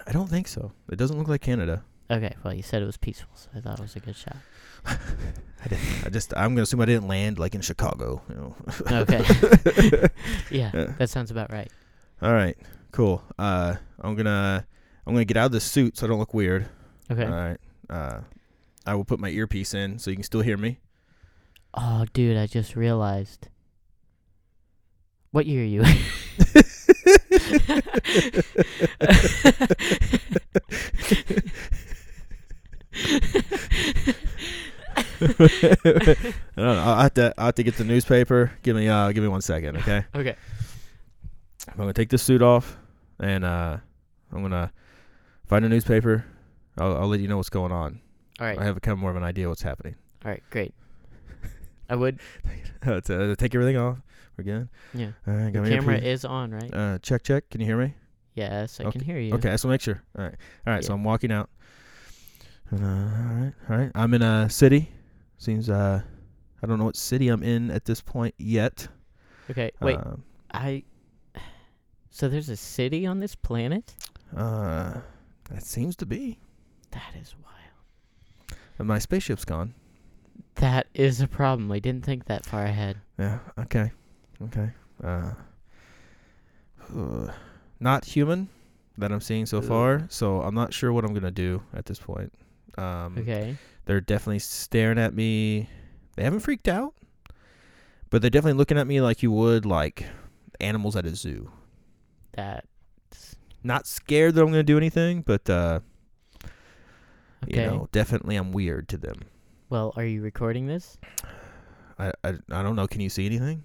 I 0.07 0.11
don't 0.11 0.29
think 0.29 0.47
so. 0.47 0.71
It 0.91 0.97
doesn't 0.97 1.17
look 1.17 1.27
like 1.27 1.41
Canada. 1.41 1.83
Okay. 2.11 2.33
Well, 2.43 2.53
you 2.53 2.61
said 2.63 2.81
it 2.81 2.85
was 2.85 2.97
peaceful, 2.97 3.29
so 3.35 3.49
I 3.55 3.59
thought 3.61 3.79
it 3.79 3.81
was 3.81 3.95
a 3.95 3.99
good 3.99 4.15
shot. 4.15 4.37
I 4.85 5.67
didn't. 5.67 6.05
I 6.05 6.09
just. 6.09 6.33
I'm 6.37 6.51
gonna 6.55 6.63
assume 6.63 6.81
I 6.81 6.85
didn't 6.85 7.07
land 7.07 7.37
like 7.39 7.53
in 7.55 7.61
Chicago. 7.61 8.21
You 8.29 8.35
know. 8.35 8.55
Okay. 9.01 9.23
yeah, 10.51 10.71
Yeah. 10.73 10.93
that 10.97 11.09
sounds 11.09 11.31
about 11.31 11.51
right. 11.51 11.69
All 12.21 12.33
right. 12.33 12.57
Cool. 12.91 13.21
Uh, 13.37 13.75
I'm 13.99 14.15
gonna. 14.15 14.65
I'm 15.05 15.13
gonna 15.13 15.25
get 15.25 15.37
out 15.37 15.47
of 15.47 15.51
the 15.51 15.59
suit 15.59 15.97
so 15.97 16.05
I 16.05 16.09
don't 16.09 16.19
look 16.19 16.33
weird. 16.33 16.67
Okay. 17.11 17.25
All 17.25 17.29
right. 17.31 17.57
Uh, 17.89 18.21
I 18.85 18.95
will 18.95 19.05
put 19.05 19.19
my 19.19 19.29
earpiece 19.29 19.73
in 19.73 19.99
so 19.99 20.09
you 20.11 20.15
can 20.17 20.23
still 20.23 20.41
hear 20.41 20.57
me. 20.57 20.79
Oh, 21.73 22.05
dude, 22.13 22.37
I 22.37 22.47
just 22.47 22.75
realized. 22.75 23.49
What 25.31 25.45
year 25.45 25.61
are 25.61 25.65
you? 25.65 25.83
I 35.21 35.25
don't 36.55 36.75
know. 36.75 36.83
I 36.83 37.03
have 37.03 37.13
to. 37.15 37.33
I 37.37 37.45
have 37.45 37.55
to 37.55 37.63
get 37.63 37.75
the 37.75 37.83
newspaper. 37.83 38.51
Give 38.63 38.75
me. 38.75 38.87
Uh, 38.87 39.11
give 39.11 39.23
me 39.23 39.29
one 39.29 39.41
second. 39.41 39.77
Okay. 39.77 40.05
okay. 40.15 40.35
I'm 41.67 41.77
gonna 41.77 41.93
take 41.93 42.09
this 42.09 42.23
suit 42.23 42.41
off, 42.41 42.77
and 43.19 43.43
uh, 43.43 43.77
I'm 44.31 44.41
gonna 44.41 44.71
find 45.47 45.65
a 45.65 45.69
newspaper. 45.69 46.25
I'll, 46.77 46.97
I'll 46.97 47.07
let 47.07 47.19
you 47.19 47.27
know 47.27 47.37
what's 47.37 47.49
going 47.49 47.71
on. 47.71 47.99
All 48.39 48.47
right. 48.47 48.57
I 48.57 48.63
have 48.63 48.77
a 48.77 48.79
kind 48.79 48.93
of 48.93 48.99
more 48.99 49.11
of 49.11 49.17
an 49.17 49.23
idea 49.23 49.49
what's 49.49 49.61
happening. 49.61 49.95
All 50.23 50.31
right. 50.31 50.41
Great. 50.49 50.73
I 51.89 51.95
would. 51.95 52.19
uh, 52.85 53.01
to- 53.01 53.35
take 53.35 53.53
everything 53.53 53.77
off. 53.77 53.97
We're 54.39 54.43
good. 54.43 54.69
Yeah. 54.93 55.11
All 55.27 55.33
right. 55.33 55.51
The 55.51 55.59
Got 55.59 55.67
camera 55.67 55.95
earpiece. 55.95 56.07
is 56.07 56.25
on, 56.25 56.51
right? 56.51 56.73
Uh, 56.73 56.97
check, 56.99 57.23
check. 57.23 57.49
Can 57.49 57.59
you 57.59 57.67
hear 57.67 57.77
me? 57.77 57.93
yes, 58.35 58.79
I 58.79 58.89
can 58.89 59.01
hear 59.01 59.19
you. 59.19 59.33
Okay, 59.33 59.49
just 59.49 59.65
make 59.65 59.81
sure. 59.81 60.01
All 60.17 60.23
right. 60.23 60.35
All 60.65 60.73
right. 60.73 60.85
So 60.85 60.93
I'm 60.93 61.03
walking 61.03 61.29
out. 61.29 61.49
And, 62.69 62.85
uh, 62.85 62.87
all 62.87 63.41
right. 63.43 63.53
All 63.69 63.77
right. 63.77 63.91
I'm 63.95 64.13
in 64.13 64.21
a 64.21 64.49
city. 64.49 64.89
Seems. 65.37 65.69
Uh, 65.69 66.01
I 66.63 66.67
don't 66.67 66.79
know 66.79 66.85
what 66.85 66.95
city 66.95 67.27
I'm 67.27 67.43
in 67.43 67.69
at 67.69 67.83
this 67.83 67.99
point 67.99 68.33
yet. 68.37 68.87
Okay. 69.49 69.71
Wait. 69.81 69.97
Um, 69.97 70.23
I. 70.53 70.83
So 72.11 72.29
there's 72.29 72.47
a 72.49 72.55
city 72.55 73.05
on 73.05 73.19
this 73.19 73.35
planet? 73.35 73.93
uh, 74.37 75.01
that 75.49 75.63
seems 75.63 75.97
to 75.97 76.05
be. 76.05 76.39
That 76.91 77.13
is 77.21 77.35
wild. 77.43 78.59
And 78.77 78.87
my 78.87 78.99
spaceship's 78.99 79.43
gone. 79.43 79.73
That 80.55 80.87
is 80.93 81.19
a 81.19 81.27
problem. 81.27 81.71
I 81.73 81.79
didn't 81.79 82.05
think 82.05 82.25
that 82.25 82.45
far 82.45 82.63
ahead. 82.63 82.97
Yeah. 83.17 83.39
Okay. 83.59 83.91
Okay. 84.43 84.69
Uh, 85.03 85.33
not 87.79 88.05
human 88.05 88.49
that 88.97 89.11
I'm 89.11 89.21
seeing 89.21 89.45
so 89.45 89.59
Ugh. 89.59 89.63
far. 89.65 90.05
So 90.09 90.41
I'm 90.41 90.55
not 90.55 90.73
sure 90.73 90.91
what 90.91 91.05
I'm 91.05 91.13
gonna 91.13 91.31
do 91.31 91.61
at 91.73 91.85
this 91.85 91.99
point. 91.99 92.33
Um, 92.77 93.17
Okay. 93.17 93.55
They're 93.85 94.01
definitely 94.01 94.39
staring 94.39 94.99
at 94.99 95.13
me. 95.15 95.67
They 96.15 96.23
haven't 96.23 96.41
freaked 96.41 96.67
out, 96.67 96.93
but 98.09 98.21
they're 98.21 98.29
definitely 98.29 98.57
looking 98.57 98.77
at 98.77 98.85
me 98.85 99.01
like 99.01 99.23
you 99.23 99.31
would 99.31 99.65
like 99.65 100.05
animals 100.59 100.95
at 100.95 101.05
a 101.05 101.15
zoo. 101.15 101.51
That. 102.33 102.65
Not 103.63 103.87
scared 103.87 104.35
that 104.35 104.41
I'm 104.41 104.47
gonna 104.47 104.63
do 104.63 104.77
anything, 104.77 105.21
but 105.21 105.49
uh, 105.49 105.79
Okay. 107.43 107.61
you 107.61 107.67
know, 107.67 107.87
definitely 107.91 108.35
I'm 108.35 108.51
weird 108.51 108.87
to 108.89 108.97
them. 108.97 109.15
Well, 109.69 109.93
are 109.95 110.05
you 110.05 110.21
recording 110.21 110.67
this? 110.67 110.97
I, 111.97 112.11
I 112.23 112.29
I 112.51 112.61
don't 112.63 112.75
know. 112.75 112.87
Can 112.87 113.01
you 113.01 113.09
see 113.09 113.25
anything? 113.25 113.63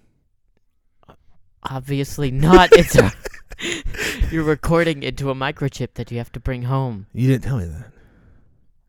Obviously 1.71 2.31
not. 2.31 2.71
It's 2.73 2.97
a. 2.97 3.13
You're 4.31 4.45
recording 4.45 5.03
into 5.03 5.31
a 5.31 5.35
microchip 5.35 5.95
that 5.95 6.11
you 6.11 6.19
have 6.19 6.33
to 6.33 6.41
bring 6.41 6.63
home. 6.63 7.07
You 7.13 7.29
didn't 7.29 7.45
tell 7.45 7.59
me 7.59 7.67
that. 7.67 7.93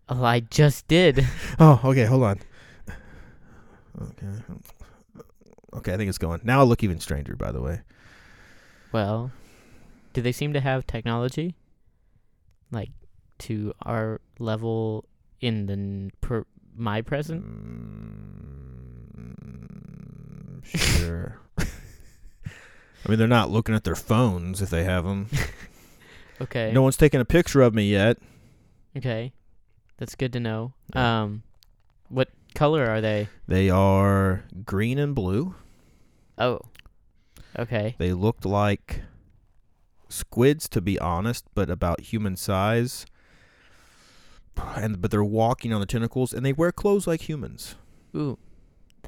Oh, 0.10 0.24
I 0.24 0.40
just 0.42 0.88
did. 0.88 1.26
Oh, 1.60 1.80
okay. 1.86 2.06
Hold 2.06 2.24
on. 2.24 2.40
Okay. 4.02 4.28
Okay, 5.74 5.94
I 5.94 5.98
think 5.98 6.10
it's 6.10 6.18
going. 6.18 6.42
Now 6.44 6.60
I 6.60 6.64
look 6.64 6.84
even 6.84 7.00
stranger, 7.00 7.36
by 7.36 7.52
the 7.52 7.62
way. 7.62 7.82
Well, 8.92 9.32
do 10.14 10.22
they 10.22 10.32
seem 10.32 10.54
to 10.54 10.60
have 10.62 10.86
technology? 10.88 11.56
Like, 12.72 12.90
to 13.40 13.74
our 13.84 14.20
level 14.40 15.06
in 15.42 15.66
the 15.68 15.74
n- 15.74 16.12
per, 16.22 16.46
my 16.76 17.02
present? 17.02 17.46
Mm, 19.16 20.66
sure. 20.66 21.40
I 23.06 23.10
mean, 23.10 23.20
they're 23.20 23.28
not 23.28 23.52
looking 23.52 23.76
at 23.76 23.84
their 23.84 23.96
phones 23.96 24.62
if 24.62 24.70
they 24.70 24.84
have 24.84 25.04
them. 25.06 25.28
Okay. 26.42 26.72
No 26.74 26.82
one's 26.82 26.98
taken 26.98 27.22
a 27.22 27.26
picture 27.26 27.62
of 27.62 27.74
me 27.74 27.90
yet. 27.90 28.18
Okay. 28.98 29.32
That's 29.98 30.16
good 30.16 30.34
to 30.34 30.40
know. 30.40 30.74
Yeah. 30.94 31.22
Um, 31.24 31.44
what 32.10 32.30
color 32.54 32.86
are 32.86 33.02
they? 33.02 33.30
They 33.48 33.70
are 33.70 34.44
green 34.66 35.00
and 35.00 35.16
blue. 35.16 35.56
Oh. 36.38 36.60
Okay. 37.58 37.96
They 37.98 38.12
looked 38.12 38.46
like 38.46 39.04
squids, 40.10 40.68
to 40.70 40.82
be 40.82 41.00
honest, 41.00 41.46
but 41.56 41.70
about 41.70 42.02
human 42.02 42.36
size. 42.36 43.06
And 44.76 45.02
but 45.02 45.12
they're 45.12 45.24
walking 45.24 45.74
on 45.74 45.80
the 45.80 45.86
tentacles, 45.86 46.34
and 46.34 46.46
they 46.46 46.54
wear 46.54 46.72
clothes 46.72 47.08
like 47.08 47.30
humans. 47.30 47.76
Ooh. 48.16 48.38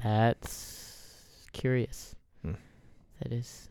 That's 0.02 1.46
curious. 1.52 2.14
Hmm. 2.42 2.52
That 3.22 3.32
is 3.32 3.68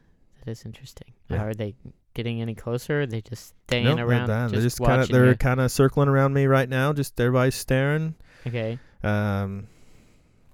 that 0.48 0.52
is 0.52 0.66
interesting. 0.66 1.14
Yeah. 1.30 1.44
Are 1.44 1.54
they 1.54 1.76
getting 2.14 2.42
any 2.42 2.56
closer? 2.56 3.02
Are 3.02 3.06
they 3.06 3.20
just 3.22 3.54
staying 3.68 3.84
No, 3.86 3.96
they're 3.96 4.06
around 4.08 4.28
just, 4.28 4.54
they're 4.54 4.62
just 4.62 4.80
kind 4.80 5.02
of 5.02 5.10
they're 5.10 5.36
kind 5.36 5.60
of 5.60 5.70
circling 5.72 6.08
around 6.08 6.34
me 6.34 6.46
right 6.46 6.70
now. 6.70 6.94
Just 6.94 7.20
everybody's 7.20 7.56
staring. 7.56 8.16
Okay. 8.48 8.80
Um, 9.04 9.68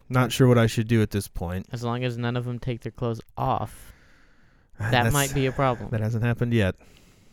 not 0.09 0.31
sure 0.31 0.47
what 0.47 0.57
I 0.57 0.65
should 0.65 0.87
do 0.87 1.01
at 1.03 1.11
this 1.11 1.27
point. 1.27 1.67
As 1.71 1.83
long 1.83 2.03
as 2.03 2.17
none 2.17 2.35
of 2.35 2.45
them 2.45 2.57
take 2.59 2.81
their 2.81 2.91
clothes 2.91 3.21
off, 3.37 3.93
Ah, 4.79 4.85
that 4.85 4.91
that's- 4.91 5.13
might 5.13 5.33
be 5.33 5.45
a 5.45 5.51
problem. 5.51 5.91
That 5.91 6.01
hasn't 6.01 6.23
happened 6.23 6.53
yet, 6.53 6.75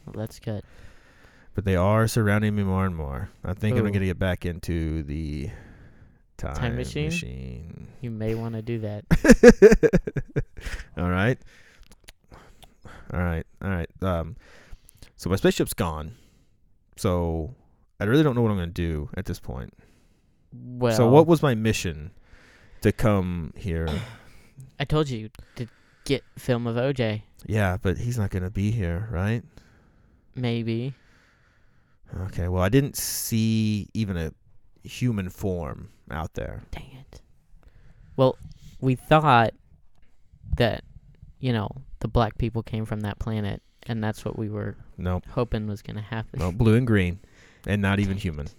Well, 0.05 0.15
that's 0.19 0.39
good. 0.39 0.63
but 1.55 1.65
they 1.65 1.77
are 1.77 2.07
surrounding 2.07 2.55
me 2.55 2.63
more 2.63 2.85
and 2.85 2.95
more. 2.95 3.31
I 3.43 3.55
think 3.55 3.79
I'm 3.79 3.85
gonna 3.91 4.05
get 4.05 4.19
back 4.19 4.45
into 4.45 5.03
the 5.03 5.49
time, 6.37 6.77
machine? 6.77 7.07
machine. 7.07 7.89
You 8.03 8.11
may 8.11 8.35
want 8.35 8.55
to 8.55 8.63
do 8.63 8.79
that. 8.81 10.45
all 10.99 11.09
right. 11.09 11.39
All 13.13 13.21
right. 13.21 13.47
All 13.63 13.71
right. 13.71 13.89
Um, 14.03 14.37
so 15.17 15.31
my 15.31 15.37
spaceship's 15.37 15.75
gone. 15.75 16.17
So 16.97 17.55
I 17.99 18.05
really 18.05 18.23
don't 18.23 18.35
know 18.35 18.43
what 18.43 18.51
I'm 18.51 18.57
going 18.57 18.69
to 18.69 18.75
do 18.75 19.09
at 19.17 19.25
this 19.27 19.41
point. 19.41 19.73
Well, 20.53 20.97
so 20.97 21.09
what 21.09 21.27
was 21.27 21.43
my 21.43 21.55
mission 21.55 22.11
to 22.83 22.93
come 22.93 23.53
here? 23.57 23.89
I 24.81 24.85
told 24.85 25.09
you 25.09 25.31
to 25.57 25.69
get 26.05 26.25
film 26.39 26.67
of 26.67 26.77
OJ. 26.77 27.23
yeah, 27.47 27.77
but 27.81 27.99
he's 27.99 28.19
not 28.19 28.31
going 28.31 28.43
to 28.43 28.51
be 28.51 28.71
here, 28.71 29.09
right? 29.11 29.43
Maybe. 30.35 30.95
Okay. 32.27 32.49
Well, 32.49 32.63
I 32.63 32.69
didn't 32.69 32.97
see 32.97 33.89
even 33.95 34.17
a 34.17 34.33
human 34.83 35.29
form 35.29 35.91
out 36.11 36.35
there. 36.35 36.63
Dang 36.71 36.97
it. 36.99 37.21
Well, 38.17 38.37
we 38.81 38.95
thought 38.95 39.53
that, 40.57 40.83
you 41.41 41.53
know, 41.53 41.69
the 42.01 42.09
black 42.09 42.39
people 42.39 42.63
came 42.63 42.85
from 42.85 43.01
that 43.01 43.19
planet, 43.19 43.63
and 43.85 44.03
that's 44.05 44.25
what 44.25 44.39
we 44.39 44.49
were 44.49 44.77
Nope. 44.99 45.25
hoping 45.31 45.67
was 45.67 45.83
going 45.83 45.97
to 45.97 46.03
happen. 46.03 46.39
No, 46.39 46.53
blue 46.53 46.75
and 46.77 46.87
green, 46.87 47.19
and 47.67 47.81
not 47.83 47.99
even 48.01 48.17
human. 48.17 48.47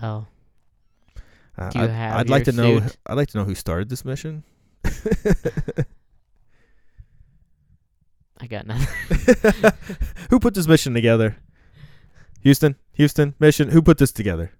Well, 0.00 0.28
Uh, 1.58 1.70
you 1.74 1.80
I'd, 1.80 2.30
like 2.30 2.44
to 2.44 2.52
know. 2.52 2.80
I'd 3.06 3.16
like 3.16 3.28
to 3.30 3.38
know 3.38 3.44
who 3.44 3.54
started 3.56 3.88
this 3.88 4.04
mission. 4.04 4.44
I 8.40 8.46
got 8.48 8.66
nothing. 8.66 9.72
who 10.30 10.38
put 10.40 10.54
this 10.54 10.66
mission 10.66 10.94
together? 10.94 11.36
Houston, 12.42 12.76
Houston, 12.92 13.34
mission. 13.38 13.68
Who 13.70 13.82
put 13.82 13.98
this 13.98 14.12
together? 14.12 14.52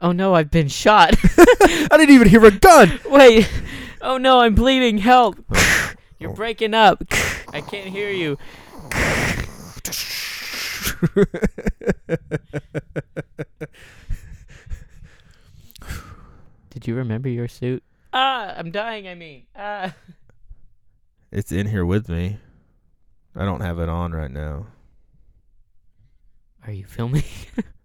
Oh 0.00 0.12
no, 0.12 0.34
I've 0.34 0.50
been 0.50 0.68
shot. 0.68 1.14
I 1.38 1.88
didn't 1.92 2.14
even 2.14 2.28
hear 2.28 2.44
a 2.46 2.50
gun. 2.50 3.00
Wait. 3.06 3.50
Oh 4.00 4.16
no, 4.16 4.40
I'm 4.40 4.54
bleeding. 4.54 4.98
Help. 4.98 5.38
You're 6.18 6.32
breaking 6.32 6.74
up. 6.74 7.02
I 7.52 7.60
can't 7.60 7.88
hear 7.88 8.10
you. 8.10 8.38
Did 16.70 16.86
you 16.86 16.94
remember 16.94 17.28
your 17.28 17.48
suit? 17.48 17.82
Ah, 18.12 18.54
I'm 18.56 18.70
dying, 18.70 19.06
I 19.06 19.14
mean. 19.14 19.46
Ah. 19.56 19.94
it's 21.30 21.52
in 21.52 21.66
here 21.66 21.84
with 21.84 22.08
me. 22.08 22.38
I 23.36 23.44
don't 23.44 23.60
have 23.60 23.78
it 23.78 23.88
on 23.88 24.12
right 24.12 24.30
now. 24.30 24.66
Are 26.66 26.72
you 26.72 26.84
filming? 26.84 27.24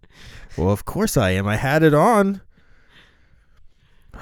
Well, 0.57 0.69
of 0.71 0.85
course 0.85 1.17
I 1.17 1.31
am. 1.31 1.47
I 1.47 1.57
had 1.57 1.83
it 1.83 1.93
on. 1.93 2.41
All 4.13 4.21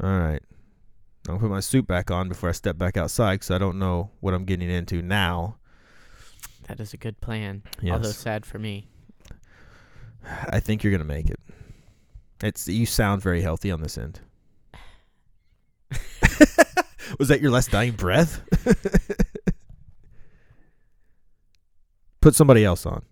right. 0.00 0.42
I'll 1.28 1.38
put 1.38 1.50
my 1.50 1.60
suit 1.60 1.86
back 1.86 2.10
on 2.10 2.28
before 2.28 2.48
I 2.48 2.52
step 2.52 2.78
back 2.78 2.96
outside 2.96 3.34
because 3.36 3.50
I 3.50 3.58
don't 3.58 3.78
know 3.78 4.10
what 4.20 4.34
I'm 4.34 4.44
getting 4.44 4.70
into 4.70 5.02
now. 5.02 5.56
that 6.68 6.78
is 6.80 6.92
a 6.94 6.96
good 6.96 7.20
plan. 7.20 7.62
Yes. 7.80 7.94
Although 7.94 8.10
sad 8.10 8.46
for 8.46 8.58
me. 8.58 8.86
I 10.48 10.60
think 10.60 10.82
you're 10.84 10.92
gonna 10.92 11.04
make 11.04 11.30
it. 11.30 11.40
It's 12.42 12.68
you 12.68 12.86
sound 12.86 13.22
very 13.22 13.40
healthy 13.42 13.70
on 13.70 13.80
this 13.80 13.96
end. 13.96 14.20
Was 17.18 17.28
that 17.28 17.40
your 17.40 17.50
last 17.50 17.70
dying 17.70 17.92
breath? 17.92 18.42
Put 22.20 22.34
somebody 22.34 22.64
else 22.64 22.84
on. 22.86 23.04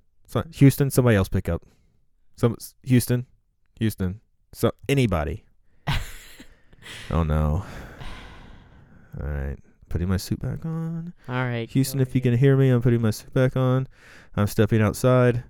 Houston, 0.55 0.91
somebody 0.91 1.17
else 1.17 1.29
pick 1.29 1.49
up. 1.49 1.63
Some 2.45 2.59
Houston, 2.83 3.25
Houston. 3.79 4.21
So 4.53 4.73
anybody. 4.87 5.45
oh 7.11 7.23
no. 7.23 7.65
All 9.19 9.27
right, 9.27 9.57
putting 9.89 10.11
my 10.11 10.19
suit 10.19 10.41
back 10.41 10.67
on. 10.67 11.15
All 11.27 11.37
right. 11.37 11.71
Houston, 11.71 12.01
if 12.01 12.15
you 12.15 12.21
can 12.21 12.37
hear 12.37 12.55
me, 12.55 12.69
I'm 12.69 12.83
putting 12.83 13.01
my 13.01 13.13
suit 13.13 13.33
back 13.33 13.57
on. 13.57 13.89
I'm 14.37 14.47
stepping 14.47 14.83
outside. 14.83 15.45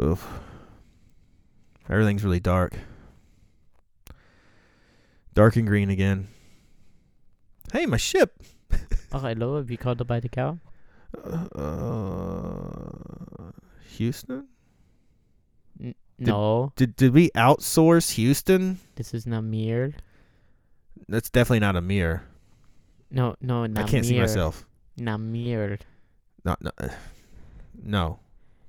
Oof. 0.00 0.24
Everything's 1.90 2.22
really 2.22 2.38
dark. 2.38 2.78
Dark 5.34 5.56
and 5.56 5.66
green 5.66 5.90
again. 5.90 6.28
Hey, 7.72 7.86
my 7.86 7.96
ship. 7.96 8.40
Oh, 9.12 9.18
hello. 9.18 9.56
Have 9.56 9.68
you 9.68 9.78
called 9.78 10.06
by 10.06 10.20
the 10.20 10.28
cow? 10.28 10.60
Uh, 11.24 12.04
Houston? 13.94 14.48
N- 15.80 15.94
no, 16.18 16.72
Did 16.76 16.96
did 16.96 17.12
we 17.12 17.30
outsource 17.30 18.12
Houston? 18.12 18.78
this 18.96 19.12
is 19.14 19.24
Namir. 19.26 19.94
That's 21.08 21.28
definitely 21.30 21.60
not 21.60 21.76
a 21.76 21.80
mirror. 21.80 22.22
No, 23.10 23.34
no, 23.40 23.62
Namir. 23.66 23.78
I 23.78 23.82
can't 23.84 24.04
see 24.06 24.18
myself. 24.18 24.66
Namir. 24.98 25.80
Not 26.44 26.62
no. 26.62 26.70
uh, 26.78 26.88
No. 27.82 28.18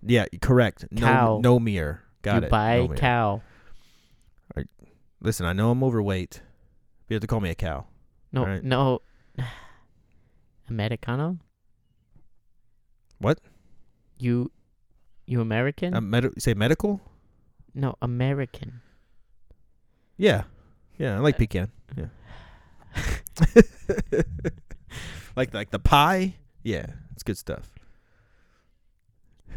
Yeah, 0.07 0.25
correct. 0.41 0.85
No 0.91 1.01
Cow. 1.01 1.39
no 1.43 1.59
mirror. 1.59 2.01
Got 2.21 2.41
you 2.41 2.47
it. 2.47 2.49
buy 2.51 2.77
no 2.87 2.93
cow. 2.95 3.41
Listen, 5.21 5.45
I 5.47 5.53
know 5.53 5.71
I'm 5.71 5.83
overweight. 5.83 6.41
You 7.09 7.15
have 7.15 7.21
to 7.21 7.27
call 7.27 7.39
me 7.39 7.49
a 7.49 7.55
cow. 7.55 7.85
No, 8.31 8.41
Alright. 8.41 8.63
no. 8.63 9.01
Americano? 10.69 11.37
What? 13.19 13.39
You, 14.17 14.51
you 15.25 15.41
American? 15.41 15.93
Uh, 15.93 16.01
med- 16.01 16.33
say 16.41 16.53
medical? 16.53 17.01
no, 17.73 17.95
American. 18.01 18.81
Yeah. 20.17 20.43
Yeah, 20.97 21.17
I 21.17 21.19
like 21.19 21.35
Uh, 21.35 21.39
pecan. 21.39 21.71
Yeah. 21.97 22.07
like 25.35 25.53
like 25.53 25.71
the 25.71 25.79
pie? 25.79 26.35
Yeah, 26.63 26.85
it's 27.13 27.23
good 27.23 27.37
stuff. 27.37 27.69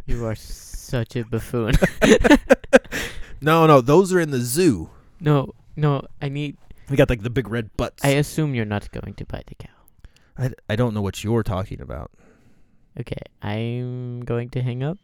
You 0.06 0.24
are 0.26 0.34
such 0.34 1.16
a 1.16 1.24
buffoon. 1.24 1.74
No, 3.40 3.68
no, 3.68 3.80
those 3.80 4.12
are 4.12 4.18
in 4.18 4.32
the 4.32 4.40
zoo. 4.40 4.90
no, 5.20 5.54
no. 5.76 6.02
I 6.20 6.28
need. 6.28 6.56
We 6.90 6.96
got 6.96 7.08
like 7.08 7.22
the 7.22 7.30
big 7.30 7.46
red 7.48 7.70
butts. 7.76 8.04
I 8.04 8.18
assume 8.18 8.52
you're 8.52 8.64
not 8.66 8.90
going 8.90 9.14
to 9.14 9.24
buy 9.24 9.44
the 9.46 9.54
cow. 9.54 9.70
I, 10.36 10.50
I 10.68 10.74
don't 10.74 10.92
know 10.92 11.02
what 11.02 11.22
you're 11.22 11.44
talking 11.44 11.80
about. 11.80 12.10
Okay, 12.98 13.22
I'm 13.40 14.24
going 14.24 14.50
to 14.50 14.60
hang 14.62 14.82
up. 14.82 14.98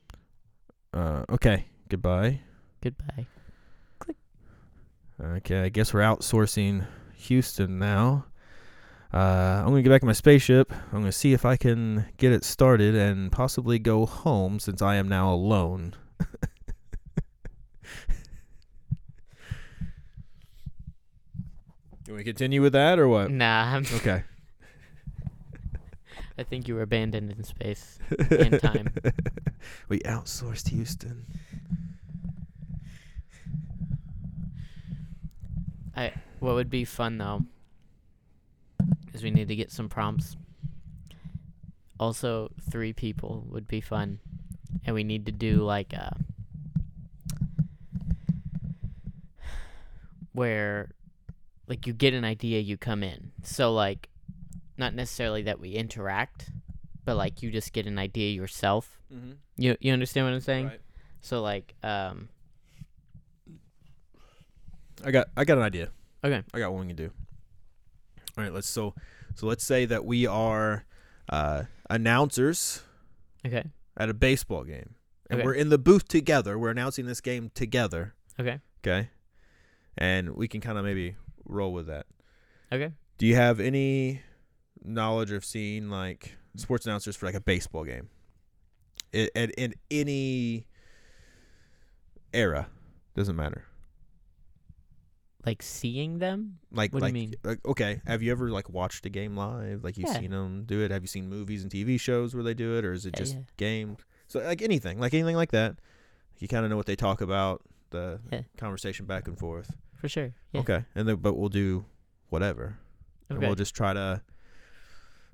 Uh, 0.94 1.24
okay. 1.30 1.66
Goodbye. 1.88 2.40
Goodbye. 2.82 3.26
Click. 3.98 4.16
Okay, 5.20 5.62
I 5.62 5.68
guess 5.68 5.92
we're 5.92 6.00
outsourcing 6.00 6.86
Houston 7.14 7.78
now. 7.78 8.26
Uh, 9.12 9.62
I'm 9.62 9.66
gonna 9.66 9.82
get 9.82 9.90
back 9.90 10.02
in 10.02 10.06
my 10.06 10.12
spaceship. 10.12 10.72
I'm 10.92 11.00
gonna 11.00 11.12
see 11.12 11.32
if 11.32 11.44
I 11.44 11.56
can 11.56 12.06
get 12.16 12.32
it 12.32 12.44
started 12.44 12.94
and 12.94 13.30
possibly 13.30 13.78
go 13.78 14.06
home 14.06 14.58
since 14.58 14.82
I 14.82 14.96
am 14.96 15.08
now 15.08 15.32
alone. 15.32 15.94
Can 22.04 22.14
we 22.16 22.24
continue 22.24 22.60
with 22.60 22.72
that 22.74 22.98
or 22.98 23.08
what? 23.08 23.30
Nah, 23.30 23.74
I'm, 23.76 23.84
Okay. 23.94 24.24
I 26.36 26.42
think 26.42 26.66
you 26.66 26.74
were 26.74 26.82
abandoned 26.82 27.30
in 27.30 27.44
space 27.44 27.98
and 28.30 28.60
time. 28.60 28.88
we 29.88 30.00
outsourced 30.00 30.68
Houston. 30.68 31.26
I 35.96 36.12
what 36.40 36.54
would 36.54 36.70
be 36.70 36.84
fun 36.84 37.18
though 37.18 37.42
is 39.12 39.22
we 39.22 39.30
need 39.30 39.48
to 39.48 39.56
get 39.56 39.70
some 39.70 39.88
prompts. 39.88 40.36
Also, 42.00 42.50
three 42.68 42.92
people 42.92 43.46
would 43.48 43.68
be 43.68 43.80
fun, 43.80 44.18
and 44.84 44.94
we 44.94 45.04
need 45.04 45.26
to 45.26 45.32
do 45.32 45.62
like 45.62 45.94
uh 45.96 46.10
where 50.32 50.90
like 51.68 51.86
you 51.86 51.92
get 51.92 52.12
an 52.12 52.24
idea, 52.24 52.60
you 52.60 52.76
come 52.76 53.02
in. 53.02 53.30
So 53.42 53.72
like, 53.72 54.08
not 54.76 54.94
necessarily 54.94 55.42
that 55.42 55.58
we 55.60 55.70
interact, 55.70 56.50
but 57.04 57.16
like 57.16 57.42
you 57.42 57.50
just 57.50 57.72
get 57.72 57.86
an 57.86 57.98
idea 57.98 58.32
yourself. 58.32 58.98
Mm-hmm. 59.12 59.32
You 59.56 59.76
you 59.80 59.92
understand 59.92 60.26
what 60.26 60.34
I'm 60.34 60.40
saying? 60.40 60.66
Right. 60.66 60.80
So 61.20 61.42
like, 61.42 61.74
um, 61.82 62.28
I 65.04 65.10
got 65.10 65.28
I 65.36 65.44
got 65.44 65.58
an 65.58 65.64
idea. 65.64 65.90
Okay. 66.22 66.42
I 66.52 66.58
got 66.58 66.72
one 66.72 66.82
we 66.82 66.86
can 66.88 66.96
do. 66.96 67.10
All 68.36 68.44
right, 68.44 68.52
let's 68.52 68.68
so 68.68 68.94
so 69.34 69.46
let's 69.46 69.64
say 69.64 69.84
that 69.84 70.04
we 70.04 70.26
are 70.26 70.84
uh, 71.28 71.64
announcers 71.90 72.82
okay, 73.46 73.64
at 73.96 74.08
a 74.08 74.14
baseball 74.14 74.64
game, 74.64 74.94
and 75.30 75.40
Okay. 75.40 75.44
we're 75.46 75.54
in 75.54 75.68
the 75.68 75.78
booth 75.78 76.08
together. 76.08 76.58
We're 76.58 76.70
announcing 76.70 77.06
this 77.06 77.20
game 77.20 77.50
together. 77.54 78.14
okay, 78.40 78.60
Okay, 78.84 79.10
and 79.96 80.30
we 80.34 80.48
can 80.48 80.60
kind 80.60 80.78
of 80.78 80.84
maybe 80.84 81.16
roll 81.44 81.72
with 81.72 81.86
that. 81.86 82.06
okay. 82.72 82.92
Do 83.18 83.26
you 83.26 83.36
have 83.36 83.60
any 83.60 84.22
knowledge 84.84 85.32
of 85.32 85.44
seeing 85.44 85.88
like 85.88 86.36
sports 86.56 86.86
announcers 86.86 87.16
for 87.16 87.26
like 87.26 87.34
a 87.34 87.40
baseball 87.40 87.84
game? 87.84 88.08
It, 89.12 89.30
at 89.36 89.50
in 89.52 89.74
any 89.90 90.66
era, 92.32 92.68
doesn't 93.14 93.36
matter. 93.36 93.64
Like 95.46 95.62
seeing 95.62 96.18
them. 96.18 96.58
Like, 96.72 96.92
What 96.94 97.00
do 97.00 97.06
you 97.06 97.08
like, 97.08 97.12
mean? 97.14 97.34
like, 97.44 97.66
okay, 97.66 98.00
have 98.06 98.22
you 98.22 98.32
ever 98.32 98.50
like 98.50 98.70
watched 98.70 99.04
a 99.04 99.10
game 99.10 99.36
live? 99.36 99.84
Like 99.84 99.98
you've 99.98 100.08
Yeah. 100.08 100.20
seen 100.20 100.30
them 100.30 100.64
do 100.64 100.80
it? 100.80 100.90
Have 100.90 101.02
you 101.02 101.06
seen 101.06 101.28
movies 101.28 101.62
and 101.62 101.70
TV 101.70 102.00
shows 102.00 102.34
where 102.34 102.42
they 102.42 102.54
do 102.54 102.78
it, 102.78 102.84
or 102.84 102.92
is 102.92 103.04
it 103.04 103.10
Yeah, 103.14 103.18
just 103.20 103.34
yeah. 103.34 103.40
games? 103.58 103.98
So 104.26 104.40
like 104.40 104.62
anything, 104.62 104.98
like 104.98 105.12
anything 105.12 105.36
like 105.36 105.50
that, 105.52 105.76
you 106.38 106.48
kind 106.48 106.64
of 106.64 106.70
know 106.70 106.76
what 106.78 106.86
they 106.86 106.96
talk 106.96 107.20
about, 107.20 107.62
the 107.90 108.20
conversation 108.56 109.04
back 109.06 109.28
and 109.28 109.38
forth. 109.38 109.76
For 109.96 110.08
sure. 110.08 110.32
Yeah. 110.52 110.60
Okay, 110.60 110.84
and 110.94 111.06
then 111.06 111.16
but 111.16 111.34
we'll 111.34 111.50
do 111.50 111.84
whatever, 112.30 112.78
and 113.28 113.38
we'll 113.38 113.54
just 113.54 113.74
try 113.74 113.92
to, 113.92 114.22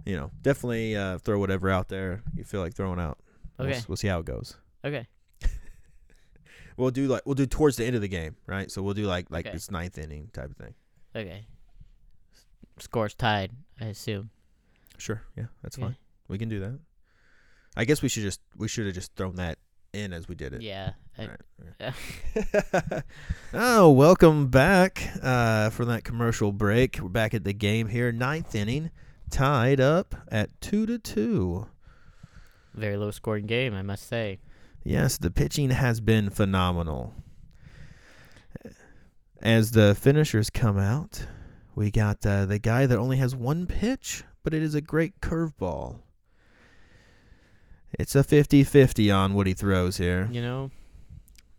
you 0.07 0.17
know, 0.17 0.31
definitely 0.43 0.97
uh, 0.97 1.19
throw 1.19 1.39
whatever 1.39 1.71
out 1.71 1.89
there 1.89 2.23
you 2.35 2.45
feel 2.45 2.61
like 2.61 2.75
throwing 2.75 2.99
out. 3.01 3.19
We'll, 3.59 3.69
Okay. 3.69 3.81
we'll 3.89 3.97
see 3.97 4.09
how 4.09 4.19
it 4.21 4.25
goes. 4.27 4.57
Okay. 4.85 5.07
We'll 6.77 6.91
do 6.91 7.09
like 7.09 7.23
we'll 7.27 7.35
do 7.35 7.45
towards 7.45 7.77
the 7.77 7.85
end 7.85 7.95
of 7.95 8.01
the 8.01 8.09
game, 8.09 8.37
right? 8.47 8.71
So 8.71 8.81
we'll 8.83 8.95
do 8.95 9.05
like 9.07 9.27
like 9.31 9.47
Okay. 9.47 9.55
it's 9.55 9.71
ninth 9.71 9.99
inning 9.99 10.31
type 10.33 10.51
of 10.51 10.57
thing. 10.57 10.75
Okay. 11.15 11.45
Scores 12.79 13.13
tied, 13.15 13.51
I 13.79 13.87
assume. 13.87 14.31
Sure, 14.97 15.23
yeah, 15.37 15.47
that's 15.63 15.77
Okay. 15.77 15.89
fine. 15.89 15.97
We 16.29 16.39
can 16.39 16.49
do 16.49 16.61
that. 16.61 16.79
I 17.77 17.85
guess 17.85 18.01
we 18.01 18.09
should 18.09 18.23
just 18.23 18.41
we 18.57 18.67
should 18.67 18.87
have 18.87 18.95
just 18.95 19.15
thrown 19.15 19.35
that 19.37 19.59
in 19.93 20.15
as 20.15 20.27
we 20.27 20.35
did 20.35 20.55
it. 20.55 20.63
Yeah. 20.63 20.93
I- 21.19 21.27
Right, 21.27 21.93
right. 22.89 23.03
oh, 23.53 23.91
welcome 23.91 24.47
back 24.49 25.07
uh, 25.23 25.69
from 25.71 25.89
that 25.89 26.03
commercial 26.05 26.51
break. 26.51 26.99
We're 26.99 27.09
back 27.11 27.35
at 27.35 27.45
the 27.45 27.53
game 27.53 27.89
here, 27.89 28.11
ninth 28.11 28.55
inning, 28.55 28.91
tied 29.31 29.81
up 29.81 30.15
at 30.29 30.61
two 30.61 30.87
to 30.87 30.99
two. 30.99 31.67
Very 32.75 32.97
low 32.97 33.11
scoring 33.11 33.47
game, 33.47 33.75
I 33.75 33.83
must 33.83 34.09
say. 34.09 34.39
Yes, 34.85 35.19
the 35.19 35.31
pitching 35.31 35.71
has 35.71 36.01
been 36.01 36.31
phenomenal. 36.31 37.15
As 39.43 39.71
the 39.73 39.95
finishers 39.95 40.51
come 40.51 40.79
out, 40.79 41.27
we 41.75 41.91
got 41.91 42.25
uh, 42.27 42.45
the 42.47 42.59
guy 42.59 42.87
that 42.87 42.99
only 42.99 43.17
has 43.17 43.35
one 43.35 43.67
pitch, 43.67 44.23
but 44.43 44.53
it 44.53 44.63
is 44.63 44.75
a 44.75 44.81
great 44.81 45.21
curveball. 45.21 46.01
It's 47.99 48.15
a 48.15 48.23
50 48.23 48.65
50 48.65 49.11
on 49.11 49.35
what 49.35 49.47
he 49.47 49.55
throws 49.55 49.97
here. 49.97 50.29
You 50.31 50.43
know, 50.43 50.71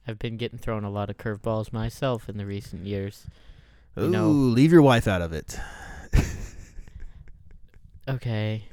I've 0.08 0.20
been 0.20 0.38
getting 0.38 0.60
thrown 0.60 0.84
a 0.84 0.90
lot 0.90 1.10
of 1.10 1.18
curveballs 1.18 1.74
myself 1.74 2.30
in 2.30 2.38
the 2.38 2.46
recent 2.46 2.86
years. 2.86 3.28
Ooh, 4.00 4.10
know- 4.10 4.30
leave 4.30 4.72
your 4.72 4.82
wife 4.82 5.08
out 5.08 5.22
of 5.22 5.34
it. 5.34 5.60
Okay. 8.16 8.64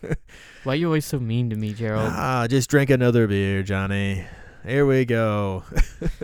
Why 0.64 0.72
are 0.72 0.76
you 0.76 0.86
always 0.86 1.04
so 1.06 1.18
mean 1.18 1.50
to 1.50 1.56
me, 1.56 1.72
Gerald? 1.72 2.10
Ah, 2.12 2.46
just 2.48 2.70
drink 2.70 2.90
another 2.90 3.26
beer, 3.26 3.62
Johnny. 3.62 4.24
Here 4.66 4.86
we 4.86 5.04
go. 5.04 5.64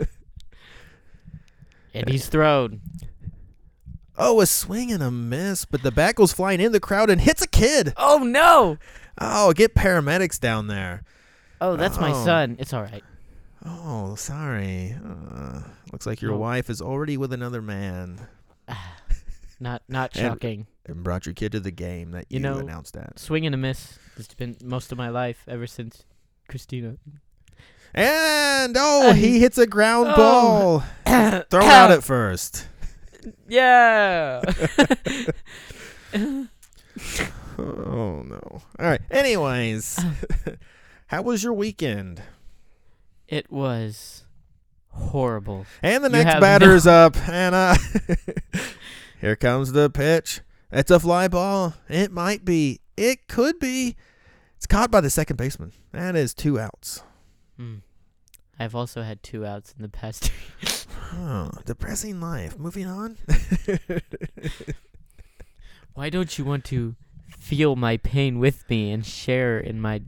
and 1.95 2.09
he's 2.09 2.29
thrown. 2.29 2.81
Oh, 4.17 4.41
a 4.41 4.47
swing 4.47 4.91
and 4.93 5.03
a 5.03 5.11
miss, 5.11 5.65
but 5.65 5.83
the 5.83 5.93
bat 5.93 6.17
goes 6.17 6.33
flying 6.33 6.61
in 6.61 6.73
the 6.73 6.81
crowd 6.81 7.11
and 7.11 7.21
hits 7.21 7.43
a 7.43 7.47
kid. 7.49 7.93
Oh 7.97 8.19
no! 8.19 8.79
Oh, 9.21 9.53
get 9.53 9.75
paramedics 9.75 10.41
down 10.41 10.67
there. 10.67 11.03
Oh, 11.61 11.77
that's 11.77 11.99
my 11.99 12.11
Oh. 12.13 12.25
son. 12.25 12.57
It's 12.59 12.73
all 12.73 12.83
right. 12.83 13.05
Oh, 13.65 14.15
sorry. 14.15 14.95
Uh, 15.05 15.61
looks 15.93 16.07
like 16.07 16.23
your 16.23 16.33
No. 16.33 16.39
wife 16.39 16.71
is 16.71 16.81
already 16.81 17.17
with 17.17 17.33
another 17.33 17.61
man 17.61 18.21
Not 19.61 19.83
not 19.89 20.13
And- 20.17 20.27
shocking. 20.33 20.67
And 20.89 21.05
brought 21.05 21.27
your 21.27 21.35
kid 21.35 21.53
to 21.53 21.61
the 21.61 21.71
game 21.71 22.11
that 22.13 22.27
you, 22.29 22.37
You 22.37 22.41
know- 22.41 22.59
announced 22.59 22.95
that. 22.95 23.19
Swing 23.19 23.47
and 23.47 23.55
a 23.55 23.59
miss. 23.59 23.99
It's 24.17 24.35
been 24.35 24.57
most 24.65 24.91
of 24.91 24.99
my 24.99 25.09
life 25.11 25.45
ever 25.47 25.67
since 25.67 26.05
Christina. 26.49 26.97
And 27.95 28.77
oh, 28.79 29.13
he 29.13 29.39
hits 29.41 29.57
a 29.59 29.67
ground 29.67 30.09
Oh. 30.13 30.17
ball. 30.17 30.81
Thrown 31.51 31.63
out 31.65 31.91
at 31.91 32.03
first. 32.03 32.67
yeah. 33.49 34.41
Oh 37.61 38.23
no. 38.25 38.41
All 38.79 38.87
right. 38.87 39.01
Anyways, 39.11 39.99
how 41.09 41.23
was 41.23 41.43
your 41.43 41.53
weekend? 41.53 42.23
it 43.27 43.51
was 43.53 44.25
horrible. 44.93 45.67
And 45.83 46.03
the 46.05 46.09
You 46.09 46.13
next 46.17 46.33
have 46.35 46.41
batter's 46.41 46.87
up, 46.87 47.17
and 47.29 47.55
uh, 47.55 47.77
here 49.21 49.37
comes 49.37 49.73
the 49.73 49.91
pitch. 49.91 50.41
It's 50.71 50.91
a 50.91 51.01
fly 51.01 51.29
ball. 51.29 51.75
It 51.89 52.13
might 52.13 52.45
be. 52.45 52.81
It 52.97 53.27
could 53.29 53.59
be. 53.59 53.97
It's 54.57 54.67
caught 54.67 54.91
by 54.91 55.01
the 55.01 55.11
second 55.11 55.37
baseman. 55.37 55.73
That 55.93 56.17
is 56.17 56.35
two 56.35 56.59
outs. 56.59 57.03
Hmm. 57.57 57.77
I've 58.59 58.75
also 58.75 59.03
had 59.03 59.23
two 59.23 59.47
outs 59.47 59.73
in 59.77 59.83
the 59.83 59.89
past. 59.89 60.31
Oh, 61.11 61.51
depressing 61.65 62.21
life. 62.21 62.59
Moving 62.59 62.87
on. 62.87 63.17
Why 65.95 66.11
don't 66.11 66.37
you 66.39 66.45
want 66.45 66.65
to 66.67 66.97
feel 67.39 67.77
my 67.77 67.97
pain 67.97 68.39
with 68.39 68.69
me 68.69 68.91
and 68.93 69.07
share 69.07 69.59
in 69.59 69.81
my? 69.81 70.03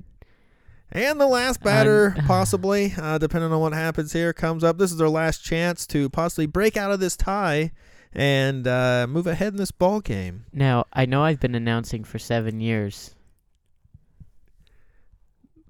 And 0.92 1.20
the 1.20 1.26
last 1.26 1.62
batter, 1.62 2.14
I'm- 2.16 2.26
possibly, 2.26 2.92
uh, 3.00 3.16
depending 3.18 3.50
on 3.52 3.60
what 3.60 3.72
happens 3.72 4.12
here, 4.12 4.32
comes 4.34 4.62
up. 4.62 4.76
This 4.78 4.90
is 4.92 4.98
their 4.98 5.08
last 5.08 5.42
chance 5.42 5.86
to 5.88 6.10
possibly 6.10 6.46
break 6.46 6.76
out 6.76 6.90
of 6.92 7.00
this 7.00 7.16
tie 7.16 7.72
and 8.12 8.66
uh, 8.66 9.06
move 9.08 9.26
ahead 9.26 9.52
in 9.52 9.56
this 9.58 9.70
ball 9.70 10.00
game. 10.00 10.44
Now 10.52 10.86
I 10.92 11.06
know 11.06 11.22
I've 11.22 11.40
been 11.40 11.54
announcing 11.54 12.04
for 12.04 12.18
seven 12.18 12.60
years, 12.60 13.14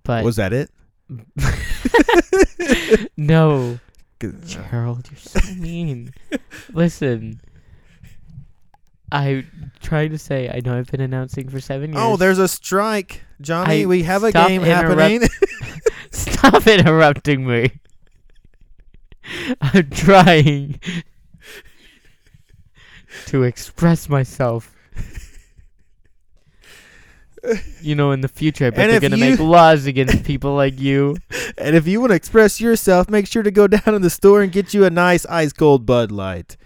but 0.03 0.25
Was 0.25 0.37
that 0.37 0.53
it? 0.53 0.71
no, 3.17 3.79
Gerald, 4.47 5.09
you're 5.11 5.19
so 5.19 5.55
mean. 5.55 6.12
Listen, 6.73 7.41
I 9.11 9.45
trying 9.81 10.11
to 10.11 10.19
say 10.19 10.49
I 10.49 10.61
know 10.65 10.79
I've 10.79 10.91
been 10.91 11.01
announcing 11.01 11.49
for 11.49 11.61
seven 11.61 11.93
years. 11.93 12.03
Oh, 12.03 12.17
there's 12.17 12.39
a 12.39 12.49
strike, 12.49 13.23
Johnny. 13.41 13.83
I- 13.83 13.87
we 13.87 14.03
have 14.05 14.23
a 14.25 14.33
game 14.33 14.62
happening. 14.62 15.23
Stop 16.12 16.67
interrupting 16.67 17.47
me. 17.47 17.81
I'm 19.61 19.91
trying 19.91 20.81
to 23.27 23.43
express 23.43 24.09
myself. 24.09 24.74
You 27.81 27.95
know, 27.95 28.12
in 28.12 28.20
the 28.20 28.28
future, 28.28 28.66
I 28.66 28.70
bet 28.70 28.81
And 28.81 28.93
they're 28.93 29.01
gonna 29.01 29.16
make 29.16 29.41
laws 29.41 29.87
against 29.87 30.24
people 30.24 30.55
like 30.55 30.78
you. 30.78 31.16
and 31.59 31.74
if 31.74 31.87
you 31.87 31.99
want 32.01 32.11
to 32.11 32.15
express 32.16 32.61
yourself, 32.61 33.09
make 33.09 33.27
sure 33.27 33.43
to 33.43 33.51
go 33.51 33.66
down 33.66 33.95
in 33.95 34.03
the 34.03 34.11
store 34.11 34.43
and 34.43 34.53
get 34.53 34.74
you 34.74 34.85
a 34.85 34.91
nice 34.91 35.24
ice 35.27 35.53
cold 35.55 35.87
Bud 35.87 36.12
Light. 36.12 36.59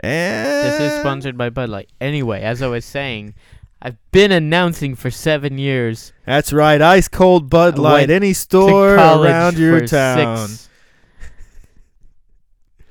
And 0.00 0.66
This 0.66 0.80
is 0.92 1.00
sponsored 1.00 1.38
by 1.38 1.48
Bud 1.48 1.70
Light. 1.70 1.88
Anyway, 2.02 2.42
as 2.42 2.60
I 2.60 2.66
was 2.66 2.84
saying, 2.84 3.34
I've 3.80 3.96
been 4.10 4.30
announcing 4.30 4.94
for 4.94 5.10
seven 5.10 5.56
years. 5.56 6.12
That's 6.26 6.52
right, 6.52 6.80
ice 6.82 7.08
cold 7.08 7.48
Bud 7.48 7.78
Light. 7.78 8.10
Any 8.10 8.34
store 8.34 8.96
around 8.96 9.56
your 9.56 9.86
town. 9.86 10.48
six- 10.48 10.68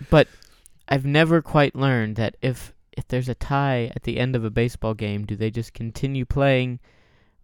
But 0.10 0.28
I've 0.92 1.06
never 1.06 1.42
quite 1.42 1.74
learned 1.74 2.18
that 2.18 2.36
if 2.42 2.74
if 2.92 3.08
there's 3.08 3.30
a 3.30 3.36
tie 3.36 3.92
at 3.96 4.04
the 4.04 4.20
end 4.20 4.36
of 4.36 4.44
a 4.44 4.50
baseball 4.50 4.94
game, 4.94 5.26
do 5.26 5.38
they 5.38 5.50
just 5.50 5.74
continue 5.74 6.26
playing, 6.26 6.80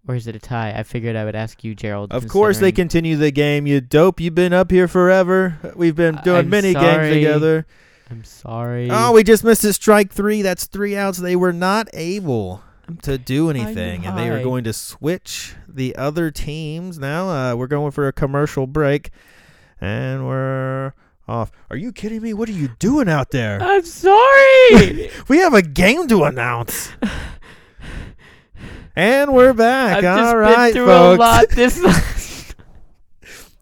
or 0.05 0.15
is 0.15 0.27
it 0.27 0.35
a 0.35 0.39
tie? 0.39 0.73
I 0.77 0.83
figured 0.83 1.15
I 1.15 1.23
would 1.23 1.35
ask 1.35 1.63
you, 1.63 1.73
Gerald. 1.73 2.11
Of 2.11 2.27
course, 2.27 2.59
they 2.59 2.73
continue 2.73 3.15
the 3.15 3.31
game. 3.31 3.65
You 3.65 3.79
dope. 3.79 4.19
You've 4.19 4.35
been 4.35 4.51
up 4.51 4.69
here 4.69 4.89
forever. 4.89 5.57
We've 5.75 5.95
been 5.95 6.19
doing 6.25 6.39
I'm 6.39 6.49
many 6.49 6.73
sorry. 6.73 6.85
games 6.85 7.15
together. 7.15 7.65
I'm 8.11 8.25
sorry. 8.25 8.89
Oh, 8.91 9.13
we 9.13 9.23
just 9.23 9.45
missed 9.45 9.63
a 9.63 9.71
strike 9.71 10.11
three. 10.11 10.41
That's 10.41 10.65
three 10.65 10.97
outs. 10.97 11.17
They 11.17 11.37
were 11.37 11.53
not 11.53 11.87
able 11.93 12.61
to 13.03 13.17
do 13.17 13.49
anything, 13.49 14.05
and 14.05 14.17
they 14.17 14.29
are 14.29 14.43
going 14.43 14.65
to 14.65 14.73
switch 14.73 15.55
the 15.67 15.95
other 15.95 16.31
teams 16.31 16.99
now. 16.99 17.29
Uh, 17.29 17.55
we're 17.55 17.67
going 17.67 17.91
for 17.91 18.09
a 18.09 18.13
commercial 18.13 18.67
break, 18.67 19.11
and 19.79 20.25
we're 20.27 20.93
off. 21.27 21.51
Are 21.69 21.77
you 21.77 21.91
kidding 21.91 22.21
me? 22.21 22.33
What 22.33 22.49
are 22.49 22.53
you 22.53 22.69
doing 22.79 23.09
out 23.09 23.31
there? 23.31 23.59
I'm 23.61 23.83
sorry. 23.85 25.09
We 25.27 25.39
have 25.39 25.53
a 25.53 25.61
game 25.61 26.07
to 26.07 26.23
announce. 26.23 26.91
And 28.95 29.33
we're 29.33 29.53
back. 29.53 30.03
I've 30.03 30.35
All 30.35 30.43
been 30.55 30.73
through 30.73 30.85
folks. 30.87 31.17
a 31.17 31.19
lot 31.19 31.49
this 31.49 31.77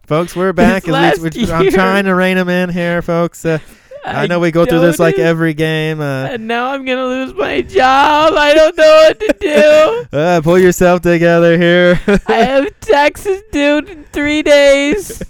Folks, 0.06 0.36
we're 0.36 0.52
back. 0.52 0.84
This 0.84 1.18
we- 1.20 1.30
last 1.30 1.52
I'm 1.52 1.70
trying 1.70 2.04
to 2.04 2.14
rein 2.14 2.36
them 2.36 2.48
in 2.48 2.70
here, 2.70 3.02
folks. 3.02 3.44
Uh, 3.44 3.58
I, 4.04 4.28
know 4.28 4.38
we 4.38 4.52
go 4.52 4.64
through 4.64 4.80
this 4.80 5.00
like 5.00 5.18
every 5.18 5.52
game. 5.52 6.00
Uh, 6.00 6.28
And 6.28 6.46
now 6.46 6.70
I'm 6.70 6.84
gonna 6.84 7.06
lose 7.06 7.34
my 7.34 7.60
job. 7.60 8.34
I 8.34 8.54
don't 8.54 8.76
know 8.76 8.84
what 9.08 9.20
to 9.20 9.34
do. 9.40 10.16
uh, 10.18 10.40
pull 10.42 10.58
yourself 10.60 11.02
together 11.02 11.58
here. 11.58 12.00
I 12.28 12.34
have 12.34 12.78
taxes 12.80 13.42
due 13.50 13.78
in 13.78 14.04
three 14.04 14.42
days. 14.42 15.22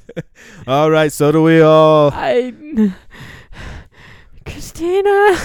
All 0.67 0.91
right, 0.91 1.13
so 1.13 1.31
do 1.33 1.43
we 1.43 1.61
all. 1.61 2.11
I, 2.13 2.53
Christina. 4.45 5.37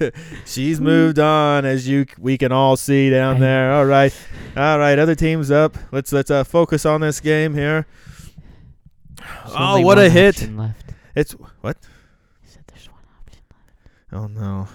She's 0.46 0.80
moved 0.80 1.18
on, 1.18 1.64
as 1.64 1.88
you 1.88 2.06
we 2.18 2.36
can 2.38 2.52
all 2.52 2.76
see 2.76 3.10
down 3.10 3.40
there. 3.40 3.72
All 3.72 3.84
right, 3.84 4.14
all 4.56 4.78
right. 4.78 4.98
Other 4.98 5.14
teams 5.14 5.50
up. 5.50 5.76
Let's 5.92 6.12
let's 6.12 6.30
uh, 6.30 6.44
focus 6.44 6.84
on 6.86 7.00
this 7.00 7.20
game 7.20 7.54
here. 7.54 7.86
There's 9.16 9.54
Oh, 9.56 9.72
only 9.74 9.84
what 9.84 9.98
a 9.98 10.08
hit. 10.10 10.36
option 10.36 10.56
Left. 10.56 10.84
It's 11.14 11.32
what? 11.32 11.76
He 12.42 12.48
said 12.48 12.62
there's 12.68 12.88
one 12.88 13.02
option 13.20 13.42
left. 13.50 14.12
Oh 14.12 14.26
no. 14.26 14.68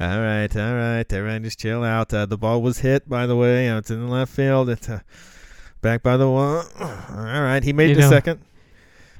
all 0.00 0.20
right, 0.20 0.56
all 0.56 0.74
right, 0.74 1.12
everyone, 1.12 1.42
just 1.44 1.58
chill 1.60 1.84
out. 1.84 2.12
Uh, 2.12 2.26
the 2.26 2.38
ball 2.38 2.60
was 2.62 2.78
hit, 2.78 3.08
by 3.08 3.26
the 3.26 3.36
way. 3.36 3.68
Uh, 3.68 3.78
it's 3.78 3.90
in 3.90 4.04
the 4.06 4.10
left 4.12 4.32
field. 4.32 4.68
It's 4.70 4.88
uh, 4.88 5.00
back 5.80 6.02
by 6.02 6.16
the 6.16 6.28
one. 6.30 6.64
All 6.78 7.42
right, 7.42 7.62
he 7.62 7.72
made 7.72 7.86
You 7.86 7.92
it 7.92 7.94
to 7.96 8.00
know- 8.02 8.10
second. 8.10 8.40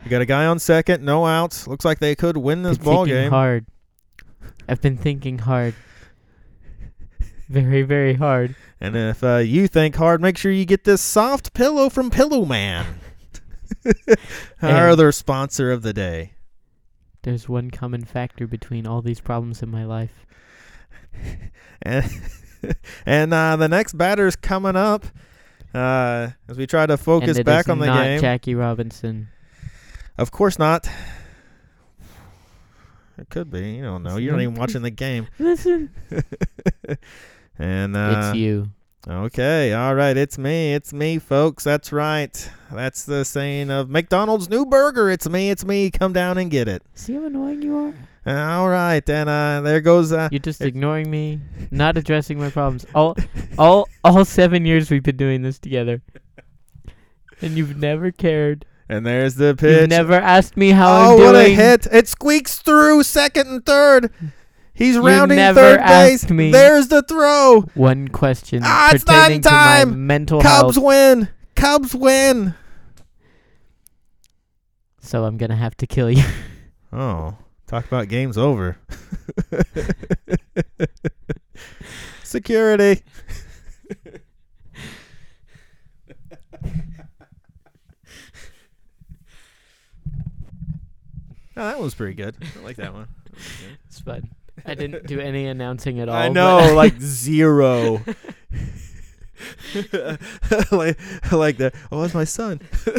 We 0.05 0.09
got 0.11 0.23
a 0.23 0.27
guy 0.27 0.47
on 0.47 0.59
second, 0.59 1.05
no 1.05 1.27
outs. 1.27 1.67
Looks 1.67 1.85
like 1.85 1.99
they 1.99 2.15
could 2.15 2.37
win 2.39 2.63
this 2.63 2.79
Been 2.79 2.85
ball 2.87 3.05
thinking 3.05 3.23
game. 3.25 3.31
hard. 3.31 3.67
I've 4.67 4.81
been 4.81 4.97
thinking 4.97 5.39
hard. 5.39 5.75
Very, 7.51 7.83
very 7.83 8.15
hard. 8.15 8.55
And 8.81 8.97
if 8.97 9.23
uh, 9.23 9.37
you 9.39 9.67
think 9.69 9.97
hard, 9.97 10.23
make 10.23 10.39
sure 10.39 10.53
you 10.53 10.65
get 10.65 10.85
this 10.85 11.03
soft 11.03 11.53
pillow 11.53 11.91
from 11.91 12.09
Pillow 12.09 12.45
Man. 12.47 12.87
Our 13.85 13.93
And- 14.63 14.91
other 14.93 15.13
sponsor 15.13 15.71
of 15.71 15.83
the 15.83 15.93
day. 15.93 16.33
There's 17.23 17.47
one 17.49 17.71
common 17.71 18.05
factor 18.07 18.47
between 18.47 18.87
all 18.87 19.03
these 19.03 19.21
problems 19.21 19.63
in 19.63 19.71
my 19.71 19.85
life. 19.85 20.25
And 21.83 22.05
and 23.07 23.33
uh, 23.33 23.57
the 23.57 23.67
next 23.69 23.95
batter's 23.97 24.37
coming 24.37 24.77
up. 24.77 25.07
Uh, 25.75 26.31
as 26.49 26.57
we 26.57 26.67
try 26.67 26.87
to 26.87 26.97
focus 26.97 27.37
and 27.37 27.47
back 27.47 27.69
on 27.69 27.79
the 27.79 27.87
not 27.87 28.05
game. 28.05 28.21
Jackie 28.21 28.55
Robinson. 28.55 29.29
Of 30.19 30.31
course 30.31 30.59
not. 30.59 30.89
It 33.19 33.29
could 33.29 33.51
be. 33.51 33.77
You 33.77 33.83
don't 33.83 34.03
know. 34.03 34.17
You're 34.17 34.33
not 34.33 34.41
even 34.41 34.55
watching 34.57 34.83
the 34.83 34.91
game. 34.91 35.29
Listen. 35.39 35.91
and 37.59 37.97
uh, 37.97 38.31
it's 38.31 38.37
you. 38.37 38.71
Okay, 39.09 39.73
all 39.73 39.95
right, 39.95 40.15
it's 40.15 40.37
me, 40.37 40.75
it's 40.75 40.93
me, 40.93 41.19
folks. 41.19 41.65
That's 41.65 41.91
right. 41.91 42.51
That's 42.71 43.05
the 43.05 43.25
saying 43.25 43.71
of 43.71 43.89
McDonald's 43.89 44.51
new 44.51 44.67
burger. 44.67 45.09
It's 45.11 45.27
me, 45.27 45.51
it's 45.51 45.65
me. 45.65 45.91
Come 45.91 46.13
down 46.13 46.37
and 46.37 46.51
get 46.51 46.69
it. 46.69 46.83
See 46.95 47.15
how 47.15 47.25
annoying 47.25 47.63
you 47.63 47.77
are? 47.79 47.95
Uh, 48.27 48.59
all 48.59 48.69
right, 48.69 49.09
and 49.09 49.31
uh, 49.31 49.63
there 49.63 49.81
goes. 49.81 50.13
Uh, 50.13 50.29
You're 50.31 50.41
just 50.41 50.61
ignoring 50.61 51.11
me, 51.11 51.41
not 51.71 51.97
addressing 51.97 52.39
my 52.39 52.51
problems. 52.51 52.85
All, 52.95 53.17
all, 53.59 53.89
all 54.05 54.27
seven 54.27 54.67
years 54.67 54.91
we've 54.91 55.03
been 55.03 55.17
doing 55.17 55.41
this 55.41 55.59
together, 55.59 56.03
and 57.41 57.57
you've 57.57 57.79
never 57.79 58.13
cared. 58.13 58.67
and 58.91 59.07
there's 59.07 59.37
the 59.37 59.57
pitch. 59.57 59.81
You've 59.81 59.89
never 59.89 60.13
asked 60.15 60.59
me 60.59 60.71
how 60.71 60.93
oh, 60.93 61.13
I'm 61.13 61.17
doing. 61.17 61.29
Oh, 61.29 61.33
what 61.33 61.47
a 61.47 61.55
hit! 61.55 61.87
It 61.91 62.07
squeaks 62.07 62.59
through 62.59 63.03
second 63.05 63.49
and 63.49 63.65
third. 63.65 64.13
He's 64.81 64.97
rounding 64.99 65.37
never 65.37 65.61
third 65.61 65.79
base. 65.81 66.23
asked 66.25 66.31
me. 66.31 66.51
There's 66.51 66.89
the 66.89 67.03
throw. 67.03 67.63
One 67.75 68.09
question 68.09 68.63
Ah, 68.65 68.91
it's 68.95 69.05
pertaining 69.05 69.43
to 69.43 69.51
my 69.51 69.57
time. 69.85 70.07
mental 70.07 70.41
Cubs 70.41 70.77
health. 70.77 70.85
win. 70.85 71.29
Cubs 71.55 71.95
win. 71.95 72.55
So 75.01 75.25
I'm 75.25 75.37
gonna 75.37 75.57
have 75.57 75.77
to 75.79 75.87
kill 75.87 76.11
you. 76.11 76.25
Oh, 76.93 77.37
talk 77.69 77.87
about 77.87 78.09
games 78.09 78.37
over. 78.37 78.77
Security. 82.25 83.03
Oh, 91.57 91.65
that 91.65 91.81
was 91.81 91.95
pretty 91.95 92.15
good. 92.15 92.37
I 92.59 92.63
like 92.65 92.77
that 92.77 92.95
one. 92.95 93.09
That. 93.33 93.41
It's 93.87 94.01
fun. 94.01 94.31
I 94.65 94.75
didn't 94.75 95.07
do 95.07 95.21
any 95.21 95.47
announcing 95.47 96.01
at 96.01 96.09
all. 96.09 96.17
I 96.17 96.29
know, 96.29 96.75
like 96.75 97.01
zero. 97.01 98.03
like, 100.71 100.99
like 101.33 101.57
that. 101.59 101.75
Oh, 101.91 102.03
that's 102.03 102.15
my 102.15 102.25
son. 102.25 102.61
oh, 102.87 102.95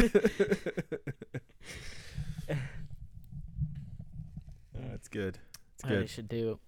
that's 4.74 5.08
good. 5.08 5.38
It's 5.74 5.84
I 5.84 5.88
good. 5.88 6.10
should 6.10 6.28
do 6.28 6.58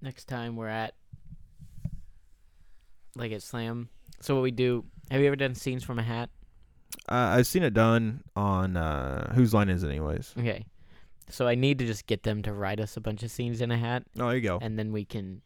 next 0.00 0.24
time 0.26 0.56
we're 0.56 0.68
at 0.68 0.94
like 3.16 3.32
at 3.32 3.42
Slam. 3.42 3.88
So 4.20 4.34
what 4.34 4.42
we 4.42 4.50
do? 4.50 4.84
Have 5.10 5.20
you 5.20 5.26
ever 5.26 5.36
done 5.36 5.54
scenes 5.54 5.84
from 5.84 5.98
a 5.98 6.02
hat? 6.02 6.30
Uh, 7.08 7.36
I've 7.36 7.46
seen 7.46 7.62
it 7.62 7.74
done 7.74 8.22
on 8.36 8.76
uh, 8.76 9.32
whose 9.34 9.52
line 9.52 9.68
is 9.68 9.82
it, 9.82 9.88
anyways? 9.88 10.34
Okay. 10.38 10.66
So 11.32 11.48
I 11.48 11.54
need 11.54 11.78
to 11.78 11.86
just 11.86 12.06
get 12.06 12.24
them 12.24 12.42
to 12.42 12.52
write 12.52 12.78
us 12.78 12.96
a 12.96 13.00
bunch 13.00 13.22
of 13.22 13.30
scenes 13.30 13.60
in 13.60 13.70
a 13.70 13.78
hat, 13.78 14.04
Oh, 14.18 14.26
there 14.26 14.36
you 14.36 14.42
go. 14.42 14.58
and 14.60 14.78
then 14.78 14.92
we 14.92 15.04
can 15.04 15.40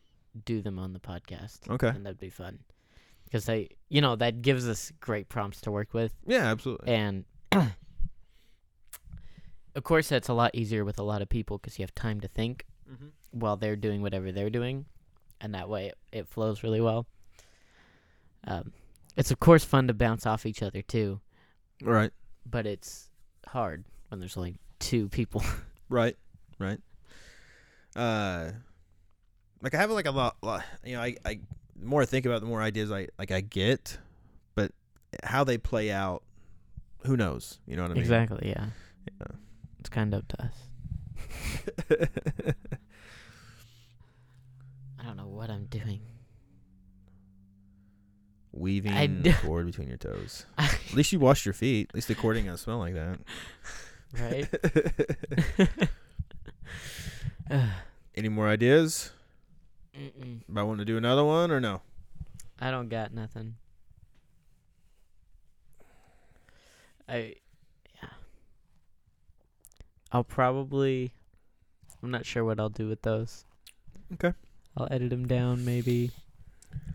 do 0.44 0.60
them 0.60 0.78
on 0.78 0.92
the 0.92 0.98
podcast. 0.98 1.70
Okay. 1.70 1.88
And 1.88 2.04
that'd 2.04 2.18
be 2.18 2.28
fun, 2.28 2.58
because 3.24 3.46
they, 3.46 3.68
you 3.88 4.00
know, 4.00 4.16
that 4.16 4.42
gives 4.42 4.68
us 4.68 4.92
great 5.00 5.28
prompts 5.28 5.60
to 5.62 5.70
work 5.70 5.94
with, 5.94 6.12
Yeah, 6.26 6.50
absolutely. 6.50 6.92
and 6.92 7.24
of 7.52 7.72
course 9.84 10.08
that's 10.08 10.28
a 10.28 10.34
lot 10.34 10.50
easier 10.54 10.84
with 10.84 10.98
a 10.98 11.02
lot 11.02 11.22
of 11.22 11.28
people 11.28 11.58
because 11.58 11.78
you 11.78 11.82
have 11.82 11.94
time 11.94 12.20
to 12.20 12.28
think 12.28 12.66
mm-hmm. 12.90 13.08
while 13.30 13.56
they're 13.56 13.76
doing 13.76 14.02
whatever 14.02 14.32
they're 14.32 14.50
doing, 14.50 14.86
and 15.40 15.54
that 15.54 15.68
way 15.68 15.86
it, 15.86 15.98
it 16.12 16.28
flows 16.28 16.62
really 16.62 16.80
well. 16.80 17.06
Um, 18.44 18.72
it's 19.16 19.30
of 19.30 19.40
course 19.40 19.64
fun 19.64 19.88
to 19.88 19.94
bounce 19.94 20.26
off 20.26 20.46
each 20.46 20.62
other 20.62 20.82
too, 20.82 21.20
Right, 21.82 22.10
but 22.44 22.66
it's 22.66 23.08
hard 23.46 23.84
when 24.08 24.20
there's 24.20 24.36
only 24.36 24.56
two 24.78 25.08
people. 25.08 25.42
right, 25.88 26.16
right. 26.58 26.78
Uh, 27.94 28.50
like 29.62 29.74
I 29.74 29.78
have 29.78 29.90
like 29.90 30.06
a 30.06 30.10
lot, 30.10 30.36
lot 30.42 30.64
you 30.84 30.96
know, 30.96 31.02
I, 31.02 31.16
I 31.24 31.40
the 31.78 31.86
more 31.86 32.02
I 32.02 32.06
think 32.06 32.26
about, 32.26 32.36
it, 32.36 32.40
the 32.40 32.46
more 32.46 32.62
ideas 32.62 32.90
I 32.90 33.08
like 33.18 33.30
I 33.30 33.40
get, 33.40 33.98
but 34.54 34.72
how 35.24 35.44
they 35.44 35.58
play 35.58 35.90
out, 35.90 36.22
who 37.04 37.16
knows? 37.16 37.58
You 37.66 37.76
know 37.76 37.82
what 37.82 37.90
I 37.90 37.94
mean? 37.94 38.02
exactly. 38.02 38.48
Yeah. 38.48 38.66
Yeah. 39.20 39.26
It's 39.80 39.88
kind 39.88 40.12
of 40.14 40.20
up 40.20 40.28
to 40.28 40.42
us. 40.42 40.54
I 44.98 45.04
don't 45.04 45.16
know 45.16 45.26
what 45.26 45.50
I'm 45.50 45.66
doing. 45.66 46.00
Weaving 48.52 49.22
the 49.22 49.32
cord 49.34 49.66
between 49.66 49.88
your 49.88 49.98
toes. 49.98 50.46
At 50.58 50.94
least 50.94 51.12
you 51.12 51.20
washed 51.20 51.44
your 51.44 51.52
feet. 51.52 51.90
At 51.90 51.94
least 51.94 52.08
the 52.08 52.14
cord 52.14 52.36
ain't 52.36 52.46
gonna 52.46 52.56
smell 52.56 52.78
like 52.78 52.94
that. 52.94 53.18
right? 54.12 54.48
Any 58.14 58.28
more 58.28 58.48
ideas 58.48 59.12
Mm-mm. 59.98 60.40
about 60.48 60.66
wanting 60.66 60.86
to 60.86 60.92
do 60.92 60.96
another 60.96 61.24
one 61.24 61.50
or 61.50 61.60
no? 61.60 61.82
I 62.60 62.70
don't 62.70 62.88
got 62.88 63.12
nothing. 63.12 63.56
I 67.08 67.34
yeah. 68.02 68.08
I'll 70.12 70.24
probably 70.24 71.12
I'm 72.02 72.10
not 72.10 72.26
sure 72.26 72.44
what 72.44 72.58
I'll 72.58 72.68
do 72.68 72.88
with 72.88 73.02
those. 73.02 73.44
Okay. 74.14 74.32
I'll 74.76 74.88
edit 74.90 75.10
them 75.10 75.26
down 75.26 75.64
maybe 75.64 76.10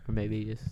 or 0.08 0.12
maybe 0.12 0.44
just 0.44 0.64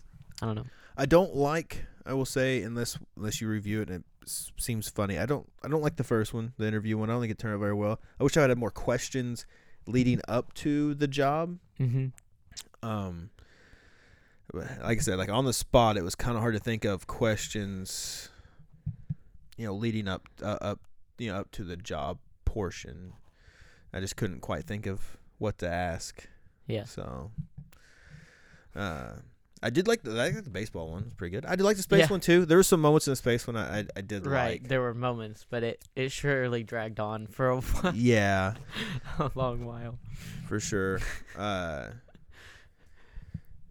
I 0.43 0.47
don't 0.47 0.57
know. 0.57 0.67
I 0.97 1.07
don't 1.07 1.35
like. 1.35 1.85
I 2.05 2.13
will 2.15 2.27
say 2.27 2.63
unless 2.63 2.99
unless 3.17 3.41
you 3.41 3.49
review 3.49 3.83
it 3.83 3.89
and 3.91 4.01
it 4.01 4.05
s- 4.31 4.53
seems 4.59 4.89
funny. 4.89 5.19
I 5.19 5.27
don't. 5.27 5.51
I 5.63 5.69
don't 5.69 5.83
like 5.83 5.97
the 5.97 6.05
first 6.05 6.33
one, 6.33 6.53
the 6.57 6.67
interview 6.67 6.97
one. 6.99 7.11
I 7.11 7.13
don't 7.15 7.21
think 7.23 7.33
it 7.33 7.39
turned 7.39 7.55
out 7.55 7.61
very 7.61 7.75
well. 7.75 8.01
I 8.19 8.23
wish 8.25 8.37
I 8.37 8.43
had 8.43 8.57
more 8.59 8.71
questions 8.71 9.45
leading 9.87 10.21
up 10.29 10.55
to 10.55 10.95
the 10.95 11.09
job. 11.09 11.59
Mhm. 11.79 12.13
Um, 12.83 13.31
like 14.53 14.99
I 14.99 15.01
said, 15.01 15.19
like 15.19 15.29
on 15.29 15.45
the 15.45 15.53
spot, 15.53 15.97
it 15.97 16.03
was 16.03 16.15
kind 16.15 16.37
of 16.37 16.41
hard 16.43 16.55
to 16.55 16.61
think 16.61 16.85
of 16.85 17.07
questions. 17.07 18.29
You 19.57 19.67
know, 19.67 19.75
leading 19.75 20.09
up 20.09 20.27
uh, 20.43 20.57
up 20.61 20.81
you 21.19 21.31
know 21.33 21.39
up 21.41 21.51
to 21.53 21.65
the 21.65 21.77
job 21.77 22.19
portion. 22.45 23.13
I 23.93 24.01
just 24.01 24.17
couldn't 24.17 24.41
quite 24.41 24.65
think 24.65 24.87
of 24.87 25.17
what 25.39 25.59
to 25.59 25.69
ask. 25.69 26.27
Yeah. 26.67 26.85
So, 26.85 27.33
uh, 28.77 29.15
I 29.63 29.69
did 29.71 29.87
like 29.87 30.03
the 30.03 30.13
I 30.13 30.31
like 30.31 30.45
the 30.45 30.51
baseball 30.51 30.91
one. 30.91 31.03
It's 31.07 31.15
pretty 31.15 31.33
good. 31.37 31.45
I 31.45 31.55
did 31.55 31.65
like 31.65 31.77
the 31.77 31.83
space 31.83 32.01
Yeah. 32.01 32.07
one 32.09 32.21
too. 32.21 32.47
There 32.47 32.57
were 32.57 32.63
some 32.63 32.81
moments 32.81 33.07
in 33.07 33.13
the 33.13 33.17
space 33.17 33.47
one 33.47 33.57
I 33.57 33.81
I, 33.81 33.87
I 33.97 34.01
did 34.01 34.25
Right. 34.27 34.61
like. 34.63 34.69
There 34.69 34.81
were 34.81 34.95
moments, 34.95 35.45
but 35.49 35.63
it 35.63 35.85
it 35.95 36.11
surely 36.13 36.63
dragged 36.63 36.99
on 36.99 37.27
for 37.27 37.49
a 37.51 37.61
while, 37.61 37.95
Yeah, 37.95 38.55
a 39.19 39.31
long 39.35 39.65
while. 39.67 39.99
for 40.49 40.61
sure. 40.61 41.01
Uh, 41.37 41.89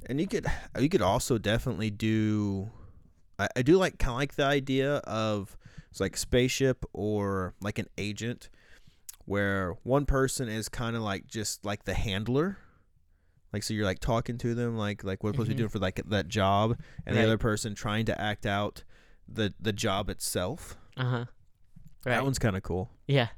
and 0.06 0.20
you 0.20 0.28
could 0.28 0.46
you 0.80 0.90
could 0.90 1.02
also 1.02 1.38
definitely 1.38 1.90
do. 1.90 2.70
I, 3.38 3.48
I 3.58 3.62
do 3.62 3.78
like 3.78 3.98
kind 4.00 4.12
of 4.14 4.18
like 4.18 4.36
the 4.36 4.46
idea 4.46 4.98
of 4.98 5.58
it's 5.90 6.00
like 6.00 6.18
spaceship 6.18 6.86
or 6.94 7.54
like 7.62 7.80
an 7.80 7.88
agent, 7.98 8.50
where 9.26 9.76
one 9.84 10.06
person 10.06 10.48
is 10.50 10.70
kind 10.70 10.96
of 10.96 11.02
like 11.02 11.28
just 11.28 11.66
like 11.66 11.86
the 11.86 11.94
handler. 11.96 12.58
Like 13.52 13.64
so, 13.64 13.74
you're 13.74 13.86
like 13.86 14.00
talking 14.00 14.38
to 14.40 14.54
them, 14.54 14.78
like 14.78 15.04
like 15.04 15.24
what 15.24 15.30
we're 15.30 15.34
supposed 15.46 15.50
to 15.50 15.54
Mhm. 15.54 15.58
be 15.58 15.62
doing 15.62 15.70
for 15.70 15.80
like 15.80 16.02
that 16.10 16.28
job, 16.28 16.78
and 17.06 17.18
the 17.18 17.24
other 17.24 17.38
person 17.38 17.74
trying 17.76 18.06
to 18.06 18.22
act 18.22 18.46
out 18.46 18.84
the 19.28 19.54
the 19.60 19.74
job 19.74 20.10
itself. 20.10 20.78
Uh 20.98 21.04
huh. 21.06 21.18
Right. 22.06 22.14
That 22.16 22.24
one's 22.24 22.40
kind 22.40 22.56
of 22.56 22.64
cool. 22.64 22.90
yeah. 23.08 23.30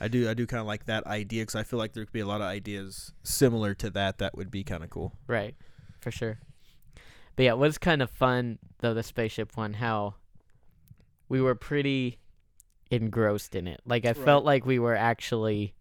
I 0.00 0.08
do 0.08 0.28
I 0.28 0.34
do 0.34 0.46
kind 0.48 0.60
of 0.60 0.66
like 0.66 0.86
that 0.86 1.06
idea 1.06 1.42
because 1.42 1.54
I 1.54 1.62
feel 1.62 1.78
like 1.78 1.92
there 1.92 2.04
could 2.04 2.12
be 2.12 2.18
a 2.20 2.26
lot 2.26 2.40
of 2.40 2.48
ideas 2.48 3.12
similar 3.22 3.72
to 3.74 3.90
that 3.90 4.18
that 4.18 4.36
would 4.36 4.50
be 4.50 4.64
kind 4.64 4.82
of 4.82 4.90
cool. 4.90 5.12
Right. 5.28 5.54
For 6.00 6.10
sure. 6.10 6.40
But 7.36 7.44
yeah, 7.44 7.52
it 7.52 7.58
was 7.58 7.78
kind 7.78 8.02
of 8.02 8.10
fun 8.10 8.58
though 8.80 8.94
the 8.94 9.04
spaceship 9.04 9.56
one. 9.56 9.74
How 9.74 10.16
we 11.28 11.40
were 11.40 11.54
pretty 11.54 12.18
engrossed 12.90 13.54
in 13.54 13.68
it. 13.68 13.80
Like 13.86 14.04
I 14.04 14.08
Right. 14.08 14.16
felt 14.16 14.44
like 14.44 14.66
we 14.66 14.80
were 14.80 14.96
actually 14.96 15.72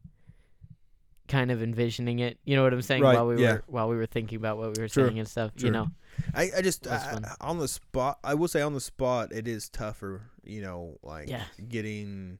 kind 1.32 1.50
of 1.52 1.64
envisioning 1.64 2.20
it. 2.20 2.38
You 2.46 2.56
know 2.56 2.64
what 2.64 2.74
I'm 2.74 2.82
saying? 2.82 3.02
Right, 3.02 3.16
While 3.16 3.28
we 3.28 3.42
yeah. 3.42 3.54
were 3.54 3.64
while 3.68 3.88
we 3.90 3.96
were 3.96 4.06
thinking 4.06 4.38
about 4.38 4.58
what 4.58 4.76
we 4.78 4.82
were 4.84 4.90
Sure, 4.90 5.08
saying 5.08 5.18
and 5.20 5.28
stuff. 5.28 5.52
sure. 5.58 5.68
You 5.68 5.72
know. 5.72 5.88
I, 6.36 6.50
I 6.58 6.62
just 6.62 6.86
I- 6.88 7.22
on 7.40 7.58
the 7.58 7.68
spot. 7.68 8.20
I 8.24 8.34
will 8.36 8.48
say 8.50 8.62
on 8.62 8.74
the 8.74 8.82
spot 8.82 9.32
it 9.32 9.48
is 9.48 9.70
tougher. 9.70 10.22
You 10.44 10.62
know, 10.62 10.98
like 11.04 11.30
Yeah. 11.30 11.44
getting 11.70 12.40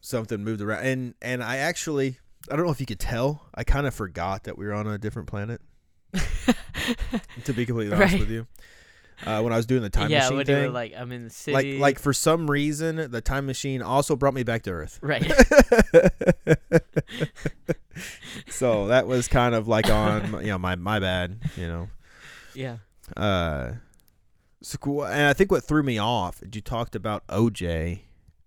something 0.00 0.42
moved 0.42 0.60
around. 0.60 0.84
And 0.86 1.14
and 1.22 1.42
I 1.42 1.56
actually 1.58 2.18
I 2.50 2.56
don't 2.56 2.64
know 2.66 2.72
if 2.72 2.80
you 2.80 2.86
could 2.86 3.00
tell. 3.00 3.46
I 3.54 3.64
kind 3.64 3.86
of 3.86 3.94
forgot 3.94 4.44
that 4.44 4.58
we 4.58 4.66
were 4.66 4.72
on 4.74 4.86
a 4.86 4.98
different 4.98 5.28
planet. 5.28 5.60
To 7.44 7.52
be 7.52 7.64
completely 7.66 7.94
honest 7.94 8.12
Right. 8.14 8.20
with 8.20 8.30
you, 8.30 8.46
uh, 9.26 9.40
when 9.42 9.52
I 9.52 9.56
was 9.56 9.66
doing 9.66 9.82
the 9.82 9.90
time 9.90 10.10
yeah, 10.10 10.20
machine 10.20 10.36
when 10.38 10.46
you 10.48 10.54
were 10.54 10.62
thing, 10.64 10.72
like, 10.72 10.94
I'm 10.96 11.12
in 11.12 11.28
the 11.28 11.52
like 11.52 11.62
city. 11.64 11.78
like 11.78 11.98
for 11.98 12.12
some 12.12 12.50
reason 12.50 13.10
the 13.10 13.20
time 13.20 13.46
machine 13.46 13.82
also 13.82 14.16
brought 14.16 14.34
me 14.34 14.42
back 14.42 14.62
to 14.64 14.70
Earth. 14.70 14.98
right. 15.02 15.24
so 18.48 18.86
that 18.88 19.06
was 19.06 19.28
kind 19.28 19.54
of 19.54 19.68
like 19.68 19.90
on 19.90 20.40
you 20.40 20.48
know 20.48 20.58
my 20.58 20.74
my 20.76 20.98
bad 20.98 21.38
you 21.56 21.66
know 21.66 21.88
yeah. 22.54 22.76
uh 23.16 23.72
so 24.62 24.78
cool 24.78 25.04
and 25.04 25.22
i 25.22 25.32
think 25.32 25.50
what 25.50 25.64
threw 25.64 25.82
me 25.82 25.98
off 25.98 26.40
you 26.52 26.60
talked 26.60 26.94
about 26.94 27.26
oj 27.28 28.00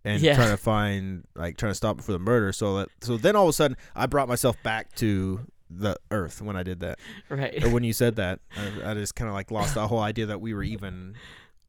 and 0.06 0.22
Yeah. 0.22 0.36
trying 0.36 0.50
to 0.52 0.58
find 0.58 1.24
like 1.36 1.58
trying 1.58 1.72
to 1.72 1.76
stop 1.76 1.98
him 1.98 2.04
for 2.04 2.12
the 2.14 2.20
murder 2.20 2.52
so 2.52 2.78
that 2.78 2.90
so 3.02 3.18
then 3.18 3.36
all 3.36 3.44
of 3.44 3.50
a 3.50 3.54
sudden 3.54 3.78
i 3.96 4.06
brought 4.06 4.28
myself 4.28 4.62
back 4.64 4.94
to 4.96 5.42
the 5.80 5.96
earth 6.12 6.42
when 6.42 6.56
i 6.56 6.64
did 6.64 6.80
that 6.82 7.00
Right. 7.30 7.64
or 7.64 7.70
when 7.70 7.84
you 7.84 7.94
said 7.94 8.16
that 8.18 8.40
i, 8.58 8.92
I 8.92 8.94
just 8.94 9.16
kind 9.16 9.28
of 9.30 9.34
like 9.36 9.52
lost 9.52 9.74
the 9.76 9.88
whole 9.88 10.00
idea 10.00 10.28
that 10.28 10.40
we 10.42 10.54
were 10.54 10.64
even 10.64 11.16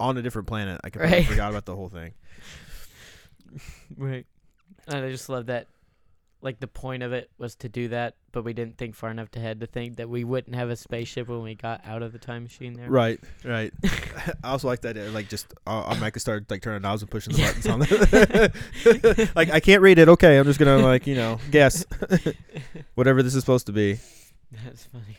on 0.00 0.16
a 0.18 0.22
different 0.22 0.48
planet 0.48 0.80
i 0.84 0.90
completely 0.90 1.18
Right. 1.18 1.26
forgot 1.26 1.50
about 1.50 1.64
the 1.66 1.74
whole 1.76 1.88
thing 1.88 2.12
Right. 3.96 4.26
And 4.88 5.04
I 5.04 5.10
just 5.10 5.28
love 5.28 5.46
that. 5.46 5.66
Like 6.44 6.60
the 6.60 6.68
point 6.68 7.02
of 7.02 7.14
it 7.14 7.30
was 7.38 7.54
to 7.56 7.70
do 7.70 7.88
that, 7.88 8.16
but 8.30 8.44
we 8.44 8.52
didn't 8.52 8.76
think 8.76 8.94
far 8.94 9.10
enough 9.10 9.28
ahead 9.34 9.60
to 9.60 9.66
think 9.66 9.96
that 9.96 10.10
we 10.10 10.24
wouldn't 10.24 10.54
have 10.54 10.68
a 10.68 10.76
spaceship 10.76 11.26
when 11.26 11.40
we 11.42 11.54
got 11.54 11.80
out 11.86 12.02
of 12.02 12.12
the 12.12 12.18
time 12.18 12.42
machine 12.42 12.74
there. 12.74 12.90
Right, 12.90 13.18
right. 13.44 13.72
I 14.44 14.50
also 14.50 14.68
like 14.68 14.82
that, 14.82 14.98
uh, 14.98 15.10
like 15.12 15.30
just 15.30 15.54
uh, 15.66 15.84
I 15.98 16.18
start 16.18 16.50
like 16.50 16.60
turning 16.60 16.82
knobs 16.82 17.00
and 17.00 17.10
pushing 17.10 17.32
the 17.32 17.40
buttons 17.42 17.66
on 17.66 17.80
it. 19.24 19.30
like 19.34 19.50
I 19.50 19.58
can't 19.60 19.80
read 19.80 19.98
it. 19.98 20.10
Okay, 20.10 20.38
I'm 20.38 20.44
just 20.44 20.58
gonna 20.58 20.76
like 20.78 21.06
you 21.06 21.14
know 21.14 21.38
guess 21.50 21.86
whatever 22.94 23.22
this 23.22 23.34
is 23.34 23.40
supposed 23.42 23.64
to 23.66 23.72
be. 23.72 23.98
That's 24.66 24.84
funny. 24.84 25.16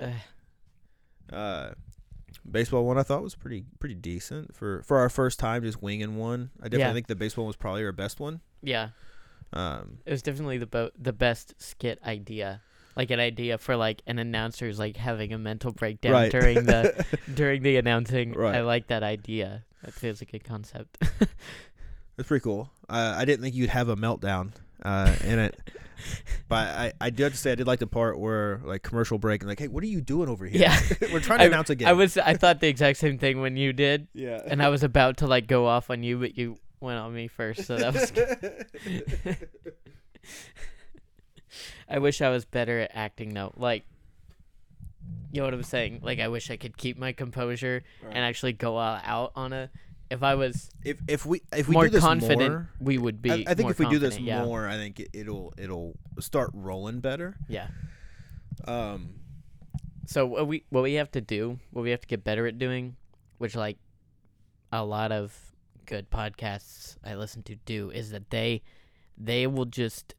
Uh, 0.00 1.34
Uh, 1.36 1.70
baseball 2.50 2.84
one 2.84 2.98
I 2.98 3.04
thought 3.04 3.22
was 3.22 3.36
pretty 3.36 3.64
pretty 3.78 3.94
decent 3.94 4.52
for 4.54 4.82
for 4.82 4.98
our 4.98 5.08
first 5.08 5.38
time 5.38 5.62
just 5.62 5.80
winging 5.80 6.16
one. 6.16 6.50
I 6.60 6.64
definitely 6.64 6.80
Yeah. 6.88 6.92
think 6.94 7.06
the 7.06 7.14
baseball 7.14 7.46
was 7.46 7.54
probably 7.56 7.84
our 7.84 7.92
best 7.92 8.18
one. 8.18 8.40
yeah, 8.62 8.88
Um, 9.52 9.98
it 10.06 10.10
was 10.10 10.22
definitely 10.22 10.58
the 10.58 10.66
bo- 10.66 10.90
the 10.98 11.12
best 11.12 11.54
skit 11.58 11.98
idea. 12.04 12.62
Like 12.96 13.10
an 13.10 13.20
idea 13.20 13.56
for 13.58 13.76
like 13.76 14.02
an 14.06 14.18
announcer's 14.18 14.78
like 14.78 14.96
having 14.96 15.32
a 15.32 15.38
mental 15.38 15.72
breakdown 15.72 16.12
right 16.12 16.30
during 16.30 16.64
the 16.66 17.06
during 17.34 17.62
the 17.62 17.76
announcing. 17.76 18.32
Right. 18.32 18.56
I 18.56 18.60
like 18.62 18.88
that 18.88 19.02
idea. 19.02 19.64
That 19.82 19.94
feels 19.94 20.20
like 20.20 20.28
a 20.30 20.32
good 20.32 20.44
concept. 20.44 20.98
It's 22.18 22.28
pretty 22.28 22.42
cool. 22.42 22.70
Uh, 22.86 23.14
I 23.16 23.24
didn't 23.24 23.42
think 23.42 23.54
you'd 23.54 23.70
have 23.70 23.88
a 23.88 23.96
meltdown 23.96 24.50
uh, 24.84 25.14
in 25.24 25.38
it, 25.38 25.58
but 26.48 26.68
I, 26.68 26.92
I 27.00 27.08
do 27.08 27.22
have 27.22 27.32
to 27.32 27.38
say 27.38 27.52
I 27.52 27.54
did 27.54 27.66
like 27.66 27.78
the 27.78 27.86
part 27.86 28.18
where 28.18 28.60
like 28.62 28.82
commercial 28.82 29.16
break 29.16 29.40
and 29.40 29.48
like, 29.48 29.58
hey, 29.58 29.68
what 29.68 29.82
are 29.82 29.86
you 29.86 30.02
doing 30.02 30.28
over 30.28 30.44
here? 30.44 30.60
yeah, 30.60 30.78
We're 31.12 31.20
trying 31.20 31.38
to 31.38 31.46
announce 31.46 31.70
again. 31.70 31.88
I 31.88 31.94
was 31.94 32.18
I 32.18 32.34
thought 32.34 32.60
the 32.60 32.68
exact 32.68 32.98
same 32.98 33.16
thing 33.16 33.40
when 33.40 33.56
you 33.56 33.72
did, 33.72 34.08
yeah, 34.12 34.42
and 34.46 34.62
I 34.62 34.68
was 34.68 34.82
about 34.82 35.16
to 35.18 35.26
like 35.26 35.46
go 35.46 35.66
off 35.66 35.88
on 35.88 36.02
you, 36.02 36.18
but 36.18 36.36
you 36.36 36.58
went 36.80 36.98
on 36.98 37.14
me 37.14 37.28
first, 37.28 37.64
so 37.64 37.76
that 37.76 37.94
was. 37.94 38.12
I 41.88 41.98
wish 41.98 42.22
I 42.22 42.30
was 42.30 42.44
better 42.44 42.80
at 42.80 42.90
acting 42.94 43.34
though. 43.34 43.52
Like, 43.56 43.84
you 45.32 45.40
know 45.40 45.46
what 45.46 45.54
I'm 45.54 45.62
saying? 45.62 46.00
Like, 46.02 46.20
I 46.20 46.28
wish 46.28 46.50
I 46.50 46.56
could 46.56 46.76
keep 46.76 46.98
my 46.98 47.12
composure 47.12 47.82
and 48.02 48.18
actually 48.18 48.52
go 48.52 48.76
all 48.76 49.00
out 49.04 49.32
on 49.34 49.52
a. 49.52 49.70
If 50.10 50.24
I 50.24 50.34
was 50.34 50.70
if 50.84 50.98
if 51.06 51.24
we 51.24 51.40
if 51.52 51.68
we 51.68 51.74
more 51.74 51.84
do 51.84 51.90
this 51.90 52.02
confident, 52.02 52.50
more, 52.50 52.68
we 52.80 52.98
would 52.98 53.22
be. 53.22 53.30
I, 53.30 53.44
I 53.48 53.54
think 53.54 53.70
if 53.70 53.78
we 53.78 53.86
do 53.86 54.00
this 54.00 54.18
yeah. 54.18 54.44
more, 54.44 54.66
I 54.66 54.74
think 54.74 54.98
it, 54.98 55.10
it'll 55.12 55.54
it'll 55.56 55.94
start 56.18 56.50
rolling 56.52 56.98
better. 57.00 57.36
yeah. 57.48 57.68
Um, 58.66 59.14
So 60.06 60.26
what 60.26 60.48
we 60.48 60.64
what 60.70 60.82
we 60.82 60.94
have 60.94 61.12
to 61.12 61.20
do, 61.20 61.60
what 61.70 61.82
we 61.82 61.90
have 61.90 62.00
to 62.00 62.08
get 62.08 62.24
better 62.24 62.46
at 62.48 62.58
doing, 62.58 62.96
which 63.38 63.54
like 63.54 63.78
a 64.72 64.84
lot 64.84 65.12
of 65.12 65.49
good 65.90 66.08
podcasts 66.10 66.96
I 67.04 67.14
listen 67.16 67.42
to 67.44 67.56
do, 67.56 67.90
is 67.90 68.10
that 68.12 68.30
they 68.30 68.62
they 69.18 69.46
will 69.46 69.66
just 69.66 70.14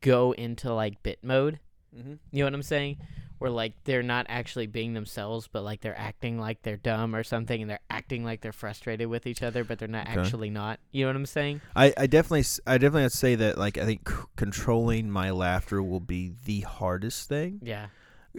go 0.00 0.32
into 0.32 0.72
like 0.72 1.02
bit 1.02 1.18
mode. 1.22 1.60
mhm. 1.96 2.18
You 2.32 2.38
know 2.40 2.44
what 2.46 2.54
I'm 2.54 2.62
saying? 2.62 2.96
Where 3.38 3.50
like 3.50 3.72
they're 3.84 4.02
not 4.02 4.26
actually 4.28 4.66
being 4.66 4.92
themselves, 4.92 5.48
but 5.50 5.62
like 5.64 5.80
they're 5.80 5.98
acting 5.98 6.38
like 6.38 6.62
they're 6.62 6.76
dumb 6.76 7.16
or 7.16 7.22
something, 7.24 7.60
and 7.60 7.70
they're 7.70 7.80
acting 7.88 8.22
like 8.24 8.42
they're 8.42 8.52
frustrated 8.52 9.08
with 9.08 9.26
each 9.26 9.42
other, 9.42 9.64
but 9.64 9.78
they're 9.78 9.88
not 9.88 10.08
Okay. 10.08 10.20
actually 10.20 10.50
not. 10.50 10.78
You 10.92 11.04
know 11.04 11.08
what 11.10 11.16
I'm 11.16 11.26
saying? 11.26 11.60
I 11.74 11.92
I 11.96 12.06
definitely 12.06 12.44
I 12.66 12.78
definitely 12.78 13.08
to 13.08 13.16
say 13.16 13.34
that 13.36 13.58
like 13.58 13.78
I 13.78 13.84
think 13.86 14.08
c- 14.08 14.14
controlling 14.36 15.10
my 15.10 15.30
laughter 15.30 15.82
will 15.82 16.00
be 16.00 16.32
the 16.44 16.60
hardest 16.60 17.28
thing. 17.28 17.60
Yeah. 17.62 17.86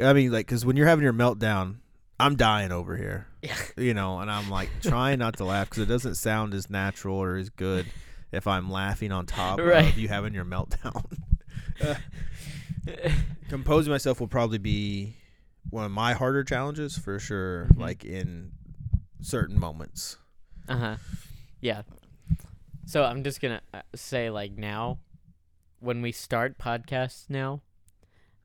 I 0.01 0.13
mean, 0.13 0.31
like, 0.31 0.45
because 0.45 0.65
when 0.65 0.77
you're 0.77 0.87
having 0.87 1.03
your 1.03 1.11
meltdown, 1.11 1.77
I'm 2.21 2.35
dying 2.35 2.71
over 2.71 2.95
here, 2.97 3.27
Yeah. 3.41 3.55
you 3.77 3.93
know, 3.93 4.19
and 4.19 4.29
I'm 4.31 4.49
like 4.49 4.69
trying 4.81 5.19
not 5.19 5.37
to 5.37 5.45
laugh 5.45 5.69
because 5.69 5.83
it 5.83 5.87
doesn't 5.87 6.15
sound 6.15 6.53
as 6.53 6.69
natural 6.69 7.17
or 7.17 7.35
as 7.37 7.49
good 7.49 7.85
if 8.31 8.47
I'm 8.47 8.69
laughing 8.71 9.11
on 9.11 9.25
top 9.25 9.59
Right. 9.59 9.89
of 9.91 9.97
you 9.97 10.07
having 10.07 10.33
your 10.33 10.45
meltdown. 10.45 11.03
Composing 13.49 13.91
myself 13.91 14.19
will 14.19 14.27
probably 14.27 14.57
be 14.57 15.15
one 15.69 15.85
of 15.85 15.91
my 15.91 16.13
harder 16.13 16.43
challenges 16.43 16.97
for 16.97 17.19
sure, 17.19 17.67
Mhm. 17.73 17.79
like 17.79 18.03
in 18.05 18.51
certain 19.21 19.59
moments. 19.59 20.17
Uh 20.67 20.77
huh. 20.77 20.95
Yeah. 21.59 21.81
So 22.85 23.03
I'm 23.03 23.23
just 23.23 23.41
gonna 23.41 23.61
uh, 23.73 23.81
say 23.95 24.29
like 24.29 24.53
now, 24.53 24.99
when 25.79 26.01
we 26.01 26.11
start 26.11 26.57
podcasts 26.57 27.29
now, 27.29 27.61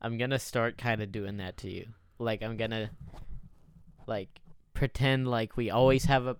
I'm 0.01 0.17
gonna 0.17 0.39
start 0.39 0.77
kind 0.77 1.01
of 1.01 1.11
doing 1.11 1.37
that 1.37 1.57
to 1.57 1.69
you. 1.71 1.87
Like 2.19 2.43
I'm 2.43 2.57
gonna, 2.57 2.91
like, 4.07 4.41
pretend 4.73 5.27
like 5.27 5.57
we 5.57 5.69
always 5.69 6.05
have 6.05 6.25
a 6.27 6.37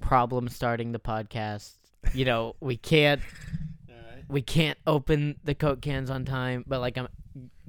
problem 0.00 0.48
starting 0.48 0.92
the 0.92 0.98
podcast. 0.98 1.74
You 2.14 2.24
know, 2.24 2.56
we 2.60 2.76
can't 2.76 3.20
we 4.28 4.42
can't 4.42 4.78
open 4.86 5.36
the 5.44 5.54
coke 5.54 5.80
cans 5.80 6.10
on 6.10 6.24
time, 6.24 6.64
but 6.66 6.80
like 6.80 6.96
I'm 6.98 7.08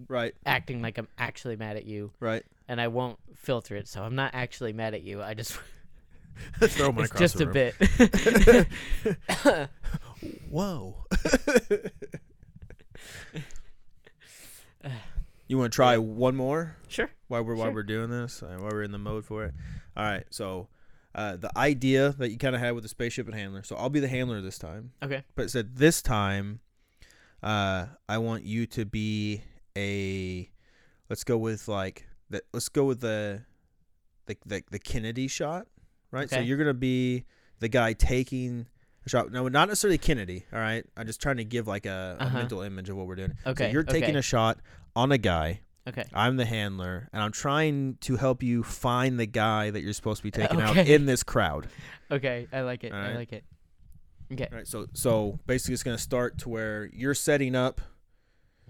Right, 0.08 0.34
acting 0.46 0.82
like 0.82 0.98
I'm 0.98 1.08
actually 1.18 1.56
mad 1.58 1.76
at 1.76 1.86
you, 1.86 2.12
right. 2.20 2.44
and 2.68 2.80
I 2.82 2.88
won't 2.88 3.20
filter 3.36 3.76
it. 3.76 3.88
So 3.88 4.02
I'm 4.02 4.16
not 4.16 4.32
actually 4.34 4.74
mad 4.74 4.94
at 4.94 5.04
you. 5.04 5.22
I 5.22 5.34
just 5.34 5.60
Throw 6.62 6.90
it's 6.98 7.12
just 7.12 7.42
a 7.42 7.46
bit. 7.46 7.76
Whoa. 10.50 10.96
You 15.50 15.58
want 15.58 15.74
to 15.74 15.76
try 15.76 15.98
one 15.98 16.36
more? 16.38 16.78
Sure. 16.88 17.10
while 17.28 17.44
we're 17.44 17.56
while 17.56 17.66
Sure. 17.68 17.74
we're 17.74 17.84
doing 17.84 18.10
this, 18.10 18.42
uh, 18.42 18.56
while 18.58 18.70
we're 18.72 18.84
in 18.84 18.92
the 18.92 18.98
mode 18.98 19.26
for 19.26 19.44
it. 19.46 19.54
All 19.98 20.04
right, 20.06 20.24
so 20.30 20.70
uh, 21.14 21.36
the 21.36 21.56
idea 21.58 22.12
that 22.18 22.32
you 22.32 22.38
kind 22.38 22.56
of 22.56 22.62
had 22.62 22.72
with 22.72 22.84
the 22.84 22.88
spaceship 22.90 23.26
and 23.28 23.36
handler. 23.36 23.64
So 23.64 23.76
I'll 23.76 23.90
be 23.90 24.00
the 24.00 24.08
handler 24.08 24.40
this 24.42 24.58
time, 24.58 24.94
Okay. 25.04 25.24
but 25.36 25.46
it 25.46 25.50
said 25.52 25.76
this 25.76 26.02
time 26.02 26.62
Uh, 27.44 27.86
I 28.10 28.18
want 28.18 28.44
you 28.44 28.66
to 28.68 28.86
be 28.86 29.42
a. 29.78 30.50
Let's 31.10 31.24
go 31.24 31.38
with 31.38 31.68
like 31.70 32.06
the. 32.30 32.42
Let's 32.54 32.68
go 32.70 32.84
with 32.86 33.00
the, 33.00 33.44
the 34.26 34.36
the 34.46 34.64
the 34.72 34.80
Kennedy 34.80 35.28
shot, 35.30 35.68
right? 36.12 36.30
So 36.30 36.36
Okay. 36.38 36.46
you're 36.46 36.58
gonna 36.58 36.74
be 36.74 37.24
the 37.60 37.70
guy 37.70 37.94
taking 37.94 38.68
shot. 39.10 39.32
No, 39.32 39.48
not 39.48 39.68
necessarily 39.68 39.98
Kennedy. 39.98 40.46
All 40.54 40.60
right, 40.60 40.86
I'm 40.96 41.06
just 41.08 41.22
trying 41.22 41.38
to 41.38 41.44
give 41.44 41.68
like 41.68 41.86
a, 41.86 42.18
a 42.20 42.24
Uh-huh. 42.24 42.38
mental 42.38 42.62
image 42.62 42.90
of 42.90 42.96
what 42.98 43.08
we're 43.08 43.16
doing. 43.16 43.34
Okay. 43.46 43.68
So 43.68 43.74
you're 43.74 43.84
taking 43.84 44.12
okay, 44.12 44.20
a 44.20 44.22
shot 44.22 44.60
on 44.96 45.12
a 45.12 45.18
guy. 45.18 45.62
Okay. 45.88 46.06
I'm 46.14 46.38
the 46.38 46.46
handler, 46.46 47.10
and 47.12 47.22
I'm 47.24 47.32
trying 47.32 47.98
to 48.02 48.16
help 48.18 48.44
you 48.44 48.62
find 48.64 49.20
the 49.20 49.26
guy 49.26 49.72
that 49.72 49.82
you're 49.82 49.94
supposed 49.94 50.20
to 50.20 50.24
be 50.24 50.30
taking 50.32 50.62
out 50.62 50.78
in 50.78 51.06
this 51.08 51.24
crowd. 51.24 51.68
Okay. 52.12 52.48
I 52.54 52.62
like 52.62 52.84
it. 52.84 52.94
I 52.94 53.16
like 53.16 53.34
it. 53.34 53.44
Okay. 54.32 54.48
All 54.52 54.58
right, 54.58 54.68
so 54.68 54.86
so 54.94 55.40
basically, 55.48 55.74
it's 55.74 55.82
gonna 55.84 55.98
start 55.98 56.38
to 56.40 56.50
where 56.50 56.90
you're 56.94 57.16
setting 57.16 57.56
up, 57.56 57.82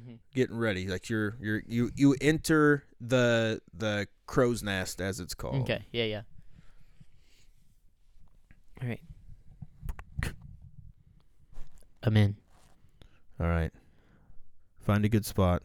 Mhm. 0.02 0.20
getting 0.34 0.56
ready. 0.58 0.88
Like 0.88 1.10
you're 1.10 1.36
you're 1.42 1.62
you 1.68 1.92
you 1.96 2.16
enter 2.22 2.86
the 3.02 3.62
the 3.74 4.08
crow's 4.26 4.64
nest 4.64 5.02
as 5.02 5.20
it's 5.20 5.34
called. 5.34 5.64
Okay. 5.64 5.84
Yeah. 5.92 6.06
Yeah. 6.06 6.22
All 8.82 8.88
right. 8.88 9.02
I'm 12.10 12.18
in. 12.18 12.36
All 13.40 13.46
right. 13.48 13.72
Find 14.80 15.06
a 15.06 15.10
good 15.10 15.28
spot. 15.28 15.62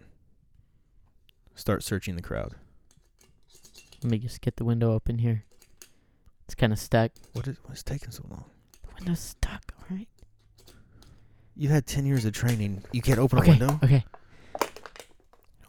Start 1.55 1.83
searching 1.83 2.17
the 2.17 2.23
crowd. 2.23 2.55
Let 4.03 4.11
me 4.11 4.19
just 4.19 4.43
get 4.43 4.57
the 4.57 4.65
window 4.67 4.93
open 4.93 5.21
here. 5.21 5.45
It's 6.45 6.55
kind 6.55 6.71
of 6.71 6.79
stuck. 6.79 7.13
What 7.33 7.49
is 7.49 7.57
what's 7.65 7.83
taking 7.83 8.11
so 8.11 8.25
long? 8.29 8.45
The 8.83 8.89
window's 8.99 9.21
stuck. 9.21 9.73
All 9.79 9.97
right. 9.97 10.07
You 11.57 11.71
had 11.71 11.87
ten 11.87 12.05
years 12.05 12.27
of 12.27 12.35
training. 12.35 12.85
You 12.93 13.01
can't 13.01 13.19
open 13.19 13.39
Okay. 13.39 13.53
a 13.53 13.57
window. 13.59 13.81
Okay. 13.83 14.05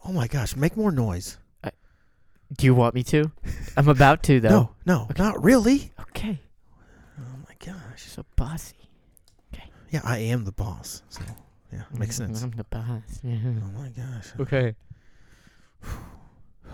Oh 0.03 0.11
my 0.11 0.27
gosh! 0.27 0.57
Make 0.57 0.75
more 0.75 0.91
noise. 0.91 1.37
Do 2.57 2.65
you 2.65 2.75
want 2.75 2.93
me 2.95 3.03
to? 3.03 3.31
I'm 3.77 3.87
about 3.87 4.23
to 4.23 4.39
though. 4.41 4.49
No, 4.49 4.69
no, 4.85 5.01
Okay. 5.11 5.23
not 5.23 5.41
really. 5.41 5.93
Okay. 6.01 6.41
Oh 7.17 7.37
my 7.47 7.55
gosh. 7.65 8.03
So 8.03 8.25
bossy. 8.35 8.84
Yeah, 9.95 10.01
I 10.03 10.17
am 10.17 10.43
the 10.43 10.51
boss. 10.51 11.03
So 11.07 11.21
yeah, 11.71 11.83
makes 11.97 12.17
sense. 12.17 12.43
I'm 12.43 12.51
the 12.51 12.65
boss. 12.65 13.21
Yeah. 13.23 13.37
Oh 13.45 13.79
my 13.79 13.87
gosh. 13.87 14.33
Okay. 14.37 14.75
All 16.67 16.73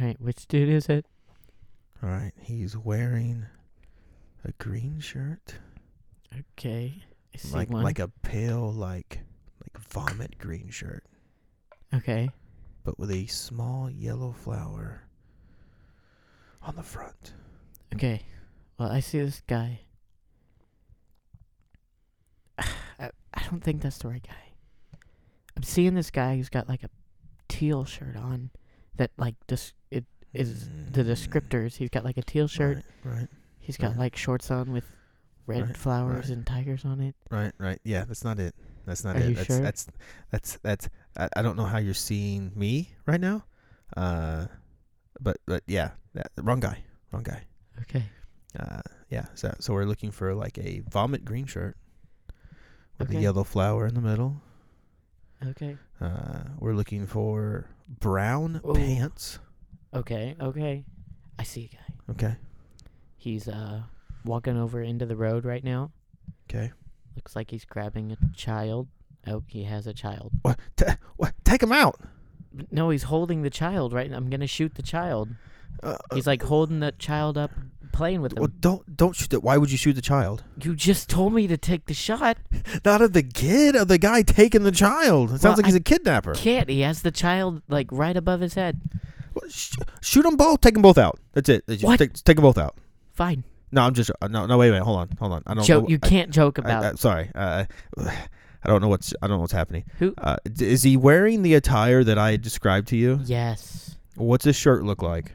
right. 0.00 0.18
Which 0.18 0.46
dude 0.48 0.70
is 0.70 0.88
it? 0.88 1.04
All 2.02 2.08
right, 2.08 2.32
he's 2.40 2.74
wearing 2.74 3.44
a 4.46 4.52
green 4.52 4.98
shirt, 5.00 5.56
Okay. 6.52 7.02
I 7.34 7.38
see 7.38 7.52
like 7.54 7.68
one. 7.68 7.82
like 7.82 7.98
a 7.98 8.08
pale 8.22 8.72
like 8.72 9.20
like 9.60 9.76
vomit 9.90 10.38
green 10.38 10.70
shirt, 10.70 11.04
okay. 11.92 12.30
but 12.84 12.98
with 12.98 13.10
a 13.10 13.26
small 13.26 13.90
yellow 13.90 14.32
flower 14.32 15.02
on 16.62 16.76
the 16.76 16.82
front. 16.82 17.34
Okay. 17.94 18.22
Well, 18.78 18.90
I 18.90 19.00
see 19.00 19.18
this 19.20 19.42
guy. 19.46 19.80
I, 22.98 23.10
I 23.34 23.42
don't 23.50 23.62
think 23.62 23.82
that's 23.82 23.98
the 23.98 24.08
right 24.08 24.22
guy. 24.26 24.98
I'm 25.56 25.62
seeing 25.62 25.94
this 25.94 26.10
guy 26.10 26.36
who's 26.36 26.48
got 26.48 26.68
like 26.68 26.82
a 26.84 26.90
teal 27.48 27.84
shirt 27.84 28.16
on 28.16 28.50
that 28.96 29.10
like 29.16 29.34
this 29.46 29.72
it 29.90 30.04
is 30.34 30.68
the 30.92 31.02
descriptors. 31.02 31.76
He's 31.76 31.90
got 31.90 32.04
like 32.04 32.16
a 32.18 32.22
teal 32.22 32.46
shirt. 32.46 32.82
Right, 33.04 33.14
right, 33.20 33.28
He's 33.58 33.76
got 33.76 33.90
right. 33.90 33.98
like 33.98 34.16
shorts 34.16 34.50
on 34.50 34.72
with 34.72 34.84
red 35.46 35.66
Right, 35.68 35.76
flowers 35.76 36.30
and 36.30 36.46
tigers 36.46 36.84
on 36.84 37.00
it. 37.00 37.14
right, 37.30 37.52
right. 37.58 37.80
Yeah, 37.84 38.04
that's 38.04 38.22
not 38.24 38.38
it. 38.38 38.54
That's 38.86 39.04
not 39.04 39.16
Are 39.16 39.20
it. 39.20 39.28
you 39.30 39.34
that's, 39.34 39.46
sure? 39.46 39.60
that's 39.60 39.86
that's 40.30 40.58
that's 40.62 40.88
I, 41.16 41.28
I 41.36 41.42
don't 41.42 41.56
know 41.56 41.64
how 41.64 41.78
you're 41.78 41.94
seeing 41.94 42.52
me 42.54 42.90
right 43.06 43.20
now. 43.20 43.44
Uh 43.96 44.46
but 45.20 45.38
but 45.46 45.62
yeah, 45.66 45.90
that, 46.14 46.30
wrong 46.42 46.60
guy. 46.60 46.84
Wrong 47.12 47.22
guy. 47.22 47.42
Okay. 47.82 48.04
Uh, 48.58 48.80
yeah. 49.10 49.26
So 49.34 49.54
so 49.58 49.72
we're 49.72 49.84
looking 49.84 50.10
for 50.10 50.34
like 50.34 50.56
a 50.58 50.82
vomit 50.90 51.24
green 51.24 51.46
shirt 51.46 51.76
with 52.98 53.10
a 53.10 53.20
yellow 53.20 53.44
flower 53.44 53.86
in 53.86 53.94
the 53.94 54.00
middle. 54.00 54.40
Okay. 55.46 55.76
Uh, 56.00 56.40
we're 56.58 56.74
looking 56.74 57.06
for 57.06 57.66
brown 57.88 58.60
Ooh. 58.66 58.74
pants. 58.74 59.38
Okay. 59.94 60.36
Okay. 60.40 60.84
I 61.38 61.42
see 61.44 61.70
a 61.72 61.76
guy. 61.76 62.12
Okay. 62.12 62.36
He's 63.16 63.48
uh 63.48 63.82
walking 64.24 64.56
over 64.56 64.82
into 64.82 65.06
the 65.06 65.16
road 65.16 65.44
right 65.44 65.62
now. 65.62 65.92
Okay. 66.48 66.72
Looks 67.16 67.36
like 67.36 67.50
he's 67.50 67.64
grabbing 67.64 68.12
a 68.12 68.36
child. 68.36 68.88
Oh, 69.26 69.42
he 69.46 69.64
has 69.64 69.86
a 69.86 69.94
child. 69.94 70.32
What? 70.42 70.58
Ta- 70.76 70.98
what? 71.16 71.34
Take 71.44 71.62
him 71.62 71.72
out. 71.72 72.00
No, 72.70 72.90
he's 72.90 73.04
holding 73.04 73.42
the 73.42 73.50
child, 73.50 73.92
right? 73.92 74.12
I'm 74.12 74.30
gonna 74.30 74.46
shoot 74.46 74.74
the 74.74 74.82
child. 74.82 75.28
Uh, 75.82 75.96
He's 76.14 76.26
like 76.26 76.42
holding 76.42 76.80
the 76.80 76.92
child 76.92 77.38
up, 77.38 77.50
playing 77.92 78.20
with 78.20 78.34
well, 78.34 78.46
him. 78.46 78.54
don't 78.60 78.96
don't 78.96 79.14
shoot 79.14 79.32
it. 79.32 79.42
Why 79.42 79.56
would 79.56 79.70
you 79.70 79.76
shoot 79.78 79.92
the 79.94 80.00
child? 80.02 80.42
You 80.62 80.74
just 80.74 81.08
told 81.08 81.32
me 81.32 81.46
to 81.46 81.56
take 81.56 81.86
the 81.86 81.94
shot. 81.94 82.36
Not 82.84 83.00
of 83.02 83.12
the 83.12 83.22
kid, 83.22 83.76
of 83.76 83.88
the 83.88 83.98
guy 83.98 84.22
taking 84.22 84.62
the 84.64 84.72
child. 84.72 85.28
It 85.32 85.40
sounds 85.40 85.44
Well, 85.44 85.52
like 85.56 85.64
I 85.66 85.68
he's 85.68 85.74
a 85.76 85.80
kidnapper. 85.80 86.34
Can't. 86.34 86.68
He 86.68 86.80
has 86.80 87.02
the 87.02 87.10
child 87.12 87.62
like 87.68 87.86
right 87.92 88.16
above 88.16 88.40
his 88.40 88.54
head. 88.54 88.80
Well, 89.34 89.48
sh- 89.48 89.76
shoot 90.00 90.22
them 90.22 90.36
both. 90.36 90.60
Take 90.60 90.74
them 90.74 90.82
both 90.82 90.98
out. 90.98 91.18
That's 91.32 91.48
it. 91.48 91.64
Just 91.68 91.84
What? 91.84 91.98
Take, 91.98 92.12
take 92.14 92.36
them 92.36 92.42
both 92.42 92.58
out. 92.58 92.76
Fine. 93.12 93.44
No, 93.70 93.82
I'm 93.82 93.94
just 93.94 94.10
uh, 94.22 94.28
no 94.28 94.46
no 94.46 94.56
wait 94.58 94.70
wait 94.72 94.82
hold 94.82 94.98
on 94.98 95.10
hold 95.18 95.32
on. 95.32 95.42
I 95.46 95.54
don't 95.54 95.64
Joke. 95.64 95.84
know. 95.84 95.88
You 95.90 95.98
I- 96.02 96.08
can't 96.08 96.30
joke 96.30 96.58
I- 96.58 96.62
about. 96.62 96.84
I- 96.84 96.94
sorry. 96.94 97.30
Uh, 97.34 97.66
I 97.98 98.66
don't 98.66 98.80
know 98.82 98.88
what's 98.88 99.14
I 99.22 99.26
don't 99.28 99.36
know 99.36 99.40
what's 99.42 99.52
happening. 99.52 99.84
Who- 100.00 100.14
Uh, 100.18 100.36
d- 100.52 100.66
is 100.68 100.82
he 100.82 100.96
wearing 100.96 101.42
the 101.42 101.54
attire 101.54 102.02
that 102.02 102.18
I 102.18 102.36
described 102.36 102.88
to 102.88 102.96
you? 102.96 103.20
yes. 103.24 103.96
What's 104.16 104.44
his 104.44 104.56
shirt 104.56 104.82
look 104.82 105.00
like? 105.00 105.30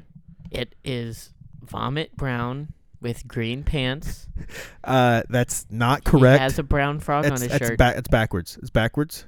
It 0.54 0.76
is 0.84 1.32
vomit 1.62 2.16
brown 2.16 2.74
with 3.02 3.28
green 3.28 3.64
pants. 3.64 4.28
Uh, 4.84 5.24
that's 5.30 5.66
not 5.70 6.04
correct. 6.04 6.40
He 6.40 6.44
has 6.44 6.60
a 6.60 6.64
brown 6.64 7.00
frog 7.00 7.24
That's 7.24 7.42
on 7.42 7.50
his 7.50 7.58
that's 7.58 7.70
shirt. 7.70 7.78
ba- 7.78 7.94
it's 7.98 8.10
backwards. 8.10 8.58
It's 8.62 8.70
backwards. 8.70 9.26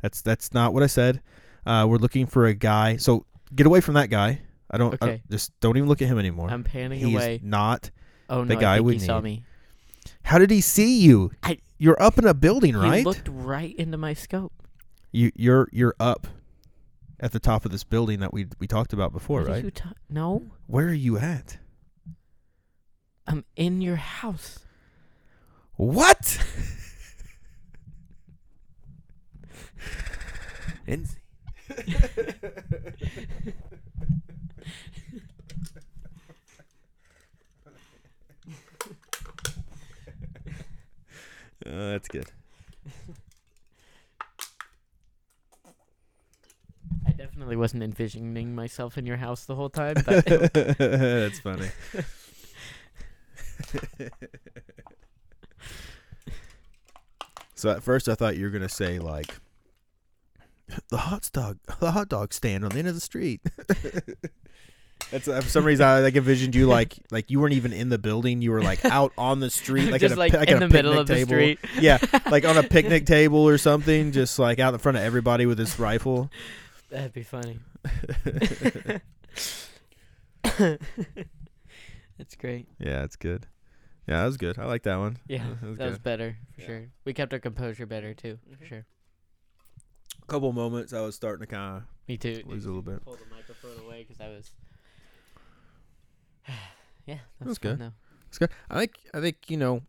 That's 0.00 0.22
that's 0.22 0.54
not 0.54 0.72
what 0.72 0.82
I 0.82 0.86
said. 0.86 1.20
Uh, 1.66 1.84
we're 1.88 1.98
looking 1.98 2.26
for 2.26 2.46
a 2.46 2.54
guy. 2.54 2.96
So 2.96 3.26
get 3.54 3.66
away 3.66 3.80
from 3.82 3.94
that 3.94 4.08
guy. 4.08 4.40
I 4.70 4.78
don't. 4.78 4.94
I- 5.02 5.06
Okay. 5.06 5.22
just 5.30 5.58
don't 5.60 5.76
even 5.76 5.88
look 5.90 6.00
at 6.00 6.08
him 6.08 6.18
anymore. 6.18 6.48
I'm 6.50 6.64
panning 6.64 7.00
He's 7.00 7.14
away. 7.14 7.40
not. 7.42 7.90
Oh 8.30 8.38
no! 8.44 8.46
the 8.46 8.56
guy 8.56 8.76
I 8.76 8.80
we 8.80 8.94
he 8.94 8.98
saw 8.98 9.20
me. 9.20 9.44
How 10.22 10.38
did 10.38 10.50
he 10.50 10.62
see 10.62 11.00
you? 11.00 11.30
I- 11.42 11.58
You're 11.78 12.02
up 12.02 12.16
in 12.18 12.26
a 12.26 12.32
building, 12.34 12.74
right? 12.74 12.98
He 13.00 13.04
looked 13.04 13.28
right 13.30 13.74
into 13.76 13.98
my 13.98 14.14
scope. 14.14 14.54
you 15.12 15.30
you're 15.36 15.68
you're 15.70 15.94
up 16.00 16.26
at 17.20 17.32
the 17.32 17.40
top 17.40 17.64
of 17.64 17.70
this 17.72 17.84
building 17.84 18.20
that 18.20 18.32
we 18.32 18.46
we 18.58 18.66
talked 18.66 18.92
about 18.92 19.12
before, 19.12 19.40
What 19.42 19.50
are 19.50 19.54
right? 19.54 19.64
you 19.64 19.70
ta- 19.70 19.92
no, 20.08 20.50
Where 20.66 20.86
are 20.88 20.92
you 20.92 21.18
at? 21.18 21.58
I'm 23.26 23.44
in 23.56 23.80
your 23.80 23.96
house. 23.96 24.58
What? 25.76 26.38
In- 30.86 31.06
Uh, 41.64 41.64
that's 41.92 42.08
good. 42.08 42.26
I 47.06 47.12
definitely 47.12 47.56
wasn't 47.56 47.82
envisioning 47.82 48.54
myself 48.54 48.96
in 48.96 49.06
your 49.06 49.16
house 49.16 49.44
the 49.44 49.54
whole 49.54 49.70
time. 49.70 49.96
But 50.04 50.24
that's 50.78 51.38
funny. 51.40 51.68
so 57.54 57.70
at 57.70 57.82
first 57.82 58.08
I 58.08 58.14
thought 58.14 58.36
you 58.36 58.44
were 58.44 58.50
gonna 58.50 58.68
say 58.68 58.98
like 58.98 59.34
the 60.88 60.96
hot 60.96 61.30
dog, 61.32 61.58
the 61.80 61.92
hot 61.92 62.08
dog 62.08 62.32
stand 62.32 62.64
on 62.64 62.70
the 62.70 62.78
end 62.78 62.88
of 62.88 62.94
the 62.94 63.00
street. 63.00 63.40
That's 65.10 65.28
uh, 65.28 65.40
for 65.40 65.48
some 65.48 65.64
reason 65.64 65.84
I 65.86 66.00
like 66.00 66.16
envisioned 66.16 66.54
you 66.54 66.66
like 66.66 66.96
like 67.10 67.30
you 67.30 67.38
weren't 67.38 67.52
even 67.52 67.72
in 67.72 67.88
the 67.90 67.98
building. 67.98 68.40
You 68.40 68.52
were 68.52 68.62
like 68.62 68.84
out 68.84 69.12
on 69.18 69.40
the 69.40 69.50
street, 69.50 69.90
like 69.90 70.00
just 70.00 70.12
at 70.12 70.16
a, 70.16 70.20
like 70.20 70.32
like 70.32 70.48
in 70.48 70.60
the 70.60 70.68
middle 70.68 70.98
of 70.98 71.06
the 71.06 71.14
table. 71.14 71.28
street. 71.28 71.58
Yeah, 71.78 71.98
like 72.30 72.44
on 72.44 72.56
a 72.56 72.62
picnic 72.62 73.04
table 73.04 73.46
or 73.46 73.58
something, 73.58 74.12
just 74.12 74.38
like 74.38 74.58
out 74.58 74.72
in 74.72 74.80
front 74.80 74.96
of 74.96 75.04
everybody 75.04 75.46
with 75.46 75.58
his 75.58 75.78
rifle. 75.78 76.30
That'd 76.90 77.12
be 77.12 77.22
funny. 77.22 77.58
That's 82.18 82.36
great. 82.38 82.68
Yeah, 82.78 83.00
that's 83.00 83.16
good. 83.16 83.46
Yeah, 84.06 84.20
that 84.20 84.26
was 84.26 84.36
good. 84.36 84.58
I 84.58 84.66
like 84.66 84.82
that 84.84 84.96
one. 84.98 85.16
Yeah, 85.26 85.46
that 85.60 85.68
was 85.68 85.78
that 85.78 85.88
was 85.88 85.98
better 85.98 86.36
for 86.54 86.60
Yeah. 86.60 86.66
sure. 86.66 86.86
We 87.04 87.12
kept 87.12 87.32
our 87.32 87.38
composure 87.40 87.86
better 87.86 88.14
too, 88.14 88.38
for 88.58 88.64
sure. 88.64 88.86
A 90.22 90.26
couple 90.26 90.52
moments 90.52 90.92
I 90.92 91.00
was 91.00 91.16
starting 91.16 91.40
to 91.46 91.52
kind 91.52 91.78
of 91.78 91.82
Me 92.06 92.16
too. 92.16 92.42
of 92.44 92.50
lose 92.50 92.64
a 92.64 92.68
little 92.68 92.82
bit. 92.82 93.04
Pull 93.04 93.16
the 93.16 93.34
microphone 93.34 93.84
away 93.84 94.04
because 94.06 94.20
I 94.20 94.28
was. 94.28 94.52
yeah, 97.06 97.18
that 97.38 97.46
was 97.46 97.48
was 97.48 97.58
good. 97.58 97.78
though. 97.80 97.92
It's 98.28 98.38
good. 98.38 98.50
I 98.70 98.78
think 98.80 98.92
I 99.12 99.20
think 99.20 99.36
you 99.50 99.56
know 99.56 99.82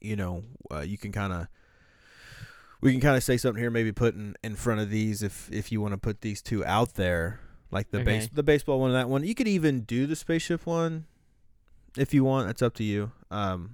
you 0.00 0.16
know, 0.16 0.42
uh, 0.72 0.80
you 0.80 0.98
can 0.98 1.12
kind 1.12 1.32
of 1.32 1.46
we 2.82 2.92
can 2.92 3.00
kind 3.00 3.16
of 3.16 3.22
say 3.22 3.36
something 3.38 3.60
here, 3.62 3.70
maybe 3.70 3.92
put 3.92 4.14
in, 4.14 4.36
in 4.44 4.56
front 4.56 4.80
of 4.80 4.90
these 4.90 5.22
if 5.22 5.50
if 5.50 5.72
you 5.72 5.80
want 5.80 5.92
to 5.94 5.98
put 5.98 6.20
these 6.20 6.42
two 6.42 6.64
out 6.66 6.94
there, 6.94 7.40
like 7.70 7.90
the 7.90 8.00
base 8.00 8.28
the 8.32 8.42
baseball 8.42 8.80
one 8.80 8.90
and 8.90 8.96
that 8.98 9.08
one. 9.08 9.24
You 9.24 9.34
could 9.34 9.48
even 9.48 9.80
do 9.82 10.06
the 10.06 10.16
spaceship 10.16 10.66
one 10.66 11.06
if 11.96 12.12
you 12.12 12.24
want. 12.24 12.46
That's 12.48 12.60
up 12.62 12.74
to 12.74 12.84
you. 12.84 13.12
Um, 13.30 13.70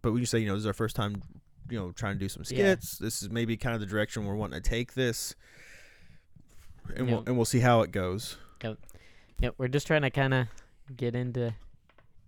but 0.00 0.12
we 0.12 0.20
can 0.20 0.26
say 0.26 0.38
you 0.38 0.46
know 0.46 0.54
this 0.54 0.60
is 0.62 0.66
our 0.66 0.72
first 0.72 0.96
time, 0.96 1.22
you 1.68 1.78
know, 1.78 1.90
trying 1.92 2.14
to 2.14 2.18
do 2.20 2.28
some 2.28 2.42
Yeah. 2.48 2.74
skits. 2.74 2.98
This 2.98 3.22
is 3.22 3.30
maybe 3.30 3.56
kind 3.56 3.74
of 3.74 3.80
the 3.80 3.86
direction 3.86 4.24
we're 4.24 4.36
wanting 4.36 4.62
to 4.62 4.68
take 4.68 4.94
this, 4.94 5.34
and 6.96 7.08
Yeah. 7.08 7.14
we'll 7.14 7.24
and 7.26 7.36
we'll 7.36 7.44
see 7.44 7.60
how 7.60 7.82
it 7.82 7.90
goes. 7.90 8.36
Yep, 9.40 9.56
we're 9.58 9.66
just 9.68 9.88
trying 9.88 10.02
to 10.02 10.10
kind 10.10 10.32
of 10.34 10.46
get 10.96 11.16
into 11.16 11.52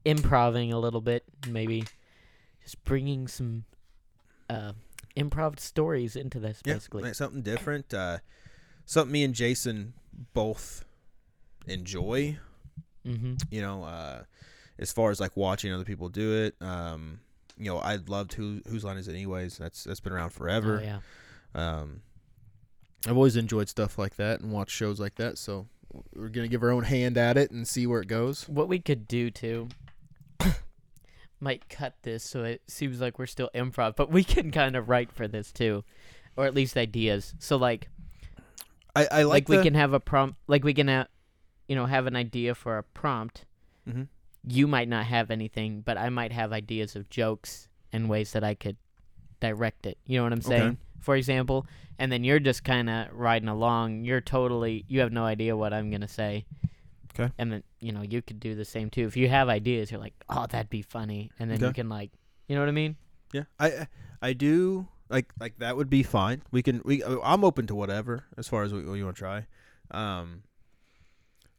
improving 0.05 0.73
a 0.73 0.79
little 0.81 1.01
bit, 1.01 1.23
maybe 1.49 1.85
just 2.65 2.83
bringing 2.83 3.29
some 3.29 3.65
uh, 4.51 4.73
improv 5.17 5.59
stories 5.61 6.17
into 6.17 6.39
this, 6.41 6.61
Yeah, 6.65 6.75
basically. 6.75 7.03
like 7.03 7.15
something 7.15 7.43
different. 7.43 7.93
Uh, 7.95 8.19
something 8.85 9.13
me 9.13 9.25
and 9.25 9.35
Jason 9.35 9.95
both 10.33 10.85
enjoy. 11.67 12.39
Mm-hmm. 13.07 13.35
You 13.51 13.61
know, 13.61 13.85
uh, 13.85 14.23
as 14.79 14.93
far 14.93 15.11
as 15.11 15.21
like 15.21 15.37
watching 15.37 15.73
other 15.73 15.85
people 15.85 16.09
do 16.09 16.45
it. 16.45 16.55
Um, 16.61 17.21
you 17.59 17.67
know, 17.67 17.79
I 17.79 17.97
loved 17.97 18.35
who 18.35 18.61
whose 18.69 18.83
line 18.85 18.97
is 18.97 19.07
it 19.09 19.13
anyways. 19.13 19.59
That's 19.59 19.85
that's 19.85 20.01
been 20.01 20.13
around 20.13 20.31
forever. 20.31 20.81
Oh, 20.83 20.85
yeah. 20.85 20.99
Um, 21.55 22.01
I've 23.07 23.17
always 23.17 23.37
enjoyed 23.37 23.69
stuff 23.69 23.99
like 23.99 24.17
that 24.17 24.41
and 24.41 24.51
watched 24.51 24.73
shows 24.73 24.99
like 24.99 25.17
that. 25.17 25.39
So 25.39 25.67
we're 26.15 26.29
gonna 26.31 26.49
give 26.49 26.63
our 26.63 26.71
own 26.73 26.85
hand 26.85 27.17
at 27.17 27.37
it 27.37 27.51
and 27.51 27.69
see 27.69 27.87
where 27.87 28.01
it 28.01 28.09
goes. 28.09 28.49
What 28.49 28.69
we 28.69 28.81
could 28.81 29.07
do 29.07 29.31
too 29.31 29.69
might 31.45 31.69
cut 31.69 31.95
this 32.03 32.25
so 32.25 32.43
it 32.43 32.63
seems 32.67 33.01
like 33.01 33.19
we're 33.19 33.27
still 33.27 33.51
improv, 33.55 33.95
but 33.95 34.11
we 34.11 34.25
can 34.25 34.51
kind 34.51 34.75
of 34.75 34.89
write 34.89 35.13
for 35.13 35.29
this 35.29 35.53
too, 35.53 35.85
or 36.37 36.47
at 36.47 36.55
least 36.55 36.77
ideas. 36.77 37.35
So 37.39 37.57
like, 37.57 37.89
I, 38.97 39.07
I 39.11 39.23
like, 39.25 39.49
like, 39.49 39.49
we 39.49 39.63
can 39.63 39.75
have 39.75 39.93
a 39.93 40.01
prompt, 40.01 40.39
like 40.49 40.65
we 40.65 40.75
can, 40.75 40.89
uh, 40.89 41.07
you 41.69 41.77
know, 41.77 41.87
have 41.87 42.07
an 42.07 42.17
idea 42.17 42.55
for 42.55 42.79
a 42.79 42.83
prompt. 42.83 43.45
Mhm. 43.89 44.09
You 44.47 44.67
might 44.67 44.89
not 44.89 45.07
have 45.07 45.31
anything, 45.31 45.81
but 45.81 45.97
I 45.97 46.09
might 46.11 46.33
have 46.33 46.53
ideas 46.53 46.97
of 46.97 47.09
jokes 47.11 47.69
and 47.93 48.09
ways 48.09 48.33
that 48.33 48.45
I 48.45 48.55
could 48.55 48.77
direct 49.41 49.87
it. 49.87 49.99
You 50.07 50.19
know 50.19 50.25
what 50.25 50.33
I'm 50.33 50.39
Okay. 50.41 50.49
saying? 50.49 50.79
For 51.01 51.17
example, 51.17 51.67
and 51.99 52.11
then 52.11 52.25
you're 52.25 52.41
just 52.41 52.65
kind 52.65 52.89
of 52.89 53.09
riding 53.13 53.49
along. 53.49 54.05
You're 54.05 54.21
totally, 54.21 54.85
you 54.89 55.01
have 55.01 55.13
no 55.13 55.25
idea 55.25 55.57
what 55.57 55.73
I'm 55.75 55.91
gonna 55.91 56.09
say. 56.09 56.47
Okay. 57.19 57.33
And 57.39 57.53
then 57.53 57.63
you 57.81 57.93
know 57.93 58.03
you 58.03 58.21
could 58.23 58.41
do 58.41 58.55
the 58.55 58.65
same 58.65 58.91
too. 58.91 59.07
If 59.07 59.17
you 59.17 59.29
have 59.29 59.49
ideas, 59.49 59.91
you're 59.91 60.01
like, 60.01 60.15
oh, 60.29 60.47
that'd 60.47 60.71
be 60.71 60.83
funny, 60.83 61.31
and 61.39 61.51
then 61.51 61.61
you 61.61 61.73
can 61.73 61.89
like, 61.89 62.11
you 62.49 62.55
know 62.57 62.61
what 62.63 62.69
I 62.69 62.73
mean? 62.73 62.97
Yeah, 63.33 63.45
I 63.59 63.87
I- 64.23 64.33
do 64.33 64.89
like 65.09 65.33
like 65.39 65.59
that 65.59 65.77
would 65.77 65.91
be 65.91 66.03
fine. 66.03 66.43
We 66.51 66.63
can 66.63 66.81
we 66.85 67.03
uh, 67.03 67.19
I'm 67.23 67.45
open 67.45 67.67
to 67.69 67.75
whatever 67.75 68.25
as 68.37 68.49
far 68.49 68.63
as 68.65 68.73
what, 68.73 68.85
what 68.87 68.95
you 68.95 69.05
want 69.05 69.17
to 69.17 69.21
try. 69.21 69.47
Um, 69.91 70.43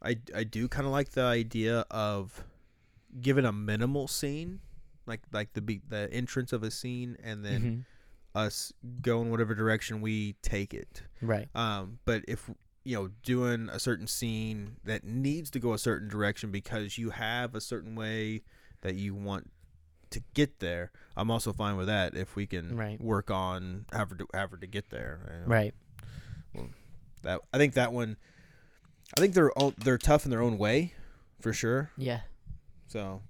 I 0.02 0.18
I 0.36 0.44
do 0.44 0.68
kind 0.68 0.86
of 0.86 0.92
like 0.92 1.12
the 1.12 1.24
idea 1.24 1.86
of 1.92 2.44
giving 3.22 3.46
a 3.46 3.52
minimal 3.52 4.08
scene, 4.08 4.60
like 5.06 5.22
like 5.32 5.54
the 5.54 5.62
be 5.62 5.82
the 5.88 6.10
entrance 6.12 6.54
of 6.54 6.64
a 6.64 6.72
scene, 6.72 7.18
and 7.24 7.44
then 7.46 7.62
Mhm. 7.62 7.86
us 8.40 8.74
go 9.02 9.22
in 9.22 9.30
whatever 9.30 9.56
direction 9.56 10.02
we 10.02 10.34
take 10.42 10.74
it. 10.74 11.04
Right. 11.22 11.48
Um, 11.56 12.00
but 12.06 12.24
if 12.28 12.50
you 12.86 12.96
know 12.96 13.10
doing 13.24 13.68
a 13.70 13.80
certain 13.80 14.08
scene 14.08 14.78
that 14.86 15.04
needs 15.04 15.50
to 15.52 15.60
go 15.60 15.74
a 15.74 15.78
certain 15.78 16.08
direction 16.08 16.52
because 16.52 16.98
you 16.98 17.10
have 17.10 17.54
a 17.56 17.60
certain 17.62 17.96
way 17.96 18.44
that 18.82 18.96
you 18.96 19.14
want 19.16 19.50
to 20.12 20.22
get 20.36 20.60
there, 20.60 20.92
I'm 21.18 21.30
also 21.32 21.52
fine 21.52 21.76
with 21.78 21.88
that 21.88 22.16
if 22.16 22.36
we 22.36 22.46
can 22.46 22.78
Right. 22.78 23.02
work 23.02 23.30
on 23.32 23.86
however 23.92 24.16
to, 24.16 24.28
however 24.34 24.56
to 24.58 24.68
get 24.68 24.90
there. 24.92 25.20
you 25.34 25.40
know. 25.42 25.48
Right. 25.48 25.74
That 27.24 27.42
I 27.52 27.58
think 27.58 27.74
that 27.74 27.92
one, 27.92 28.18
I 29.18 29.20
think 29.20 29.34
they're 29.34 29.52
all, 29.54 29.74
they're 29.78 29.98
tough 29.98 30.26
in 30.26 30.32
their 30.32 30.42
own 30.44 30.58
way, 30.60 30.94
for 31.42 31.52
sure. 31.54 31.90
Yeah. 31.98 32.22
So 32.88 33.22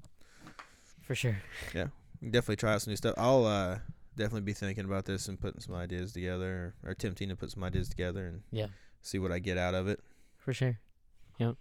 For 1.04 1.16
sure. 1.16 1.38
yeah 1.74 1.88
definitely 2.22 2.58
try 2.58 2.74
out 2.74 2.82
some 2.82 2.92
new 2.92 2.98
stuff. 2.98 3.14
I'll 3.18 3.46
uh, 3.46 3.80
definitely 4.18 4.42
be 4.42 4.54
thinking 4.54 4.84
about 4.86 5.06
this 5.06 5.28
and 5.30 5.40
putting 5.40 5.62
some 5.62 5.76
ideas 5.76 6.12
together, 6.12 6.74
or 6.84 6.92
attempting 6.92 7.30
to 7.30 7.36
put 7.36 7.52
some 7.52 7.64
ideas 7.64 7.88
together 7.88 8.28
and 8.28 8.42
Yeah. 8.52 8.68
See 9.06 9.20
what 9.20 9.32
I 9.32 9.40
get 9.40 9.58
out 9.58 9.74
of 9.76 9.88
it. 9.88 10.00
For 10.38 10.54
sure. 10.54 10.80
Yep. 11.40 11.56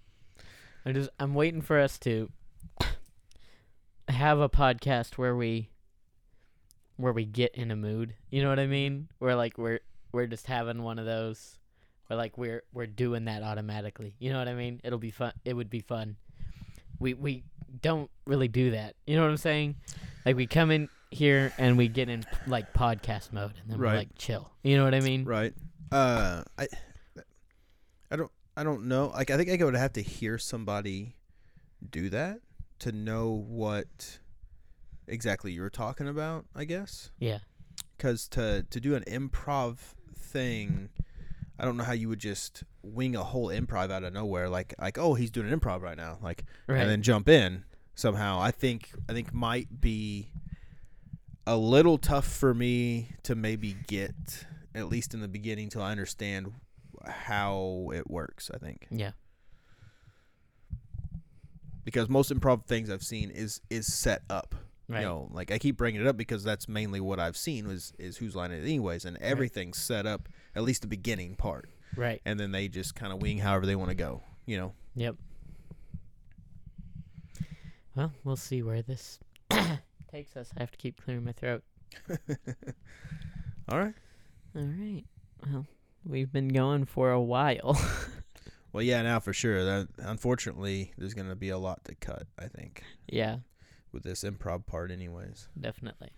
I 0.87 0.93
just 0.93 1.11
I'm 1.19 1.35
waiting 1.35 1.62
for 1.62 1.79
us 1.81 1.99
to 2.01 2.31
have 4.09 4.39
a 4.39 4.49
podcast 4.49 5.16
where 5.19 5.35
we 5.35 5.71
where 6.97 7.12
we 7.12 7.25
get 7.25 7.55
in 7.55 7.71
a 7.71 7.77
mood. 7.77 8.15
You 8.31 8.43
know 8.43 8.49
what 8.49 8.59
I 8.61 8.66
mean? 8.66 9.09
Where 9.19 9.35
like 9.35 9.59
we're 9.59 9.81
we're 10.12 10.27
just 10.27 10.47
having 10.47 10.83
one 10.83 10.99
of 10.99 11.07
those 11.07 11.59
where 12.07 12.16
like 12.16 12.37
we're 12.39 12.62
we're 12.73 12.87
doing 12.87 13.25
that 13.27 13.43
automatically. 13.43 14.15
You 14.19 14.33
know 14.33 14.39
what 14.39 14.49
I 14.49 14.55
mean? 14.55 14.81
It'll 14.85 14.99
be 14.99 15.11
fun. 15.11 15.33
It 15.45 15.55
would 15.55 15.71
be 15.71 15.81
fun. 15.81 16.16
We 16.99 17.15
we 17.15 17.45
don't 17.83 18.11
really 18.27 18.49
do 18.49 18.73
that. 18.73 18.95
You 19.07 19.16
know 19.16 19.23
what 19.23 19.31
I'm 19.31 19.37
saying? 19.37 19.77
Like 20.25 20.37
we 20.37 20.47
come 20.47 20.71
in 20.71 20.89
here 21.11 21.53
and 21.59 21.77
we 21.79 21.89
get 21.89 22.09
in 22.09 22.25
like 22.47 22.73
podcast 22.75 23.33
mode 23.33 23.53
and 23.62 23.71
then 23.71 23.79
Right. 23.79 23.93
we're 23.93 23.99
like 23.99 24.09
chill. 24.19 24.51
You 24.62 24.77
know 24.77 24.85
what 24.85 24.95
I 24.95 25.01
mean? 25.01 25.25
Right. 25.25 25.55
Uh, 25.91 26.43
I, 26.59 26.66
I 28.56 28.62
don't, 28.62 28.85
know. 28.86 29.09
Like, 29.09 29.31
I 29.31 29.36
think 29.36 29.60
I 29.60 29.64
would 29.64 29.74
have 29.74 29.93
to 29.94 30.02
hear 30.02 30.39
somebody 30.39 31.16
do 31.89 32.09
that 32.10 32.40
to 32.81 32.93
know 32.93 33.31
what 33.31 34.18
exactly 35.06 35.52
you're 35.52 35.70
talking 35.70 36.09
about. 36.09 36.47
I 36.55 36.64
guess 36.64 37.10
Yeah. 37.18 37.39
because 37.97 38.28
to 38.28 38.64
to 38.70 38.81
do 38.81 38.94
an 38.94 39.05
improv 39.06 39.78
thing, 40.16 40.89
I 41.59 41.64
don't 41.64 41.76
know 41.76 41.85
how 41.85 41.93
you 41.93 42.09
would 42.09 42.18
just 42.20 42.62
wing 42.82 43.14
a 43.16 43.22
whole 43.24 43.48
improv 43.48 43.90
out 43.90 44.02
of 44.05 44.12
nowhere. 44.12 44.48
Like, 44.48 44.74
like 44.81 44.98
oh, 44.98 45.14
he's 45.14 45.31
doing 45.31 45.51
an 45.52 45.59
improv 45.59 45.81
right 45.82 45.97
now. 45.97 46.18
Like, 46.22 46.44
Right. 46.66 46.81
and 46.81 46.90
then 46.90 47.02
jump 47.02 47.28
in 47.28 47.64
somehow. 47.94 48.40
I 48.40 48.51
think 48.51 48.90
I 49.09 49.12
think 49.12 49.32
might 49.35 49.81
be 49.81 50.31
a 51.47 51.56
little 51.56 51.98
tough 51.98 52.26
for 52.26 52.55
me 52.55 53.10
to 53.24 53.35
maybe 53.35 53.76
get 53.86 54.47
at 54.74 54.89
least 54.89 55.12
in 55.14 55.20
the 55.20 55.28
beginning 55.28 55.68
till 55.68 55.82
I 55.82 55.90
understand 55.93 56.52
how 57.09 57.90
it 57.94 58.10
works. 58.10 58.51
I 58.52 58.59
think 58.59 58.86
yeah. 58.90 59.12
because 61.85 62.09
most 62.09 62.32
improv 62.32 62.66
things 62.66 62.90
I've 62.90 63.02
seen 63.02 63.31
is 63.31 63.60
is 63.70 63.93
set 63.93 64.22
up. 64.31 64.55
Right. 64.89 65.01
You 65.01 65.06
know, 65.06 65.28
like 65.32 65.51
I 65.51 65.59
keep 65.59 65.76
bringing 65.78 66.01
it 66.02 66.06
up 66.06 66.16
because 66.16 66.44
that's 66.44 66.68
mainly 66.68 67.01
what 67.01 67.18
I've 67.18 67.36
seen 67.36 67.66
was 67.66 67.93
is 67.98 68.18
whose 68.18 68.36
line 68.36 68.51
it 68.52 68.62
anyways, 68.62 69.05
and 69.06 69.16
everything's 69.18 69.78
set 69.78 70.06
up 70.06 70.28
at 70.55 70.62
least 70.62 70.82
the 70.82 70.89
beginning 70.89 71.36
part, 71.36 71.70
Right. 71.97 72.20
and 72.26 72.39
then 72.39 72.52
they 72.52 72.68
just 72.68 72.94
kind 72.94 73.10
of 73.12 73.22
wing 73.22 73.39
however 73.39 73.64
they 73.64 73.76
want 73.76 73.90
to 73.90 73.94
go. 73.97 74.22
You 74.47 74.59
know. 74.59 74.72
Yep. 74.97 75.16
Well, 77.97 78.12
we'll 78.24 78.36
see 78.36 78.62
where 78.62 78.82
this 78.82 79.20
takes 80.10 80.36
us. 80.36 80.51
I 80.56 80.60
have 80.60 80.70
to 80.72 80.76
keep 80.78 81.02
clearing 81.02 81.24
my 81.24 81.32
throat. 81.32 81.62
All 83.68 83.78
right. 83.78 83.94
All 84.56 84.62
right. 84.62 85.05
Well, 85.51 85.66
we've 86.05 86.32
been 86.32 86.48
going 86.48 86.85
for 86.85 87.10
a 87.10 87.20
while. 87.20 87.81
Well, 88.72 88.82
yeah, 88.82 89.02
now 89.02 89.20
for 89.20 89.32
sure. 89.32 89.64
That 89.64 89.89
unfortunately, 89.98 90.93
there's 90.98 91.14
gonna 91.14 91.36
be 91.36 91.51
a 91.51 91.59
lot 91.59 91.85
to 91.85 91.94
cut. 91.94 92.26
I 92.36 92.48
think 92.48 92.82
yeah, 93.06 93.36
with 93.93 94.02
this 94.02 94.24
improv 94.24 94.66
part, 94.66 94.90
anyways. 94.90 95.48
definitely. 95.60 96.10